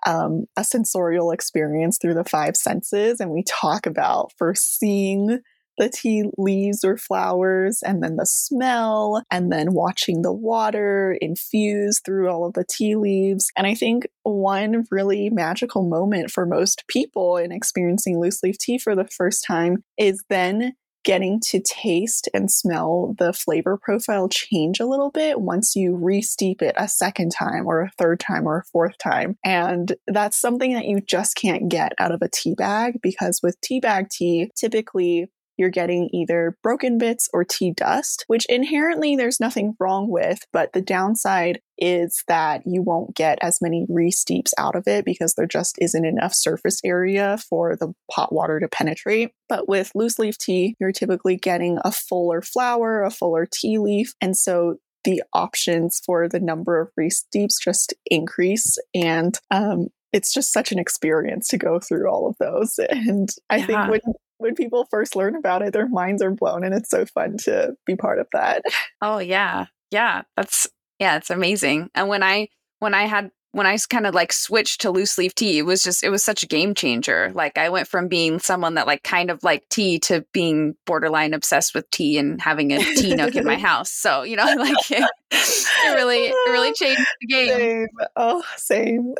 um, 0.06 0.44
a 0.56 0.64
sensorial 0.64 1.30
experience 1.30 1.98
through 2.00 2.14
the 2.14 2.24
five 2.24 2.56
senses. 2.56 3.20
And 3.20 3.30
we 3.30 3.44
talk 3.44 3.86
about 3.86 4.32
first 4.36 4.78
seeing 4.78 5.40
the 5.78 5.88
tea 5.88 6.24
leaves 6.36 6.84
or 6.84 6.96
flowers, 6.96 7.82
and 7.84 8.02
then 8.02 8.16
the 8.16 8.26
smell, 8.26 9.22
and 9.30 9.50
then 9.50 9.72
watching 9.72 10.22
the 10.22 10.32
water 10.32 11.16
infuse 11.20 12.00
through 12.04 12.28
all 12.28 12.46
of 12.46 12.54
the 12.54 12.64
tea 12.68 12.96
leaves. 12.96 13.50
And 13.56 13.66
I 13.66 13.74
think 13.74 14.06
one 14.24 14.84
really 14.90 15.30
magical 15.30 15.88
moment 15.88 16.30
for 16.30 16.44
most 16.44 16.84
people 16.88 17.36
in 17.36 17.52
experiencing 17.52 18.20
loose 18.20 18.42
leaf 18.42 18.58
tea 18.58 18.78
for 18.78 18.94
the 18.94 19.06
first 19.06 19.44
time 19.46 19.84
is 19.96 20.22
then 20.28 20.74
getting 21.04 21.40
to 21.40 21.60
taste 21.60 22.28
and 22.34 22.50
smell 22.50 23.14
the 23.18 23.32
flavor 23.32 23.78
profile 23.80 24.28
change 24.28 24.78
a 24.78 24.84
little 24.84 25.10
bit 25.10 25.40
once 25.40 25.74
you 25.74 25.96
re-steep 25.96 26.60
it 26.60 26.74
a 26.76 26.86
second 26.86 27.30
time 27.30 27.66
or 27.66 27.80
a 27.80 27.90
third 27.96 28.20
time 28.20 28.46
or 28.46 28.58
a 28.58 28.64
fourth 28.70 28.98
time. 28.98 29.38
And 29.42 29.94
that's 30.06 30.38
something 30.38 30.74
that 30.74 30.84
you 30.84 31.00
just 31.00 31.34
can't 31.34 31.70
get 31.70 31.92
out 31.98 32.12
of 32.12 32.20
a 32.20 32.28
tea 32.28 32.54
bag 32.54 32.98
because 33.02 33.40
with 33.42 33.58
tea 33.62 33.80
bag 33.80 34.08
tea, 34.10 34.50
typically 34.54 35.30
you're 35.59 35.68
getting 35.70 36.09
either 36.12 36.56
broken 36.62 36.98
bits 36.98 37.28
or 37.32 37.44
tea 37.44 37.72
dust, 37.72 38.24
which 38.28 38.46
inherently 38.48 39.16
there's 39.16 39.40
nothing 39.40 39.74
wrong 39.80 40.09
with, 40.11 40.40
but 40.52 40.72
the 40.72 40.80
downside 40.80 41.61
is 41.76 42.22
that 42.28 42.62
you 42.66 42.82
won't 42.82 43.14
get 43.14 43.38
as 43.42 43.59
many 43.61 43.86
re-steeps 43.88 44.52
out 44.59 44.74
of 44.74 44.84
it 44.86 45.04
because 45.04 45.34
there 45.34 45.46
just 45.46 45.76
isn't 45.80 46.04
enough 46.04 46.32
surface 46.34 46.80
area 46.84 47.38
for 47.48 47.76
the 47.76 47.92
pot 48.11 48.32
water 48.32 48.59
to 48.59 48.68
penetrate. 48.68 49.30
But 49.48 49.68
with 49.68 49.92
loose 49.94 50.18
leaf 50.18 50.38
tea, 50.38 50.76
you're 50.80 50.92
typically 50.92 51.36
getting 51.36 51.78
a 51.84 51.92
fuller 51.92 52.42
flower, 52.42 53.02
a 53.02 53.11
fuller 53.11 53.46
tea 53.50 53.78
leaf, 53.78 54.14
and 54.20 54.36
so 54.36 54.76
the 55.04 55.22
options 55.32 56.00
for 56.04 56.28
the 56.28 56.40
number 56.40 56.80
of 56.80 56.90
re-steeps 56.96 57.59
just 57.59 57.94
increase 58.06 58.76
and 58.94 59.38
um, 59.50 59.88
it's 60.12 60.32
just 60.32 60.52
such 60.52 60.72
an 60.72 60.78
experience 60.78 61.48
to 61.48 61.59
go 61.59 61.78
through 61.78 62.09
all 62.09 62.26
of 62.26 62.36
those. 62.38 62.78
And 62.90 63.30
I 63.50 63.56
yeah. 63.56 63.66
think 63.66 63.90
when 63.90 64.14
when 64.38 64.54
people 64.54 64.86
first 64.90 65.16
learn 65.16 65.34
about 65.34 65.62
it, 65.62 65.72
their 65.72 65.88
minds 65.88 66.22
are 66.22 66.30
blown, 66.30 66.64
and 66.64 66.74
it's 66.74 66.90
so 66.90 67.04
fun 67.06 67.36
to 67.38 67.74
be 67.86 67.96
part 67.96 68.18
of 68.18 68.28
that. 68.32 68.62
Oh 69.02 69.18
yeah, 69.18 69.66
yeah, 69.90 70.22
that's 70.36 70.68
yeah, 70.98 71.16
it's 71.16 71.30
amazing. 71.30 71.90
And 71.94 72.09
when 72.09 72.22
I 72.22 72.48
when 72.78 72.94
I 72.94 73.04
had 73.04 73.30
when 73.53 73.66
I 73.66 73.76
kind 73.88 74.07
of 74.07 74.14
like 74.14 74.32
switched 74.32 74.82
to 74.82 74.90
loose 74.90 75.16
leaf 75.16 75.34
tea, 75.34 75.59
it 75.59 75.62
was 75.62 75.82
just 75.82 76.05
it 76.05 76.11
was 76.11 76.22
such 76.22 76.42
a 76.42 76.46
game 76.46 76.74
changer. 76.74 77.32
Like 77.34 77.57
I 77.57 77.70
went 77.70 77.88
from 77.88 78.09
being 78.09 78.38
someone 78.38 78.74
that 78.74 78.86
like 78.86 79.03
kind 79.03 79.30
of 79.30 79.42
like 79.42 79.68
tea 79.70 79.99
to 80.01 80.24
being 80.32 80.74
borderline 80.86 81.32
obsessed 81.32 81.74
with 81.74 81.90
tea 81.90 82.18
and 82.18 82.40
having 82.40 82.72
a 82.72 82.78
tea 82.78 83.14
nook 83.14 83.34
in 83.34 83.44
my 83.44 83.57
house. 83.59 83.90
So 83.90 84.22
you 84.22 84.36
know, 84.36 84.44
like 84.59 84.90
it, 84.90 85.11
it 85.30 85.94
really 85.94 86.26
it 86.26 86.51
really 86.51 86.72
changed 86.74 87.01
the 87.20 87.26
game. 87.26 87.49
Same. 87.49 87.86
Oh, 88.16 88.42
same. 88.57 89.14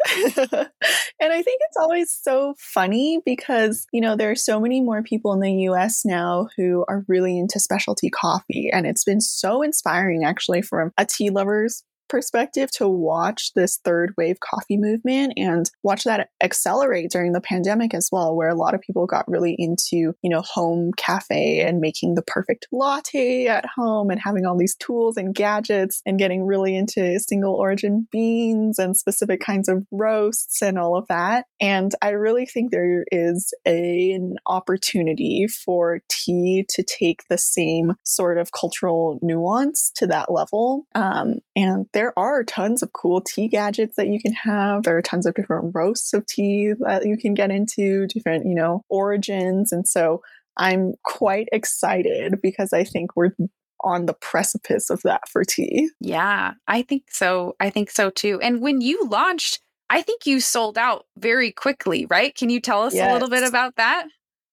and 1.21 1.33
I 1.33 1.43
think 1.43 1.61
it's 1.69 1.77
always 1.79 2.13
so 2.13 2.55
funny 2.59 3.21
because 3.25 3.87
you 3.93 4.01
know 4.01 4.15
there 4.15 4.31
are 4.31 4.37
so 4.37 4.61
many 4.61 4.83
more 4.83 5.03
people 5.03 5.33
in 5.33 5.41
the 5.41 5.53
U.S. 5.65 6.05
now 6.05 6.49
who 6.57 6.85
are 6.87 7.05
really 7.09 7.39
into 7.39 7.59
specialty 7.59 8.11
coffee, 8.11 8.71
and 8.71 8.87
it's 8.87 9.05
been 9.05 9.23
so 9.23 9.63
inspiring 9.63 10.25
actually 10.25 10.61
from 10.61 10.93
a 10.99 11.07
tea 11.07 11.31
lovers 11.31 11.83
perspective 12.09 12.71
to 12.73 12.89
watch 12.89 13.53
this 13.55 13.79
third 13.85 14.15
wave 14.17 14.39
coffee 14.41 14.77
movement 14.77 15.35
and 15.37 15.71
watch 15.83 16.05
that 16.05 16.31
accelerate 16.43 17.11
during 17.11 17.33
the 17.33 17.41
pandemic 17.41 17.95
as 17.95 18.09
well, 18.11 18.35
where 18.35 18.49
a 18.49 18.55
lot 18.55 18.75
of 18.75 18.81
people 18.81 19.07
got 19.07 19.29
really 19.29 19.55
into, 19.59 20.15
you 20.23 20.31
know, 20.31 20.43
home 20.43 20.93
cafe 20.97 21.61
and 21.61 21.81
making 21.81 22.15
the 22.15 22.23
perfect 22.23 22.67
latte 22.73 23.47
at 23.47 23.65
home 23.77 24.11
and 24.11 24.21
having 24.23 24.47
all 24.47 24.57
these 24.57 24.77
tools 24.77 25.17
and 25.17 25.35
gadgets 25.35 26.03
and 26.07 26.19
getting 26.19 26.45
really 26.45 26.77
into 26.77 27.19
single 27.21 27.55
origin 27.55 28.07
beans 28.11 28.79
and 28.79 28.97
specific 28.97 29.41
kinds 29.41 29.69
of 29.69 29.85
roasts 29.91 30.63
and 30.63 30.79
all 30.79 30.97
of 30.97 31.07
that. 31.09 31.45
And 31.61 31.93
I 32.03 32.11
really 32.11 32.47
think 32.47 32.71
there 32.71 33.05
is 33.11 33.53
a, 33.67 34.13
an 34.13 34.37
opportunity 34.47 35.47
for 35.47 36.01
tea 36.09 36.65
to 36.71 36.83
take 36.83 37.23
the 37.29 37.39
same 37.39 37.95
sort 38.05 38.39
of 38.39 38.53
cultural 38.53 39.19
nuance 39.23 39.91
to 39.97 40.07
that 40.09 40.31
level. 40.33 40.87
Um, 40.95 41.37
and 41.57 41.87
there 41.99 42.17
are 42.17 42.45
tons 42.45 42.81
of 42.81 42.93
cool 42.93 43.21
tea 43.21 43.49
gadgets 43.49 43.97
that 43.97 44.07
you 44.07 44.21
can 44.21 44.33
have. 44.33 44.85
There 44.85 44.97
are 44.97 45.03
tons 45.03 45.27
of 45.27 45.35
different 45.35 45.75
roasts 45.75 46.15
of 46.15 46.25
tea 46.27 46.73
that 46.79 47.05
you 47.05 47.19
can 47.19 47.35
get 47.35 47.51
into, 47.51 48.07
different, 48.07 48.47
you 48.47 48.55
know, 48.55 48.85
origins. 48.89 49.73
And 49.73 49.89
so 49.89 50.23
I'm 50.57 50.95
quite 51.03 51.49
excited 51.51 52.41
because 52.41 52.73
I 52.73 52.85
think 52.85 53.17
we're 53.17 53.33
on 53.81 54.07
the 54.07 54.15
precipice 54.15 54.91
of 54.91 55.03
that 55.03 55.29
for 55.29 55.43
tea. 55.43 55.91
Yeah, 55.99 56.53
I 56.69 56.83
think 56.83 57.07
so. 57.11 57.57
I 57.59 57.69
think 57.69 57.91
so 57.91 58.11
too. 58.11 58.39
And 58.41 58.61
when 58.61 58.81
you 58.81 59.05
launched, 59.09 59.59
I 59.91 60.01
think 60.01 60.25
you 60.25 60.39
sold 60.39 60.79
out 60.79 61.07
very 61.17 61.51
quickly, 61.51 62.07
right? 62.07 62.33
Can 62.33 62.49
you 62.49 62.61
tell 62.61 62.85
us 62.85 62.95
yes. 62.95 63.11
a 63.11 63.13
little 63.13 63.29
bit 63.29 63.43
about 63.43 63.75
that? 63.75 64.07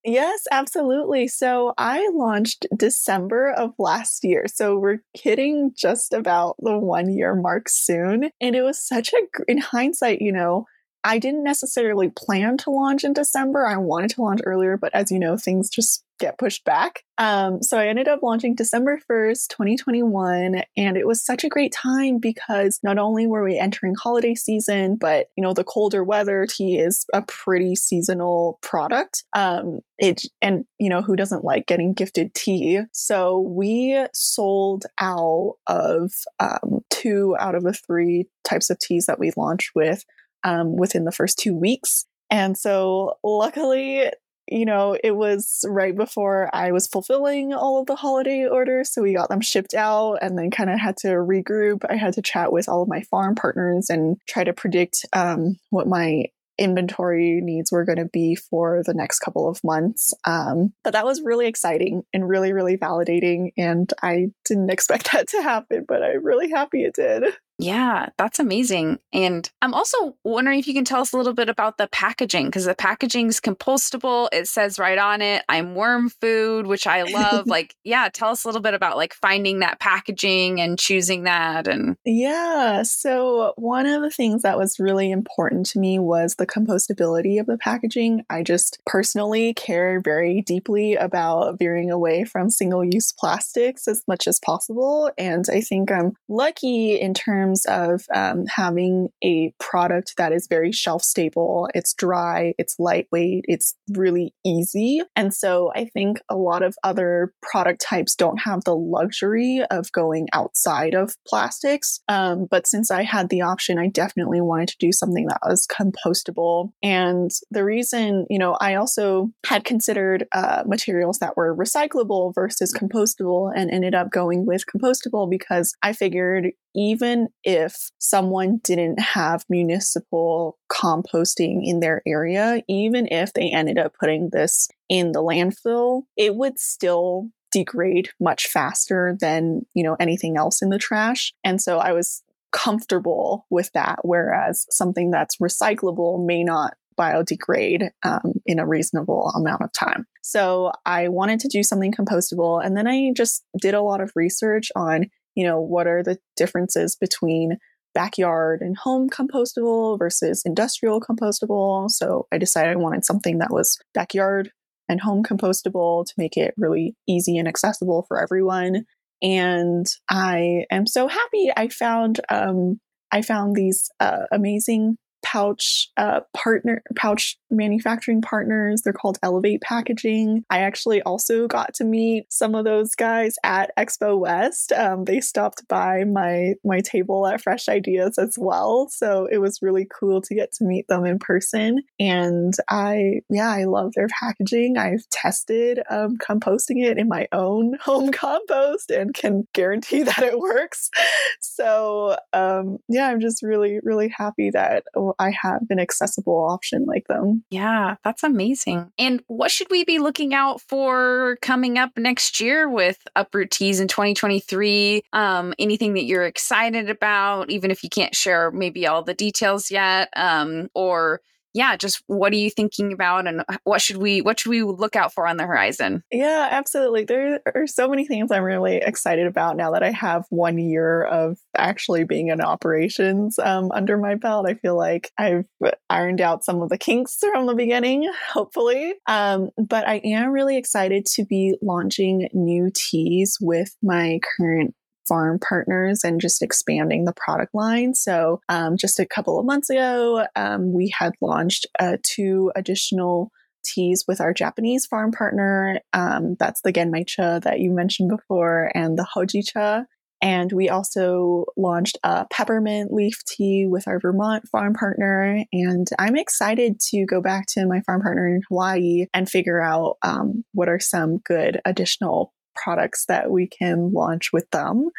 Yes, 0.08 0.44
absolutely. 0.52 1.26
So 1.26 1.74
I 1.78 2.08
launched 2.14 2.66
December 2.76 3.50
of 3.50 3.72
last 3.76 4.22
year. 4.22 4.44
So 4.46 4.78
we're 4.78 5.00
hitting 5.14 5.72
just 5.76 6.12
about 6.12 6.54
the 6.60 6.78
one 6.78 7.10
year 7.10 7.34
mark 7.34 7.68
soon. 7.68 8.30
And 8.40 8.54
it 8.54 8.62
was 8.62 8.80
such 8.80 9.12
a, 9.12 9.22
in 9.48 9.58
hindsight, 9.58 10.22
you 10.22 10.30
know, 10.30 10.66
I 11.06 11.20
didn't 11.20 11.44
necessarily 11.44 12.08
plan 12.08 12.56
to 12.58 12.70
launch 12.70 13.04
in 13.04 13.12
December. 13.12 13.64
I 13.64 13.76
wanted 13.76 14.10
to 14.10 14.22
launch 14.22 14.40
earlier, 14.44 14.76
but 14.76 14.92
as 14.92 15.12
you 15.12 15.20
know, 15.20 15.36
things 15.36 15.70
just 15.70 16.02
get 16.18 16.36
pushed 16.36 16.64
back. 16.64 17.04
Um, 17.16 17.62
so 17.62 17.78
I 17.78 17.86
ended 17.86 18.08
up 18.08 18.24
launching 18.24 18.56
December 18.56 18.98
1st, 19.08 19.48
2021. 19.48 20.62
And 20.76 20.96
it 20.96 21.06
was 21.06 21.24
such 21.24 21.44
a 21.44 21.48
great 21.48 21.72
time 21.72 22.18
because 22.18 22.80
not 22.82 22.98
only 22.98 23.28
were 23.28 23.44
we 23.44 23.56
entering 23.56 23.94
holiday 23.94 24.34
season, 24.34 24.96
but 24.96 25.28
you 25.36 25.42
know, 25.42 25.52
the 25.52 25.62
colder 25.62 26.02
weather 26.02 26.44
tea 26.44 26.76
is 26.78 27.06
a 27.14 27.22
pretty 27.22 27.76
seasonal 27.76 28.58
product. 28.60 29.22
Um, 29.32 29.80
it 29.98 30.22
and 30.42 30.64
you 30.80 30.88
know, 30.88 31.02
who 31.02 31.14
doesn't 31.14 31.44
like 31.44 31.66
getting 31.66 31.92
gifted 31.92 32.34
tea? 32.34 32.80
So 32.92 33.38
we 33.38 34.06
sold 34.12 34.86
out 35.00 35.54
of 35.68 36.10
um, 36.40 36.80
two 36.90 37.36
out 37.38 37.54
of 37.54 37.62
the 37.62 37.74
three 37.74 38.26
types 38.42 38.70
of 38.70 38.78
teas 38.80 39.06
that 39.06 39.20
we 39.20 39.32
launched 39.36 39.70
with 39.76 40.04
um, 40.46 40.76
within 40.76 41.04
the 41.04 41.12
first 41.12 41.38
two 41.38 41.54
weeks. 41.54 42.06
And 42.30 42.56
so, 42.56 43.18
luckily, 43.22 44.10
you 44.48 44.64
know, 44.64 44.96
it 45.02 45.10
was 45.10 45.64
right 45.68 45.94
before 45.96 46.48
I 46.52 46.70
was 46.70 46.86
fulfilling 46.86 47.52
all 47.52 47.80
of 47.80 47.86
the 47.86 47.96
holiday 47.96 48.46
orders. 48.46 48.92
So 48.92 49.02
we 49.02 49.14
got 49.14 49.28
them 49.28 49.40
shipped 49.40 49.74
out 49.74 50.18
and 50.22 50.38
then 50.38 50.50
kind 50.50 50.70
of 50.70 50.78
had 50.78 50.96
to 50.98 51.08
regroup. 51.08 51.84
I 51.88 51.96
had 51.96 52.14
to 52.14 52.22
chat 52.22 52.52
with 52.52 52.68
all 52.68 52.82
of 52.82 52.88
my 52.88 53.02
farm 53.02 53.34
partners 53.34 53.90
and 53.90 54.18
try 54.28 54.44
to 54.44 54.52
predict 54.52 55.04
um, 55.12 55.56
what 55.70 55.88
my 55.88 56.26
inventory 56.58 57.40
needs 57.42 57.70
were 57.70 57.84
going 57.84 57.98
to 57.98 58.06
be 58.06 58.34
for 58.34 58.82
the 58.86 58.94
next 58.94 59.18
couple 59.18 59.48
of 59.48 59.62
months. 59.62 60.14
Um, 60.24 60.72
but 60.84 60.92
that 60.92 61.04
was 61.04 61.22
really 61.22 61.46
exciting 61.46 62.02
and 62.14 62.28
really, 62.28 62.52
really 62.52 62.76
validating. 62.76 63.50
And 63.58 63.92
I 64.02 64.28
didn't 64.44 64.70
expect 64.76 65.12
that 65.12 65.28
to 65.28 65.42
happen, 65.42 65.84
but 65.86 66.02
I'm 66.02 66.24
really 66.24 66.50
happy 66.50 66.84
it 66.84 66.94
did. 66.94 67.24
Yeah, 67.58 68.10
that's 68.18 68.38
amazing. 68.38 68.98
And 69.12 69.50
I'm 69.62 69.72
also 69.72 70.16
wondering 70.24 70.58
if 70.58 70.66
you 70.66 70.74
can 70.74 70.84
tell 70.84 71.00
us 71.00 71.12
a 71.12 71.16
little 71.16 71.32
bit 71.32 71.48
about 71.48 71.78
the 71.78 71.88
packaging 71.88 72.46
because 72.46 72.66
the 72.66 72.74
packaging 72.74 73.28
is 73.28 73.40
compostable. 73.40 74.28
It 74.30 74.46
says 74.46 74.78
right 74.78 74.98
on 74.98 75.22
it, 75.22 75.42
I'm 75.48 75.74
worm 75.74 76.10
food, 76.10 76.66
which 76.66 76.86
I 76.86 77.04
love. 77.04 77.46
like, 77.46 77.74
yeah, 77.82 78.08
tell 78.12 78.28
us 78.28 78.44
a 78.44 78.48
little 78.48 78.60
bit 78.60 78.74
about 78.74 78.98
like 78.98 79.14
finding 79.14 79.60
that 79.60 79.80
packaging 79.80 80.60
and 80.60 80.78
choosing 80.78 81.22
that. 81.24 81.66
And 81.66 81.96
yeah, 82.04 82.82
so 82.82 83.54
one 83.56 83.86
of 83.86 84.02
the 84.02 84.10
things 84.10 84.42
that 84.42 84.58
was 84.58 84.78
really 84.78 85.10
important 85.10 85.66
to 85.66 85.78
me 85.78 85.98
was 85.98 86.34
the 86.34 86.46
compostability 86.46 87.40
of 87.40 87.46
the 87.46 87.58
packaging. 87.58 88.22
I 88.28 88.42
just 88.42 88.80
personally 88.84 89.54
care 89.54 90.00
very 90.00 90.42
deeply 90.42 90.94
about 90.94 91.58
veering 91.58 91.90
away 91.90 92.24
from 92.24 92.50
single 92.50 92.84
use 92.84 93.12
plastics 93.12 93.88
as 93.88 94.02
much 94.06 94.28
as 94.28 94.38
possible. 94.40 95.10
And 95.16 95.46
I 95.50 95.62
think 95.62 95.90
I'm 95.90 96.12
lucky 96.28 97.00
in 97.00 97.14
terms 97.14 97.45
terms 97.46 97.64
of 97.66 98.04
um, 98.14 98.44
having 98.46 99.08
a 99.22 99.52
product 99.60 100.14
that 100.16 100.32
is 100.32 100.46
very 100.48 100.72
shelf 100.72 101.02
stable. 101.02 101.68
It's 101.74 101.94
dry, 101.94 102.54
it's 102.58 102.76
lightweight, 102.78 103.44
it's 103.48 103.74
really 103.90 104.34
easy. 104.44 105.00
And 105.14 105.32
so 105.32 105.72
I 105.74 105.86
think 105.86 106.20
a 106.28 106.36
lot 106.36 106.62
of 106.62 106.76
other 106.82 107.32
product 107.42 107.80
types 107.80 108.14
don't 108.14 108.38
have 108.38 108.64
the 108.64 108.76
luxury 108.76 109.62
of 109.70 109.90
going 109.92 110.28
outside 110.32 110.94
of 110.94 111.14
plastics. 111.26 112.00
Um, 112.08 112.46
but 112.50 112.66
since 112.66 112.90
I 112.90 113.02
had 113.02 113.28
the 113.28 113.42
option, 113.42 113.78
I 113.78 113.88
definitely 113.88 114.40
wanted 114.40 114.68
to 114.68 114.76
do 114.80 114.92
something 114.92 115.26
that 115.26 115.40
was 115.44 115.66
compostable. 115.66 116.70
And 116.82 117.30
the 117.50 117.64
reason, 117.64 118.26
you 118.28 118.38
know, 118.38 118.56
I 118.60 118.74
also 118.74 119.30
had 119.46 119.64
considered 119.64 120.26
uh, 120.32 120.64
materials 120.66 121.18
that 121.18 121.36
were 121.36 121.56
recyclable 121.56 122.34
versus 122.34 122.74
compostable 122.74 123.52
and 123.54 123.70
ended 123.70 123.94
up 123.94 124.10
going 124.10 124.46
with 124.46 124.64
compostable 124.66 125.28
because 125.30 125.74
I 125.82 125.92
figured 125.92 126.52
even 126.76 127.28
if 127.46 127.92
someone 127.98 128.58
didn't 128.64 129.00
have 129.00 129.44
municipal 129.48 130.58
composting 130.70 131.60
in 131.62 131.78
their 131.78 132.02
area, 132.04 132.60
even 132.68 133.06
if 133.10 133.32
they 133.32 133.50
ended 133.50 133.78
up 133.78 133.94
putting 133.98 134.30
this 134.32 134.68
in 134.88 135.12
the 135.12 135.22
landfill, 135.22 136.02
it 136.16 136.34
would 136.34 136.58
still 136.58 137.30
degrade 137.52 138.10
much 138.20 138.48
faster 138.48 139.16
than, 139.20 139.62
you 139.74 139.84
know, 139.84 139.96
anything 140.00 140.36
else 140.36 140.60
in 140.60 140.70
the 140.70 140.78
trash. 140.78 141.32
And 141.44 141.62
so 141.62 141.78
I 141.78 141.92
was 141.92 142.24
comfortable 142.50 143.46
with 143.48 143.70
that. 143.74 144.00
Whereas 144.02 144.66
something 144.70 145.12
that's 145.12 145.36
recyclable 145.36 146.26
may 146.26 146.42
not 146.42 146.74
biodegrade 146.98 147.90
um, 148.02 148.32
in 148.44 148.58
a 148.58 148.66
reasonable 148.66 149.30
amount 149.36 149.62
of 149.62 149.70
time. 149.72 150.06
So 150.22 150.72
I 150.84 151.08
wanted 151.08 151.40
to 151.40 151.48
do 151.48 151.62
something 151.62 151.92
compostable. 151.92 152.64
And 152.64 152.76
then 152.76 152.88
I 152.88 153.12
just 153.14 153.44
did 153.60 153.74
a 153.74 153.82
lot 153.82 154.00
of 154.00 154.10
research 154.16 154.72
on, 154.74 155.10
you 155.36 155.46
know, 155.46 155.60
what 155.60 155.86
are 155.86 156.02
the 156.02 156.18
differences 156.36 156.96
between 156.96 157.58
backyard 157.96 158.60
and 158.60 158.76
home 158.76 159.08
compostable 159.08 159.98
versus 159.98 160.42
industrial 160.44 161.00
compostable. 161.00 161.90
So 161.90 162.26
I 162.30 162.36
decided 162.36 162.72
I 162.72 162.76
wanted 162.76 163.06
something 163.06 163.38
that 163.38 163.50
was 163.50 163.78
backyard 163.94 164.50
and 164.86 165.00
home 165.00 165.22
compostable 165.22 166.04
to 166.04 166.12
make 166.18 166.36
it 166.36 166.52
really 166.58 166.94
easy 167.08 167.38
and 167.38 167.48
accessible 167.48 168.04
for 168.06 168.22
everyone. 168.22 168.84
And 169.22 169.86
I 170.10 170.66
am 170.70 170.86
so 170.86 171.08
happy 171.08 171.50
I 171.56 171.68
found 171.68 172.20
um, 172.28 172.80
I 173.10 173.22
found 173.22 173.56
these 173.56 173.88
uh, 173.98 174.24
amazing 174.30 174.98
pouch 175.26 175.90
uh, 175.96 176.20
partner 176.34 176.82
pouch 176.94 177.36
manufacturing 177.50 178.22
partners. 178.22 178.82
They're 178.82 178.92
called 178.92 179.18
Elevate 179.24 179.60
Packaging. 179.60 180.44
I 180.50 180.60
actually 180.60 181.02
also 181.02 181.48
got 181.48 181.74
to 181.74 181.84
meet 181.84 182.32
some 182.32 182.54
of 182.54 182.64
those 182.64 182.94
guys 182.94 183.34
at 183.42 183.72
Expo 183.76 184.16
West. 184.18 184.70
Um, 184.70 185.04
they 185.04 185.20
stopped 185.20 185.66
by 185.68 186.04
my 186.04 186.54
my 186.64 186.80
table 186.80 187.26
at 187.26 187.40
Fresh 187.40 187.68
Ideas 187.68 188.18
as 188.18 188.36
well, 188.38 188.88
so 188.88 189.26
it 189.30 189.38
was 189.38 189.62
really 189.62 189.86
cool 189.98 190.20
to 190.22 190.34
get 190.34 190.52
to 190.52 190.64
meet 190.64 190.86
them 190.86 191.04
in 191.04 191.18
person. 191.18 191.82
And 191.98 192.54
I 192.70 193.22
yeah, 193.28 193.50
I 193.50 193.64
love 193.64 193.94
their 193.96 194.08
packaging. 194.08 194.78
I've 194.78 195.08
tested 195.10 195.80
um, 195.90 196.18
composting 196.18 196.84
it 196.84 196.98
in 196.98 197.08
my 197.08 197.26
own 197.32 197.76
home 197.80 198.12
compost 198.12 198.92
and 198.92 199.12
can 199.12 199.48
guarantee 199.54 200.04
that 200.04 200.22
it 200.22 200.38
works. 200.38 200.90
So 201.40 202.16
um, 202.34 202.78
yeah, 202.88 203.08
I'm 203.08 203.20
just 203.20 203.42
really 203.42 203.80
really 203.82 204.12
happy 204.14 204.50
that 204.50 204.84
I 205.18 205.32
have 205.42 205.62
an 205.70 205.78
accessible 205.78 206.46
option 206.48 206.84
like 206.86 207.06
them. 207.08 207.44
Yeah, 207.50 207.96
that's 208.04 208.22
amazing. 208.22 208.90
And 208.98 209.22
what 209.26 209.50
should 209.50 209.68
we 209.70 209.84
be 209.84 209.98
looking 209.98 210.34
out 210.34 210.60
for 210.60 211.38
coming 211.42 211.78
up 211.78 211.92
next 211.96 212.40
year 212.40 212.68
with 212.68 212.98
Uproot 213.14 213.50
Teas 213.50 213.80
in 213.80 213.88
2023? 213.88 215.02
Um, 215.12 215.54
anything 215.58 215.94
that 215.94 216.04
you're 216.04 216.26
excited 216.26 216.90
about, 216.90 217.50
even 217.50 217.70
if 217.70 217.82
you 217.82 217.88
can't 217.88 218.14
share 218.14 218.50
maybe 218.50 218.86
all 218.86 219.02
the 219.02 219.14
details 219.14 219.70
yet, 219.70 220.08
um, 220.16 220.68
or 220.74 221.20
yeah, 221.56 221.74
just 221.74 222.02
what 222.06 222.34
are 222.34 222.36
you 222.36 222.50
thinking 222.50 222.92
about 222.92 223.26
and 223.26 223.42
what 223.64 223.80
should 223.80 223.96
we 223.96 224.20
what 224.20 224.38
should 224.38 224.50
we 224.50 224.62
look 224.62 224.94
out 224.94 225.14
for 225.14 225.26
on 225.26 225.38
the 225.38 225.46
horizon? 225.46 226.02
Yeah, 226.12 226.48
absolutely. 226.50 227.04
There 227.04 227.40
are 227.54 227.66
so 227.66 227.88
many 227.88 228.06
things 228.06 228.30
I'm 228.30 228.42
really 228.42 228.76
excited 228.76 229.26
about 229.26 229.56
now 229.56 229.70
that 229.70 229.82
I 229.82 229.90
have 229.90 230.26
one 230.28 230.58
year 230.58 231.04
of 231.04 231.38
actually 231.56 232.04
being 232.04 232.28
in 232.28 232.42
operations 232.42 233.38
um, 233.38 233.72
under 233.72 233.96
my 233.96 234.16
belt. 234.16 234.46
I 234.46 234.52
feel 234.52 234.76
like 234.76 235.10
I've 235.16 235.46
ironed 235.88 236.20
out 236.20 236.44
some 236.44 236.60
of 236.60 236.68
the 236.68 236.76
kinks 236.76 237.16
from 237.32 237.46
the 237.46 237.54
beginning, 237.54 238.06
hopefully. 238.30 238.92
Um, 239.06 239.48
but 239.56 239.88
I 239.88 240.02
am 240.04 240.32
really 240.32 240.58
excited 240.58 241.06
to 241.14 241.24
be 241.24 241.56
launching 241.62 242.28
new 242.34 242.70
teas 242.74 243.38
with 243.40 243.74
my 243.82 244.20
current 244.36 244.74
farm 245.08 245.38
partners 245.38 246.02
and 246.04 246.20
just 246.20 246.42
expanding 246.42 247.04
the 247.04 247.12
product 247.12 247.54
line. 247.54 247.94
So, 247.94 248.40
um, 248.48 248.76
just 248.76 248.98
a 249.00 249.06
couple 249.06 249.38
of 249.38 249.46
months 249.46 249.70
ago, 249.70 250.26
um, 250.36 250.72
we 250.72 250.92
had 250.96 251.12
launched 251.20 251.66
uh, 251.78 251.96
two 252.02 252.52
additional 252.56 253.30
teas 253.64 254.04
with 254.06 254.20
our 254.20 254.32
Japanese 254.32 254.86
farm 254.86 255.12
partner. 255.12 255.80
Um, 255.92 256.36
that's 256.38 256.60
the 256.62 256.72
Genmaicha 256.72 257.42
that 257.42 257.60
you 257.60 257.72
mentioned 257.72 258.10
before, 258.10 258.70
and 258.74 258.96
the 258.96 259.06
Hojicha. 259.14 259.86
And 260.22 260.50
we 260.50 260.70
also 260.70 261.44
launched 261.56 261.98
a 262.02 262.26
peppermint 262.30 262.92
leaf 262.92 263.22
tea 263.26 263.66
with 263.66 263.86
our 263.86 264.00
Vermont 264.00 264.48
farm 264.48 264.72
partner. 264.72 265.44
And 265.52 265.86
I'm 265.98 266.16
excited 266.16 266.80
to 266.90 267.04
go 267.04 267.20
back 267.20 267.46
to 267.50 267.66
my 267.66 267.82
farm 267.82 268.00
partner 268.00 268.26
in 268.26 268.40
Hawaii 268.48 269.06
and 269.12 269.28
figure 269.28 269.60
out 269.60 269.96
um, 270.02 270.44
what 270.52 270.68
are 270.68 270.80
some 270.80 271.18
good 271.18 271.60
additional 271.64 272.32
products 272.62 273.06
that 273.06 273.30
we 273.30 273.46
can 273.46 273.92
launch 273.92 274.32
with 274.32 274.50
them 274.50 274.90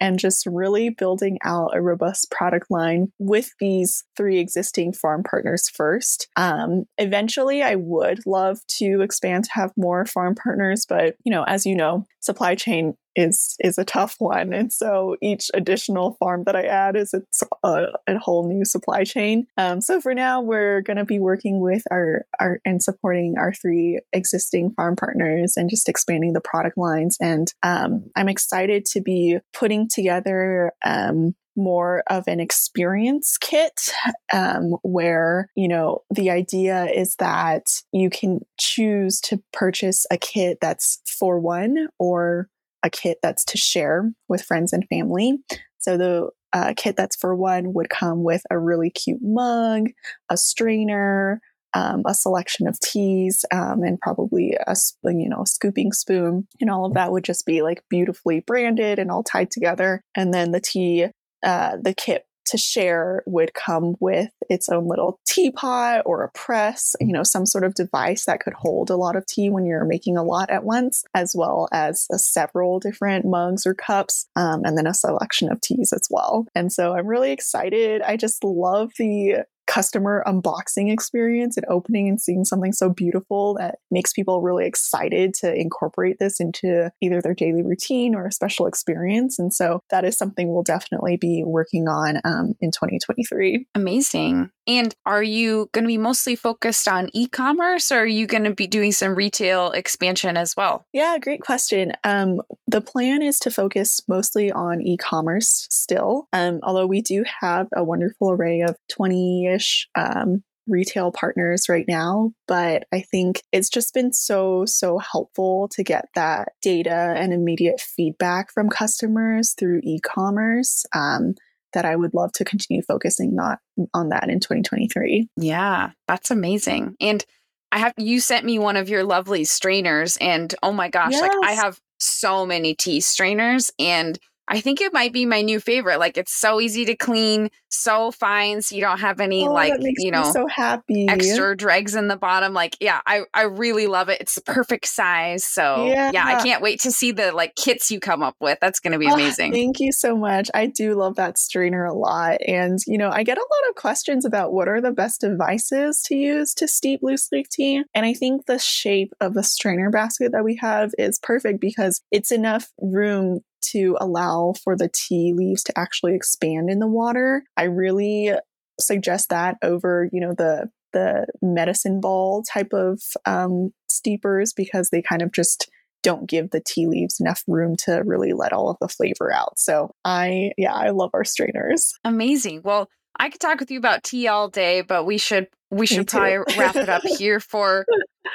and 0.00 0.18
just 0.18 0.46
really 0.46 0.90
building 0.90 1.38
out 1.44 1.74
a 1.74 1.80
robust 1.80 2.30
product 2.30 2.70
line 2.70 3.12
with 3.18 3.50
these 3.60 4.04
three 4.16 4.38
existing 4.38 4.92
farm 4.92 5.22
partners 5.22 5.68
first. 5.68 6.28
Um, 6.36 6.84
eventually, 6.98 7.62
I 7.62 7.76
would 7.76 8.26
love 8.26 8.58
to 8.78 9.00
expand 9.02 9.44
to 9.44 9.52
have 9.52 9.72
more 9.76 10.04
farm 10.04 10.34
partners, 10.34 10.86
but 10.88 11.16
you 11.24 11.30
know, 11.30 11.44
as 11.44 11.66
you 11.66 11.74
know, 11.74 12.04
supply 12.20 12.54
chain 12.54 12.94
is 13.16 13.56
is 13.60 13.78
a 13.78 13.84
tough 13.84 14.16
one. 14.18 14.52
And 14.52 14.72
so 14.72 15.16
each 15.22 15.50
additional 15.54 16.16
farm 16.18 16.44
that 16.44 16.56
i 16.56 16.62
add 16.62 16.96
is 16.96 17.14
it's 17.14 17.42
a, 17.62 17.86
a 18.06 18.18
whole 18.18 18.48
new 18.48 18.64
supply 18.64 19.04
chain. 19.04 19.46
Um, 19.56 19.80
so 19.80 20.00
for 20.00 20.14
now 20.14 20.40
we're 20.40 20.80
going 20.80 20.96
to 20.96 21.04
be 21.04 21.18
working 21.18 21.60
with 21.60 21.82
our 21.90 22.26
our 22.40 22.60
and 22.64 22.82
supporting 22.82 23.36
our 23.38 23.52
three 23.52 24.00
existing 24.12 24.72
farm 24.72 24.96
partners 24.96 25.54
and 25.56 25.70
just 25.70 25.88
expanding 25.88 26.32
the 26.32 26.40
product 26.40 26.76
lines. 26.76 27.16
And 27.20 27.52
um, 27.62 28.10
i'm 28.16 28.28
excited 28.28 28.84
to 28.86 29.00
be 29.00 29.38
putting 29.52 29.88
together 29.88 30.72
um, 30.84 31.34
more 31.56 32.02
of 32.08 32.24
an 32.26 32.40
experience 32.40 33.38
kit 33.38 33.92
um, 34.32 34.76
where 34.82 35.50
you 35.54 35.68
know 35.68 36.02
the 36.10 36.30
idea 36.30 36.86
is 36.86 37.16
that 37.16 37.66
you 37.92 38.10
can 38.10 38.40
choose 38.58 39.20
to 39.20 39.42
purchase 39.52 40.06
a 40.10 40.18
kit 40.18 40.58
that's 40.60 41.00
for 41.06 41.38
one 41.38 41.88
or 41.98 42.48
a 42.84 42.90
kit 42.90 43.18
that's 43.22 43.44
to 43.46 43.58
share 43.58 44.12
with 44.28 44.42
friends 44.42 44.72
and 44.72 44.86
family. 44.88 45.38
So 45.78 45.96
the 45.96 46.30
uh, 46.52 46.74
kit 46.76 46.96
that's 46.96 47.16
for 47.16 47.34
one 47.34 47.72
would 47.74 47.90
come 47.90 48.22
with 48.22 48.42
a 48.50 48.58
really 48.58 48.90
cute 48.90 49.20
mug, 49.20 49.88
a 50.30 50.36
strainer, 50.36 51.40
um, 51.74 52.02
a 52.06 52.14
selection 52.14 52.68
of 52.68 52.78
teas, 52.78 53.44
um, 53.52 53.82
and 53.82 53.98
probably 54.00 54.56
a 54.66 54.76
you 55.04 55.28
know 55.28 55.42
a 55.42 55.46
scooping 55.46 55.92
spoon, 55.92 56.46
and 56.60 56.70
all 56.70 56.86
of 56.86 56.94
that 56.94 57.10
would 57.10 57.24
just 57.24 57.44
be 57.44 57.62
like 57.62 57.82
beautifully 57.90 58.40
branded 58.40 59.00
and 59.00 59.10
all 59.10 59.24
tied 59.24 59.50
together. 59.50 60.02
And 60.16 60.32
then 60.32 60.52
the 60.52 60.60
tea, 60.60 61.06
uh, 61.42 61.76
the 61.82 61.92
kit 61.94 62.24
to 62.46 62.58
share 62.58 63.22
would 63.26 63.54
come 63.54 63.94
with 64.00 64.30
its 64.50 64.68
own 64.68 64.86
little 64.86 65.18
teapot 65.26 66.02
or 66.04 66.22
a 66.22 66.30
press, 66.30 66.94
you 67.00 67.12
know, 67.12 67.22
some 67.22 67.46
sort 67.46 67.64
of 67.64 67.74
device 67.74 68.26
that 68.26 68.40
could 68.40 68.54
hold 68.54 68.90
a 68.90 68.96
lot 68.96 69.16
of 69.16 69.26
tea 69.26 69.50
when 69.50 69.64
you're 69.66 69.84
making 69.84 70.16
a 70.16 70.22
lot 70.22 70.50
at 70.50 70.64
once, 70.64 71.04
as 71.14 71.34
well 71.36 71.68
as 71.72 72.06
several 72.16 72.78
different 72.78 73.24
mugs 73.24 73.66
or 73.66 73.74
cups, 73.74 74.26
um, 74.36 74.62
and 74.64 74.76
then 74.76 74.86
a 74.86 74.94
selection 74.94 75.50
of 75.50 75.60
teas 75.60 75.92
as 75.92 76.06
well. 76.10 76.46
And 76.54 76.72
so 76.72 76.94
I'm 76.94 77.06
really 77.06 77.32
excited. 77.32 78.02
I 78.02 78.16
just 78.16 78.44
love 78.44 78.92
the 78.98 79.44
customer 79.66 80.22
unboxing 80.26 80.92
experience 80.92 81.56
and 81.56 81.66
opening 81.68 82.08
and 82.08 82.20
seeing 82.20 82.44
something 82.44 82.72
so 82.72 82.88
beautiful 82.88 83.54
that 83.54 83.76
makes 83.90 84.12
people 84.12 84.42
really 84.42 84.66
excited 84.66 85.34
to 85.34 85.54
incorporate 85.54 86.18
this 86.18 86.40
into 86.40 86.90
either 87.00 87.20
their 87.20 87.34
daily 87.34 87.62
routine 87.62 88.14
or 88.14 88.26
a 88.26 88.32
special 88.32 88.66
experience. 88.66 89.38
And 89.38 89.52
so 89.52 89.80
that 89.90 90.04
is 90.04 90.16
something 90.16 90.52
we'll 90.52 90.62
definitely 90.62 91.16
be 91.16 91.42
working 91.44 91.88
on 91.88 92.20
um, 92.24 92.54
in 92.60 92.70
2023. 92.70 93.66
Amazing. 93.74 94.50
And 94.66 94.94
are 95.04 95.22
you 95.22 95.68
going 95.72 95.84
to 95.84 95.88
be 95.88 95.98
mostly 95.98 96.36
focused 96.36 96.88
on 96.88 97.10
e 97.12 97.26
commerce 97.26 97.92
or 97.92 98.00
are 98.00 98.06
you 98.06 98.26
going 98.26 98.44
to 98.44 98.54
be 98.54 98.66
doing 98.66 98.92
some 98.92 99.14
retail 99.14 99.72
expansion 99.72 100.36
as 100.36 100.56
well? 100.56 100.86
Yeah, 100.92 101.18
great 101.18 101.42
question. 101.42 101.92
Um, 102.04 102.40
the 102.66 102.80
plan 102.80 103.22
is 103.22 103.38
to 103.40 103.50
focus 103.50 104.00
mostly 104.08 104.50
on 104.50 104.80
e 104.80 104.96
commerce 104.96 105.66
still, 105.70 106.28
um, 106.32 106.60
although 106.62 106.86
we 106.86 107.02
do 107.02 107.24
have 107.40 107.68
a 107.74 107.84
wonderful 107.84 108.30
array 108.30 108.60
of 108.60 108.76
20 108.88 109.46
ish 109.46 109.88
um, 109.94 110.42
retail 110.66 111.12
partners 111.12 111.68
right 111.68 111.84
now, 111.86 112.32
but 112.48 112.84
I 112.92 113.00
think 113.00 113.42
it's 113.52 113.68
just 113.68 113.92
been 113.92 114.12
so, 114.12 114.64
so 114.64 114.98
helpful 114.98 115.68
to 115.72 115.82
get 115.82 116.08
that 116.14 116.52
data 116.62 117.14
and 117.16 117.32
immediate 117.32 117.80
feedback 117.80 118.52
from 118.52 118.70
customers 118.70 119.54
through 119.58 119.80
e 119.82 120.00
commerce. 120.00 120.84
Um, 120.94 121.34
that 121.74 121.84
I 121.84 121.94
would 121.94 122.14
love 122.14 122.32
to 122.32 122.44
continue 122.44 122.82
focusing 122.82 123.34
not 123.34 123.58
on 123.92 124.08
that 124.08 124.28
in 124.30 124.40
2023. 124.40 125.28
Yeah, 125.36 125.90
that's 126.08 126.30
amazing. 126.30 126.96
And 127.00 127.24
I 127.70 127.78
have 127.78 127.92
you 127.96 128.20
sent 128.20 128.46
me 128.46 128.58
one 128.58 128.76
of 128.76 128.88
your 128.88 129.04
lovely 129.04 129.44
strainers 129.44 130.16
and 130.20 130.54
oh 130.62 130.72
my 130.72 130.88
gosh, 130.88 131.12
yes. 131.12 131.22
like 131.22 131.32
I 131.44 131.52
have 131.52 131.80
so 131.98 132.46
many 132.46 132.74
tea 132.74 133.00
strainers 133.00 133.70
and 133.78 134.18
I 134.46 134.60
think 134.60 134.80
it 134.80 134.92
might 134.92 135.12
be 135.12 135.24
my 135.24 135.40
new 135.40 135.58
favorite. 135.58 135.98
Like 135.98 136.18
it's 136.18 136.32
so 136.32 136.60
easy 136.60 136.84
to 136.84 136.96
clean, 136.96 137.48
so 137.68 138.10
fine, 138.10 138.60
so 138.60 138.74
you 138.74 138.82
don't 138.82 139.00
have 139.00 139.20
any 139.20 139.48
oh, 139.48 139.52
like 139.52 139.72
you 139.80 140.10
know 140.10 140.30
so 140.32 140.46
happy 140.46 141.06
extra 141.08 141.56
dregs 141.56 141.94
in 141.94 142.08
the 142.08 142.16
bottom. 142.16 142.52
Like 142.52 142.76
yeah, 142.80 143.00
I 143.06 143.22
I 143.32 143.42
really 143.42 143.86
love 143.86 144.10
it. 144.10 144.20
It's 144.20 144.34
the 144.34 144.42
perfect 144.42 144.86
size. 144.86 145.44
So 145.44 145.86
yeah, 145.86 146.10
yeah 146.12 146.26
I 146.26 146.42
can't 146.42 146.62
wait 146.62 146.80
to 146.80 146.92
see 146.92 147.10
the 147.12 147.32
like 147.32 147.54
kits 147.54 147.90
you 147.90 148.00
come 148.00 148.22
up 148.22 148.36
with. 148.40 148.58
That's 148.60 148.80
going 148.80 148.92
to 148.92 148.98
be 148.98 149.08
oh, 149.08 149.14
amazing. 149.14 149.52
Oh, 149.52 149.56
thank 149.56 149.80
you 149.80 149.92
so 149.92 150.16
much. 150.16 150.50
I 150.52 150.66
do 150.66 150.94
love 150.94 151.16
that 151.16 151.38
strainer 151.38 151.84
a 151.84 151.94
lot, 151.94 152.38
and 152.46 152.78
you 152.86 152.98
know 152.98 153.10
I 153.10 153.22
get 153.22 153.38
a 153.38 153.40
lot 153.40 153.70
of 153.70 153.76
questions 153.76 154.26
about 154.26 154.52
what 154.52 154.68
are 154.68 154.82
the 154.82 154.92
best 154.92 155.22
devices 155.22 156.02
to 156.06 156.16
use 156.16 156.52
to 156.54 156.68
steep 156.68 157.00
loose 157.02 157.28
leaf 157.32 157.48
tea, 157.48 157.82
and 157.94 158.04
I 158.04 158.12
think 158.12 158.44
the 158.44 158.58
shape 158.58 159.14
of 159.22 159.32
the 159.32 159.42
strainer 159.42 159.90
basket 159.90 160.32
that 160.32 160.44
we 160.44 160.56
have 160.56 160.90
is 160.98 161.18
perfect 161.18 161.60
because 161.60 162.02
it's 162.10 162.30
enough 162.30 162.70
room 162.78 163.40
to 163.72 163.96
allow 164.00 164.54
for 164.62 164.76
the 164.76 164.90
tea 164.92 165.32
leaves 165.34 165.62
to 165.64 165.78
actually 165.78 166.14
expand 166.14 166.70
in 166.70 166.78
the 166.78 166.86
water. 166.86 167.44
I 167.56 167.64
really 167.64 168.32
suggest 168.80 169.28
that 169.30 169.56
over, 169.62 170.08
you 170.12 170.20
know, 170.20 170.34
the 170.34 170.70
the 170.92 171.26
medicine 171.42 172.00
ball 172.00 172.42
type 172.42 172.72
of 172.72 173.02
um, 173.26 173.72
steepers 173.88 174.52
because 174.52 174.90
they 174.90 175.02
kind 175.02 175.22
of 175.22 175.32
just 175.32 175.68
don't 176.04 176.28
give 176.28 176.50
the 176.50 176.62
tea 176.64 176.86
leaves 176.86 177.18
enough 177.18 177.42
room 177.48 177.74
to 177.76 178.02
really 178.04 178.32
let 178.32 178.52
all 178.52 178.70
of 178.70 178.76
the 178.80 178.88
flavor 178.88 179.32
out. 179.34 179.58
So 179.58 179.90
I, 180.04 180.52
yeah, 180.56 180.72
I 180.72 180.90
love 180.90 181.10
our 181.14 181.24
strainers. 181.24 181.94
Amazing. 182.04 182.60
Well, 182.62 182.88
I 183.16 183.30
could 183.30 183.40
talk 183.40 183.60
with 183.60 183.70
you 183.70 183.78
about 183.78 184.02
tea 184.02 184.28
all 184.28 184.48
day, 184.48 184.82
but 184.82 185.04
we 185.04 185.18
should 185.18 185.48
we 185.70 185.86
should 185.86 186.06
probably 186.06 186.38
wrap 186.56 186.76
it 186.76 186.88
up 186.88 187.02
here 187.18 187.40
for 187.40 187.84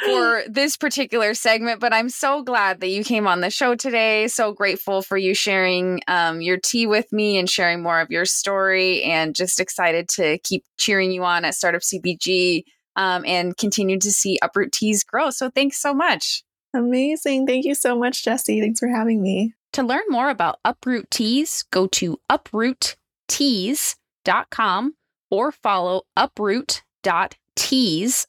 for 0.05 0.43
this 0.47 0.77
particular 0.77 1.33
segment. 1.33 1.79
But 1.79 1.93
I'm 1.93 2.09
so 2.09 2.43
glad 2.43 2.79
that 2.81 2.89
you 2.89 3.03
came 3.03 3.27
on 3.27 3.41
the 3.41 3.49
show 3.49 3.75
today. 3.75 4.27
So 4.27 4.51
grateful 4.51 5.01
for 5.01 5.17
you 5.17 5.33
sharing 5.33 6.01
um, 6.07 6.41
your 6.41 6.57
tea 6.57 6.85
with 6.85 7.11
me 7.11 7.37
and 7.37 7.49
sharing 7.49 7.81
more 7.81 7.99
of 7.99 8.09
your 8.09 8.25
story, 8.25 9.03
and 9.03 9.35
just 9.35 9.59
excited 9.59 10.09
to 10.09 10.37
keep 10.39 10.63
cheering 10.77 11.11
you 11.11 11.23
on 11.23 11.45
at 11.45 11.55
Startup 11.55 11.81
CPG 11.81 12.63
um, 12.95 13.23
and 13.25 13.55
continue 13.57 13.99
to 13.99 14.11
see 14.11 14.39
Uproot 14.41 14.71
Teas 14.71 15.03
grow. 15.03 15.29
So 15.29 15.49
thanks 15.49 15.81
so 15.81 15.93
much. 15.93 16.43
Amazing. 16.73 17.47
Thank 17.47 17.65
you 17.65 17.75
so 17.75 17.97
much, 17.97 18.23
Jesse. 18.23 18.61
Thanks 18.61 18.79
for 18.79 18.89
having 18.89 19.21
me. 19.21 19.53
To 19.73 19.83
learn 19.83 20.03
more 20.09 20.29
about 20.29 20.59
Uproot 20.65 21.09
Teas, 21.09 21.63
go 21.71 21.87
to 21.87 22.19
uprootteas.com 24.25 24.95
or 25.29 25.51
follow 25.51 26.03
uproot.teas 26.17 26.81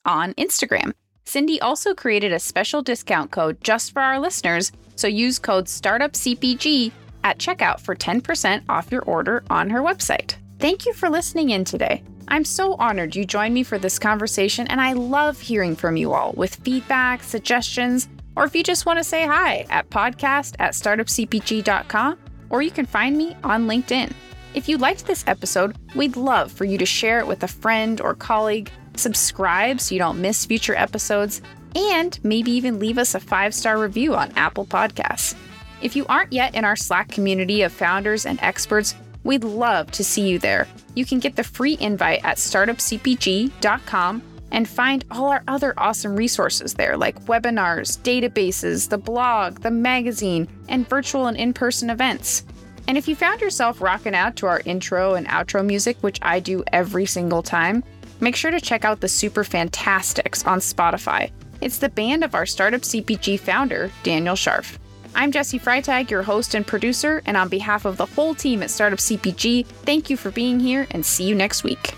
on 0.05 0.35
Instagram. 0.35 0.93
Cindy 1.25 1.61
also 1.61 1.95
created 1.95 2.33
a 2.33 2.41
special 2.41 2.83
discount 2.83 3.31
code 3.31 3.63
just 3.63 3.93
for 3.93 4.03
our 4.03 4.19
listeners, 4.19 4.73
so 4.97 5.07
use 5.07 5.39
code 5.39 5.67
StartupCPG 5.67 6.93
at 7.23 7.39
checkout 7.39 7.81
for 7.81 7.95
10% 7.95 8.65
off 8.69 8.91
your 8.91 9.03
order 9.03 9.45
on 9.49 9.71
her 9.71 9.81
website. 9.81 10.35
Thank 10.59 10.85
you 10.87 10.93
for 10.93 11.09
listening 11.09 11.51
in 11.51 11.65
today. 11.65 12.03
I'm 12.29 12.45
so 12.45 12.75
honored 12.75 13.17
you 13.17 13.25
joined 13.25 13.55
me 13.55 13.63
for 13.63 13.79
this 13.79 13.99
conversation, 13.99 14.67
and 14.67 14.81
I 14.81 14.93
love 14.93 15.41
hearing 15.41 15.77
from 15.77 15.97
you 15.97 16.13
all 16.13 16.33
with 16.33 16.57
feedback, 16.57 17.23
suggestions, 17.23 18.09
or 18.37 18.45
if 18.45 18.55
you 18.55 18.63
just 18.63 18.87
want 18.87 18.99
to 18.99 19.05
say 19.05 19.27
hi 19.27 19.67
at 19.71 19.91
podcast 19.91 20.57
at 20.59 20.73
startupcpg.com, 20.73 22.19
or 22.51 22.63
you 22.63 22.71
can 22.71 22.87
find 22.87 23.17
me 23.17 23.37
on 23.45 23.67
LinkedIn. 23.67 24.13
If 24.53 24.69
you 24.69 24.79
liked 24.79 25.07
this 25.07 25.23
episode, 25.29 25.77
we'd 25.95 26.17
love 26.17 26.51
for 26.51 26.65
you 26.65 26.77
to 26.79 26.87
share 26.87 27.21
it 27.21 27.27
with 27.27 27.45
a 27.45 27.49
friend 27.49 28.01
or 28.01 28.15
colleague, 28.15 28.71
subscribe 28.97 29.81
so 29.81 29.95
you 29.95 30.01
don't 30.01 30.21
miss 30.21 30.45
future 30.45 30.75
episodes, 30.75 31.41
and 31.77 32.19
maybe 32.25 32.51
even 32.51 32.81
leave 32.81 32.99
us 32.99 33.15
a 33.15 33.21
five 33.21 33.55
star 33.55 33.79
review 33.79 34.17
on 34.17 34.33
Apple 34.37 34.67
Podcasts. 34.67 35.37
If 35.83 35.95
you 35.95 36.05
aren't 36.09 36.33
yet 36.33 36.57
in 36.57 36.65
our 36.65 36.75
Slack 36.75 37.09
community 37.09 37.63
of 37.63 37.73
founders 37.73 38.27
and 38.27 38.41
experts, 38.43 38.97
we'd 39.23 39.45
love 39.45 39.93
to 39.93 40.03
see 40.03 40.29
you 40.29 40.41
there. 40.41 40.67
You 40.97 41.05
can 41.05 41.21
get 41.21 41.37
the 41.37 41.45
free 41.45 41.77
invite 41.81 42.25
at 42.25 42.39
startupcpg.com 42.39 44.23
and 44.51 44.69
find 44.69 45.05
all 45.13 45.29
our 45.29 45.45
other 45.47 45.75
awesome 45.77 46.17
resources 46.17 46.75
there, 46.75 46.97
like 46.97 47.25
webinars, 47.27 48.01
databases, 48.01 48.89
the 48.89 48.99
blog, 48.99 49.61
the 49.61 49.71
magazine, 49.71 50.49
and 50.69 50.89
virtual 50.89 51.29
and 51.29 51.37
in 51.37 51.53
person 51.53 51.89
events. 51.89 52.45
And 52.91 52.99
if 52.99 53.07
you 53.07 53.15
found 53.15 53.41
yourself 53.41 53.81
rocking 53.81 54.17
out 54.17 54.35
to 54.35 54.47
our 54.47 54.63
intro 54.65 55.15
and 55.15 55.25
outro 55.29 55.65
music, 55.65 55.97
which 56.01 56.19
I 56.23 56.41
do 56.41 56.65
every 56.73 57.07
single 57.07 57.41
time, 57.41 57.85
make 58.19 58.35
sure 58.35 58.51
to 58.51 58.61
check 58.61 58.85
out 58.85 59.01
the 59.01 59.07
Super 59.07 59.45
Fantastics 59.45 60.45
on 60.45 60.59
Spotify. 60.59 61.31
It's 61.61 61.79
the 61.79 61.89
band 61.89 62.25
of 62.25 62.35
our 62.35 62.47
Startup 62.47 62.81
CPG 62.81 63.39
founder, 63.39 63.93
Daniel 64.03 64.35
Scharf. 64.35 64.77
I'm 65.15 65.31
Jesse 65.31 65.61
Freitag, 65.61 66.11
your 66.11 66.25
host 66.25 66.57
and 66.57 66.67
producer, 66.67 67.23
and 67.27 67.37
on 67.37 67.49
behalf 67.49 67.85
of 67.85 67.97
the 67.97 68.07
whole 68.07 68.35
team 68.35 68.61
at 68.61 68.71
Startup 68.71 68.99
CPG, 68.99 69.67
thank 69.67 70.11
you 70.11 70.17
for 70.17 70.33
being 70.33 70.59
here 70.59 70.89
and 70.91 71.07
see 71.07 71.29
you 71.29 71.37
next 71.37 71.63
week. 71.63 71.95